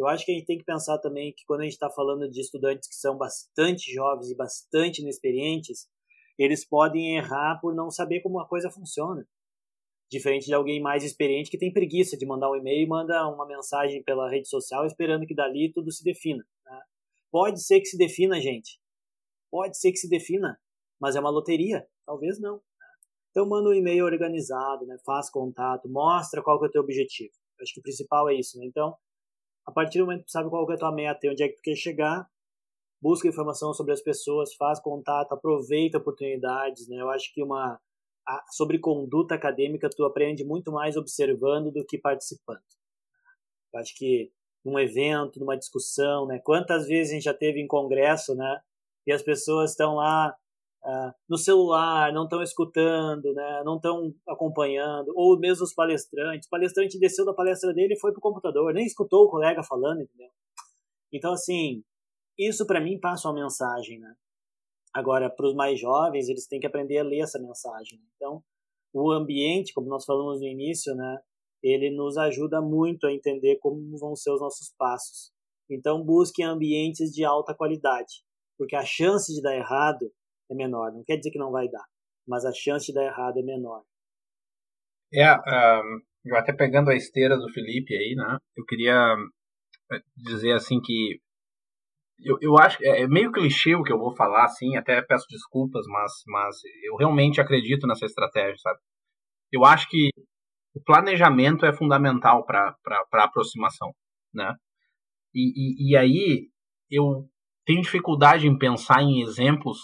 Eu 0.00 0.06
acho 0.06 0.24
que 0.24 0.32
a 0.32 0.34
gente 0.34 0.46
tem 0.46 0.56
que 0.56 0.64
pensar 0.64 0.98
também 0.98 1.30
que 1.30 1.44
quando 1.44 1.60
a 1.60 1.64
gente 1.64 1.74
está 1.74 1.90
falando 1.90 2.26
de 2.26 2.40
estudantes 2.40 2.88
que 2.88 2.94
são 2.94 3.18
bastante 3.18 3.92
jovens 3.92 4.30
e 4.30 4.34
bastante 4.34 5.02
inexperientes, 5.02 5.90
eles 6.38 6.66
podem 6.66 7.18
errar 7.18 7.60
por 7.60 7.74
não 7.74 7.90
saber 7.90 8.22
como 8.22 8.40
a 8.40 8.48
coisa 8.48 8.70
funciona. 8.70 9.28
Diferente 10.10 10.46
de 10.46 10.54
alguém 10.54 10.80
mais 10.80 11.04
experiente 11.04 11.50
que 11.50 11.58
tem 11.58 11.70
preguiça 11.70 12.16
de 12.16 12.24
mandar 12.24 12.50
um 12.50 12.56
e-mail 12.56 12.82
e 12.82 12.88
manda 12.88 13.28
uma 13.28 13.46
mensagem 13.46 14.02
pela 14.02 14.30
rede 14.30 14.48
social 14.48 14.86
esperando 14.86 15.26
que 15.26 15.34
dali 15.34 15.70
tudo 15.70 15.92
se 15.92 16.02
defina. 16.02 16.42
Pode 17.30 17.62
ser 17.62 17.78
que 17.80 17.86
se 17.86 17.98
defina, 17.98 18.40
gente. 18.40 18.80
Pode 19.50 19.78
ser 19.78 19.92
que 19.92 19.98
se 19.98 20.08
defina, 20.08 20.58
mas 20.98 21.14
é 21.14 21.20
uma 21.20 21.28
loteria. 21.30 21.86
Talvez 22.06 22.40
não. 22.40 22.54
Né? 22.54 22.86
Então 23.30 23.46
manda 23.46 23.68
um 23.68 23.74
e-mail 23.74 24.06
organizado, 24.06 24.86
né? 24.86 24.96
faz 25.04 25.28
contato, 25.30 25.90
mostra 25.90 26.42
qual 26.42 26.58
que 26.58 26.64
é 26.64 26.68
o 26.68 26.72
teu 26.72 26.82
objetivo. 26.82 27.34
acho 27.60 27.74
que 27.74 27.80
o 27.80 27.82
principal 27.82 28.30
é 28.30 28.34
isso. 28.34 28.58
Né? 28.58 28.64
Então, 28.64 28.96
a 29.66 29.72
partir 29.72 29.98
do 29.98 30.04
momento 30.06 30.20
que 30.20 30.26
tu 30.26 30.32
sabe 30.32 30.48
qual 30.48 30.70
é 30.70 30.74
a 30.74 30.78
tua 30.78 30.92
meta 30.92 31.26
e 31.26 31.30
onde 31.30 31.42
é 31.42 31.48
que 31.48 31.56
tu 31.56 31.62
quer 31.62 31.76
chegar, 31.76 32.28
busca 33.00 33.28
informação 33.28 33.72
sobre 33.72 33.92
as 33.92 34.00
pessoas, 34.00 34.54
faz 34.54 34.78
contato, 34.80 35.32
aproveita 35.32 35.98
oportunidades, 35.98 36.88
né? 36.88 37.00
Eu 37.00 37.10
acho 37.10 37.32
que 37.32 37.42
uma 37.42 37.80
a, 38.26 38.44
sobre 38.50 38.78
conduta 38.78 39.34
acadêmica 39.34 39.88
tu 39.88 40.04
aprende 40.04 40.44
muito 40.44 40.70
mais 40.70 40.96
observando 40.96 41.70
do 41.70 41.84
que 41.84 41.98
participando. 41.98 42.60
Eu 43.72 43.80
acho 43.80 43.94
que 43.96 44.30
num 44.64 44.78
evento, 44.78 45.40
numa 45.40 45.56
discussão, 45.56 46.26
né? 46.26 46.38
Quantas 46.38 46.86
vezes 46.86 47.12
a 47.12 47.14
gente 47.14 47.24
já 47.24 47.34
teve 47.34 47.60
em 47.60 47.66
congresso, 47.66 48.34
né? 48.34 48.60
E 49.06 49.12
as 49.12 49.22
pessoas 49.22 49.70
estão 49.70 49.94
lá 49.94 50.36
uh, 50.84 51.12
no 51.28 51.36
celular, 51.36 52.12
não 52.12 52.24
estão 52.24 52.42
escutando, 52.42 53.32
né? 53.34 53.62
Não 53.64 53.76
estão 53.76 54.14
acompanhando, 54.28 55.12
ou 55.14 55.38
mesmo 55.38 55.64
os 55.64 55.74
palestrantes. 55.74 56.46
O 56.46 56.50
palestrante 56.50 56.98
desceu 56.98 57.24
da 57.24 57.34
palestra 57.34 57.72
dele 57.72 57.94
e 57.94 58.00
foi 58.00 58.12
pro 58.12 58.20
computador, 58.20 58.72
nem 58.72 58.86
escutou 58.86 59.24
o 59.24 59.30
colega 59.30 59.62
falando, 59.62 60.02
entendeu? 60.02 60.30
Então, 61.12 61.32
assim, 61.32 61.82
isso 62.38 62.66
para 62.66 62.80
mim 62.80 62.98
passa 62.98 63.28
uma 63.28 63.42
mensagem, 63.42 63.98
né? 63.98 64.14
Agora, 64.92 65.30
para 65.30 65.46
os 65.46 65.54
mais 65.54 65.78
jovens, 65.78 66.28
eles 66.28 66.46
têm 66.46 66.58
que 66.58 66.66
aprender 66.66 66.98
a 66.98 67.04
ler 67.04 67.20
essa 67.20 67.38
mensagem. 67.38 67.98
Né? 67.98 68.04
Então, 68.16 68.42
o 68.92 69.12
ambiente, 69.12 69.72
como 69.72 69.88
nós 69.88 70.04
falamos 70.04 70.40
no 70.40 70.46
início, 70.46 70.94
né, 70.96 71.18
ele 71.62 71.90
nos 71.90 72.16
ajuda 72.16 72.60
muito 72.60 73.06
a 73.06 73.12
entender 73.12 73.56
como 73.60 73.96
vão 73.98 74.16
ser 74.16 74.32
os 74.32 74.40
nossos 74.40 74.74
passos. 74.76 75.32
Então, 75.68 76.02
busquem 76.02 76.44
ambientes 76.44 77.12
de 77.12 77.24
alta 77.24 77.54
qualidade, 77.54 78.24
porque 78.58 78.74
a 78.74 78.84
chance 78.84 79.32
de 79.32 79.40
dar 79.40 79.54
errado 79.54 80.10
é 80.52 80.56
menor. 80.56 80.92
Não 80.92 81.04
quer 81.04 81.16
dizer 81.16 81.30
que 81.30 81.38
não 81.38 81.50
vai 81.50 81.68
dar, 81.68 81.84
mas 82.26 82.44
a 82.44 82.52
chance 82.52 82.86
de 82.86 82.94
dar 82.94 83.04
errado 83.04 83.38
é 83.38 83.42
menor. 83.42 83.82
É, 85.12 85.32
um, 85.34 86.00
eu 86.24 86.36
até 86.36 86.52
pegando 86.52 86.90
a 86.90 86.94
esteira 86.94 87.36
do 87.36 87.52
Felipe 87.52 87.94
aí, 87.96 88.14
né, 88.14 88.38
eu 88.56 88.64
queria 88.64 89.16
eh, 89.92 90.00
dizer 90.16 90.52
assim 90.52 90.80
que 90.80 91.20
eu, 92.22 92.36
eu 92.40 92.58
acho 92.58 92.78
é, 92.84 93.02
é 93.02 93.08
meio 93.08 93.32
clichê 93.32 93.74
o 93.74 93.82
que 93.82 93.92
eu 93.92 93.98
vou 93.98 94.14
falar, 94.14 94.44
assim, 94.44 94.76
até 94.76 95.00
peço 95.02 95.26
desculpas, 95.28 95.86
mas, 95.88 96.12
mas 96.26 96.56
eu 96.84 96.96
realmente 96.96 97.40
acredito 97.40 97.86
nessa 97.86 98.04
estratégia, 98.06 98.56
sabe? 98.58 98.78
Eu 99.50 99.64
acho 99.64 99.88
que 99.88 100.10
o 100.74 100.82
planejamento 100.82 101.66
é 101.66 101.72
fundamental 101.72 102.44
para 102.44 102.74
a 102.86 103.24
aproximação, 103.24 103.92
né? 104.32 104.54
E, 105.34 105.88
e, 105.88 105.92
e 105.92 105.96
aí 105.96 106.48
eu 106.90 107.28
tenho 107.64 107.82
dificuldade 107.82 108.46
em 108.46 108.58
pensar 108.58 109.02
em 109.02 109.22
exemplos 109.22 109.78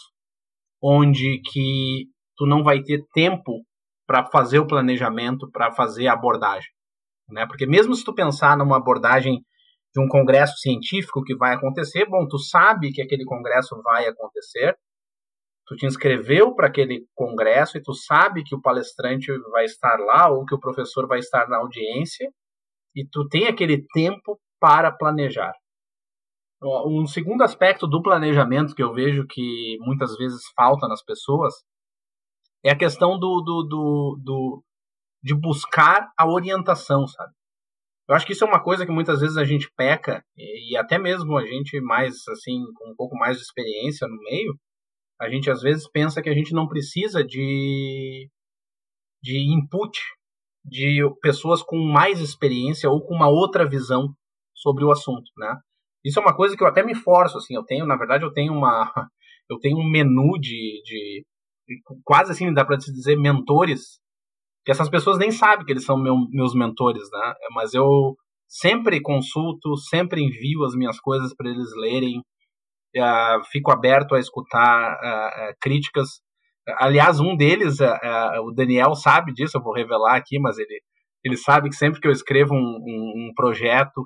onde 0.88 1.40
que 1.50 2.06
tu 2.36 2.46
não 2.46 2.62
vai 2.62 2.80
ter 2.80 3.04
tempo 3.12 3.64
para 4.06 4.24
fazer 4.26 4.60
o 4.60 4.66
planejamento, 4.66 5.50
para 5.50 5.72
fazer 5.72 6.06
a 6.06 6.12
abordagem, 6.12 6.70
né? 7.28 7.44
Porque 7.44 7.66
mesmo 7.66 7.92
se 7.92 8.04
tu 8.04 8.14
pensar 8.14 8.56
numa 8.56 8.76
abordagem 8.76 9.40
de 9.92 10.00
um 10.00 10.06
congresso 10.06 10.56
científico 10.58 11.24
que 11.24 11.34
vai 11.34 11.54
acontecer, 11.54 12.06
bom, 12.08 12.24
tu 12.28 12.38
sabe 12.38 12.92
que 12.92 13.02
aquele 13.02 13.24
congresso 13.24 13.74
vai 13.82 14.06
acontecer, 14.06 14.76
tu 15.66 15.74
te 15.74 15.86
inscreveu 15.86 16.54
para 16.54 16.68
aquele 16.68 17.04
congresso 17.16 17.76
e 17.76 17.82
tu 17.82 17.92
sabe 17.92 18.44
que 18.44 18.54
o 18.54 18.60
palestrante 18.60 19.32
vai 19.50 19.64
estar 19.64 19.96
lá 19.98 20.30
ou 20.30 20.44
que 20.44 20.54
o 20.54 20.60
professor 20.60 21.08
vai 21.08 21.18
estar 21.18 21.48
na 21.48 21.56
audiência 21.56 22.30
e 22.94 23.04
tu 23.04 23.26
tem 23.28 23.48
aquele 23.48 23.84
tempo 23.92 24.38
para 24.60 24.92
planejar. 24.92 25.52
Um 26.66 27.06
segundo 27.06 27.42
aspecto 27.42 27.86
do 27.86 28.02
planejamento 28.02 28.74
que 28.74 28.82
eu 28.82 28.92
vejo 28.92 29.26
que 29.26 29.76
muitas 29.80 30.16
vezes 30.16 30.42
falta 30.56 30.88
nas 30.88 31.02
pessoas 31.02 31.54
é 32.64 32.70
a 32.70 32.76
questão 32.76 33.18
do, 33.18 33.40
do, 33.40 33.62
do, 33.62 34.20
do 34.22 34.64
de 35.22 35.34
buscar 35.34 36.08
a 36.18 36.26
orientação, 36.26 37.06
sabe? 37.06 37.32
Eu 38.08 38.14
acho 38.14 38.24
que 38.24 38.32
isso 38.32 38.44
é 38.44 38.46
uma 38.46 38.62
coisa 38.62 38.86
que 38.86 38.92
muitas 38.92 39.20
vezes 39.20 39.36
a 39.36 39.44
gente 39.44 39.68
peca, 39.76 40.24
e 40.36 40.76
até 40.76 40.98
mesmo 40.98 41.36
a 41.36 41.44
gente 41.44 41.80
mais, 41.80 42.16
assim, 42.28 42.64
com 42.74 42.92
um 42.92 42.94
pouco 42.94 43.16
mais 43.16 43.36
de 43.36 43.42
experiência 43.42 44.06
no 44.06 44.16
meio, 44.18 44.56
a 45.20 45.28
gente 45.28 45.50
às 45.50 45.60
vezes 45.62 45.90
pensa 45.90 46.22
que 46.22 46.28
a 46.28 46.34
gente 46.34 46.52
não 46.52 46.68
precisa 46.68 47.24
de, 47.24 48.30
de 49.22 49.38
input 49.52 49.98
de 50.64 51.00
pessoas 51.20 51.62
com 51.62 51.78
mais 51.78 52.20
experiência 52.20 52.90
ou 52.90 53.04
com 53.04 53.14
uma 53.14 53.28
outra 53.28 53.68
visão 53.68 54.14
sobre 54.54 54.84
o 54.84 54.90
assunto, 54.90 55.30
né? 55.36 55.56
Isso 56.06 56.20
é 56.20 56.22
uma 56.22 56.36
coisa 56.36 56.56
que 56.56 56.62
eu 56.62 56.68
até 56.68 56.84
me 56.84 56.94
forço, 56.94 57.36
assim, 57.36 57.56
eu 57.56 57.64
tenho, 57.64 57.84
na 57.84 57.96
verdade, 57.96 58.24
eu 58.24 58.32
tenho 58.32 58.52
uma, 58.52 58.92
eu 59.50 59.58
tenho 59.58 59.76
um 59.76 59.90
menu 59.90 60.38
de, 60.38 60.80
de 60.84 61.24
quase 62.04 62.30
assim, 62.30 62.54
dá 62.54 62.64
para 62.64 62.76
dizer, 62.76 63.16
mentores 63.16 63.98
que 64.64 64.70
essas 64.70 64.88
pessoas 64.88 65.18
nem 65.18 65.32
sabem 65.32 65.64
que 65.66 65.72
eles 65.72 65.84
são 65.84 65.96
meu, 65.96 66.16
meus 66.30 66.54
mentores, 66.54 67.02
né? 67.12 67.34
Mas 67.54 67.74
eu 67.74 68.16
sempre 68.48 69.00
consulto, 69.00 69.76
sempre 69.76 70.22
envio 70.22 70.64
as 70.64 70.74
minhas 70.74 71.00
coisas 71.00 71.34
para 71.34 71.48
eles 71.48 71.68
lerem, 71.76 72.18
uh, 72.18 73.44
fico 73.50 73.72
aberto 73.72 74.14
a 74.14 74.20
escutar 74.20 74.92
uh, 74.92 75.50
uh, 75.50 75.54
críticas. 75.60 76.20
Aliás, 76.78 77.20
um 77.20 77.36
deles, 77.36 77.78
o 78.42 78.50
Daniel 78.50 78.96
sabe 78.96 79.32
disso, 79.32 79.56
eu 79.56 79.62
vou 79.62 79.72
revelar 79.72 80.16
aqui, 80.16 80.36
mas 80.40 80.58
ele, 80.58 80.80
ele 81.24 81.36
sabe 81.36 81.68
que 81.68 81.76
sempre 81.76 82.00
que 82.00 82.08
eu 82.08 82.12
escrevo 82.12 82.54
um, 82.54 82.58
um, 82.58 83.28
um 83.28 83.32
projeto, 83.36 84.04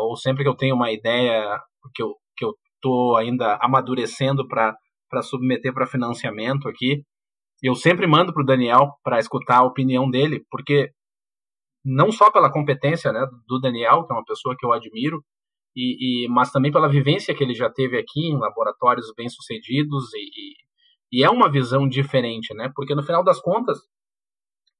ou 0.00 0.16
sempre 0.16 0.42
que 0.42 0.48
eu 0.48 0.56
tenho 0.56 0.74
uma 0.74 0.92
ideia 0.92 1.58
que 1.94 2.02
eu 2.02 2.14
que 2.36 2.44
eu 2.44 2.52
estou 2.74 3.16
ainda 3.16 3.58
amadurecendo 3.62 4.46
para 4.46 4.76
submeter 5.22 5.72
para 5.72 5.86
financiamento 5.86 6.68
aqui, 6.68 7.02
eu 7.62 7.74
sempre 7.74 8.06
mando 8.06 8.32
para 8.32 8.42
o 8.42 8.46
Daniel 8.46 8.92
para 9.02 9.18
escutar 9.18 9.58
a 9.58 9.66
opinião 9.66 10.10
dele, 10.10 10.44
porque 10.50 10.90
não 11.84 12.10
só 12.12 12.30
pela 12.30 12.52
competência 12.52 13.12
né, 13.12 13.26
do 13.46 13.60
Daniel, 13.60 14.04
que 14.04 14.12
é 14.12 14.16
uma 14.16 14.24
pessoa 14.24 14.56
que 14.58 14.66
eu 14.66 14.72
admiro, 14.72 15.22
e, 15.74 16.24
e 16.24 16.28
mas 16.28 16.50
também 16.50 16.72
pela 16.72 16.88
vivência 16.88 17.34
que 17.34 17.44
ele 17.44 17.54
já 17.54 17.70
teve 17.70 17.98
aqui 17.98 18.28
em 18.28 18.38
laboratórios 18.38 19.12
bem 19.16 19.28
sucedidos 19.28 20.12
e, 20.14 21.20
e, 21.20 21.24
é 21.24 21.30
uma 21.30 21.50
visão 21.50 21.86
diferente, 21.88 22.54
né? 22.54 22.70
Porque 22.74 22.94
no 22.94 23.02
final 23.02 23.22
das 23.22 23.40
contas, 23.40 23.78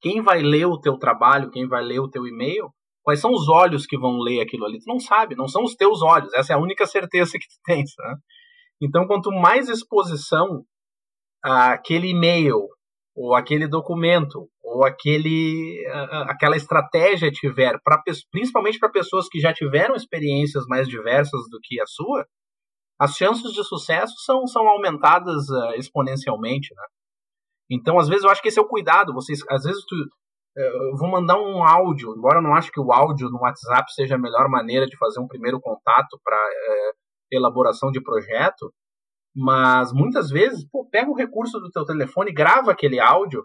quem 0.01 0.23
vai 0.23 0.43
ler 0.43 0.67
o 0.67 0.81
teu 0.81 0.99
trabalho, 0.99 1.51
quem 1.51 1.69
vai 1.69 1.83
ler 1.85 2.01
o 2.01 2.09
teu 2.09 2.27
e-mail, 2.27 2.71
quais 3.07 3.21
são 3.21 3.31
os 3.31 3.49
olhos 3.49 3.87
que 3.87 3.97
vão 3.97 4.19
ler 4.19 4.41
aquilo 4.41 4.65
ali? 4.65 4.81
Tu 4.81 4.89
não 4.89 4.99
sabe, 4.99 5.37
não 5.37 5.47
são 5.47 5.63
os 5.63 5.77
teus 5.77 6.03
olhos. 6.03 6.35
Essa 6.35 6.53
é 6.53 6.57
a 6.57 6.61
única 6.61 6.85
certeza 6.87 7.39
que 7.39 7.47
tu 7.47 7.55
tens, 7.65 7.93
né? 7.97 8.17
Então, 8.83 9.07
quanto 9.07 9.31
mais 9.31 9.69
exposição 9.69 10.65
aquele 11.41 12.09
e-mail 12.09 12.67
ou 13.15 13.33
aquele 13.37 13.69
documento 13.69 14.51
ou 14.61 14.85
aquele 14.85 15.87
aquela 16.29 16.57
estratégia 16.57 17.31
tiver 17.31 17.79
para 17.85 18.03
principalmente 18.33 18.81
para 18.81 18.91
pessoas 18.91 19.29
que 19.29 19.39
já 19.39 19.55
tiveram 19.55 19.95
experiências 19.95 20.65
mais 20.67 20.89
diversas 20.89 21.41
do 21.49 21.61
que 21.63 21.81
a 21.81 21.87
sua 21.87 22.27
as 22.99 23.15
chances 23.15 23.53
de 23.53 23.63
sucesso 23.63 24.15
são, 24.25 24.47
são 24.47 24.67
aumentadas 24.67 25.49
uh, 25.49 25.75
exponencialmente 25.79 26.75
né? 26.75 26.83
então 27.71 27.99
às 27.99 28.09
vezes 28.09 28.25
eu 28.25 28.31
acho 28.31 28.43
que 28.43 28.49
esse 28.49 28.59
é 28.59 28.63
o 28.63 28.69
cuidado 28.69 29.15
vocês 29.15 29.39
às 29.49 29.63
vezes 29.63 29.83
tu, 29.87 29.95
eu 30.57 30.97
vou 30.97 31.11
mandar 31.11 31.39
um 31.39 31.63
áudio 31.63 32.15
embora 32.17 32.39
eu 32.39 32.43
não 32.43 32.55
acho 32.55 32.71
que 32.73 32.81
o 32.81 32.93
áudio 32.93 33.29
no 33.29 33.41
WhatsApp 33.41 33.93
seja 33.93 34.15
a 34.15 34.19
melhor 34.19 34.49
maneira 34.49 34.87
de 34.87 34.97
fazer 34.97 35.21
um 35.21 35.29
primeiro 35.29 35.61
contato 35.61 36.19
para 36.25 36.37
uh, 36.37 36.93
elaboração 37.31 37.91
de 37.91 38.03
projeto 38.03 38.73
mas 39.37 39.93
muitas 39.93 40.31
vezes, 40.31 40.67
pô, 40.71 40.89
pega 40.91 41.11
o 41.11 41.15
recurso 41.15 41.61
do 41.61 41.71
teu 41.71 41.85
telefone, 41.85 42.33
grava 42.33 42.73
aquele 42.73 42.99
áudio, 42.99 43.45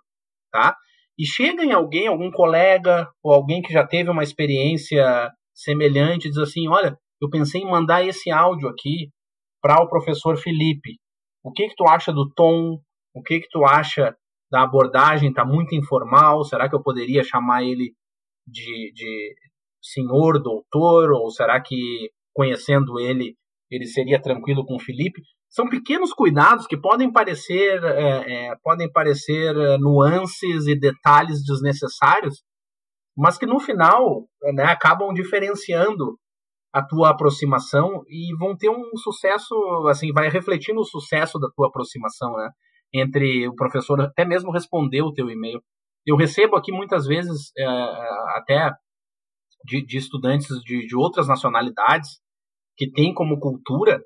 tá? 0.50 0.78
E 1.20 1.26
chega 1.26 1.66
em 1.66 1.74
alguém, 1.74 2.08
algum 2.08 2.32
colega 2.32 3.10
ou 3.22 3.34
alguém 3.34 3.62
que 3.62 3.74
já 3.74 3.86
teve 3.86 4.10
uma 4.10 4.24
experiência 4.24 5.30
semelhante, 5.54 6.30
diz 6.30 6.38
assim, 6.38 6.70
olha, 6.70 6.98
eu 7.22 7.30
pensei 7.30 7.62
em 7.62 7.70
mandar 7.70 8.06
esse 8.06 8.32
áudio 8.32 8.70
aqui 8.70 9.10
para 9.62 9.84
o 9.84 9.90
professor 9.90 10.38
Felipe. 10.38 10.98
O 11.44 11.52
que 11.52 11.68
que 11.68 11.76
tu 11.76 11.86
acha 11.86 12.14
do 12.14 12.32
tom? 12.34 12.80
O 13.14 13.22
que 13.22 13.42
que 13.42 13.50
tu 13.50 13.66
acha 13.66 14.16
da 14.52 14.64
abordagem? 14.64 15.34
Tá 15.34 15.46
muito 15.46 15.74
informal? 15.76 16.44
Será 16.44 16.70
que 16.70 16.76
eu 16.76 16.84
poderia 16.84 17.24
chamar 17.24 17.64
ele 17.64 17.94
de, 18.46 18.92
de 18.94 19.36
senhor 19.82 20.42
doutor? 20.42 21.12
Ou 21.12 21.30
será 21.32 21.62
que 21.62 22.12
conhecendo 22.34 23.00
ele 23.00 23.36
ele 23.70 23.88
seria 23.88 24.22
tranquilo 24.22 24.66
com 24.66 24.76
o 24.76 24.80
Felipe? 24.80 25.22
são 25.52 25.68
pequenos 25.68 26.14
cuidados 26.14 26.66
que 26.66 26.78
podem 26.78 27.12
parecer, 27.12 27.84
é, 27.84 28.48
é, 28.48 28.56
podem 28.64 28.90
parecer 28.90 29.56
é, 29.56 29.78
nuances 29.78 30.66
e 30.66 30.80
detalhes 30.80 31.44
desnecessários, 31.44 32.42
mas 33.18 33.38
que 33.38 33.46
no 33.46 33.60
final 33.60 34.26
né, 34.54 34.64
acabam 34.64 35.14
diferenciando 35.14 36.18
a 36.74 36.82
tua 36.82 37.10
aproximação 37.10 38.02
e 38.08 38.34
vão 38.38 38.56
ter 38.56 38.70
um 38.70 38.96
sucesso, 38.96 39.54
assim, 39.90 40.14
vai 40.14 40.30
refletir 40.30 40.74
no 40.74 40.86
sucesso 40.86 41.38
da 41.38 41.50
tua 41.54 41.68
aproximação, 41.68 42.32
né? 42.38 42.50
Entre 42.94 43.48
o 43.48 43.56
professor 43.56 44.02
até 44.02 44.26
mesmo 44.26 44.52
responder 44.52 45.02
o 45.02 45.14
teu 45.14 45.30
e-mail. 45.30 45.62
Eu 46.06 46.16
recebo 46.16 46.56
aqui 46.56 46.72
muitas 46.72 47.06
vezes 47.06 47.52
é, 47.58 47.66
até 48.38 48.72
de, 49.64 49.86
de 49.86 49.98
estudantes 49.98 50.48
de, 50.64 50.88
de 50.88 50.96
outras 50.96 51.28
nacionalidades 51.28 52.20
que 52.76 52.92
têm 52.92 53.14
como 53.14 53.40
cultura 53.40 54.02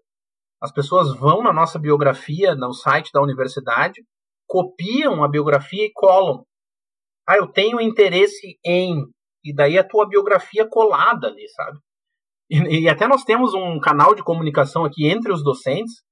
as 0.61 0.71
pessoas 0.71 1.15
vão 1.15 1.43
na 1.43 1.53
nossa 1.53 1.77
biografia, 1.77 2.55
no 2.55 2.73
site 2.73 3.11
da 3.13 3.21
universidade, 3.21 4.03
copiam 4.47 5.23
a 5.23 5.27
biografia 5.27 5.85
e 5.85 5.91
colam. 5.93 6.43
Ah, 7.27 7.37
eu 7.37 7.47
tenho 7.47 7.81
interesse 7.81 8.57
em. 8.65 9.03
E 9.43 9.53
daí 9.53 9.77
a 9.77 9.87
tua 9.87 10.07
biografia 10.07 10.67
colada 10.67 11.27
ali, 11.27 11.47
sabe? 11.49 11.77
E, 12.49 12.81
e, 12.81 12.89
até 12.89 13.07
nós 13.07 13.23
temos 13.23 13.53
um 13.53 13.79
canal 13.79 14.15
de 14.15 14.23
comunicação 14.23 14.85
aqui 14.85 15.07
entre 15.07 15.31
os 15.31 15.43
docentes, 15.43 16.03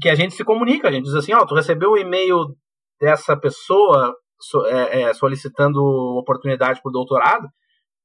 que 0.00 0.08
a 0.08 0.14
gente 0.14 0.34
se 0.34 0.44
comunica, 0.44 0.88
a 0.88 0.92
gente 0.92 1.04
diz 1.04 1.14
assim, 1.14 1.32
ó, 1.34 1.40
oh, 1.42 1.46
tu 1.46 1.54
recebeu 1.54 1.90
o 1.90 1.98
e-mail 1.98 2.56
dessa 3.00 3.36
pessoa 3.36 4.14
so, 4.38 4.64
é, 4.66 5.02
é, 5.02 5.14
solicitando 5.14 5.80
oportunidade 6.18 6.80
por 6.82 6.92
doutorado, 6.92 7.48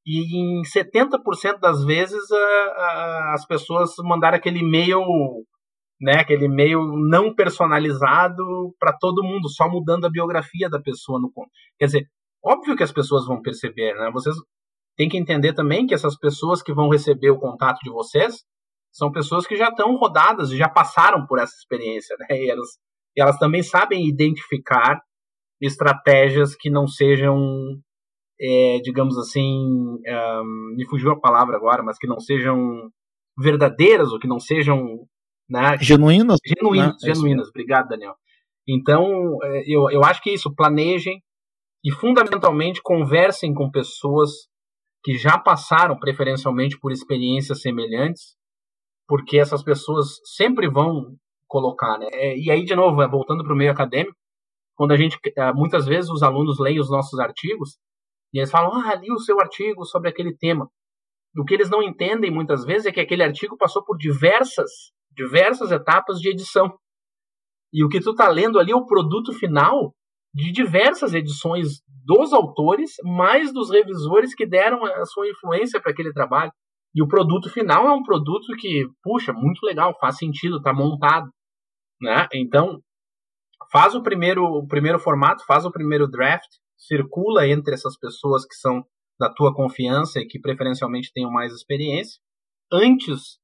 e 0.06 0.38
em 0.38 0.62
70% 0.62 1.60
das 1.60 1.84
vezes 1.84 2.32
a, 2.32 2.38
a, 2.38 3.34
as 3.34 3.46
pessoas 3.46 3.94
mandaram 4.04 4.38
aquele 4.38 4.60
e-mail, 4.60 5.02
né, 6.00 6.20
aquele 6.20 6.46
e-mail 6.46 6.82
não 7.10 7.34
personalizado 7.34 8.44
para 8.80 8.94
todo 8.94 9.24
mundo, 9.24 9.50
só 9.50 9.68
mudando 9.68 10.06
a 10.06 10.12
biografia 10.12 10.70
da 10.70 10.80
pessoa 10.80 11.20
no 11.20 11.32
Quer 11.80 11.86
dizer, 11.86 12.08
óbvio 12.44 12.76
que 12.76 12.84
as 12.84 12.92
pessoas 12.92 13.26
vão 13.26 13.42
perceber, 13.42 13.96
né? 13.96 14.12
Vocês 14.14 14.36
têm 14.96 15.10
que 15.10 15.18
entender 15.18 15.54
também 15.54 15.88
que 15.88 15.94
essas 15.94 16.16
pessoas 16.18 16.62
que 16.62 16.74
vão 16.74 16.90
receber 16.90 17.32
o 17.32 17.40
contato 17.40 17.80
de 17.84 17.90
vocês 17.90 18.44
são 18.96 19.12
pessoas 19.12 19.46
que 19.46 19.58
já 19.58 19.68
estão 19.68 19.96
rodadas 19.98 20.52
e 20.52 20.58
já 20.58 20.70
passaram 20.70 21.26
por 21.28 21.38
essa 21.38 21.54
experiência, 21.56 22.16
né? 22.18 22.28
E 22.40 22.50
elas, 22.50 22.70
e 23.16 23.22
elas 23.22 23.38
também 23.38 23.62
sabem 23.62 24.08
identificar 24.08 25.02
estratégias 25.62 26.56
que 26.56 26.70
não 26.70 26.88
sejam 26.88 27.38
é, 28.40 28.80
digamos 28.82 29.18
assim, 29.18 29.42
um, 29.42 30.76
me 30.76 30.86
fugiu 30.88 31.12
a 31.12 31.20
palavra 31.20 31.56
agora, 31.56 31.84
mas 31.84 31.98
que 31.98 32.08
não 32.08 32.20
sejam 32.20 32.90
verdadeiras 33.38 34.12
ou 34.12 34.20
que 34.20 34.28
não 34.28 34.40
sejam 34.40 35.06
né, 35.50 35.78
genuínas. 35.80 36.38
Genuínas, 36.46 36.96
né? 37.02 37.14
genuínas. 37.14 37.50
Obrigado, 37.50 37.90
Daniel. 37.90 38.16
Então, 38.68 39.38
é, 39.44 39.64
eu, 39.68 39.90
eu 39.90 40.04
acho 40.04 40.22
que 40.22 40.30
é 40.30 40.34
isso, 40.34 40.54
planejem 40.54 41.22
e 41.84 41.92
fundamentalmente 41.92 42.82
conversem 42.82 43.54
com 43.54 43.70
pessoas 43.70 44.32
que 45.04 45.18
já 45.18 45.38
passaram 45.38 45.98
preferencialmente 46.00 46.80
por 46.80 46.92
experiências 46.92 47.62
semelhantes, 47.62 48.36
porque 49.08 49.38
essas 49.38 49.64
pessoas 49.64 50.16
sempre 50.36 50.70
vão 50.70 51.16
colocar, 51.48 51.98
né? 51.98 52.08
É, 52.12 52.38
e 52.38 52.50
aí, 52.52 52.64
de 52.64 52.76
novo, 52.76 53.02
é, 53.02 53.08
voltando 53.08 53.44
para 53.44 53.54
o 53.54 53.58
meio 53.58 53.72
acadêmico, 53.72 54.18
quando 54.76 54.92
a 54.92 54.98
gente, 54.98 55.18
muitas 55.56 55.86
vezes 55.86 56.10
os 56.10 56.22
alunos 56.22 56.60
leem 56.60 56.80
os 56.80 56.90
nossos 56.90 57.18
artigos, 57.20 57.78
e 58.34 58.40
eles 58.40 58.52
falam, 58.52 58.74
ah, 58.74 58.96
li 58.96 59.10
o 59.12 59.20
seu 59.20 59.40
artigo 59.40 59.86
sobre 59.86 60.10
aquele 60.10 60.36
tema. 60.36 60.70
O 61.38 61.46
que 61.46 61.54
eles 61.54 61.70
não 61.70 61.82
entendem 61.82 62.30
muitas 62.30 62.66
vezes 62.66 62.86
é 62.86 62.92
que 62.92 63.00
aquele 63.00 63.24
artigo 63.24 63.58
passou 63.58 63.84
por 63.84 63.98
diversas, 63.98 64.70
diversas 65.12 65.72
etapas 65.72 66.18
de 66.20 66.30
edição. 66.30 66.78
E 67.72 67.84
o 67.84 67.90
que 67.90 68.02
tu 68.02 68.12
está 68.12 68.28
lendo 68.28 68.60
ali 68.60 68.72
é 68.72 68.76
o 68.76 68.86
produto 68.86 69.32
final 69.34 69.94
de 70.34 70.52
diversas 70.52 71.14
edições 71.14 71.82
dos 72.04 72.34
autores, 72.34 72.96
mais 73.04 73.54
dos 73.54 73.70
revisores 73.70 74.36
que 74.36 74.46
deram 74.46 74.84
a 74.86 75.06
sua 75.06 75.30
influência 75.30 75.82
para 75.82 75.92
aquele 75.92 76.12
trabalho. 76.12 76.52
E 76.96 77.04
o 77.04 77.08
produto 77.08 77.50
final 77.50 77.86
é 77.86 77.92
um 77.92 78.02
produto 78.02 78.56
que, 78.58 78.88
puxa, 79.04 79.34
muito 79.34 79.66
legal, 79.66 79.94
faz 80.00 80.18
sentido, 80.18 80.58
está 80.58 80.74
montado. 80.74 81.30
Né? 82.02 82.26
Então, 82.34 82.80
faz 83.70 83.94
o 83.94 84.02
primeiro, 84.02 84.46
o 84.46 84.66
primeiro 84.66 84.98
formato, 84.98 85.46
faz 85.46 85.66
o 85.66 85.72
primeiro 85.72 86.08
draft, 86.08 86.48
circula 86.78 87.46
entre 87.48 87.74
essas 87.74 87.98
pessoas 88.00 88.46
que 88.46 88.56
são 88.56 88.82
da 89.20 89.30
tua 89.30 89.54
confiança 89.54 90.20
e 90.20 90.26
que 90.26 90.40
preferencialmente 90.40 91.12
tenham 91.14 91.32
mais 91.32 91.54
experiência, 91.54 92.20
antes 92.72 93.40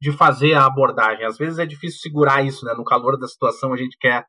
de 0.00 0.12
fazer 0.12 0.54
a 0.54 0.66
abordagem. 0.66 1.24
Às 1.24 1.38
vezes 1.38 1.58
é 1.58 1.66
difícil 1.66 2.00
segurar 2.00 2.44
isso, 2.44 2.64
né? 2.66 2.74
No 2.74 2.84
calor 2.84 3.18
da 3.18 3.26
situação 3.26 3.72
a 3.72 3.76
gente 3.76 3.96
quer, 3.98 4.26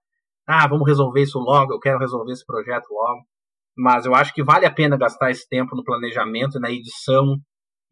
ah, 0.48 0.68
vamos 0.68 0.88
resolver 0.88 1.22
isso 1.22 1.40
logo, 1.40 1.74
eu 1.74 1.80
quero 1.80 2.00
resolver 2.00 2.32
esse 2.32 2.46
projeto 2.46 2.88
logo. 2.92 3.26
Mas 3.76 4.06
eu 4.06 4.14
acho 4.14 4.34
que 4.34 4.44
vale 4.44 4.66
a 4.66 4.74
pena 4.74 4.98
gastar 4.98 5.32
esse 5.32 5.48
tempo 5.50 5.76
no 5.76 5.84
planejamento, 5.84 6.60
na 6.60 6.70
edição 6.70 7.38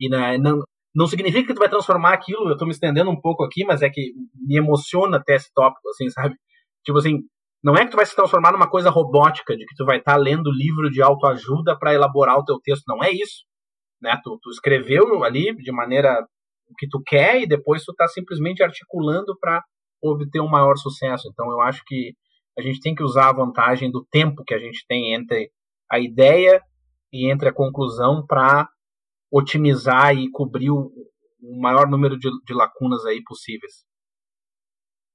e 0.02 0.10
na 0.10 0.38
não, 0.38 0.62
não 0.94 1.08
significa 1.08 1.48
que 1.48 1.54
tu 1.54 1.60
vai 1.60 1.70
transformar 1.70 2.14
aquilo, 2.14 2.48
eu 2.48 2.54
estou 2.54 2.68
me 2.68 2.74
estendendo 2.74 3.10
um 3.10 3.20
pouco 3.20 3.44
aqui, 3.44 3.64
mas 3.64 3.82
é 3.82 3.90
que 3.90 4.12
me 4.36 4.58
emociona 4.58 5.18
até 5.18 5.36
esse 5.36 5.54
tópico, 5.54 5.88
assim, 5.90 6.10
sabe? 6.10 6.36
Tipo 6.84 6.98
assim, 6.98 7.20
não 7.64 7.76
é 7.76 7.86
que 7.86 7.92
tu 7.92 7.96
vai 7.96 8.06
se 8.06 8.16
transformar 8.16 8.52
numa 8.52 8.70
coisa 8.70 8.90
robótica, 8.90 9.56
de 9.56 9.66
que 9.66 9.76
tu 9.76 9.86
vai 9.86 10.00
estar 10.00 10.14
tá 10.14 10.18
lendo 10.18 10.52
livro 10.52 10.90
de 10.90 11.02
autoajuda 11.02 11.78
para 11.78 11.94
elaborar 11.94 12.38
o 12.38 12.44
teu 12.44 12.60
texto. 12.60 12.84
Não 12.88 13.04
é 13.04 13.12
isso. 13.12 13.46
Né? 14.02 14.20
Tu, 14.24 14.40
tu 14.42 14.50
escreveu 14.50 15.24
ali 15.24 15.56
de 15.56 15.72
maneira 15.72 16.26
o 16.68 16.76
que 16.76 16.88
tu 16.88 17.02
quer 17.06 17.42
e 17.42 17.48
depois 17.48 17.84
tu 17.84 17.92
está 17.92 18.08
simplesmente 18.08 18.64
articulando 18.64 19.38
para 19.40 19.64
obter 20.02 20.42
um 20.42 20.50
maior 20.50 20.76
sucesso. 20.76 21.30
Então 21.32 21.52
eu 21.52 21.62
acho 21.62 21.84
que 21.86 22.14
a 22.58 22.62
gente 22.62 22.80
tem 22.80 22.96
que 22.96 23.04
usar 23.04 23.30
a 23.30 23.34
vantagem 23.34 23.92
do 23.92 24.04
tempo 24.12 24.44
que 24.44 24.54
a 24.54 24.60
gente 24.60 24.84
tem 24.88 25.14
entre 25.14 25.52
a 25.90 26.00
ideia 26.00 26.62
e 27.14 27.30
entre 27.30 27.50
a 27.50 27.54
conclusão 27.54 28.26
para 28.26 28.68
otimizar 29.32 30.14
e 30.16 30.30
cobrir 30.30 30.70
o, 30.70 30.92
o 31.42 31.62
maior 31.62 31.90
número 31.90 32.18
de, 32.20 32.30
de 32.46 32.54
lacunas 32.54 33.06
aí 33.06 33.24
possíveis. 33.24 33.86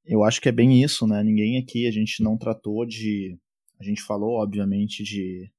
Eu 0.05 0.25
acho 0.25 0.41
que 0.41 0.49
é 0.49 0.53
bem 0.53 0.83
isso, 0.83 1.07
né? 1.07 1.23
Ninguém 1.23 1.59
aqui, 1.59 1.87
a 1.87 1.91
gente 1.91 2.23
não 2.23 2.39
tratou 2.39 2.87
de. 2.87 3.39
A 3.79 3.85
gente 3.85 4.03
falou, 4.03 4.41
obviamente, 4.41 5.03
de 5.03 5.53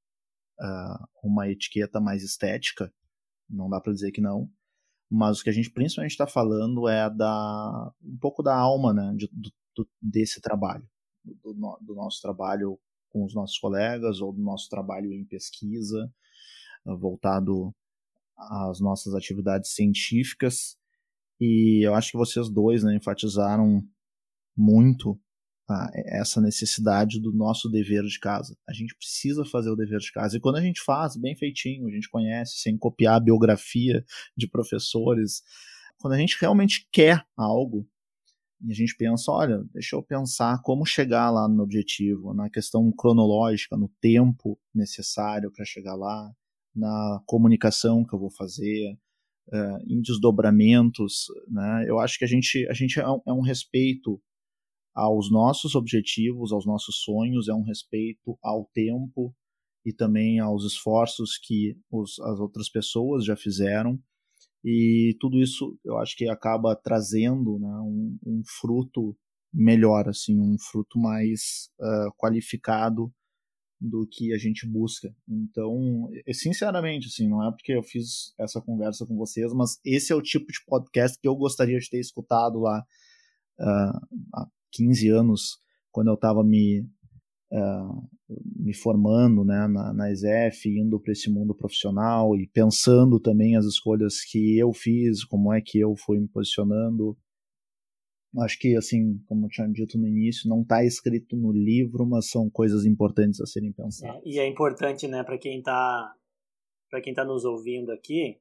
uh, 0.60 1.08
uma 1.24 1.50
etiqueta 1.50 2.00
mais 2.00 2.24
estética, 2.24 2.92
não 3.50 3.70
dá 3.70 3.80
para 3.80 3.94
dizer 3.94 4.12
que 4.12 4.22
não, 4.22 4.50
mas 5.10 5.40
o 5.40 5.44
que 5.44 5.50
a 5.50 5.54
gente 5.54 5.70
principalmente 5.70 6.12
está 6.12 6.26
falando 6.26 6.88
é 6.88 7.10
da 7.10 7.94
um 8.04 8.18
pouco 8.18 8.42
da 8.42 8.56
alma, 8.56 8.94
né, 8.94 9.14
de, 9.16 9.30
do, 9.76 9.88
desse 10.02 10.42
trabalho, 10.42 10.88
do, 11.24 11.54
do, 11.82 11.94
nosso 11.94 12.22
trabalho 12.22 12.80
com 13.10 13.24
os 13.24 13.36
nossos 13.36 13.60
colegas 13.60 14.20
ou 14.20 14.34
do 14.34 14.42
nosso 14.42 14.68
trabalho 14.70 15.14
em 15.14 15.26
pesquisa, 15.26 16.12
uh, 16.86 16.98
voltado 16.98 17.76
às 18.38 18.80
nossas 18.80 19.14
atividades 19.14 19.74
científicas. 19.74 20.78
E 21.40 21.86
eu 21.86 21.94
acho 21.96 22.12
que 22.12 22.18
vocês 22.18 22.50
dois 22.50 22.84
né, 22.84 22.96
enfatizaram 22.96 23.82
muito 24.56 25.20
ah, 25.70 25.90
essa 25.94 26.40
necessidade 26.40 27.20
do 27.20 27.34
nosso 27.34 27.70
dever 27.70 28.04
de 28.04 28.20
casa. 28.20 28.58
A 28.68 28.74
gente 28.74 28.96
precisa 28.96 29.44
fazer 29.46 29.70
o 29.70 29.76
dever 29.76 30.00
de 30.00 30.12
casa. 30.12 30.38
E 30.38 30.40
quando 30.40 30.56
a 30.56 30.62
gente 30.62 30.82
faz 30.82 31.16
bem 31.18 31.36
feitinho, 31.36 31.88
a 31.88 31.92
gente 31.92 32.10
conhece, 32.10 32.60
sem 32.60 32.78
copiar 32.78 33.16
a 33.16 33.20
biografia 33.20 34.04
de 34.36 34.48
professores, 34.48 35.44
quando 36.00 36.14
a 36.14 36.18
gente 36.18 36.38
realmente 36.40 36.88
quer 36.92 37.26
algo, 37.36 37.88
e 38.62 38.72
a 38.72 38.74
gente 38.74 38.96
pensa, 38.98 39.32
olha, 39.32 39.64
deixa 39.72 39.96
eu 39.96 40.02
pensar 40.02 40.62
como 40.64 40.86
chegar 40.86 41.30
lá 41.30 41.48
no 41.48 41.62
objetivo, 41.62 42.34
na 42.34 42.50
questão 42.50 42.92
cronológica, 42.92 43.78
no 43.78 43.90
tempo 44.02 44.60
necessário 44.74 45.52
para 45.52 45.64
chegar 45.64 45.96
lá, 45.96 46.32
na 46.78 47.22
comunicação 47.26 48.06
que 48.06 48.14
eu 48.14 48.20
vou 48.20 48.32
fazer, 48.32 48.98
uh, 49.52 49.78
em 49.88 50.02
desdobramentos, 50.02 51.26
né? 51.48 51.86
Eu 51.88 52.00
acho 52.00 52.18
que 52.20 52.26
a 52.26 52.28
gente, 52.28 52.68
a 52.70 52.74
gente 52.74 53.00
é 53.00 53.10
um, 53.10 53.22
é 53.28 53.34
um 53.34 53.42
respeito 53.42 54.22
aos 54.94 55.32
nossos 55.32 55.76
objetivos, 55.76 56.52
aos 56.52 56.66
nossos 56.66 57.02
sonhos, 57.04 57.48
é 57.48 57.54
um 57.54 57.64
respeito 57.64 58.38
ao 58.42 58.66
tempo 58.74 59.34
e 59.86 59.94
também 59.94 60.40
aos 60.40 60.66
esforços 60.66 61.38
que 61.38 61.78
os, 61.92 62.20
as 62.20 62.40
outras 62.40 62.70
pessoas 62.70 63.26
já 63.26 63.36
fizeram. 63.36 64.00
E 64.64 65.16
tudo 65.20 65.40
isso 65.40 65.78
eu 65.86 65.98
acho 65.98 66.16
que 66.16 66.28
acaba 66.28 66.76
trazendo 66.76 67.60
né, 67.60 67.80
um, 67.80 68.18
um, 68.26 68.42
fruto 68.60 69.16
melhor, 69.54 70.10
assim, 70.10 70.38
um 70.40 70.58
fruto 70.60 71.00
mais 71.00 71.70
uh, 71.80 72.12
qualificado 72.18 73.14
do 73.80 74.08
que 74.08 74.34
a 74.34 74.38
gente 74.38 74.68
busca. 74.68 75.14
Então, 75.28 76.10
sinceramente, 76.32 77.08
assim, 77.08 77.28
não 77.28 77.48
é 77.48 77.52
porque 77.52 77.74
eu 77.74 77.84
fiz 77.84 78.34
essa 78.40 78.60
conversa 78.60 79.06
com 79.06 79.16
vocês, 79.16 79.54
mas 79.54 79.80
esse 79.86 80.12
é 80.12 80.16
o 80.16 80.22
tipo 80.22 80.52
de 80.52 80.60
podcast 80.66 81.20
que 81.20 81.28
eu 81.28 81.36
gostaria 81.36 81.78
de 81.78 81.90
ter 81.90 82.00
escutado 82.00 82.60
lá 82.60 82.84
uh, 83.60 84.48
15 84.72 85.10
anos, 85.10 85.60
quando 85.92 86.08
eu 86.08 86.16
estava 86.16 86.44
me, 86.44 86.82
uh, 87.52 88.10
me 88.56 88.74
formando 88.74 89.46
né, 89.46 89.68
na, 89.68 89.94
na 89.94 90.12
ESEF, 90.12 90.68
indo 90.68 91.00
para 91.00 91.12
esse 91.12 91.30
mundo 91.30 91.56
profissional 91.56 92.36
e 92.36 92.48
pensando 92.48 93.20
também 93.20 93.56
as 93.56 93.66
escolhas 93.66 94.24
que 94.24 94.58
eu 94.58 94.74
fiz, 94.74 95.24
como 95.24 95.54
é 95.54 95.62
que 95.62 95.80
eu 95.80 95.96
fui 95.96 96.20
me 96.20 96.28
posicionando. 96.28 97.18
Acho 98.40 98.60
que, 98.60 98.76
assim, 98.76 99.20
como 99.26 99.46
eu 99.46 99.50
tinha 99.50 99.68
dito 99.68 99.98
no 99.98 100.08
início, 100.08 100.50
não 100.50 100.62
está 100.62 100.84
escrito 100.84 101.36
no 101.36 101.52
livro, 101.52 102.06
mas 102.06 102.30
são 102.30 102.50
coisas 102.50 102.86
importantes 102.86 103.42
a 103.42 103.46
serem 103.46 103.72
pensadas. 103.72 104.16
É, 104.18 104.22
e 104.26 104.40
é 104.40 104.48
importante, 104.48 105.08
né, 105.08 105.24
para 105.24 105.38
quem 105.38 105.60
está 105.60 106.14
para 106.90 107.02
quem 107.02 107.12
está 107.12 107.26
nos 107.26 107.44
ouvindo 107.44 107.92
aqui, 107.92 108.40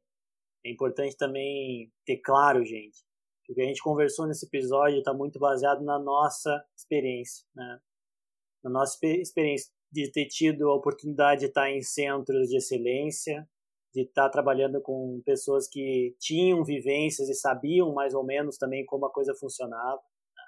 é 0.65 0.71
importante 0.71 1.17
também 1.17 1.91
ter 2.05 2.19
claro, 2.19 2.65
gente, 2.65 3.05
o 3.49 3.55
que 3.55 3.63
a 3.63 3.65
gente 3.65 3.83
conversou 3.83 4.27
nesse 4.27 4.47
episódio 4.47 4.99
está 4.99 5.15
muito 5.15 5.39
baseado 5.39 5.85
na 5.85 5.99
nossa 5.99 6.65
experiência, 6.77 7.47
né? 7.55 7.81
Na 8.65 8.71
nossa 8.71 8.99
experiência 9.05 9.71
de 9.93 10.11
ter 10.11 10.27
tido 10.27 10.69
a 10.69 10.75
oportunidade 10.75 11.41
de 11.41 11.47
estar 11.47 11.71
em 11.71 11.81
centros 11.83 12.49
de 12.49 12.57
excelência, 12.57 13.49
de 13.97 14.03
estar 14.03 14.29
trabalhando 14.29 14.79
com 14.83 15.23
pessoas 15.25 15.67
que 15.67 16.15
tinham 16.21 16.63
vivências 16.63 17.31
e 17.31 17.35
sabiam 17.35 17.95
mais 17.95 18.13
ou 18.13 18.23
menos 18.23 18.59
também 18.59 18.85
como 18.85 19.07
a 19.07 19.11
coisa 19.11 19.35
funcionava. 19.35 20.03
Né? 20.37 20.43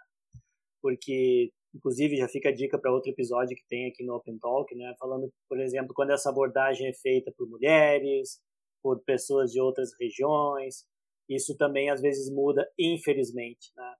Porque, 0.82 1.50
inclusive, 1.74 2.18
já 2.18 2.28
fica 2.28 2.50
a 2.50 2.54
dica 2.54 2.78
para 2.78 2.92
outro 2.92 3.10
episódio 3.10 3.56
que 3.56 3.66
tem 3.66 3.88
aqui 3.88 4.04
no 4.04 4.14
Open 4.14 4.38
Talk, 4.38 4.74
né? 4.74 4.94
Falando, 4.98 5.32
por 5.48 5.58
exemplo, 5.60 5.94
quando 5.94 6.10
essa 6.10 6.28
abordagem 6.28 6.88
é 6.88 6.92
feita 6.92 7.32
por 7.38 7.48
mulheres, 7.48 8.38
por 8.82 9.02
pessoas 9.02 9.50
de 9.50 9.62
outras 9.62 9.92
regiões, 9.98 10.84
isso 11.26 11.56
também 11.56 11.88
às 11.88 12.02
vezes 12.02 12.30
muda, 12.30 12.70
infelizmente, 12.78 13.72
né? 13.74 13.94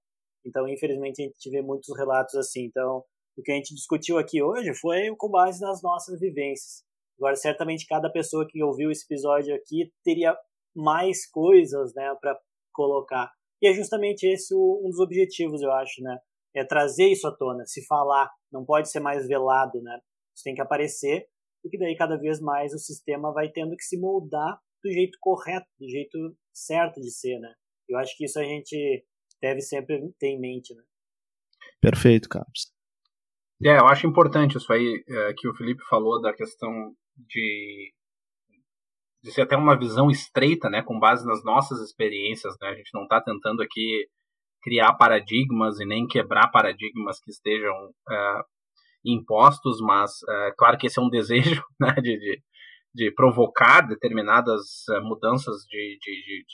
Então, 0.45 0.69
infelizmente, 0.69 1.23
a 1.23 1.25
gente 1.25 1.51
vê 1.51 1.63
muitos 1.63 1.97
relatos 1.97 2.35
assim. 2.35 2.65
Então, 2.65 3.03
o 3.35 3.43
que 3.43 3.51
a 3.51 3.55
gente 3.55 3.75
discutiu 3.75 4.19
aqui 4.19 4.43
hoje 4.43 4.75
foi 4.75 5.09
com 5.17 5.31
base 5.31 5.59
nas 5.63 5.83
nossas 5.83 6.21
vivências. 6.21 6.87
Agora, 7.19 7.37
certamente, 7.37 7.87
cada 7.87 8.11
pessoa 8.11 8.47
que 8.49 8.63
ouviu 8.63 8.91
esse 8.91 9.05
episódio 9.05 9.55
aqui 9.55 9.93
teria 10.05 10.37
mais 10.75 11.29
coisas, 11.29 11.93
né, 11.95 12.15
para 12.21 12.39
colocar. 12.73 13.31
E 13.61 13.69
é 13.69 13.73
justamente 13.73 14.25
esse 14.25 14.55
um 14.55 14.89
dos 14.89 15.01
objetivos, 15.01 15.61
eu 15.61 15.73
acho, 15.73 16.01
né? 16.03 16.17
É 16.55 16.65
trazer 16.65 17.09
isso 17.09 17.27
à 17.27 17.37
tona, 17.37 17.67
se 17.67 17.85
falar, 17.87 18.31
não 18.53 18.65
pode 18.65 18.89
ser 18.91 19.01
mais 19.01 19.27
velado, 19.27 19.83
né? 19.83 19.99
Isso 20.35 20.45
tem 20.45 20.55
que 20.55 20.63
aparecer, 20.63 21.27
porque 21.61 21.77
daí 21.77 21.97
cada 21.97 22.17
vez 22.17 22.41
mais 22.41 22.73
o 22.73 22.79
sistema 22.79 23.33
vai 23.33 23.51
tendo 23.51 23.77
que 23.77 23.83
se 23.83 23.99
moldar 23.99 24.59
do 24.83 24.91
jeito 24.93 25.19
correto, 25.21 25.67
do 25.79 25.89
jeito 25.89 26.37
certo 26.53 27.01
de 27.01 27.11
ser, 27.11 27.39
né? 27.41 27.53
Eu 27.89 27.99
acho 27.99 28.17
que 28.17 28.25
isso 28.25 28.39
a 28.39 28.45
gente 28.45 29.05
deve 29.41 29.61
sempre 29.61 30.01
ter 30.19 30.29
em 30.29 30.41
mente, 30.41 30.73
né? 30.75 30.83
Perfeito, 31.81 32.29
Carlos. 32.29 32.73
É, 33.65 33.79
eu 33.79 33.87
acho 33.87 34.07
importante 34.07 34.57
isso 34.57 34.73
aí 34.73 35.03
é, 35.09 35.35
que 35.37 35.49
o 35.49 35.55
Felipe 35.55 35.83
falou 35.89 36.21
da 36.21 36.33
questão 36.33 36.95
de, 37.19 37.93
de 39.23 39.33
ser 39.33 39.43
até 39.43 39.57
uma 39.57 39.79
visão 39.79 40.11
estreita, 40.11 40.71
né, 40.71 40.83
com 40.83 40.99
base 40.99 41.27
nas 41.27 41.45
nossas 41.45 41.81
experiências, 41.81 42.55
né? 42.61 42.69
A 42.69 42.75
gente 42.75 42.91
não 42.95 43.03
está 43.03 43.21
tentando 43.21 43.63
aqui 43.63 44.09
criar 44.63 44.95
paradigmas 44.95 45.81
e 45.81 45.85
nem 45.85 46.07
quebrar 46.07 46.49
paradigmas 46.51 47.21
que 47.21 47.31
estejam 47.31 47.75
é, 48.11 48.41
impostos, 49.05 49.81
mas 49.81 50.13
é, 50.29 50.53
claro 50.57 50.79
que 50.79 50.87
esse 50.87 50.99
é 50.99 51.03
um 51.03 51.11
desejo, 51.11 51.63
né, 51.81 51.95
de, 51.95 52.19
de, 52.19 52.43
de 52.95 53.13
provocar 53.13 53.83
determinadas 53.83 54.89
é, 54.91 55.01
mudanças 55.01 55.63
de, 55.69 55.99
de, 56.01 56.45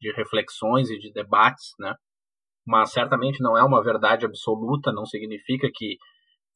de 0.00 0.12
reflexões 0.12 0.90
e 0.90 0.98
de 0.98 1.12
debates, 1.12 1.72
né? 1.78 1.94
Mas 2.66 2.92
certamente 2.92 3.42
não 3.42 3.58
é 3.58 3.62
uma 3.62 3.82
verdade 3.82 4.24
absoluta, 4.24 4.90
não 4.92 5.04
significa 5.04 5.68
que 5.72 5.98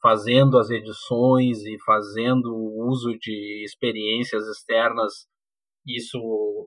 fazendo 0.01 0.59
as 0.59 0.70
edições 0.70 1.65
e 1.65 1.77
fazendo 1.85 2.47
o 2.55 2.89
uso 2.89 3.16
de 3.19 3.65
experiências 3.65 4.47
externas, 4.49 5.27
isso 5.87 6.19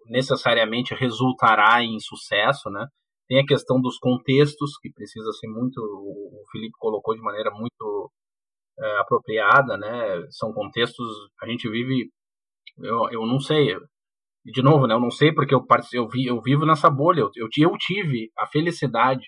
necessariamente 0.08 0.94
resultará 0.96 1.84
em 1.84 2.00
sucesso, 2.00 2.70
né? 2.70 2.88
Tem 3.28 3.40
a 3.40 3.46
questão 3.46 3.80
dos 3.80 3.98
contextos, 3.98 4.78
que 4.82 4.92
precisa 4.92 5.32
ser 5.34 5.48
muito, 5.48 5.78
o 5.80 6.44
Felipe 6.52 6.74
colocou 6.78 7.16
de 7.16 7.22
maneira 7.22 7.52
muito 7.52 8.12
é, 8.80 9.00
apropriada, 9.00 9.78
né? 9.78 10.26
São 10.32 10.52
contextos, 10.52 11.08
a 11.42 11.48
gente 11.48 11.70
vive, 11.70 12.10
eu, 12.80 13.10
eu 13.12 13.26
não 13.26 13.40
sei, 13.40 13.78
de 14.44 14.62
novo, 14.62 14.88
né? 14.88 14.96
Eu 14.96 15.00
não 15.00 15.12
sei 15.12 15.34
porque 15.34 15.54
eu, 15.54 15.66
eu, 15.94 16.08
vi, 16.08 16.26
eu 16.26 16.42
vivo 16.42 16.66
nessa 16.66 16.90
bolha, 16.90 17.22
eu, 17.22 17.30
eu, 17.36 17.78
tive 17.78 18.32
a 18.38 18.48
felicidade 18.48 19.28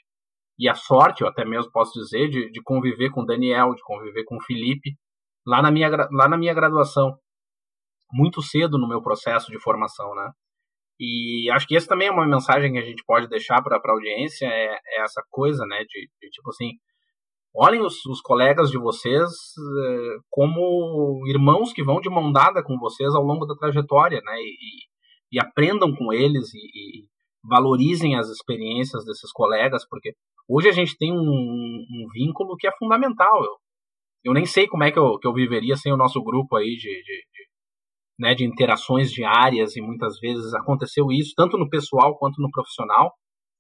e 0.58 0.70
a 0.70 0.76
sorte, 0.76 1.22
eu 1.22 1.28
até 1.28 1.44
mesmo 1.46 1.72
posso 1.72 2.00
dizer, 2.00 2.30
de, 2.30 2.52
de 2.52 2.62
conviver 2.62 3.10
com 3.10 3.26
Daniel, 3.26 3.74
de 3.74 3.82
conviver 3.84 4.24
com 4.26 4.40
Felipe, 4.42 4.96
lá 5.46 5.62
na, 5.62 5.72
minha, 5.72 5.90
lá 5.90 6.30
na 6.30 6.38
minha 6.38 6.54
graduação, 6.54 7.18
muito 8.12 8.42
cedo 8.42 8.78
no 8.78 8.88
meu 8.88 9.02
processo 9.02 9.52
de 9.52 9.60
formação, 9.60 10.14
né? 10.16 10.32
E 11.00 11.50
acho 11.52 11.68
que 11.68 11.76
essa 11.76 11.88
também 11.88 12.08
é 12.08 12.12
uma 12.12 12.28
mensagem 12.28 12.72
que 12.72 12.78
a 12.78 12.84
gente 12.84 13.04
pode 13.06 13.28
deixar 13.28 13.62
para 13.62 13.78
a 13.78 13.92
audiência, 13.92 14.46
é, 14.46 14.76
é, 14.76 15.02
essa 15.02 15.24
coisa, 15.30 15.66
né, 15.66 15.80
de, 15.80 16.10
de 16.22 16.30
tipo 16.30 16.50
assim, 16.50 16.74
olhem 17.56 17.82
os, 17.82 18.06
os, 18.06 18.22
colegas 18.22 18.70
de 18.70 18.78
vocês 18.78 19.30
eh, 19.30 20.18
como 20.30 21.22
irmãos 21.28 21.74
que 21.74 21.84
vão 21.84 22.00
de 22.00 22.10
mão 22.10 22.32
dada 22.32 22.64
com 22.64 22.78
vocês 22.80 23.14
ao 23.16 23.24
longo 23.24 23.46
da 23.46 23.56
trajetória, 23.56 24.22
né, 24.24 24.36
e, 24.40 24.58
e 25.34 25.40
aprendam 25.40 25.94
com 25.96 26.14
eles 26.14 26.54
e, 26.54 26.60
e, 26.60 27.06
valorizem 27.44 28.16
as 28.16 28.30
experiências 28.30 29.04
desses 29.06 29.32
colegas, 29.32 29.86
porque 29.88 30.14
hoje 30.48 30.70
a 30.70 30.72
gente 30.72 30.98
tem 30.98 31.12
um, 31.12 31.18
um 31.18 32.08
vínculo 32.14 32.56
que 32.56 32.68
é 32.68 32.72
fundamental. 32.78 33.44
Eu, 33.44 33.52
eu, 34.26 34.34
nem 34.34 34.46
sei 34.46 34.68
como 34.68 34.84
é 34.84 34.92
que 34.92 35.00
eu, 35.00 35.18
que 35.20 35.28
eu 35.28 35.34
viveria 35.34 35.76
sem 35.76 35.92
o 35.92 35.98
nosso 35.98 36.22
grupo 36.24 36.56
aí 36.56 36.76
de, 36.76 36.90
de, 36.90 37.04
de, 37.04 37.48
né, 38.20 38.34
de 38.34 38.46
interações 38.46 39.12
diárias, 39.12 39.76
e 39.76 39.82
muitas 39.82 40.20
vezes 40.20 40.54
aconteceu 40.54 41.12
isso, 41.12 41.34
tanto 41.36 41.58
no 41.58 41.70
pessoal 41.70 42.18
quanto 42.18 42.42
no 42.42 42.50
profissional. 42.50 43.14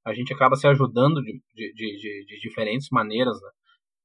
A 0.05 0.14
gente 0.14 0.34
acaba 0.34 0.55
se 0.55 0.68
ajudando 0.68 1.22
de, 1.22 1.41
de, 1.53 1.73
de, 1.73 2.26
de 2.26 2.39
diferentes 2.41 2.88
maneiras, 2.91 3.39
né? 3.41 3.49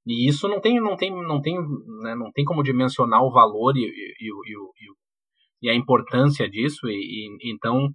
E 0.07 0.27
isso 0.27 0.49
não 0.49 0.59
tem, 0.59 0.81
não 0.81 0.97
tem, 0.97 1.11
não 1.11 1.41
tem, 1.41 1.55
né, 2.03 2.15
não 2.15 2.33
tem 2.33 2.45
como 2.45 2.63
dimensionar 2.63 3.23
o 3.23 3.31
valor 3.31 3.77
e, 3.77 3.81
e, 3.81 4.29
e, 4.31 5.67
e, 5.67 5.71
a 5.71 5.75
importância 5.75 6.49
disso. 6.49 6.89
E, 6.89 7.37
então 7.45 7.91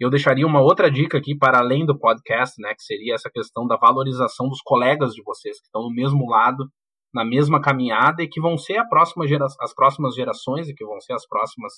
eu 0.00 0.10
deixaria 0.10 0.46
uma 0.46 0.60
outra 0.60 0.90
dica 0.90 1.18
aqui 1.18 1.36
para 1.36 1.58
além 1.58 1.86
do 1.86 1.98
podcast, 1.98 2.60
né, 2.60 2.74
que 2.74 2.82
seria 2.82 3.14
essa 3.14 3.30
questão 3.30 3.66
da 3.66 3.76
valorização 3.76 4.48
dos 4.48 4.60
colegas 4.62 5.12
de 5.12 5.22
vocês 5.22 5.58
que 5.58 5.66
estão 5.66 5.82
no 5.82 5.94
mesmo 5.94 6.28
lado, 6.28 6.68
na 7.12 7.24
mesma 7.24 7.60
caminhada 7.60 8.22
e 8.22 8.28
que 8.28 8.40
vão 8.40 8.58
ser 8.58 8.76
a 8.76 8.86
próxima 8.86 9.26
gera 9.26 9.46
as 9.60 9.74
próximas 9.74 10.14
gerações 10.14 10.68
e 10.68 10.74
que 10.74 10.84
vão 10.84 11.00
ser 11.00 11.12
as 11.12 11.26
próximas 11.26 11.72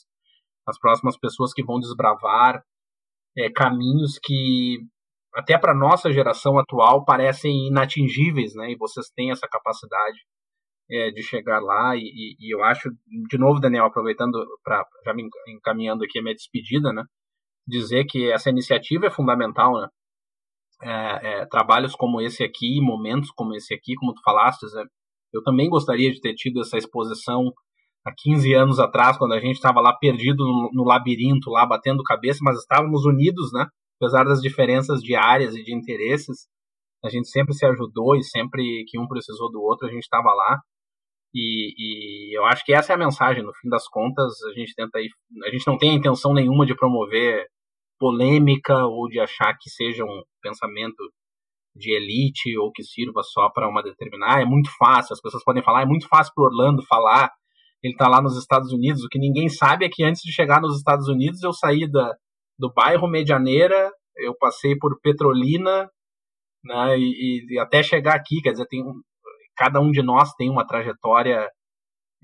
as 0.66 0.78
próximas 0.78 1.16
pessoas 1.18 1.52
que 1.52 1.62
vão 1.62 1.78
desbravar 1.78 2.62
é, 3.36 3.50
caminhos 3.50 4.18
que 4.22 4.78
até 5.34 5.58
para 5.58 5.74
nossa 5.74 6.10
geração 6.10 6.58
atual 6.58 7.04
parecem 7.04 7.68
inatingíveis, 7.68 8.54
né? 8.54 8.70
E 8.70 8.76
vocês 8.76 9.10
têm 9.14 9.30
essa 9.30 9.46
capacidade 9.46 10.18
é, 10.90 11.10
de 11.10 11.22
chegar 11.22 11.60
lá 11.60 11.94
e, 11.94 12.00
e, 12.00 12.36
e, 12.40 12.54
eu 12.54 12.64
acho, 12.64 12.90
de 13.28 13.38
novo, 13.38 13.60
Daniel, 13.60 13.84
aproveitando 13.84 14.32
para 14.64 14.84
já 15.04 15.12
me 15.12 15.28
encaminhando 15.48 16.04
aqui 16.04 16.18
a 16.18 16.22
minha 16.22 16.34
despedida, 16.34 16.92
né? 16.92 17.04
Dizer 17.66 18.04
que 18.04 18.30
essa 18.30 18.50
iniciativa 18.50 19.06
é 19.06 19.10
fundamental, 19.10 19.80
né? 19.80 19.88
É, 20.82 21.40
é, 21.40 21.46
trabalhos 21.46 21.94
como 21.94 22.20
esse 22.20 22.44
aqui, 22.44 22.80
momentos 22.82 23.30
como 23.30 23.54
esse 23.54 23.72
aqui, 23.72 23.94
como 23.94 24.12
tu 24.12 24.20
falaste, 24.22 24.62
né? 24.74 24.84
eu 25.32 25.42
também 25.42 25.68
gostaria 25.70 26.12
de 26.12 26.20
ter 26.20 26.34
tido 26.34 26.60
essa 26.60 26.76
exposição 26.76 27.52
há 28.04 28.12
15 28.16 28.54
anos 28.54 28.78
atrás, 28.78 29.16
quando 29.16 29.32
a 29.32 29.40
gente 29.40 29.56
estava 29.56 29.80
lá 29.80 29.94
perdido 29.96 30.44
no, 30.44 30.70
no, 30.72 30.84
labirinto, 30.84 31.50
lá 31.50 31.66
batendo 31.66 32.02
cabeça, 32.02 32.40
mas 32.42 32.58
estávamos 32.58 33.04
unidos, 33.04 33.50
né? 33.52 33.66
Apesar 34.00 34.24
das 34.24 34.40
diferenças 34.40 35.00
de 35.00 35.14
áreas 35.14 35.54
e 35.56 35.62
de 35.62 35.74
interesses, 35.74 36.46
a 37.04 37.08
gente 37.08 37.28
sempre 37.28 37.54
se 37.54 37.66
ajudou 37.66 38.14
e 38.14 38.22
sempre 38.22 38.84
que 38.88 38.98
um 38.98 39.08
precisou 39.08 39.50
do 39.50 39.60
outro, 39.60 39.86
a 39.88 39.90
gente 39.90 40.02
estava 40.02 40.32
lá. 40.32 40.60
E, 41.34 41.74
e, 41.76 42.38
eu 42.38 42.44
acho 42.46 42.64
que 42.64 42.72
essa 42.72 42.92
é 42.92 42.96
a 42.96 42.98
mensagem. 42.98 43.42
No 43.42 43.52
fim 43.54 43.68
das 43.68 43.88
contas, 43.88 44.32
a 44.44 44.52
gente 44.52 44.74
tenta 44.74 45.00
ir, 45.00 45.10
a 45.44 45.50
gente 45.50 45.66
não 45.66 45.76
tem 45.76 45.90
a 45.90 45.94
intenção 45.94 46.32
nenhuma 46.32 46.64
de 46.64 46.74
promover 46.74 47.46
polêmica 47.98 48.84
ou 48.86 49.08
de 49.08 49.20
achar 49.20 49.56
que 49.60 49.70
seja 49.70 50.04
um 50.04 50.22
pensamento 50.42 51.02
de 51.74 51.94
elite 51.94 52.56
ou 52.58 52.72
que 52.72 52.82
sirva 52.82 53.22
só 53.22 53.50
para 53.50 53.68
uma 53.68 53.82
determinada. 53.82 54.36
Ah, 54.36 54.42
é 54.42 54.44
muito 54.44 54.70
fácil, 54.78 55.12
as 55.12 55.20
pessoas 55.20 55.44
podem 55.44 55.62
falar, 55.62 55.82
é 55.82 55.86
muito 55.86 56.08
fácil 56.08 56.32
para 56.34 56.44
Orlando 56.44 56.82
falar, 56.86 57.30
ele 57.82 57.92
está 57.92 58.08
lá 58.08 58.22
nos 58.22 58.36
Estados 58.38 58.72
Unidos. 58.72 59.04
O 59.04 59.08
que 59.08 59.18
ninguém 59.18 59.48
sabe 59.48 59.84
é 59.84 59.88
que 59.90 60.02
antes 60.02 60.22
de 60.22 60.32
chegar 60.32 60.60
nos 60.60 60.76
Estados 60.76 61.08
Unidos, 61.08 61.42
eu 61.42 61.52
saí 61.52 61.90
da, 61.90 62.14
do 62.58 62.72
bairro 62.72 63.06
Medianeira, 63.06 63.90
eu 64.16 64.34
passei 64.36 64.76
por 64.76 64.98
Petrolina, 65.00 65.88
né, 66.64 66.98
e, 66.98 67.46
e 67.50 67.58
até 67.58 67.82
chegar 67.82 68.14
aqui, 68.14 68.40
quer 68.42 68.52
dizer, 68.52 68.66
tem 68.66 68.82
cada 69.56 69.80
um 69.80 69.90
de 69.90 70.02
nós 70.02 70.34
tem 70.34 70.50
uma 70.50 70.66
trajetória 70.66 71.48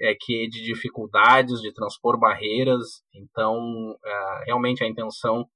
é, 0.00 0.14
que 0.18 0.44
é 0.44 0.48
de 0.48 0.62
dificuldades, 0.62 1.60
de 1.60 1.72
transpor 1.72 2.18
barreiras, 2.18 3.02
então 3.14 3.96
é, 4.04 4.44
realmente 4.46 4.84
a 4.84 4.88
intenção 4.88 5.46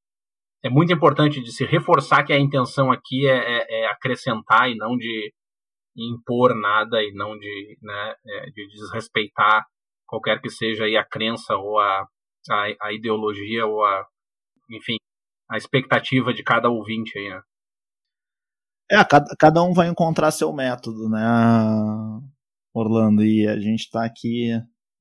é 0.62 0.70
muito 0.70 0.93
importante 0.93 1.41
de 1.41 1.53
se 1.53 1.65
reforçar 1.65 2.24
que 2.24 2.33
a 2.33 2.39
intenção 2.39 2.91
aqui 2.91 3.27
é, 3.27 3.37
é, 3.37 3.83
é 3.83 3.87
acrescentar 3.87 4.70
e 4.70 4.77
não 4.77 4.97
de 4.97 5.33
impor 5.97 6.55
nada 6.55 7.03
e 7.03 7.12
não 7.12 7.39
de, 7.39 7.78
né, 7.81 8.15
é, 8.27 8.51
de 8.51 8.66
desrespeitar 8.69 9.65
qualquer 10.07 10.41
que 10.41 10.51
seja 10.51 10.85
a 10.85 11.05
crença 11.05 11.57
ou 11.57 11.78
a, 11.78 12.07
a, 12.51 12.66
a, 12.83 12.93
ideologia 12.93 13.66
ou 13.66 13.85
a, 13.85 14.07
enfim, 14.70 14.97
a 15.51 15.57
expectativa 15.57 16.33
de 16.33 16.43
cada 16.43 16.69
ouvinte 16.69 17.19
aí, 17.19 17.28
né? 17.28 17.41
É, 18.91 19.05
cada, 19.05 19.35
cada 19.39 19.62
um 19.62 19.73
vai 19.73 19.89
encontrar 19.89 20.31
seu 20.31 20.53
método, 20.53 21.09
né, 21.09 21.20
Orlando? 22.73 23.24
E 23.24 23.49
a 23.49 23.59
gente 23.59 23.81
está 23.81 24.05
aqui 24.05 24.53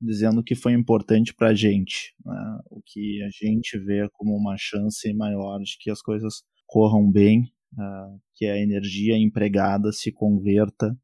dizendo 0.06 0.44
que 0.44 0.56
foi 0.56 0.74
importante 0.74 1.34
para 1.34 1.50
a 1.50 1.54
gente, 1.54 2.14
né? 2.26 2.60
o 2.70 2.82
que 2.86 3.22
a 3.24 3.30
gente 3.30 3.78
vê 3.78 4.08
como 4.14 4.36
uma 4.36 4.56
chance 4.58 5.12
maior 5.14 5.60
de 5.60 5.78
que 5.80 5.90
as 5.90 6.02
coisas 6.02 6.44
corram 6.68 7.12
bem, 7.12 7.52
uh, 7.74 8.20
que 8.36 8.46
a 8.46 8.58
energia 8.58 9.18
empregada 9.18 9.92
se 9.92 10.12
converta 10.12 10.98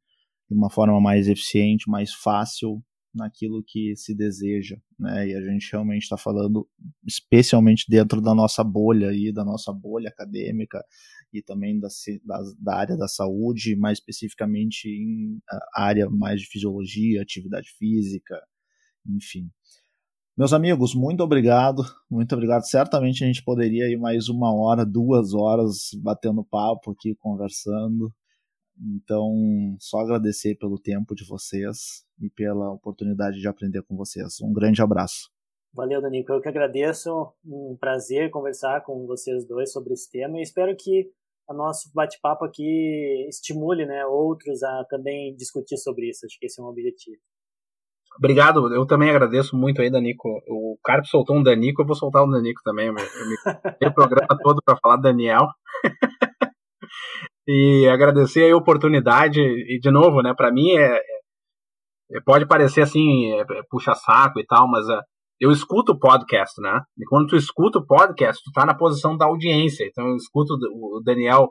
de 0.49 0.55
uma 0.55 0.69
forma 0.69 0.99
mais 0.99 1.27
eficiente, 1.27 1.89
mais 1.89 2.13
fácil 2.13 2.83
naquilo 3.13 3.63
que 3.65 3.95
se 3.95 4.15
deseja, 4.15 4.77
né? 4.97 5.27
E 5.27 5.35
a 5.35 5.41
gente 5.41 5.69
realmente 5.71 6.03
está 6.03 6.17
falando, 6.17 6.67
especialmente 7.05 7.85
dentro 7.89 8.21
da 8.21 8.33
nossa 8.33 8.63
bolha 8.63 9.09
aí, 9.09 9.31
da 9.33 9.43
nossa 9.43 9.71
bolha 9.73 10.09
acadêmica 10.09 10.83
e 11.33 11.41
também 11.41 11.79
da, 11.79 11.87
da, 12.25 12.41
da 12.59 12.75
área 12.75 12.97
da 12.97 13.07
saúde, 13.07 13.75
mais 13.75 13.97
especificamente 13.97 14.87
em 14.87 15.39
área 15.75 16.09
mais 16.09 16.41
de 16.41 16.47
fisiologia, 16.47 17.21
atividade 17.21 17.69
física, 17.77 18.35
enfim. 19.07 19.49
Meus 20.37 20.53
amigos, 20.53 20.95
muito 20.95 21.21
obrigado, 21.21 21.83
muito 22.09 22.33
obrigado. 22.33 22.63
Certamente 22.63 23.23
a 23.23 23.27
gente 23.27 23.43
poderia 23.43 23.89
ir 23.89 23.97
mais 23.97 24.29
uma 24.29 24.53
hora, 24.53 24.85
duas 24.85 25.33
horas 25.33 25.89
batendo 26.01 26.43
papo 26.43 26.91
aqui, 26.91 27.15
conversando. 27.15 28.11
Então, 28.95 29.75
só 29.79 29.99
agradecer 29.99 30.55
pelo 30.55 30.79
tempo 30.79 31.13
de 31.13 31.25
vocês 31.25 32.03
e 32.19 32.29
pela 32.29 32.71
oportunidade 32.71 33.39
de 33.39 33.47
aprender 33.47 33.83
com 33.83 33.95
vocês. 33.95 34.41
Um 34.41 34.53
grande 34.53 34.81
abraço. 34.81 35.29
Valeu, 35.73 36.01
Danico. 36.01 36.31
Eu 36.31 36.41
que 36.41 36.49
agradeço. 36.49 37.33
Um 37.45 37.77
prazer 37.79 38.31
conversar 38.31 38.83
com 38.83 39.05
vocês 39.05 39.45
dois 39.45 39.71
sobre 39.71 39.93
esse 39.93 40.09
tema 40.09 40.39
e 40.39 40.41
espero 40.41 40.75
que 40.75 41.11
o 41.47 41.53
nosso 41.53 41.91
bate-papo 41.93 42.45
aqui 42.45 43.27
estimule 43.29 43.85
né, 43.85 44.05
outros 44.05 44.63
a 44.63 44.85
também 44.89 45.35
discutir 45.35 45.77
sobre 45.77 46.09
isso. 46.09 46.25
Acho 46.25 46.39
que 46.39 46.45
esse 46.45 46.59
é 46.59 46.63
um 46.63 46.67
objetivo. 46.67 47.21
Obrigado, 48.17 48.73
eu 48.73 48.85
também 48.85 49.09
agradeço 49.09 49.55
muito 49.55 49.81
aí, 49.81 49.89
Danico. 49.89 50.27
O 50.47 50.77
Carpe 50.83 51.07
soltou 51.07 51.37
um 51.37 51.43
Danico, 51.43 51.81
eu 51.81 51.85
vou 51.85 51.95
soltar 51.95 52.23
um 52.23 52.29
Danico 52.29 52.61
também. 52.63 52.87
Eu 52.87 52.93
me, 52.93 53.01
o 53.01 53.93
programa 53.93 54.37
todo 54.43 54.61
para 54.63 54.77
falar 54.77 54.97
Daniel. 54.97 55.47
e 57.47 57.87
agradecer 57.87 58.51
a 58.51 58.57
oportunidade. 58.57 59.41
E, 59.41 59.79
de 59.79 59.91
novo, 59.91 60.21
né, 60.21 60.33
para 60.35 60.51
mim 60.51 60.71
é, 60.77 60.97
é, 62.13 62.21
pode 62.25 62.45
parecer 62.47 62.81
assim, 62.81 63.31
é, 63.31 63.41
é 63.41 63.61
puxa 63.69 63.95
saco 63.95 64.39
e 64.39 64.45
tal, 64.45 64.69
mas 64.69 64.87
uh, 64.87 65.01
eu 65.39 65.51
escuto 65.51 65.93
o 65.93 65.99
podcast, 65.99 66.61
né? 66.61 66.81
E 66.97 67.05
quando 67.05 67.27
tu 67.27 67.35
escuta 67.35 67.79
o 67.79 67.85
podcast, 67.85 68.41
tu 68.43 68.51
tá 68.51 68.65
na 68.65 68.75
posição 68.75 69.17
da 69.17 69.25
audiência. 69.25 69.85
Então 69.85 70.07
eu 70.07 70.15
escuto 70.15 70.53
o 70.53 71.01
Daniel 71.03 71.49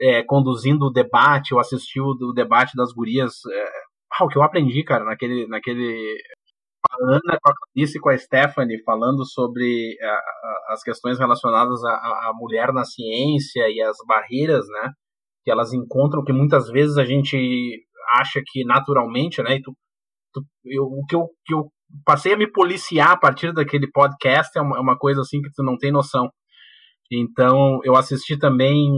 é, 0.00 0.22
conduzindo 0.24 0.86
o 0.86 0.92
debate, 0.92 1.52
eu 1.52 1.60
assisti 1.60 2.00
o, 2.00 2.10
o 2.10 2.32
debate 2.32 2.74
das 2.74 2.92
gurias. 2.92 3.34
É, 3.50 3.87
ah, 4.12 4.24
o 4.24 4.28
que 4.28 4.38
eu 4.38 4.42
aprendi, 4.42 4.82
cara, 4.84 5.04
naquele. 5.04 5.46
naquele 5.46 6.16
a 6.90 7.14
Ana 7.14 7.38
com 7.42 7.50
a 7.50 7.54
Clarice 7.54 7.98
e 7.98 8.00
com 8.00 8.08
a 8.08 8.16
Stephanie 8.16 8.82
falando 8.84 9.24
sobre 9.26 9.96
a, 10.00 10.06
a, 10.06 10.72
as 10.74 10.82
questões 10.82 11.18
relacionadas 11.18 11.82
à, 11.84 12.30
mulher 12.34 12.72
na 12.72 12.84
ciência 12.84 13.68
e 13.68 13.82
as 13.82 13.96
barreiras, 14.06 14.64
né? 14.68 14.92
Que 15.44 15.50
elas 15.50 15.72
encontram, 15.72 16.24
que 16.24 16.32
muitas 16.32 16.68
vezes 16.68 16.96
a 16.96 17.04
gente 17.04 17.84
acha 18.14 18.40
que 18.46 18.64
naturalmente, 18.64 19.42
né? 19.42 19.56
E 19.56 19.62
tu, 19.62 19.72
tu, 20.32 20.42
eu, 20.64 20.84
o 20.84 21.04
que 21.06 21.16
eu, 21.16 21.28
que 21.44 21.54
eu 21.54 21.68
passei 22.04 22.34
a 22.34 22.36
me 22.36 22.50
policiar 22.50 23.10
a 23.12 23.18
partir 23.18 23.52
daquele 23.52 23.90
podcast 23.90 24.56
é 24.56 24.62
uma, 24.62 24.78
é 24.78 24.80
uma 24.80 24.96
coisa 24.96 25.20
assim 25.20 25.42
que 25.42 25.50
tu 25.54 25.62
não 25.64 25.76
tem 25.76 25.90
noção. 25.90 26.30
Então, 27.10 27.80
eu 27.84 27.96
assisti 27.96 28.38
também 28.38 28.88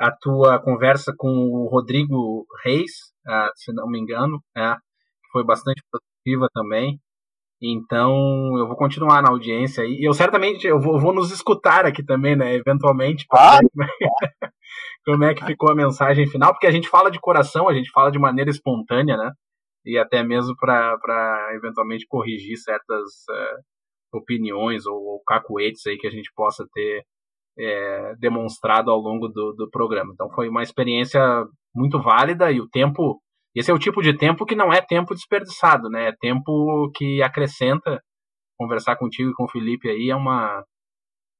a 0.00 0.10
tua 0.10 0.58
conversa 0.58 1.12
com 1.16 1.28
o 1.28 1.68
Rodrigo 1.68 2.46
Reis, 2.64 2.90
uh, 3.28 3.50
se 3.54 3.70
não 3.72 3.86
me 3.86 4.00
engano, 4.00 4.42
é, 4.56 4.74
que 4.74 5.30
foi 5.30 5.44
bastante 5.44 5.82
produtiva 5.90 6.48
também. 6.54 6.98
Então, 7.62 8.56
eu 8.56 8.66
vou 8.66 8.76
continuar 8.76 9.20
na 9.20 9.28
audiência 9.28 9.82
e 9.84 10.02
eu 10.02 10.14
certamente 10.14 10.66
eu 10.66 10.80
vou, 10.80 10.98
vou 10.98 11.12
nos 11.12 11.30
escutar 11.30 11.84
aqui 11.84 12.02
também, 12.02 12.34
né, 12.34 12.54
eventualmente, 12.54 13.26
para 13.28 13.58
ah, 13.58 13.60
ver 13.74 13.86
como 15.04 15.24
é 15.24 15.34
que 15.34 15.44
ficou 15.44 15.70
a 15.70 15.74
mensagem 15.74 16.26
final, 16.26 16.54
porque 16.54 16.66
a 16.66 16.70
gente 16.70 16.88
fala 16.88 17.10
de 17.10 17.20
coração, 17.20 17.68
a 17.68 17.74
gente 17.74 17.90
fala 17.90 18.10
de 18.10 18.18
maneira 18.18 18.50
espontânea, 18.50 19.18
né? 19.18 19.30
E 19.84 19.98
até 19.98 20.22
mesmo 20.22 20.54
para 20.58 21.50
eventualmente 21.54 22.06
corrigir 22.08 22.56
certas 22.56 23.04
uh, 23.30 24.16
opiniões 24.18 24.86
ou, 24.86 24.96
ou 24.96 25.22
cacuetes 25.26 25.86
aí 25.86 25.98
que 25.98 26.06
a 26.06 26.10
gente 26.10 26.30
possa 26.34 26.66
ter 26.72 27.04
é, 27.58 28.14
demonstrado 28.18 28.90
ao 28.90 28.98
longo 28.98 29.28
do, 29.28 29.52
do 29.52 29.70
programa. 29.70 30.12
Então 30.12 30.30
foi 30.30 30.48
uma 30.48 30.62
experiência 30.62 31.20
muito 31.74 32.00
válida 32.00 32.50
e 32.50 32.60
o 32.60 32.68
tempo. 32.68 33.20
Esse 33.54 33.70
é 33.70 33.74
o 33.74 33.78
tipo 33.78 34.02
de 34.02 34.16
tempo 34.16 34.46
que 34.46 34.54
não 34.54 34.72
é 34.72 34.80
tempo 34.80 35.14
desperdiçado, 35.14 35.88
né? 35.88 36.08
É 36.08 36.16
tempo 36.20 36.90
que 36.94 37.22
acrescenta. 37.22 38.00
Conversar 38.58 38.96
contigo 38.96 39.30
e 39.30 39.34
com 39.34 39.44
o 39.44 39.48
Felipe 39.48 39.88
aí 39.88 40.10
é 40.10 40.16
uma. 40.16 40.62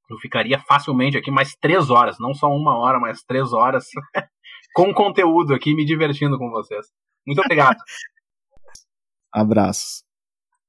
Eu 0.09 0.17
ficaria 0.19 0.59
facilmente 0.59 1.17
aqui 1.17 1.31
mais 1.31 1.55
três 1.55 1.91
horas, 1.91 2.17
não 2.19 2.35
só 2.35 2.49
uma 2.49 2.77
hora, 2.79 2.99
mas 2.99 3.23
três 3.23 3.53
horas 3.53 3.85
com 4.75 4.93
conteúdo 4.93 5.55
aqui, 5.55 5.75
me 5.75 5.85
divertindo 5.85 6.39
com 6.39 6.51
vocês. 6.51 6.87
Muito 7.27 7.41
obrigado. 7.43 7.77
Abraços. 9.33 10.10